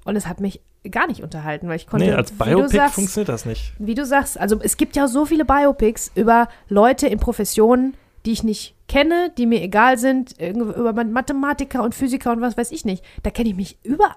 und 0.04 0.16
es 0.16 0.26
hat 0.26 0.40
mich 0.40 0.60
gar 0.90 1.06
nicht 1.06 1.22
unterhalten, 1.22 1.68
weil 1.68 1.76
ich 1.76 1.86
konnte, 1.86 2.06
Nee, 2.06 2.12
als 2.12 2.32
Biopic 2.32 2.76
sagst, 2.76 2.94
funktioniert 2.96 3.28
das 3.30 3.46
nicht. 3.46 3.72
wie 3.78 3.94
du 3.94 4.04
sagst, 4.04 4.38
also 4.38 4.60
es 4.60 4.76
gibt 4.76 4.96
ja 4.96 5.08
so 5.08 5.24
viele 5.24 5.44
Biopics 5.44 6.10
über 6.14 6.48
Leute 6.68 7.06
in 7.06 7.18
Professionen, 7.18 7.94
die 8.26 8.32
ich 8.32 8.42
nicht 8.42 8.73
kenne, 8.88 9.32
die 9.36 9.46
mir 9.46 9.62
egal 9.62 9.98
sind, 9.98 10.40
über 10.40 10.92
Mathematiker 11.04 11.82
und 11.82 11.94
Physiker 11.94 12.32
und 12.32 12.40
was 12.40 12.56
weiß 12.56 12.70
ich 12.72 12.84
nicht. 12.84 13.04
Da 13.22 13.30
kenne 13.30 13.48
ich 13.48 13.56
mich 13.56 13.78
über, 13.82 14.16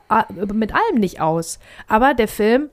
mit 0.54 0.74
allem 0.74 1.00
nicht 1.00 1.22
aus. 1.22 1.60
Aber 1.88 2.14
der 2.14 2.28
Film 2.28 2.70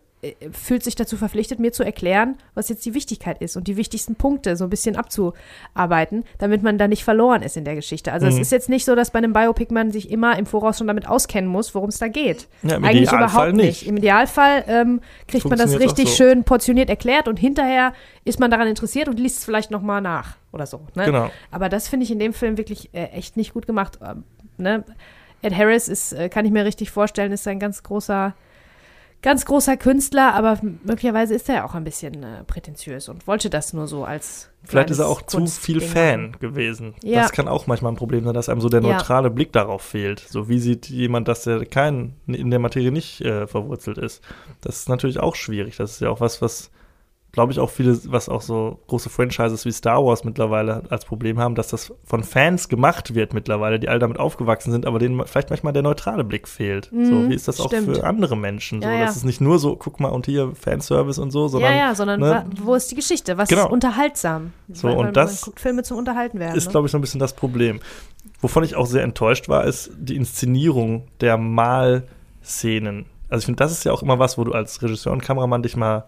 fühlt 0.52 0.82
sich 0.82 0.94
dazu 0.94 1.16
verpflichtet, 1.16 1.58
mir 1.58 1.72
zu 1.72 1.82
erklären, 1.82 2.36
was 2.54 2.68
jetzt 2.68 2.84
die 2.86 2.94
Wichtigkeit 2.94 3.40
ist 3.40 3.56
und 3.56 3.66
die 3.68 3.76
wichtigsten 3.76 4.14
Punkte 4.14 4.56
so 4.56 4.64
ein 4.64 4.70
bisschen 4.70 4.96
abzuarbeiten, 4.96 6.24
damit 6.38 6.62
man 6.62 6.78
da 6.78 6.88
nicht 6.88 7.04
verloren 7.04 7.42
ist 7.42 7.56
in 7.56 7.64
der 7.64 7.74
Geschichte. 7.74 8.12
Also 8.12 8.26
es 8.26 8.34
Mhm. 8.36 8.40
ist 8.42 8.52
jetzt 8.52 8.68
nicht 8.68 8.84
so, 8.84 8.94
dass 8.94 9.10
bei 9.10 9.18
einem 9.18 9.32
Biopic 9.32 9.72
man 9.72 9.90
sich 9.90 10.10
immer 10.10 10.38
im 10.38 10.46
Voraus 10.46 10.78
schon 10.78 10.86
damit 10.86 11.08
auskennen 11.08 11.50
muss, 11.50 11.74
worum 11.74 11.88
es 11.88 11.98
da 11.98 12.08
geht. 12.08 12.48
Ja, 12.62 12.76
im 12.76 12.84
Eigentlich 12.84 13.08
Idealfall 13.08 13.28
überhaupt 13.48 13.52
nicht. 13.56 13.66
nicht. 13.82 13.86
Im 13.88 13.96
Idealfall 13.96 14.64
ähm, 14.68 15.00
kriegt 15.28 15.44
man 15.48 15.58
das 15.58 15.78
richtig 15.78 16.08
so. 16.10 16.16
schön 16.16 16.44
portioniert 16.44 16.88
erklärt 16.90 17.28
und 17.28 17.38
hinterher 17.38 17.92
ist 18.24 18.40
man 18.40 18.50
daran 18.50 18.66
interessiert 18.68 19.08
und 19.08 19.18
liest 19.18 19.38
es 19.38 19.44
vielleicht 19.44 19.70
noch 19.70 19.82
mal 19.82 20.00
nach 20.00 20.36
oder 20.52 20.66
so. 20.66 20.80
Ne? 20.94 21.04
Genau. 21.06 21.30
Aber 21.50 21.68
das 21.68 21.88
finde 21.88 22.04
ich 22.04 22.10
in 22.10 22.18
dem 22.18 22.32
Film 22.32 22.56
wirklich 22.56 22.90
äh, 22.94 23.04
echt 23.06 23.36
nicht 23.36 23.52
gut 23.54 23.66
gemacht. 23.66 23.98
Ähm, 24.04 24.24
ne? 24.56 24.84
Ed 25.42 25.54
Harris 25.56 25.88
ist, 25.88 26.12
äh, 26.14 26.28
kann 26.28 26.46
ich 26.46 26.52
mir 26.52 26.64
richtig 26.64 26.90
vorstellen, 26.90 27.32
ist 27.32 27.46
ein 27.46 27.58
ganz 27.58 27.82
großer, 27.82 28.34
ganz 29.24 29.46
großer 29.46 29.78
Künstler, 29.78 30.34
aber 30.34 30.58
möglicherweise 30.84 31.34
ist 31.34 31.48
er 31.48 31.54
ja 31.56 31.64
auch 31.64 31.74
ein 31.74 31.82
bisschen 31.82 32.22
äh, 32.22 32.44
prätentiös 32.44 33.08
und 33.08 33.26
wollte 33.26 33.48
das 33.48 33.72
nur 33.72 33.86
so 33.86 34.04
als 34.04 34.50
Vielleicht 34.62 34.90
ist 34.90 34.98
er 34.98 35.08
auch 35.08 35.22
zu 35.22 35.46
viel 35.46 35.80
Fan 35.80 36.36
gewesen. 36.40 36.94
Ja. 37.02 37.22
Das 37.22 37.32
kann 37.32 37.48
auch 37.48 37.66
manchmal 37.66 37.92
ein 37.92 37.96
Problem 37.96 38.24
sein, 38.24 38.34
dass 38.34 38.48
einem 38.50 38.60
so 38.60 38.68
der 38.68 38.82
Ja. 38.82 38.92
neutrale 38.92 39.30
Blick 39.30 39.52
darauf 39.52 39.80
fehlt. 39.82 40.20
So 40.20 40.48
wie 40.48 40.58
sieht 40.58 40.88
jemand, 40.90 41.26
dass 41.28 41.44
der 41.44 41.64
kein 41.64 42.14
in 42.26 42.50
der 42.50 42.58
Materie 42.60 42.92
nicht 42.92 43.22
äh, 43.22 43.46
verwurzelt 43.46 43.96
ist. 43.98 44.22
Das 44.60 44.76
ist 44.76 44.88
natürlich 44.90 45.20
auch 45.20 45.34
schwierig. 45.36 45.76
Das 45.76 45.92
ist 45.92 46.00
ja 46.00 46.10
auch 46.10 46.20
was, 46.20 46.40
was 46.42 46.70
glaube 47.34 47.52
ich 47.52 47.60
auch 47.60 47.68
viele, 47.70 47.98
was 48.10 48.28
auch 48.30 48.40
so 48.40 48.78
große 48.86 49.10
Franchises 49.10 49.64
wie 49.66 49.72
Star 49.72 50.02
Wars 50.04 50.24
mittlerweile 50.24 50.84
als 50.88 51.04
Problem 51.04 51.38
haben, 51.38 51.54
dass 51.54 51.68
das 51.68 51.92
von 52.04 52.24
Fans 52.24 52.68
gemacht 52.68 53.14
wird 53.14 53.34
mittlerweile, 53.34 53.78
die 53.78 53.88
alle 53.88 53.98
damit 53.98 54.18
aufgewachsen 54.18 54.72
sind, 54.72 54.86
aber 54.86 54.98
denen 54.98 55.22
vielleicht 55.26 55.50
manchmal 55.50 55.72
der 55.72 55.82
neutrale 55.82 56.24
Blick 56.24 56.48
fehlt. 56.48 56.86
so 56.90 56.96
Mhm, 56.96 57.28
wie 57.28 57.34
ist 57.34 57.46
das 57.48 57.60
auch 57.60 57.66
stimmt. 57.66 57.96
für 57.96 58.04
andere 58.04 58.36
Menschen? 58.36 58.80
So, 58.80 58.88
Ja, 58.88 58.94
ja. 58.94 59.04
Das 59.04 59.16
ist 59.16 59.24
nicht 59.24 59.40
nur 59.40 59.58
so, 59.58 59.76
guck 59.76 60.00
mal 60.00 60.08
und 60.08 60.26
hier 60.26 60.52
Fanservice 60.54 61.18
und 61.20 61.30
so, 61.30 61.48
sondern 61.48 61.72
ja, 61.72 61.78
ja, 61.88 61.94
sondern 61.94 62.20
ne, 62.20 62.46
wo 62.62 62.74
ist 62.74 62.90
die 62.90 62.94
Geschichte? 62.94 63.36
Was 63.36 63.48
Genau. 63.50 63.66
ist 63.66 63.72
unterhaltsam? 63.72 64.52
So, 64.72 64.88
Weil 64.88 64.96
und 64.96 65.16
das 65.16 65.42
guckt 65.42 65.60
Filme 65.60 65.82
zum 65.82 65.98
Unterhalten 65.98 66.38
werden. 66.38 66.56
ist, 66.56 66.66
ne? 66.66 66.70
glaube 66.70 66.86
ich, 66.86 66.92
so 66.92 66.98
ein 66.98 67.00
bisschen 67.02 67.20
das 67.20 67.34
Problem. 67.34 67.80
Wovon 68.40 68.62
ich 68.64 68.76
auch 68.76 68.86
sehr 68.86 69.02
enttäuscht 69.02 69.48
war, 69.48 69.64
ist 69.64 69.90
die 69.98 70.16
Inszenierung 70.16 71.08
der 71.20 71.36
Malszenen. 71.38 73.06
Also 73.28 73.40
ich 73.42 73.46
finde, 73.46 73.58
das 73.58 73.72
ist 73.72 73.84
ja 73.84 73.92
auch 73.92 74.02
immer 74.02 74.18
was, 74.18 74.38
wo 74.38 74.44
du 74.44 74.52
als 74.52 74.82
Regisseur 74.82 75.12
und 75.12 75.22
Kameramann 75.22 75.62
dich 75.62 75.76
mal, 75.76 76.04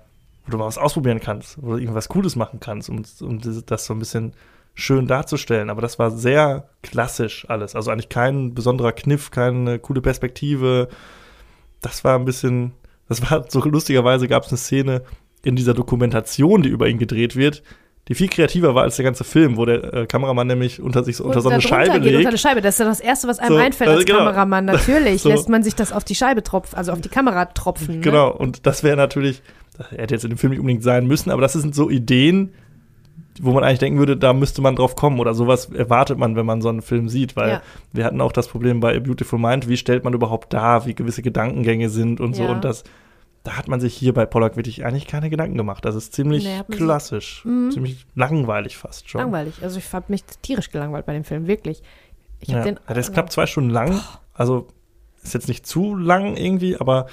wo 0.46 0.52
du 0.52 0.58
mal 0.58 0.66
was 0.66 0.78
ausprobieren 0.78 1.20
kannst, 1.20 1.60
wo 1.60 1.72
du 1.72 1.78
irgendwas 1.78 2.08
Cooles 2.08 2.36
machen 2.36 2.60
kannst, 2.60 2.88
um, 2.88 3.02
um 3.20 3.40
das 3.66 3.84
so 3.84 3.94
ein 3.94 3.98
bisschen 3.98 4.32
schön 4.74 5.06
darzustellen. 5.06 5.70
Aber 5.70 5.82
das 5.82 5.98
war 5.98 6.10
sehr 6.10 6.68
klassisch 6.82 7.46
alles. 7.48 7.74
Also 7.74 7.90
eigentlich 7.90 8.08
kein 8.08 8.54
besonderer 8.54 8.92
Kniff, 8.92 9.30
keine 9.30 9.78
coole 9.78 10.00
Perspektive. 10.00 10.88
Das 11.80 12.04
war 12.04 12.18
ein 12.18 12.24
bisschen, 12.24 12.72
das 13.08 13.28
war 13.28 13.44
so 13.48 13.60
lustigerweise 13.60 14.28
gab 14.28 14.44
es 14.44 14.50
eine 14.50 14.58
Szene 14.58 15.02
in 15.42 15.56
dieser 15.56 15.74
Dokumentation, 15.74 16.62
die 16.62 16.68
über 16.68 16.88
ihn 16.88 16.98
gedreht 16.98 17.36
wird, 17.36 17.62
die 18.08 18.14
viel 18.14 18.28
kreativer 18.28 18.74
war 18.74 18.84
als 18.84 18.96
der 18.96 19.04
ganze 19.04 19.24
Film, 19.24 19.56
wo 19.56 19.64
der 19.64 19.92
äh, 19.92 20.06
Kameramann 20.06 20.46
nämlich 20.46 20.80
unter 20.80 21.02
sich 21.02 21.16
so, 21.16 21.24
unter 21.24 21.40
so 21.40 21.48
eine 21.48 21.60
Scheibe 21.60 21.94
geht, 21.94 22.04
legt. 22.04 22.16
Unter 22.18 22.28
eine 22.28 22.38
Scheibe, 22.38 22.60
das 22.60 22.74
ist 22.74 22.78
ja 22.78 22.84
das 22.84 23.00
Erste, 23.00 23.26
was 23.26 23.38
einem 23.40 23.56
So, 23.56 23.56
einfällt 23.56 23.88
also 23.88 23.98
als 24.00 24.06
genau. 24.06 24.18
Kameramann. 24.20 24.64
Natürlich 24.66 25.22
So. 25.26 25.28
lässt 25.28 25.48
man 25.48 25.64
sich 25.64 25.74
das 25.74 25.92
auf 25.92 26.04
die 26.04 26.14
Scheibe 26.14 26.42
tropfen, 26.42 26.78
also 26.78 26.92
auf 26.92 27.00
die 27.00 27.08
Kamera 27.08 27.46
tropfen. 27.46 27.96
Ne? 27.96 28.00
Genau, 28.02 28.30
und 28.30 28.66
das 28.66 28.84
wäre 28.84 28.96
natürlich, 28.96 29.42
das 29.76 29.90
hätte 29.90 30.14
jetzt 30.14 30.24
in 30.24 30.30
dem 30.30 30.38
Film 30.38 30.50
nicht 30.50 30.60
unbedingt 30.60 30.82
sein 30.82 31.06
müssen, 31.06 31.30
aber 31.30 31.42
das 31.42 31.52
sind 31.54 31.74
so 31.74 31.90
Ideen, 31.90 32.52
wo 33.40 33.52
man 33.52 33.64
eigentlich 33.64 33.80
denken 33.80 33.98
würde, 33.98 34.16
da 34.16 34.32
müsste 34.32 34.62
man 34.62 34.76
drauf 34.76 34.96
kommen 34.96 35.20
oder 35.20 35.34
sowas 35.34 35.66
erwartet 35.66 36.16
man, 36.18 36.36
wenn 36.36 36.46
man 36.46 36.62
so 36.62 36.68
einen 36.70 36.80
Film 36.82 37.08
sieht, 37.08 37.36
weil 37.36 37.50
Ja. 37.50 37.62
wir 37.92 38.04
hatten 38.04 38.20
auch 38.22 38.32
das 38.32 38.48
Problem 38.48 38.80
bei 38.80 38.96
A 38.96 39.00
Beautiful 39.00 39.38
Mind, 39.38 39.68
wie 39.68 39.76
stellt 39.76 40.04
man 40.04 40.14
überhaupt 40.14 40.52
dar, 40.54 40.86
wie 40.86 40.94
gewisse 40.94 41.20
Gedankengänge 41.22 41.90
sind 41.90 42.20
und 42.20 42.34
so 42.34 42.44
Ja. 42.44 42.50
und 42.50 42.64
das, 42.64 42.84
da 43.42 43.58
hat 43.58 43.68
man 43.68 43.78
sich 43.78 43.94
hier 43.94 44.14
bei 44.14 44.24
Pollock 44.24 44.56
wirklich 44.56 44.84
eigentlich 44.86 45.06
keine 45.06 45.28
Gedanken 45.28 45.56
gemacht. 45.58 45.84
Das 45.84 45.94
ist 45.94 46.14
ziemlich 46.14 46.44
Nee, 46.44 46.62
klassisch, 46.74 47.44
Mhm. 47.44 47.70
ziemlich 47.70 48.06
langweilig 48.14 48.76
fast 48.78 49.08
schon. 49.10 49.20
Langweilig. 49.20 49.54
Also 49.62 49.78
ich 49.78 49.92
habe 49.92 50.06
mich 50.08 50.24
tierisch 50.42 50.70
gelangweilt 50.70 51.04
bei 51.06 51.12
dem 51.12 51.24
Film, 51.24 51.46
wirklich. 51.46 51.82
Ich 52.40 52.48
Ja. 52.48 52.62
den. 52.62 52.76
ja, 52.76 52.94
der 52.94 52.96
ist 52.98 53.12
knapp 53.12 53.30
zwei 53.30 53.46
Stunden 53.46 53.70
lang, 53.70 54.00
also 54.32 54.66
ist 55.22 55.34
jetzt 55.34 55.48
nicht 55.48 55.66
zu 55.66 55.94
lang 55.94 56.36
irgendwie, 56.36 56.76
aber 56.78 57.06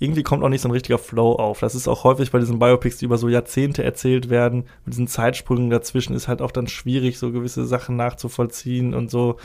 irgendwie 0.00 0.22
kommt 0.22 0.42
auch 0.42 0.48
nicht 0.48 0.62
so 0.62 0.68
ein 0.68 0.72
richtiger 0.72 0.98
Flow 0.98 1.34
auf. 1.34 1.60
Das 1.60 1.74
ist 1.74 1.86
auch 1.86 2.04
häufig 2.04 2.32
bei 2.32 2.38
diesen 2.38 2.58
Biopics, 2.58 2.96
die 2.96 3.04
über 3.04 3.18
so 3.18 3.28
Jahrzehnte 3.28 3.84
erzählt 3.84 4.30
werden, 4.30 4.64
mit 4.84 4.94
diesen 4.94 5.06
Zeitsprüngen 5.06 5.68
dazwischen 5.68 6.14
ist 6.14 6.26
halt 6.26 6.40
auch 6.40 6.50
dann 6.50 6.66
schwierig, 6.66 7.18
so 7.18 7.30
gewisse 7.30 7.66
Sachen 7.66 7.96
nachzuvollziehen 7.96 8.94
und 8.94 9.10
so. 9.10 9.36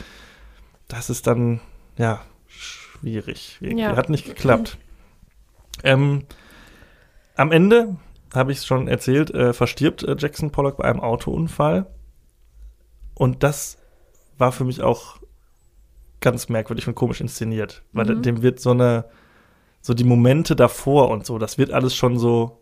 Das 0.88 1.10
ist 1.10 1.26
dann, 1.26 1.60
ja, 1.98 2.22
schwierig. 2.48 3.58
Irgendwie. 3.60 3.82
Ja. 3.82 3.96
Hat 3.96 4.08
nicht 4.08 4.24
geklappt. 4.24 4.78
Ähm, 5.84 6.24
am 7.36 7.52
Ende, 7.52 7.96
habe 8.34 8.50
ich 8.50 8.58
es 8.58 8.66
schon 8.66 8.88
erzählt, 8.88 9.30
äh, 9.32 9.52
verstirbt 9.52 10.02
äh, 10.04 10.16
Jackson 10.18 10.50
Pollock 10.52 10.78
bei 10.78 10.84
einem 10.84 11.00
Autounfall. 11.00 11.86
Und 13.14 13.42
das 13.42 13.76
war 14.38 14.52
für 14.52 14.64
mich 14.64 14.82
auch 14.82 15.18
ganz 16.20 16.48
merkwürdig 16.48 16.88
und 16.88 16.94
komisch 16.94 17.20
inszeniert. 17.20 17.82
Weil 17.92 18.06
Mhm. 18.06 18.22
dem 18.22 18.42
wird 18.42 18.58
so 18.58 18.70
eine, 18.70 19.04
so 19.86 19.94
die 19.94 20.02
Momente 20.02 20.56
davor 20.56 21.10
und 21.10 21.24
so, 21.24 21.38
das 21.38 21.58
wird 21.58 21.70
alles 21.70 21.94
schon 21.94 22.18
so 22.18 22.58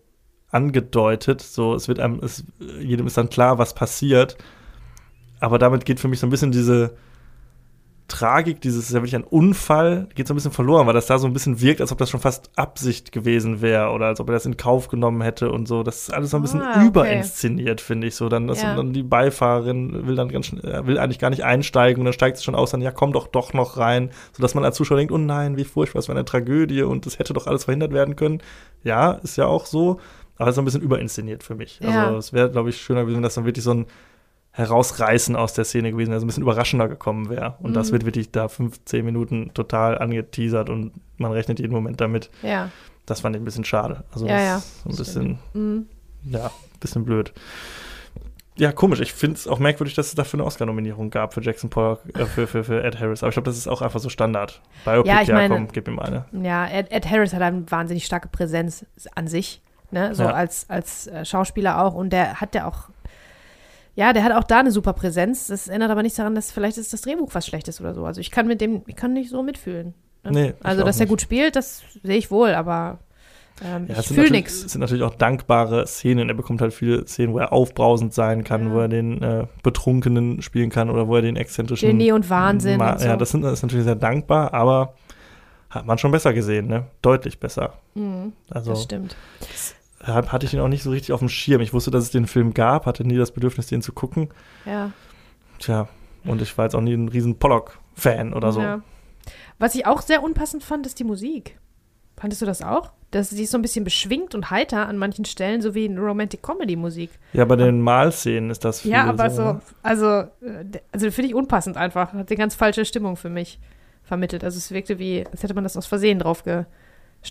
angedeutet. 0.51 1.41
So, 1.41 1.75
es 1.75 1.89
wird 1.89 1.99
einem, 1.99 2.21
es, 2.23 2.45
jedem 2.79 3.07
ist 3.07 3.17
dann 3.17 3.31
klar, 3.31 3.57
was 3.57 3.75
passiert. 3.75 4.37
Aber 5.41 5.59
damit 5.59 5.87
geht 5.87 6.01
für 6.01 6.09
mich 6.09 6.21
so 6.21 6.27
ein 6.27 6.31
bisschen 6.31 6.53
diese 6.53 6.99
Tragik, 8.07 8.61
dieses 8.61 8.85
ist 8.85 8.91
ja 8.91 8.97
wirklich 9.01 9.15
ein 9.17 9.25
Unfall, 9.25 10.09
geht 10.15 10.29
so 10.29 10.35
ein 10.35 10.37
bisschen 10.37 10.53
verloren, 10.53 10.87
weil 10.87 10.93
das 10.93 11.07
da 11.07 11.19
so 11.19 11.27
ein 11.27 11.33
bisschen 11.33 11.61
wirkt, 11.63 11.81
als 11.81 11.91
ob 11.91 11.97
das 11.97 12.11
schon 12.11 12.21
fast 12.21 12.51
Absicht 12.55 13.13
gewesen 13.13 13.63
wäre 13.63 13.91
oder 13.93 14.07
als 14.07 14.21
ob 14.21 14.29
er 14.29 14.35
das 14.35 14.45
in 14.45 14.59
Kauf 14.59 14.89
genommen 14.89 15.23
hätte 15.23 15.51
und 15.51 15.67
so. 15.67 15.83
Das 15.83 16.03
ist 16.03 16.13
alles 16.13 16.31
so 16.31 16.37
ein 16.37 16.43
bisschen 16.43 16.61
Ah, 16.61 16.77
okay. 16.81 16.87
überinszeniert, 16.89 17.81
finde 17.81 18.07
ich 18.07 18.15
so. 18.15 18.29
Dann, 18.29 18.47
das, 18.47 18.61
Ja. 18.63 18.77
dann 18.77 18.93
die 18.93 19.03
Beifahrerin 19.03 20.07
will 20.07 20.17
dann 20.17 20.29
ganz 20.29 20.47
schnell, 20.47 20.65
äh, 20.65 20.87
will 20.87 20.99
eigentlich 20.99 21.19
gar 21.19 21.31
nicht 21.31 21.45
einsteigen 21.45 22.01
und 22.01 22.05
dann 22.05 22.13
steigt 22.13 22.37
sie 22.37 22.45
schon 22.45 22.55
aus, 22.55 22.73
dann 22.73 22.83
ja, 22.83 22.91
komm 22.91 23.13
doch 23.15 23.27
doch 23.27 23.55
noch 23.55 23.79
rein, 23.79 24.11
sodass 24.37 24.55
man 24.55 24.65
als 24.65 24.77
Zuschauer 24.77 24.99
denkt, 24.99 25.13
oh 25.13 25.19
nein, 25.19 25.57
wie 25.57 25.65
furchtbar, 25.65 26.01
es 26.01 26.09
war 26.09 26.15
eine 26.15 26.27
Tragödie 26.27 26.83
und 26.83 27.07
das 27.07 27.19
hätte 27.19 27.33
doch 27.33 27.47
alles 27.47 27.65
verhindert 27.65 27.93
werden 27.95 28.17
können. 28.17 28.43
Ja, 28.83 29.13
ist 29.13 29.37
ja 29.39 29.47
auch 29.47 29.65
so, 29.65 29.99
aber 30.37 30.49
es 30.49 30.53
ist 30.53 30.57
so 30.57 30.63
ein 30.63 30.67
bisschen 30.67 30.83
überinszeniert 30.83 31.43
für 31.43 31.55
mich. 31.55 31.81
Ja. 31.83 32.07
Also 32.09 32.19
es 32.19 32.33
wäre, 32.35 32.51
glaube 32.51 32.69
ich, 32.69 32.77
schöner 32.83 33.01
gewesen, 33.01 33.17
wenn 33.17 33.23
das 33.23 33.35
dann 33.35 33.47
wirklich 33.47 33.65
so 33.65 33.73
ein 33.73 33.87
Herausreißen 34.57 35.35
aus 35.37 35.53
der 35.53 35.65
Szene 35.65 35.91
gewesen 35.91 36.11
wäre, 36.11 36.21
so 36.21 36.25
ein 36.25 36.29
bisschen 36.29 36.43
überraschender 36.45 36.89
gekommen 36.89 37.29
wäre. 37.29 37.57
Und 37.61 37.75
das 37.75 37.89
Mhm. 37.89 37.93
wird 37.93 38.05
wirklich 38.07 38.31
da 38.31 38.49
15 38.49 39.05
Minuten 39.05 39.53
total 39.53 39.99
angeteasert 39.99 40.71
und 40.71 40.93
man 41.19 41.33
rechnet 41.33 41.59
jeden 41.59 41.73
Moment 41.73 42.01
damit. 42.01 42.31
Ja. 42.43 42.71
Das 43.07 43.21
fand 43.21 43.35
ich 43.37 43.43
ein 43.43 43.45
bisschen 43.45 43.65
schade. 43.65 44.05
Also 44.13 44.27
Ja, 44.27 44.35
das 44.37 44.45
ja, 44.45 44.57
ein 44.57 44.63
das 44.91 44.97
bisschen, 44.97 45.39
Mhm. 45.55 45.87
ja, 46.31 46.47
ein 46.47 46.81
bisschen 46.81 47.05
blöd. 47.05 47.33
Ja, 48.57 48.71
komisch. 48.71 49.01
Ich 49.01 49.13
finde 49.13 49.35
es 49.35 49.49
auch 49.49 49.59
merkwürdig, 49.59 49.95
dass 49.97 50.07
es 50.07 50.15
dafür 50.15 50.39
eine 50.39 50.47
Oscar-Nominierung 50.47 51.11
gab 51.11 51.35
für 51.35 51.43
Jackson 51.43 51.71
Pollock, 51.71 52.03
äh, 52.17 52.25
für, 52.25 52.47
für, 52.47 52.63
für 52.63 52.85
Ed 52.85 53.01
Harris. 53.01 53.25
Aber 53.25 53.31
ich 53.31 53.35
glaube, 53.35 53.47
das 53.51 53.57
ist 53.59 53.67
auch 53.67 53.83
einfach 53.83 53.99
so 53.99 54.09
Standard. 54.09 54.63
Biopic, 54.85 55.09
Ja, 55.09 55.17
ja, 55.17 55.23
ich 55.23 55.29
meine- 55.33 55.53
komm, 55.53 55.69
gib 55.73 55.89
ihm 55.89 55.99
eine. 55.99 56.27
Ja, 56.31 56.65
Ed, 56.69 56.93
Ed 56.93 57.11
Harris 57.11 57.35
hat 57.35 57.43
eine 57.43 57.69
wahnsinnig 57.69 58.07
starke 58.07 58.29
Präsenz 58.29 58.87
an 59.17 59.27
sich, 59.27 59.61
ne? 59.91 60.15
So 60.15 60.23
Ja. 60.23 60.31
als, 60.31 60.71
als 60.71 61.09
äh, 61.09 61.25
Schauspieler 61.25 61.83
auch. 61.83 61.95
Und 61.95 62.11
der 62.13 62.41
hat 62.41 62.55
ja 62.55 62.69
auch, 62.69 62.91
ja, 63.97 64.13
der 64.13 64.25
hat 64.25 64.33
auch 64.33 64.45
da 64.45 64.61
eine 64.61 64.71
super 64.71 64.93
Präsenz. 64.93 65.47
Das 65.49 65.69
ändert 65.69 65.91
aber 65.91 66.03
nichts 66.03 66.17
daran, 66.17 66.35
dass 66.35 66.51
vielleicht 66.53 66.79
ist 66.79 66.93
das 66.93 67.03
Drehbuch 67.03 67.31
was 67.35 67.47
Schlechtes 67.47 67.81
oder 67.81 67.95
so. 67.95 68.05
Also 68.05 68.21
ich 68.21 68.31
kann 68.31 68.47
mit 68.47 68.61
dem, 68.61 68.83
ich 68.87 68.97
kann 68.97 69.13
nicht 69.13 69.31
so 69.31 69.43
mitfühlen. 69.43 69.95
ne? 70.25 70.31
Nee, 70.31 70.55
also, 70.63 70.83
dass 70.85 70.99
er 71.01 71.07
gut 71.07 71.21
spielt, 71.21 71.57
das 71.57 71.83
sehe 72.03 72.17
ich 72.17 72.31
wohl, 72.31 72.51
aber 72.55 72.99
ähm, 73.65 73.87
Ja, 73.89 73.95
ich 74.01 74.07
sind 74.07 74.17
fühle 74.17 74.23
natürlich- 74.23 74.31
nichts. 74.33 74.65
Es 74.65 74.73
sind 74.73 74.81
natürlich 74.81 75.05
auch 75.05 75.15
dankbare 75.15 75.87
Szenen. 75.87 76.29
Er 76.29 76.35
bekommt 76.35 76.61
halt 76.61 76.75
viele 76.75 77.07
Szenen, 77.07 77.35
wo 77.35 77.39
er 77.39 77.53
aufbrausend 77.53 78.13
sein 78.13 78.43
kann, 78.43 78.67
Ja. 78.69 78.75
wo 78.75 78.81
er 78.81 78.89
den 78.89 79.23
äh, 79.23 79.47
Betrunkenen 79.63 80.43
spielen 80.43 80.71
kann 80.71 80.91
oder 80.91 81.07
wo 81.07 81.15
er 81.17 81.23
den 81.23 81.37
exzentrischen. 81.37 81.89
Genie 81.89 82.11
und 82.11 82.29
Wahnsinn 82.31 82.79
Ma- 82.79 82.93
und 82.95 83.01
so. 83.01 83.07
Ja, 83.07 83.17
das, 83.17 83.31
sind, 83.31 83.43
das 83.43 83.53
ist 83.53 83.63
natürlich 83.63 83.85
sehr 83.85 83.95
dankbar, 83.95 84.53
aber 84.53 84.95
hat 85.71 85.87
man 85.87 85.99
schon 85.99 86.11
besser 86.11 86.33
gesehen, 86.33 86.67
ne? 86.67 86.87
Deutlich 87.03 87.39
besser. 87.39 87.75
Mhm, 87.95 88.33
Also 88.51 88.71
das 88.73 88.83
stimmt. 88.83 89.15
hab- 89.41 89.49
hatte 90.07 90.47
ich 90.47 90.55
ihn 90.55 90.61
auch 90.61 90.69
nicht 90.69 90.83
so 90.83 90.91
richtig 90.91 91.13
auf 91.13 91.21
dem 91.21 91.29
Schirm. 91.29 91.61
Ich 91.61 91.73
wusste, 91.73 91.91
dass 91.91 92.05
es 92.05 92.11
den 92.11 92.27
Film 92.27 92.55
gab, 92.55 92.87
hatte 92.87 93.05
nie 93.05 93.17
das 93.17 93.33
Bedürfnis, 93.33 93.67
den 93.67 93.83
zu 93.83 93.93
gucken. 93.93 94.29
Ja. 94.67 94.91
Tja, 95.59 95.89
und 96.25 96.43
ich 96.43 96.57
war 96.57 96.67
jetzt 96.67 96.75
auch 96.75 96.81
nie 96.81 96.95
ein 96.95 97.09
riesen 97.09 97.39
Pollock-Fan 97.39 98.33
oder 98.33 98.53
so. 98.53 98.61
Ja. 98.61 98.83
Was 99.59 99.75
ich 99.75 99.87
auch 99.87 100.03
sehr 100.03 100.23
unpassend 100.23 100.63
fand, 100.63 100.87
ist 100.87 100.99
die 100.99 101.05
Musik. 101.05 101.59
Fandest 102.17 102.43
du 102.43 102.47
das 102.47 102.63
auch? 102.63 102.91
Das, 103.11 103.31
die 103.31 103.45
ist 103.45 103.53
so 103.53 103.59
ein 103.59 103.63
bisschen 103.63 103.85
beschwingt 103.85 104.35
und 104.35 104.51
heiter 104.51 104.89
an 104.89 104.99
manchen 104.99 105.25
Stellen, 105.25 105.63
so 105.63 105.75
wie 105.75 105.89
eine 105.89 106.01
Romantic-Comedy-Musik. 106.01 107.11
Ja, 107.33 107.45
bei 107.45 107.57
den 107.57 107.81
Malszenen 107.81 108.51
ist 108.51 108.65
das 108.65 108.81
viel 108.81 108.91
Ja, 108.91 109.05
aber 109.05 109.31
so, 109.31 109.43
ne? 109.43 109.61
also, 109.83 110.07
äh, 110.07 110.29
also 110.91 111.11
finde 111.11 111.29
ich 111.29 111.35
unpassend 111.35 111.77
einfach. 111.77 112.13
Hat 112.13 112.29
eine 112.29 112.39
ganz 112.39 112.55
falsche 112.57 112.85
Stimmung 112.85 113.17
für 113.17 113.29
mich 113.29 113.61
vermittelt. 114.03 114.43
Also 114.43 114.59
es 114.59 114.71
wirkte 114.73 114.99
wie, 114.99 115.25
als 115.31 115.43
hätte 115.43 115.55
man 115.55 115.65
das 115.65 115.77
aus 115.77 115.87
Versehen 115.87 116.19
drauf 116.19 116.43
geschnitten, 116.43 116.67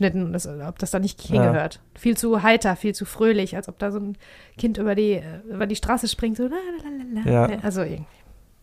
und 0.02 0.34
das, 0.34 0.48
ob 0.48 0.80
das 0.80 0.92
da 0.92 1.00
nicht 1.00 1.22
hingehört. 1.22 1.82
Viel 1.96 2.18
zu 2.18 2.42
heiter, 2.42 2.76
viel 2.76 2.96
zu 2.96 3.06
fröhlich, 3.06 3.56
als 3.56 3.70
ob 3.70 3.80
da 3.80 3.92
so 3.92 4.00
ein 4.00 4.18
Kind 4.58 4.78
über 4.78 4.96
die, 4.96 5.14
äh, 5.14 5.42
über 5.50 5.68
die 5.68 5.76
Straße 5.76 6.08
springt. 6.08 6.38
So. 6.38 6.50
Ja. 7.26 7.48
Also 7.62 7.82
irgendwie. 7.82 8.06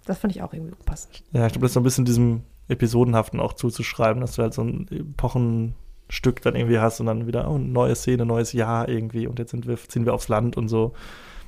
Das 0.07 0.19
fand 0.19 0.35
ich 0.35 0.43
auch 0.43 0.52
irgendwie 0.52 0.73
unpassend. 0.73 1.23
Ja, 1.32 1.47
ich 1.47 1.52
glaube, 1.52 1.65
das 1.65 1.70
ist 1.70 1.74
so 1.74 1.81
ein 1.81 1.85
bisschen 1.85 2.05
diesem 2.05 2.43
Episodenhaften 2.69 3.39
auch 3.39 3.52
zuzuschreiben, 3.52 4.20
dass 4.20 4.36
du 4.36 4.43
halt 4.43 4.55
so 4.55 4.62
ein 4.62 4.86
Epochenstück 4.90 6.43
dann 6.43 6.57
irgendwie 6.57 6.78
hast 6.78 7.01
und 7.01 7.07
dann 7.07 7.27
wieder, 7.27 7.51
oh, 7.51 7.59
neue 7.59 7.94
Szene, 7.94 8.24
neues 8.24 8.52
Jahr 8.52 8.89
irgendwie 8.89 9.27
und 9.27 9.39
jetzt 9.39 9.51
sind 9.51 9.66
wir, 9.66 9.77
ziehen 9.77 10.07
wir 10.07 10.15
aufs 10.15 10.28
Land 10.28 10.57
und 10.57 10.69
so. 10.69 10.94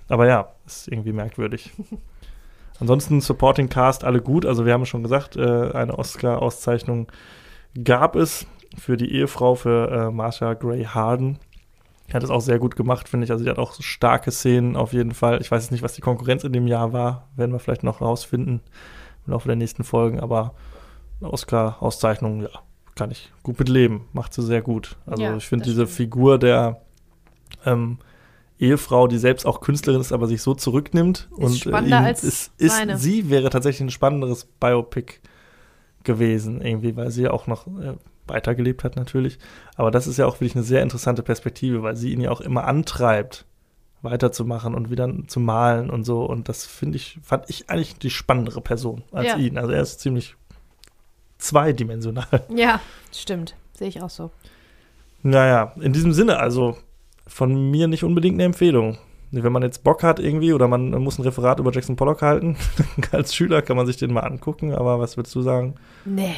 Aber 0.08 0.26
ja, 0.26 0.52
ist 0.66 0.88
irgendwie 0.88 1.12
merkwürdig. 1.12 1.72
Ansonsten 2.80 3.20
Supporting 3.20 3.68
Cast 3.68 4.04
alle 4.04 4.20
gut. 4.20 4.44
Also 4.44 4.66
wir 4.66 4.72
haben 4.72 4.86
schon 4.86 5.02
gesagt, 5.02 5.36
äh, 5.36 5.70
eine 5.72 5.98
Oscar-Auszeichnung 5.98 7.06
gab 7.84 8.16
es 8.16 8.46
für 8.78 8.96
die 8.96 9.12
Ehefrau 9.14 9.54
für 9.54 9.90
äh, 9.90 10.10
Marsha 10.10 10.54
Gray 10.54 10.84
Harden. 10.84 11.38
Die 12.08 12.14
hat 12.14 12.22
es 12.22 12.30
auch 12.30 12.40
sehr 12.40 12.58
gut 12.58 12.76
gemacht, 12.76 13.08
finde 13.08 13.24
ich. 13.24 13.30
Also 13.30 13.44
die 13.44 13.50
hat 13.50 13.58
auch 13.58 13.74
starke 13.80 14.30
Szenen 14.30 14.76
auf 14.76 14.92
jeden 14.92 15.12
Fall. 15.14 15.40
Ich 15.40 15.50
weiß 15.50 15.62
jetzt 15.64 15.70
nicht, 15.72 15.82
was 15.82 15.94
die 15.94 16.00
Konkurrenz 16.02 16.44
in 16.44 16.52
dem 16.52 16.66
Jahr 16.66 16.92
war. 16.92 17.28
Werden 17.36 17.52
wir 17.52 17.58
vielleicht 17.58 17.84
noch 17.84 18.00
rausfinden 18.00 18.60
im 19.26 19.32
Laufe 19.32 19.48
der 19.48 19.56
nächsten 19.56 19.84
Folgen. 19.84 20.20
Aber 20.20 20.54
Oscar-Auszeichnung, 21.20 22.42
ja, 22.42 22.48
kann 22.94 23.10
ich 23.10 23.32
gut 23.42 23.58
mit 23.58 23.68
leben. 23.68 24.06
Macht 24.12 24.34
sie 24.34 24.42
sehr 24.42 24.62
gut. 24.62 24.96
Also 25.06 25.22
Ja, 25.22 25.36
ich 25.36 25.46
finde 25.46 25.64
diese 25.64 25.82
stimmt. 25.86 25.90
Figur 25.96 26.38
der 26.38 26.82
ähm, 27.64 27.98
Ehefrau, 28.58 29.06
die 29.08 29.18
selbst 29.18 29.46
auch 29.46 29.60
Künstlerin 29.60 30.00
ist, 30.00 30.12
aber 30.12 30.26
sich 30.26 30.42
so 30.42 30.54
zurücknimmt. 30.54 31.28
und 31.30 31.56
spannender 31.56 31.98
ihn- 32.00 32.04
als 32.04 32.22
ist, 32.24 32.52
ist, 32.58 32.76
seine. 32.76 32.98
sie 32.98 33.30
wäre 33.30 33.50
tatsächlich 33.50 33.80
ein 33.82 33.90
spannenderes 33.90 34.44
Biopic 34.44 35.14
gewesen, 36.04 36.60
irgendwie, 36.60 36.94
weil 36.96 37.10
sie 37.10 37.22
ja 37.22 37.30
auch 37.30 37.46
noch 37.46 37.66
äh, 37.66 37.94
weitergelebt 38.26 38.84
hat 38.84 38.96
natürlich. 38.96 39.38
Aber 39.76 39.90
das 39.90 40.06
ist 40.06 40.16
ja 40.18 40.26
auch 40.26 40.36
wirklich 40.36 40.54
eine 40.54 40.64
sehr 40.64 40.82
interessante 40.82 41.22
Perspektive, 41.22 41.82
weil 41.82 41.96
sie 41.96 42.12
ihn 42.12 42.20
ja 42.20 42.30
auch 42.30 42.40
immer 42.40 42.64
antreibt, 42.64 43.44
weiterzumachen 44.02 44.74
und 44.74 44.90
wieder 44.90 45.08
zu 45.28 45.38
malen 45.40 45.90
und 45.90 46.04
so. 46.04 46.24
Und 46.24 46.48
das 46.48 46.66
finde 46.66 46.96
ich, 46.96 47.18
fand 47.22 47.48
ich 47.48 47.70
eigentlich 47.70 47.96
die 47.98 48.10
spannendere 48.10 48.60
Person 48.60 49.02
als 49.12 49.28
Ja. 49.28 49.36
ihn. 49.36 49.58
Also 49.58 49.72
er 49.72 49.82
ist 49.82 50.00
ziemlich 50.00 50.34
zweidimensional. 51.38 52.44
Ja, 52.54 52.80
stimmt. 53.12 53.54
Sehe 53.74 53.88
ich 53.88 54.02
auch 54.02 54.10
so. 54.10 54.30
Naja, 55.22 55.72
in 55.80 55.92
diesem 55.92 56.12
Sinne, 56.12 56.38
also 56.38 56.76
von 57.26 57.70
mir 57.70 57.86
nicht 57.88 58.04
unbedingt 58.04 58.34
eine 58.34 58.44
Empfehlung. 58.44 58.98
Wenn 59.30 59.52
man 59.52 59.62
jetzt 59.62 59.82
Bock 59.82 60.02
hat 60.02 60.18
irgendwie 60.20 60.52
oder 60.52 60.68
man 60.68 60.90
muss 61.02 61.18
ein 61.18 61.22
Referat 61.22 61.58
über 61.58 61.72
Jackson 61.72 61.96
Pollock 61.96 62.20
halten, 62.22 62.56
als 63.12 63.34
Schüler 63.34 63.62
kann 63.62 63.76
man 63.76 63.86
sich 63.86 63.96
den 63.96 64.12
mal 64.12 64.20
angucken, 64.20 64.74
aber 64.74 64.98
was 65.00 65.16
würdest 65.16 65.34
du 65.34 65.40
sagen? 65.42 65.74
Nee. 66.04 66.34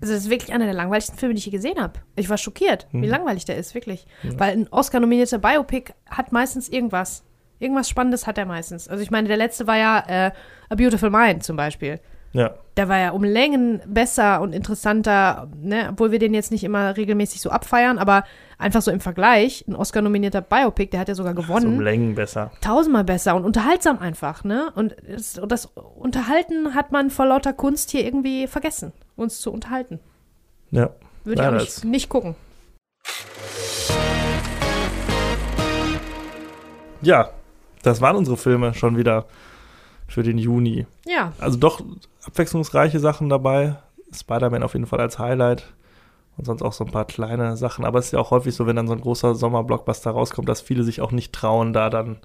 Also 0.00 0.14
das 0.14 0.24
ist 0.24 0.30
wirklich 0.30 0.52
einer 0.52 0.64
der 0.64 0.74
langweiligsten 0.74 1.18
Filme, 1.18 1.34
die 1.34 1.38
ich 1.40 1.46
je 1.46 1.52
gesehen 1.52 1.78
habe. 1.80 2.00
Ich 2.16 2.28
war 2.30 2.38
schockiert, 2.38 2.86
wie 2.92 2.98
Mhm. 2.98 3.04
langweilig 3.04 3.44
der 3.44 3.56
ist, 3.56 3.74
wirklich. 3.74 4.06
Ja. 4.22 4.38
Weil 4.38 4.52
ein 4.52 4.68
Oscar-nominierter 4.70 5.38
Biopic 5.38 5.92
hat 6.08 6.32
meistens 6.32 6.68
irgendwas. 6.68 7.22
Irgendwas 7.58 7.88
Spannendes 7.90 8.26
hat 8.26 8.38
er 8.38 8.46
meistens. 8.46 8.88
Also 8.88 9.02
ich 9.02 9.10
meine, 9.10 9.28
der 9.28 9.36
letzte 9.36 9.66
war 9.66 9.76
ja 9.76 10.04
äh, 10.08 10.30
A 10.70 10.74
Beautiful 10.74 11.10
Mind 11.10 11.42
zum 11.44 11.56
Beispiel. 11.56 12.00
Ja. 12.32 12.54
Der 12.76 12.88
war 12.88 12.98
ja 12.98 13.10
um 13.10 13.24
Längen 13.24 13.80
besser 13.86 14.40
und 14.40 14.52
interessanter, 14.52 15.48
ne? 15.60 15.88
obwohl 15.90 16.12
wir 16.12 16.18
den 16.18 16.32
jetzt 16.32 16.52
nicht 16.52 16.62
immer 16.62 16.96
regelmäßig 16.96 17.40
so 17.40 17.50
abfeiern, 17.50 17.98
aber 17.98 18.24
einfach 18.58 18.82
so 18.82 18.90
im 18.90 19.00
Vergleich, 19.00 19.64
ein 19.66 19.74
Oscar-nominierter 19.74 20.40
Biopic, 20.40 20.90
der 20.90 21.00
hat 21.00 21.08
ja 21.08 21.14
sogar 21.14 21.34
So 21.34 21.40
um 21.40 21.46
gewonnen. 21.46 21.80
Längen 21.80 22.14
besser. 22.14 22.52
Tausendmal 22.60 23.04
besser 23.04 23.34
und 23.34 23.44
unterhaltsam 23.44 23.98
einfach, 23.98 24.44
ne? 24.44 24.70
Und 24.76 24.96
das, 25.08 25.40
das 25.46 25.66
Unterhalten 25.66 26.74
hat 26.74 26.92
man 26.92 27.10
vor 27.10 27.26
lauter 27.26 27.52
Kunst 27.52 27.90
hier 27.90 28.04
irgendwie 28.04 28.46
vergessen, 28.46 28.92
uns 29.16 29.40
zu 29.40 29.52
unterhalten. 29.52 29.98
Ja. 30.70 30.90
Würde 31.24 31.42
Ja, 31.42 31.48
ich 31.50 31.56
auch 31.56 31.60
nicht, 31.60 31.84
nicht 31.84 32.08
gucken. 32.08 32.36
Ja, 37.02 37.30
das 37.82 38.00
waren 38.00 38.16
unsere 38.16 38.36
Filme 38.36 38.74
schon 38.74 38.96
wieder 38.96 39.26
für 40.10 40.22
den 40.22 40.38
Juni. 40.38 40.86
Ja, 41.06 41.32
Also 41.38 41.56
doch 41.56 41.80
abwechslungsreiche 42.24 42.98
Sachen 42.98 43.28
dabei. 43.28 43.76
Spider-Man 44.12 44.62
auf 44.62 44.74
jeden 44.74 44.86
Fall 44.86 45.00
als 45.00 45.18
Highlight. 45.18 45.72
Und 46.36 46.46
sonst 46.46 46.62
auch 46.62 46.72
so 46.72 46.84
ein 46.84 46.90
paar 46.90 47.04
kleine 47.04 47.56
Sachen. 47.56 47.84
Aber 47.84 47.98
es 47.98 48.06
ist 48.06 48.12
ja 48.12 48.18
auch 48.18 48.30
häufig 48.30 48.54
so, 48.54 48.66
wenn 48.66 48.76
dann 48.76 48.86
so 48.88 48.94
ein 48.94 49.00
großer 49.00 49.34
Sommerblockbuster 49.34 50.10
rauskommt, 50.10 50.48
dass 50.48 50.60
viele 50.60 50.84
sich 50.84 51.00
auch 51.00 51.12
nicht 51.12 51.32
trauen, 51.32 51.72
da 51.72 51.90
dann 51.90 52.18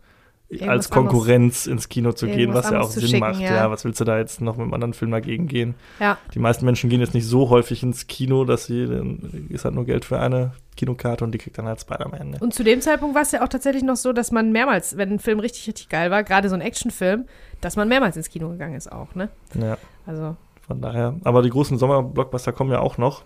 Irgendwas 0.48 0.70
als 0.70 0.90
Konkurrenz 0.92 1.66
ins 1.66 1.90
Kino 1.90 2.12
zu 2.12 2.28
gehen, 2.28 2.54
was 2.54 2.66
ja 2.66 2.78
auch 2.78 2.84
anderes 2.84 2.94
Sinn 2.94 3.08
schicken, 3.08 3.20
macht. 3.20 3.40
ja. 3.40 3.56
Ja. 3.56 3.72
was 3.72 3.84
willst 3.84 4.00
du 4.00 4.06
da 4.06 4.20
jetzt 4.20 4.42
noch 4.42 4.58
mit 4.58 4.64
einem 4.64 4.76
anderen 4.76 4.94
Film 4.94 5.10
dagegen 5.10 5.48
gehen? 5.48 5.74
ja. 6.00 6.20
Die 6.36 6.40
meisten 6.40 6.66
Menschen 6.66 6.90
gehen 6.90 7.02
jetzt 7.02 7.16
nicht 7.16 7.26
so 7.26 7.50
häufig 7.50 7.82
ins 7.82 8.06
Kino, 8.06 8.46
dass 8.46 8.68
sie, 8.68 8.86
dann 8.86 9.48
ist 9.50 9.66
halt 9.66 9.74
nur 9.74 9.86
Geld 9.86 10.06
für 10.06 10.20
eine 10.20 10.52
Kinokarte 10.78 11.24
und 11.24 11.32
die 11.32 11.40
kriegt 11.40 11.58
dann 11.58 11.66
halt 11.66 11.82
Spider-Man. 11.82 12.30
Ne? 12.30 12.38
Und 12.40 12.54
zu 12.54 12.64
dem 12.64 12.80
Zeitpunkt 12.80 13.16
war 13.16 13.24
es 13.24 13.32
ja 13.32 13.44
auch 13.44 13.48
tatsächlich 13.48 13.84
noch 13.84 13.96
so, 13.96 14.14
dass 14.14 14.32
man 14.32 14.52
mehrmals, 14.52 14.98
wenn 14.98 15.14
ein 15.14 15.20
Film 15.20 15.40
richtig, 15.40 15.68
richtig 15.68 15.90
geil 15.90 16.12
war, 16.12 16.24
gerade 16.24 16.48
so 16.48 16.56
ein 16.56 16.62
Actionfilm, 16.62 17.26
dass 17.62 17.76
man 17.76 17.88
mehrmals 17.88 18.18
ins 18.18 18.30
Kino 18.30 18.50
gegangen 18.50 18.76
ist 18.76 18.92
auch, 18.92 19.16
ne? 19.16 19.30
Ja, 19.54 19.78
Also, 20.06 20.36
von 20.68 20.82
daher. 20.82 21.16
Aber 21.24 21.42
die 21.42 21.50
großen 21.50 21.78
Sommerblockbuster 21.78 22.52
kommen 22.54 22.72
ja 22.72 22.80
auch 22.80 22.98
noch. 22.98 23.24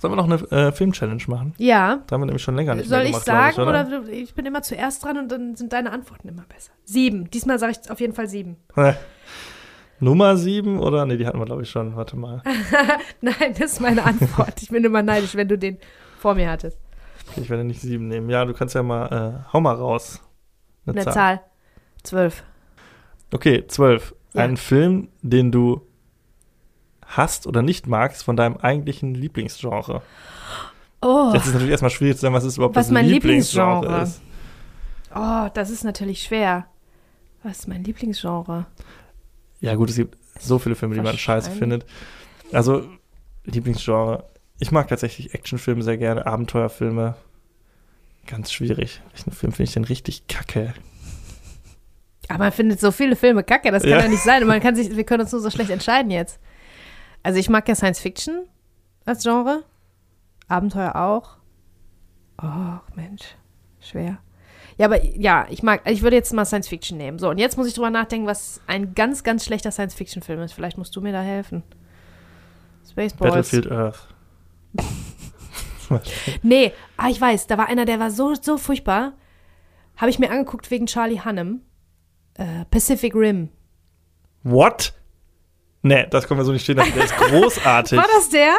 Sollen 0.00 0.12
wir 0.12 0.16
noch 0.22 0.24
eine 0.50 0.66
äh, 0.68 0.72
Film-Challenge 0.72 1.22
machen? 1.28 1.54
ja. 1.58 2.00
Da 2.06 2.14
haben 2.14 2.22
wir 2.22 2.26
nämlich 2.26 2.42
schon 2.42 2.56
länger 2.56 2.74
nicht 2.74 2.88
Soll 2.88 2.98
mehr 2.98 3.06
ich 3.06 3.10
gemacht, 3.12 3.24
glaub 3.24 3.36
sagen 3.36 3.52
ich, 3.52 3.58
oder? 3.98 4.02
oder? 4.02 4.12
ich 4.12 4.34
bin 4.34 4.44
immer 4.44 4.62
zuerst 4.62 5.04
dran 5.04 5.16
und 5.18 5.30
dann 5.32 5.56
sind 5.56 5.72
deine 5.72 5.90
Antworten 5.92 6.28
immer 6.28 6.44
besser. 6.48 6.72
Sieben. 6.84 7.30
Diesmal 7.30 7.58
sage 7.58 7.72
ich 7.82 7.90
auf 7.90 8.00
jeden 8.00 8.12
Fall 8.12 8.28
sieben. 8.28 8.56
Nummer 10.00 10.36
7 10.36 10.78
oder? 10.78 11.06
Nee, 11.06 11.16
die 11.16 11.26
hatten 11.26 11.38
wir, 11.38 11.46
glaube 11.46 11.62
ich, 11.62 11.70
schon. 11.70 11.96
Warte 11.96 12.16
mal. 12.16 12.42
Nein, 13.22 13.54
das 13.58 13.72
ist 13.72 13.80
meine 13.80 14.04
Antwort. 14.04 14.60
Ich 14.60 14.68
bin 14.68 14.84
immer 14.84 15.02
neidisch, 15.02 15.34
wenn 15.34 15.48
du 15.48 15.56
den 15.56 15.78
vor 16.18 16.34
mir 16.34 16.50
hattest. 16.50 16.78
Ich 17.36 17.48
werde 17.48 17.64
nicht 17.64 17.80
7 17.80 18.06
nehmen. 18.06 18.28
Ja, 18.28 18.44
du 18.44 18.52
kannst 18.52 18.74
ja 18.74 18.82
mal, 18.82 19.06
äh, 19.46 19.52
hau 19.52 19.60
mal 19.60 19.74
raus. 19.74 20.20
Eine, 20.84 20.96
Eine 20.96 21.04
Zahl. 21.04 21.12
Zahl. 21.14 21.40
Zwölf. 22.02 22.44
Okay, 23.32 23.66
12. 23.66 24.14
Ja. 24.34 24.42
Ein 24.42 24.56
Film, 24.56 25.08
den 25.22 25.50
du 25.52 25.80
hast 27.06 27.46
oder 27.46 27.62
nicht 27.62 27.86
magst 27.86 28.24
von 28.24 28.36
deinem 28.36 28.56
eigentlichen 28.56 29.14
Lieblingsgenre. 29.14 30.02
Oh, 31.02 31.30
Jetzt 31.34 31.46
ist 31.46 31.52
natürlich 31.52 31.70
erstmal 31.70 31.90
schwierig 31.90 32.16
zu 32.16 32.22
sagen, 32.22 32.34
was 32.34 32.44
ist 32.44 32.56
überhaupt 32.56 32.74
Was 32.74 32.86
das 32.86 32.92
mein 32.92 33.06
Lieblingsgenre 33.06 33.80
Lieblingsgenre? 33.80 34.02
ist. 34.02 34.22
oh, 35.14 35.48
das 35.54 35.70
ist 35.70 35.84
natürlich 35.84 36.22
schwer. 36.22 36.66
Was 37.42 37.60
ist 37.60 37.68
mein 37.68 37.84
Lieblingsgenre? 37.84 38.66
Ja, 39.60 39.74
gut, 39.74 39.90
es 39.90 39.96
gibt 39.96 40.16
so 40.40 40.58
viele 40.58 40.74
Filme, 40.74 40.94
die 40.96 41.00
man 41.00 41.16
scheiße 41.16 41.50
findet. 41.50 41.86
Also, 42.52 42.86
Lieblingsgenre. 43.44 44.24
Ich 44.58 44.72
mag 44.72 44.88
tatsächlich 44.88 45.34
Actionfilme 45.34 45.82
sehr 45.82 45.98
gerne, 45.98 46.26
Abenteuerfilme. 46.26 47.14
Ganz 48.26 48.52
schwierig. 48.52 49.00
Welchen 49.12 49.30
Film 49.32 49.52
finde 49.52 49.68
ich 49.68 49.74
denn 49.74 49.84
richtig 49.84 50.26
kacke? 50.26 50.74
Aber 52.28 52.38
man 52.40 52.52
findet 52.52 52.80
so 52.80 52.90
viele 52.90 53.16
Filme 53.16 53.44
kacke, 53.44 53.70
das 53.70 53.82
kann 53.82 53.92
Ja. 53.92 54.00
ja, 54.00 54.08
nicht 54.08 54.22
sein. 54.22 54.42
Und 54.42 54.48
man 54.48 54.60
kann 54.60 54.74
sich, 54.74 54.96
wir 54.96 55.04
können 55.04 55.22
uns 55.22 55.32
nur 55.32 55.40
so 55.40 55.50
schlecht 55.50 55.70
entscheiden 55.70 56.10
jetzt. 56.10 56.40
Also 57.22 57.38
ich 57.38 57.48
mag 57.48 57.68
ja 57.68 57.74
Science 57.74 58.00
Fiction 58.00 58.46
als 59.04 59.22
Genre. 59.22 59.64
Abenteuer 60.48 60.96
auch. 60.96 61.36
Oh, 62.42 62.78
Mensch. 62.94 63.36
Schwer. 63.80 64.18
Ja, 64.78 64.86
aber 64.86 65.02
ja, 65.04 65.46
ich 65.48 65.62
mag, 65.62 65.88
ich 65.90 66.02
würde 66.02 66.16
jetzt 66.16 66.32
mal 66.32 66.44
Science 66.44 66.68
Fiction 66.68 66.98
nehmen. 66.98 67.18
So, 67.18 67.30
und 67.30 67.38
jetzt 67.38 67.56
muss 67.56 67.66
ich 67.66 67.74
drüber 67.74 67.90
nachdenken, 67.90 68.26
was 68.26 68.60
ein 68.66 68.94
ganz, 68.94 69.24
ganz 69.24 69.44
schlechter 69.44 69.70
Science 69.70 69.94
Fiction 69.94 70.22
Film 70.22 70.40
ist. 70.40 70.52
Vielleicht 70.52 70.76
musst 70.76 70.94
du 70.94 71.00
mir 71.00 71.12
da 71.12 71.22
helfen. 71.22 71.62
Spaceballs. 72.88 73.34
Battlefield 73.34 73.70
Earth. 73.70 74.08
Nee, 76.42 76.72
ah, 76.96 77.08
ich 77.08 77.20
weiß, 77.20 77.46
da 77.46 77.58
war 77.58 77.68
einer, 77.68 77.84
der 77.84 78.00
war 78.00 78.10
so, 78.10 78.34
so 78.34 78.58
furchtbar. 78.58 79.12
Habe 79.96 80.10
ich 80.10 80.18
mir 80.18 80.32
angeguckt 80.32 80.70
wegen 80.72 80.86
Charlie 80.86 81.20
Hunnam. 81.24 81.60
Äh, 82.38 82.64
Pacific 82.70 83.14
Rim. 83.14 83.48
What? 84.42 84.92
Nee, 85.82 86.06
das 86.10 86.26
können 86.26 86.40
wir 86.40 86.44
so 86.44 86.52
nicht 86.52 86.62
stehen 86.64 86.76
lassen. 86.76 86.92
Der 86.94 87.04
ist 87.04 87.16
großartig. 87.16 87.98
War 87.98 88.06
das 88.16 88.28
der? 88.30 88.56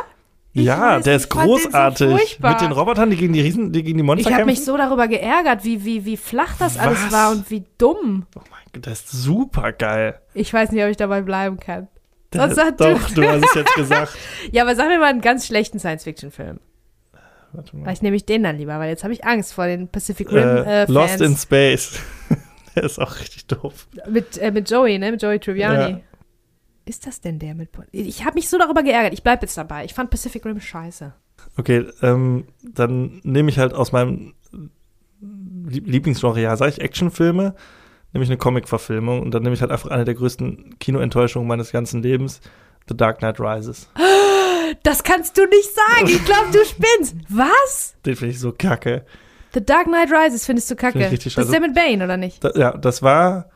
Ich 0.53 0.63
ja, 0.63 0.97
weiß, 0.97 1.03
der 1.03 1.15
ich 1.17 1.23
ist 1.23 1.31
so 1.31 1.39
großartig. 1.39 2.09
furchtbar. 2.09 2.51
Mit 2.53 2.61
den 2.61 2.71
Robotern, 2.71 3.09
die 3.11 3.17
gegen 3.17 3.33
die 3.33 3.41
Riesen, 3.41 3.71
die 3.71 3.83
gegen 3.83 3.97
die 3.97 4.03
Monster 4.03 4.29
Ich 4.29 4.33
habe 4.33 4.45
kämpfen. 4.45 4.59
mich 4.59 4.65
so 4.65 4.75
darüber 4.77 5.07
geärgert, 5.07 5.63
wie, 5.63 5.83
wie, 5.85 6.05
wie 6.05 6.17
flach 6.17 6.55
das 6.57 6.79
alles 6.79 7.03
Was? 7.05 7.11
war 7.11 7.31
und 7.31 7.49
wie 7.51 7.63
dumm. 7.77 8.25
oh 8.35 8.39
mein 8.49 8.61
Gott, 8.73 8.85
der 8.85 8.93
ist 8.93 9.11
super 9.11 9.71
geil. 9.71 10.19
Ich 10.33 10.51
weiß 10.53 10.71
nicht, 10.71 10.83
ob 10.83 10.89
ich 10.89 10.97
dabei 10.97 11.21
bleiben 11.21 11.59
kann. 11.59 11.87
Was 12.33 12.55
sagt 12.55 12.81
Doch, 12.81 13.07
du? 13.09 13.21
du 13.21 13.27
hast 13.29 13.43
es 13.45 13.53
jetzt 13.55 13.73
gesagt. 13.75 14.17
Ja, 14.51 14.63
aber 14.63 14.75
sag 14.75 14.87
mir 14.89 14.99
mal 14.99 15.05
einen 15.07 15.21
ganz 15.21 15.45
schlechten 15.47 15.79
Science-Fiction-Film. 15.79 16.59
Warte 17.53 17.75
mal. 17.75 17.83
Vielleicht 17.83 18.03
nehme 18.03 18.15
ich 18.15 18.25
den 18.25 18.43
dann 18.43 18.57
lieber, 18.57 18.77
weil 18.79 18.89
jetzt 18.89 19.03
habe 19.03 19.13
ich 19.13 19.25
Angst 19.25 19.53
vor 19.53 19.67
den 19.67 19.87
Pacific 19.87 20.31
Rim 20.31 20.43
Äh, 20.65 20.83
äh. 20.83 20.91
Lost 20.91 21.21
in 21.21 21.35
Space. 21.37 21.99
Der 22.77 22.83
ist 22.85 22.99
auch 22.99 23.19
richtig 23.19 23.47
doof. 23.47 23.87
mit, 24.09 24.37
äh, 24.37 24.51
mit 24.51 24.69
Joey, 24.69 24.97
ne? 24.99 25.11
Mit 25.11 25.21
Joey 25.21 25.39
Tribbiani. 25.39 25.91
Ja. 25.91 25.99
Ist 26.85 27.05
das 27.05 27.19
denn 27.19 27.37
der 27.39 27.53
mit... 27.53 27.69
Ich 27.91 28.23
habe 28.23 28.35
mich 28.35 28.47
so 28.47 28.57
darüber 28.57 28.81
geärgert. 28.81 29.13
Ich 29.13 29.21
bleibe 29.23 29.41
jetzt 29.41 29.57
dabei. 29.57 29.83
Ich 29.83 29.93
fand 29.93 30.09
Pacific 30.09 30.45
Rim 30.45 30.61
scheiße. 30.61 31.13
Okay, 31.57 31.85
ähm, 32.01 32.45
dann 32.63 33.19
nehme 33.23 33.49
ich 33.49 33.59
halt 33.59 33.73
aus 33.73 33.91
meinem 33.91 34.33
Lieb- 35.67 35.87
Lieblingsgenre, 35.87 36.39
ja, 36.41 36.55
sage 36.55 36.71
ich 36.71 36.81
Actionfilme, 36.81 37.55
nehme 38.13 38.23
ich 38.23 38.29
eine 38.29 38.37
Comic-Verfilmung 38.37 39.21
und 39.21 39.31
dann 39.33 39.43
nehme 39.43 39.53
ich 39.53 39.61
halt 39.61 39.71
einfach 39.71 39.89
eine 39.89 40.05
der 40.05 40.13
größten 40.13 40.77
Kinoenttäuschungen 40.79 41.47
meines 41.47 41.71
ganzen 41.71 42.01
Lebens, 42.01 42.39
The 42.87 42.95
Dark 42.95 43.19
Knight 43.19 43.39
Rises. 43.39 43.89
Das 44.83 45.01
kannst 45.01 45.37
du 45.37 45.45
nicht 45.45 45.69
sagen. 45.73 46.07
Ich 46.07 46.25
glaube, 46.25 46.51
du 46.51 46.59
spinnst. 46.65 47.15
Was? 47.29 47.95
Den 48.05 48.17
finde 48.17 48.33
ich 48.33 48.39
so 48.39 48.51
kacke. 48.51 49.05
The 49.53 49.63
Dark 49.65 49.85
Knight 49.85 50.11
Rises 50.11 50.45
findest 50.45 50.69
du 50.71 50.75
kacke. 50.75 50.93
Find 50.99 51.05
ich 51.05 51.11
richtig 51.11 51.35
das 51.35 51.45
ist 51.45 51.51
der 51.51 51.61
mit 51.61 51.73
Bane, 51.73 52.03
oder 52.03 52.17
nicht? 52.17 52.43
Da, 52.43 52.51
ja, 52.55 52.71
das 52.77 53.01
war 53.01 53.49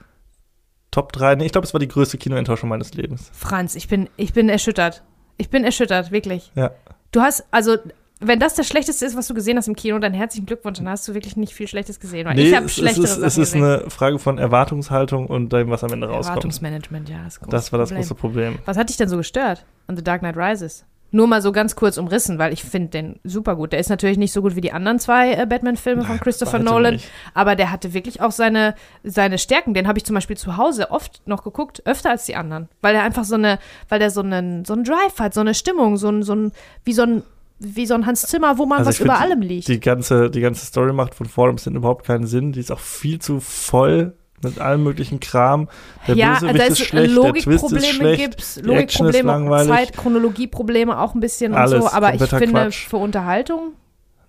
Top 0.91 1.13
3. 1.13 1.35
Nee, 1.35 1.45
ich 1.45 1.51
glaube, 1.51 1.65
es 1.65 1.73
war 1.73 1.79
die 1.79 1.87
größte 1.87 2.17
Kinoenttäuschung 2.17 2.69
meines 2.69 2.93
Lebens. 2.93 3.29
Franz, 3.33 3.75
ich 3.75 3.87
bin, 3.87 4.09
ich 4.17 4.33
bin 4.33 4.49
erschüttert. 4.49 5.03
Ich 5.37 5.49
bin 5.49 5.63
erschüttert, 5.63 6.11
wirklich. 6.11 6.51
Ja. 6.55 6.71
Du 7.11 7.21
hast, 7.21 7.45
also, 7.51 7.77
wenn 8.19 8.39
das 8.39 8.53
das 8.55 8.67
Schlechteste 8.67 9.05
ist, 9.05 9.17
was 9.17 9.27
du 9.27 9.33
gesehen 9.33 9.57
hast 9.57 9.67
im 9.67 9.75
Kino, 9.75 9.97
dann 9.99 10.13
herzlichen 10.13 10.45
Glückwunsch. 10.45 10.77
Dann 10.77 10.89
hast 10.89 11.07
du 11.07 11.13
wirklich 11.13 11.37
nicht 11.37 11.53
viel 11.53 11.67
Schlechtes 11.67 11.99
gesehen. 11.99 12.27
Weil 12.27 12.37
ich 12.37 12.55
habe 12.55 12.69
schlechtere 12.69 13.05
ist, 13.05 13.11
Sachen 13.11 13.23
es 13.23 13.37
ist 13.37 13.53
gesehen. 13.53 13.63
eine 13.63 13.89
Frage 13.89 14.19
von 14.19 14.37
Erwartungshaltung 14.37 15.27
und 15.27 15.51
dem, 15.51 15.69
was 15.69 15.83
am 15.83 15.91
Ende 15.93 16.07
rauskommt. 16.07 16.27
Erwartungsmanagement, 16.37 17.09
ja. 17.09 17.23
Das, 17.23 17.39
Das 17.49 17.71
war 17.71 17.79
das 17.79 17.89
Problem. 17.89 18.01
große 18.01 18.15
Problem. 18.15 18.59
Was 18.65 18.77
hat 18.77 18.89
dich 18.89 18.97
denn 18.97 19.09
so 19.09 19.17
gestört 19.17 19.65
an 19.87 19.95
The 19.95 20.03
Dark 20.03 20.19
Knight 20.21 20.37
Rises? 20.37 20.85
Nur 21.13 21.27
mal 21.27 21.41
so 21.41 21.51
ganz 21.51 21.75
kurz 21.75 21.97
umrissen, 21.97 22.39
weil 22.39 22.53
ich 22.53 22.63
finde 22.63 22.89
den 22.89 23.19
super 23.23 23.57
gut. 23.57 23.73
Der 23.73 23.79
ist 23.79 23.89
natürlich 23.89 24.17
nicht 24.17 24.31
so 24.31 24.41
gut 24.41 24.55
wie 24.55 24.61
die 24.61 24.71
anderen 24.71 24.97
zwei 24.97 25.33
äh, 25.33 25.45
Batman-Filme 25.45 26.03
von 26.05 26.19
Christopher 26.19 26.59
Nolan, 26.59 26.93
nicht. 26.95 27.09
aber 27.33 27.55
der 27.57 27.69
hatte 27.69 27.93
wirklich 27.93 28.21
auch 28.21 28.31
seine, 28.31 28.75
seine 29.03 29.37
Stärken. 29.37 29.73
Den 29.73 29.87
habe 29.87 29.97
ich 29.97 30.05
zum 30.05 30.13
Beispiel 30.13 30.37
zu 30.37 30.55
Hause 30.55 30.89
oft 30.89 31.21
noch 31.27 31.43
geguckt, 31.43 31.85
öfter 31.85 32.11
als 32.11 32.25
die 32.25 32.35
anderen, 32.35 32.69
weil 32.81 32.95
er 32.95 33.03
einfach 33.03 33.25
so 33.25 33.35
eine, 33.35 33.59
weil 33.89 33.99
der 33.99 34.09
so 34.09 34.21
einen, 34.21 34.63
so 34.63 34.73
einen 34.73 34.85
Drive 34.85 35.19
hat, 35.19 35.33
so 35.33 35.41
eine 35.41 35.53
Stimmung, 35.53 35.97
so 35.97 36.09
ein, 36.09 36.23
so 36.23 36.33
ein, 36.33 36.53
wie 36.85 36.93
so 36.93 37.03
ein, 37.03 37.23
wie 37.59 37.85
so 37.85 37.93
ein 37.93 38.05
Hans 38.05 38.21
Zimmer, 38.23 38.57
wo 38.57 38.65
man 38.65 38.79
Also 38.79 38.89
was 38.89 38.99
über 38.99 39.19
allem 39.19 39.41
liegt. 39.41 39.67
Die 39.67 39.79
ganze, 39.79 40.31
die 40.31 40.41
ganze 40.41 40.65
Story 40.65 40.93
macht 40.93 41.13
von 41.13 41.27
Forum 41.27 41.57
sind 41.57 41.75
überhaupt 41.75 42.07
keinen 42.07 42.25
Sinn. 42.25 42.53
Die 42.53 42.59
ist 42.59 42.71
auch 42.71 42.79
viel 42.79 43.19
zu 43.19 43.39
voll 43.39 44.13
mit 44.43 44.59
allem 44.59 44.83
möglichen 44.83 45.19
Kram. 45.19 45.69
Der 46.07 46.15
ja, 46.15 46.33
Bösewicht 46.33 46.59
da 46.59 46.63
ist 46.63 46.79
schlecht, 46.79 46.93
der 47.15 47.33
Twist 47.33 47.45
ist 47.45 47.45
Logikprobleme 47.51 47.93
schlecht. 47.93 48.21
gibt's, 48.21 48.61
Logikprobleme. 48.61 49.65
Zeit, 49.67 49.97
Chronologieprobleme 49.97 50.99
auch 50.99 51.13
ein 51.15 51.19
bisschen 51.19 51.53
Alles, 51.53 51.73
und 51.73 51.81
so, 51.81 51.95
aber 51.95 52.13
ich 52.13 52.21
finde 52.23 52.47
Quatsch. 52.47 52.87
für 52.87 52.97
Unterhaltung 52.97 53.73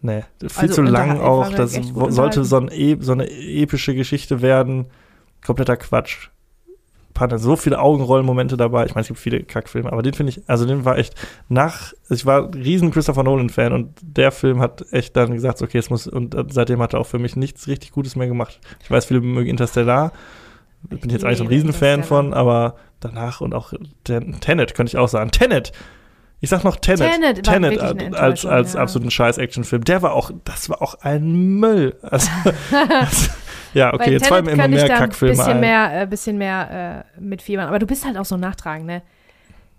Nee, 0.05 0.24
viel 0.40 0.51
Also 0.62 0.74
zu 0.74 0.82
lang 0.82 1.20
auch. 1.20 1.48
Das 1.52 1.78
sollte 2.09 2.44
so, 2.44 2.56
ein, 2.56 2.68
e- 2.72 2.97
so 3.01 3.12
eine 3.12 3.30
epische 3.30 3.94
Geschichte 3.94 4.43
werden. 4.43 4.86
Kompletter 5.44 5.76
Quatsch. 5.76 6.28
Partner, 7.14 7.39
so 7.39 7.56
viele 7.56 7.78
Augenrollenmomente 7.78 8.56
dabei. 8.56 8.86
Ich 8.86 8.94
meine, 8.94 9.02
es 9.02 9.09
gibt 9.09 9.20
viele 9.20 9.43
Kackfilme, 9.43 9.93
aber 9.93 10.02
den 10.02 10.14
finde 10.14 10.30
ich, 10.30 10.43
also 10.48 10.66
den 10.66 10.84
war 10.84 10.98
echt 10.98 11.14
nach, 11.48 11.93
ich 12.09 12.26
war 12.26 12.44
ein 12.44 12.55
riesen 12.55 12.90
Christopher 12.90 13.22
Nolan-Fan 13.22 13.72
und 13.72 13.94
der 14.02 14.32
Film 14.32 14.60
hat 14.60 14.84
echt 14.93 15.16
dann 15.16 15.32
gesagt, 15.32 15.62
okay, 15.62 15.78
es 15.78 15.90
muss, 15.90 16.06
und 16.06 16.34
seitdem 16.51 16.80
hat 16.80 16.94
er 16.94 17.01
auch 17.01 17.06
für 17.06 17.18
mich 17.18 17.36
nichts 17.36 17.68
richtig 17.68 17.93
Gutes 17.93 18.16
mehr 18.16 18.28
gemacht. 18.28 18.60
Ich 18.82 18.90
weiß, 18.90 19.06
viele 19.06 19.20
mögen 19.20 19.51
Interstellar. 19.51 20.12
Bin 20.82 20.98
ich 21.05 21.12
jetzt 21.12 21.24
eigentlich 21.24 21.39
so 21.39 21.44
ein 21.44 21.48
Riesenfan 21.48 22.02
von, 22.02 22.34
aber 22.34 22.76
danach 23.01 23.40
und 23.40 23.55
auch 23.55 23.72
Ten- 24.05 24.40
Tenet 24.40 24.74
könnte 24.74 24.90
ich 24.90 24.97
auch 24.98 25.09
sagen. 25.09 25.30
Tenet! 25.30 25.72
Ich 26.40 26.51
sag 26.51 26.64
noch 26.64 26.74
Tenet. 26.74 27.09
Tenet 27.12 27.48
eine 27.48 27.97
Tenet 27.97 28.16
als, 28.16 28.44
als 28.44 28.72
ja. 28.72 28.80
absoluten 28.80 29.12
Scheiß-Action-Film. 29.12 29.84
Der 29.84 30.02
war 30.02 30.12
auch, 30.14 30.32
das 30.44 30.68
war 30.68 30.82
auch 30.82 30.97
ein 31.02 31.60
Müll. 31.60 31.94
Also, 32.02 32.28
Ja, 33.74 33.94
okay, 33.94 34.12
jetzt 34.12 34.27
fallen 34.27 34.44
mir 34.44 34.53
immer 34.53 34.69
mehr 34.69 34.86
da 34.86 34.94
ein 34.94 35.01
Kackfilme 35.01 35.35
bisschen 35.35 35.53
ein. 35.53 35.61
mehr, 35.61 36.03
äh, 36.03 36.07
bisschen 36.07 36.39
mehr 36.39 37.05
äh, 37.16 37.20
mitfiebern. 37.20 37.69
Aber 37.69 37.78
du 37.78 37.86
bist 37.86 38.05
halt 38.05 38.16
auch 38.16 38.24
so 38.24 38.36
nachtragend, 38.36 38.86
ne? 38.86 39.03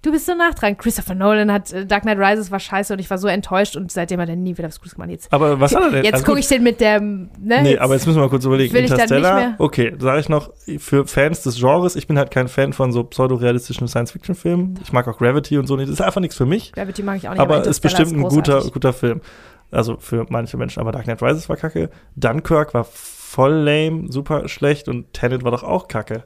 Du 0.03 0.11
bist 0.11 0.25
so 0.25 0.35
nachtragend. 0.35 0.79
Christopher 0.79 1.15
Nolan 1.15 1.49
hat 1.49 1.71
äh, 1.71 1.85
Dark 1.85 2.01
Knight 2.03 2.17
Rises 2.17 2.51
war 2.51 2.59
scheiße 2.59 2.91
und 2.91 2.99
ich 2.99 3.09
war 3.09 3.17
so 3.17 3.29
enttäuscht 3.29 3.77
und 3.77 3.89
seitdem 3.89 4.19
hat 4.19 4.27
er 4.27 4.35
nie 4.35 4.57
wieder 4.57 4.67
was 4.67 4.79
Gutes 4.79 4.95
gemacht. 4.95 5.11
Jetzt, 5.11 5.31
Aber 5.31 5.61
was 5.61 5.73
hat 5.73 5.81
er 5.81 5.91
denn? 5.91 6.03
jetzt 6.03 6.15
Also 6.15 6.25
gucke 6.25 6.39
ich 6.39 6.47
den 6.47 6.61
mit 6.61 6.81
dem, 6.81 7.29
ne? 7.39 7.63
Nee, 7.63 7.77
aber 7.77 7.93
jetzt 7.93 8.05
müssen 8.05 8.17
wir 8.17 8.23
mal 8.23 8.29
kurz 8.29 8.43
überlegen. 8.43 8.73
will 8.73 8.83
Interstellar, 8.83 9.55
okay, 9.59 9.95
sage 9.97 10.19
ich 10.19 10.27
noch, 10.27 10.51
für 10.77 11.07
Fans 11.07 11.43
des 11.43 11.55
Genres, 11.55 11.95
ich 11.95 12.05
bin 12.05 12.17
halt 12.17 12.31
kein 12.31 12.49
Fan 12.49 12.73
von 12.73 12.91
so 12.91 13.05
pseudorealistischen 13.05 13.87
Science-Fiction-Filmen. 13.87 14.77
Ich 14.83 14.91
mag 14.91 15.07
auch 15.07 15.17
Gravity 15.17 15.57
und 15.57 15.67
so 15.67 15.77
nicht. 15.77 15.87
Das 15.87 15.93
ist 15.93 16.01
einfach 16.01 16.19
nichts 16.19 16.35
für 16.35 16.45
mich. 16.45 16.73
Gravity 16.73 17.01
mag 17.01 17.15
ich 17.15 17.29
auch 17.29 17.31
nicht, 17.31 17.39
aber 17.39 17.59
ist 17.59 17.77
Interstellar 17.77 18.03
bestimmt 18.03 18.19
ein 18.19 18.29
guter, 18.29 18.61
guter 18.71 18.91
Film. 18.91 19.21
Also 19.71 19.95
für 19.99 20.25
manche 20.27 20.57
Menschen. 20.57 20.81
Aber 20.81 20.91
Dark 20.91 21.05
Knight 21.05 21.21
Rises 21.23 21.47
war 21.47 21.55
kacke. 21.55 21.89
Dunkirk 22.17 22.73
war 22.73 22.85
voll 23.33 23.53
lame, 23.53 24.11
super 24.11 24.47
schlecht 24.47 24.87
und 24.87 25.11
Tenet 25.13 25.43
war 25.43 25.51
doch 25.51 25.63
auch 25.63 25.87
kacke. 25.87 26.23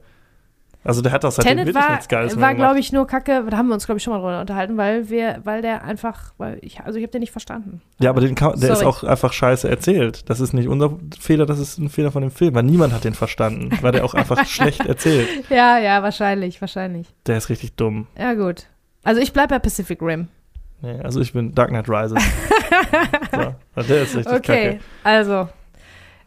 Also 0.84 1.02
der 1.02 1.12
hat 1.12 1.24
doch 1.24 1.32
seitdem 1.32 1.58
wirklich 1.58 1.76
war, 1.76 1.92
nichts 1.92 2.08
Geiles 2.08 2.40
war 2.40 2.54
glaube 2.54 2.80
ich, 2.80 2.94
nur 2.94 3.08
Kacke, 3.08 3.46
da 3.50 3.58
haben 3.58 3.68
wir 3.68 3.74
uns, 3.74 3.86
glaube 3.86 3.98
ich, 3.98 4.04
schon 4.04 4.14
mal 4.14 4.20
drüber 4.20 4.40
unterhalten, 4.40 4.78
weil 4.78 5.10
wir, 5.10 5.42
weil 5.44 5.62
der 5.62 5.84
einfach, 5.84 6.34
weil 6.38 6.60
ich, 6.62 6.80
also 6.80 6.98
ich 6.98 7.04
habe 7.04 7.12
den 7.12 7.20
nicht 7.20 7.32
verstanden. 7.32 7.82
Ja, 8.00 8.10
aber 8.10 8.22
den 8.22 8.36
kann, 8.36 8.58
der 8.58 8.72
ist 8.72 8.80
Sorry. 8.80 8.90
auch 8.90 9.04
einfach 9.04 9.34
scheiße 9.34 9.70
erzählt. 9.70 10.30
Das 10.30 10.40
ist 10.40 10.54
nicht 10.54 10.70
unser 10.70 10.98
Fehler, 11.20 11.46
das 11.46 11.60
ist 11.60 11.78
ein 11.78 11.90
Fehler 11.90 12.12
von 12.12 12.22
dem 12.22 12.32
Film, 12.32 12.56
weil 12.56 12.64
niemand 12.64 12.94
hat 12.94 13.04
den 13.04 13.16
verstanden, 13.16 13.78
weil 13.82 13.92
der 13.92 14.06
auch 14.06 14.14
einfach 14.14 14.46
schlecht 14.48 14.86
erzählt. 14.86 15.28
Ja, 15.50 15.78
ja, 15.78 16.04
wahrscheinlich, 16.04 16.62
wahrscheinlich. 16.62 17.08
Der 17.26 17.38
ist 17.38 17.50
richtig 17.50 17.76
dumm. 17.76 18.08
Ja, 18.18 18.34
gut. 18.34 18.68
Also 19.04 19.20
ich 19.20 19.34
bleibe 19.34 19.50
bei 19.50 19.60
Pacific 19.60 20.02
Rim. 20.02 20.30
Nee, 20.82 21.00
also 21.02 21.20
ich 21.20 21.34
bin 21.34 21.54
Dark 21.54 21.70
Knight 21.70 21.90
Rises. 21.90 22.24
so, 23.34 23.56
also 23.76 23.94
der 23.94 24.04
ist 24.04 24.16
richtig 24.16 24.34
Okay, 24.34 24.66
kacke. 24.66 24.80
also 25.04 25.50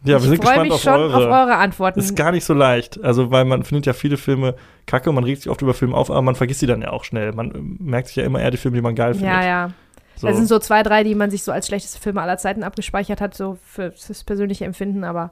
Ja, 0.03 0.13
wir 0.13 0.17
ich 0.17 0.23
sind 0.25 0.37
freue 0.37 0.39
gespannt 0.39 0.63
mich 0.65 0.73
auf 0.73 0.81
schon 0.83 0.93
eure. 0.95 1.15
auf 1.17 1.23
eure 1.25 1.57
Antworten. 1.57 2.01
ist 2.01 2.17
gar 2.17 2.33
nicht 2.33 2.45
so 2.45 2.55
leicht. 2.55 3.03
Also, 3.05 3.31
weil 3.31 3.45
man 3.45 3.65
findet 3.65 3.87
ja 3.87 3.93
viele 3.93 4.17
Filme 4.17 4.55
kacke 4.87 5.09
und 5.11 5.15
man 5.15 5.25
regt 5.25 5.43
sich 5.43 5.51
oft 5.51 5.61
über 5.63 5.75
Filme 5.75 5.95
auf, 5.97 6.11
aber 6.11 6.23
man 6.23 6.35
vergisst 6.37 6.61
sie 6.61 6.67
dann 6.67 6.81
ja 6.83 6.91
auch 6.91 7.05
schnell. 7.05 7.33
Man 7.33 7.51
äh, 7.55 7.59
merkt 7.83 8.09
sich 8.09 8.17
ja 8.17 8.25
immer 8.25 8.41
eher 8.41 8.51
die 8.51 8.57
Filme, 8.57 8.77
die 8.79 8.83
man 8.83 8.95
geil 8.95 9.15
findet. 9.15 9.31
ja, 9.33 9.43
ja. 9.45 9.71
So. 10.17 10.27
Da 10.27 10.35
sind 10.35 10.49
so 10.49 10.59
zwei, 10.59 10.83
drei, 10.83 11.03
die 11.03 11.15
man 11.15 11.31
sich 11.31 11.43
so 11.43 11.51
als 11.53 11.67
schlechteste 11.67 11.99
Filme 11.99 12.21
aller 12.21 12.37
Zeiten 12.37 12.63
abgespeichert 12.63 13.23
hat, 13.23 13.35
so 13.35 13.57
für, 13.65 13.93
fürs 13.93 14.23
persönliche 14.25 14.67
Empfinden, 14.67 15.03
aber 15.03 15.31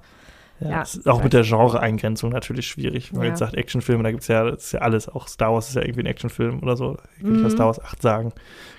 ja, 0.60 0.70
ja, 0.70 0.78
das 0.80 0.94
ist 0.96 1.06
auch 1.08 1.22
mit 1.22 1.34
der 1.34 1.42
Genre-Eingrenzung 1.42 2.30
natürlich 2.30 2.66
schwierig. 2.66 3.12
Wenn 3.12 3.18
man 3.18 3.26
Ja. 3.26 3.30
jetzt 3.32 3.38
sagt 3.40 3.54
Actionfilme, 3.54 4.02
da 4.02 4.10
gibt 4.10 4.22
es 4.22 4.28
ja, 4.28 4.44
das 4.44 4.64
ist 4.64 4.72
ja 4.72 4.80
alles. 4.80 5.08
Auch 5.08 5.28
Star 5.28 5.52
Wars 5.52 5.68
ist 5.68 5.74
ja 5.76 5.82
irgendwie 5.82 6.00
ein 6.00 6.06
Actionfilm 6.06 6.60
oder 6.62 6.74
so. 6.76 6.96
Ich 7.18 7.22
will 7.22 7.32
nicht 7.32 7.40
Mhm. 7.42 7.44
was 7.44 7.52
Star 7.52 7.66
Wars 7.66 7.80
8 7.84 8.00
sagen. 8.02 8.32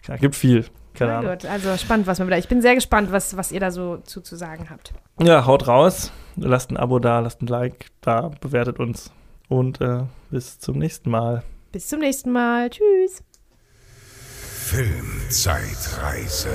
Ja, 0.07 0.17
gibt 0.17 0.35
viel. 0.35 0.65
Keine 0.99 1.11
na 1.13 1.17
Ahnung. 1.19 1.31
gut. 1.31 1.45
Also 1.45 1.76
spannend, 1.77 2.05
was 2.07 2.19
wir 2.19 2.27
wieder. 2.27 2.38
Ich 2.38 2.47
bin 2.47 2.61
sehr 2.61 2.76
gespannt, 2.76 3.11
was, 3.11 3.35
was 3.38 3.51
ihr 3.51 3.59
da 3.59 3.71
so 3.71 3.97
zu, 3.97 4.21
zu 4.21 4.35
sagen 4.35 4.69
habt. 4.69 4.93
Ja, 5.19 5.45
haut 5.45 5.67
raus. 5.67 6.11
Lasst 6.35 6.69
ein 6.71 6.77
Abo 6.77 6.99
da, 6.99 7.19
lasst 7.19 7.41
ein 7.41 7.47
Like 7.47 7.88
da, 8.01 8.31
bewertet 8.41 8.80
uns. 8.80 9.11
Und 9.47 9.81
äh, 9.81 10.03
bis 10.30 10.59
zum 10.59 10.77
nächsten 10.77 11.09
Mal. 11.09 11.43
Bis 11.71 11.88
zum 11.88 11.99
nächsten 11.99 12.31
Mal. 12.31 12.69
Tschüss. 12.69 13.23
Filmzeitreise. 14.69 16.49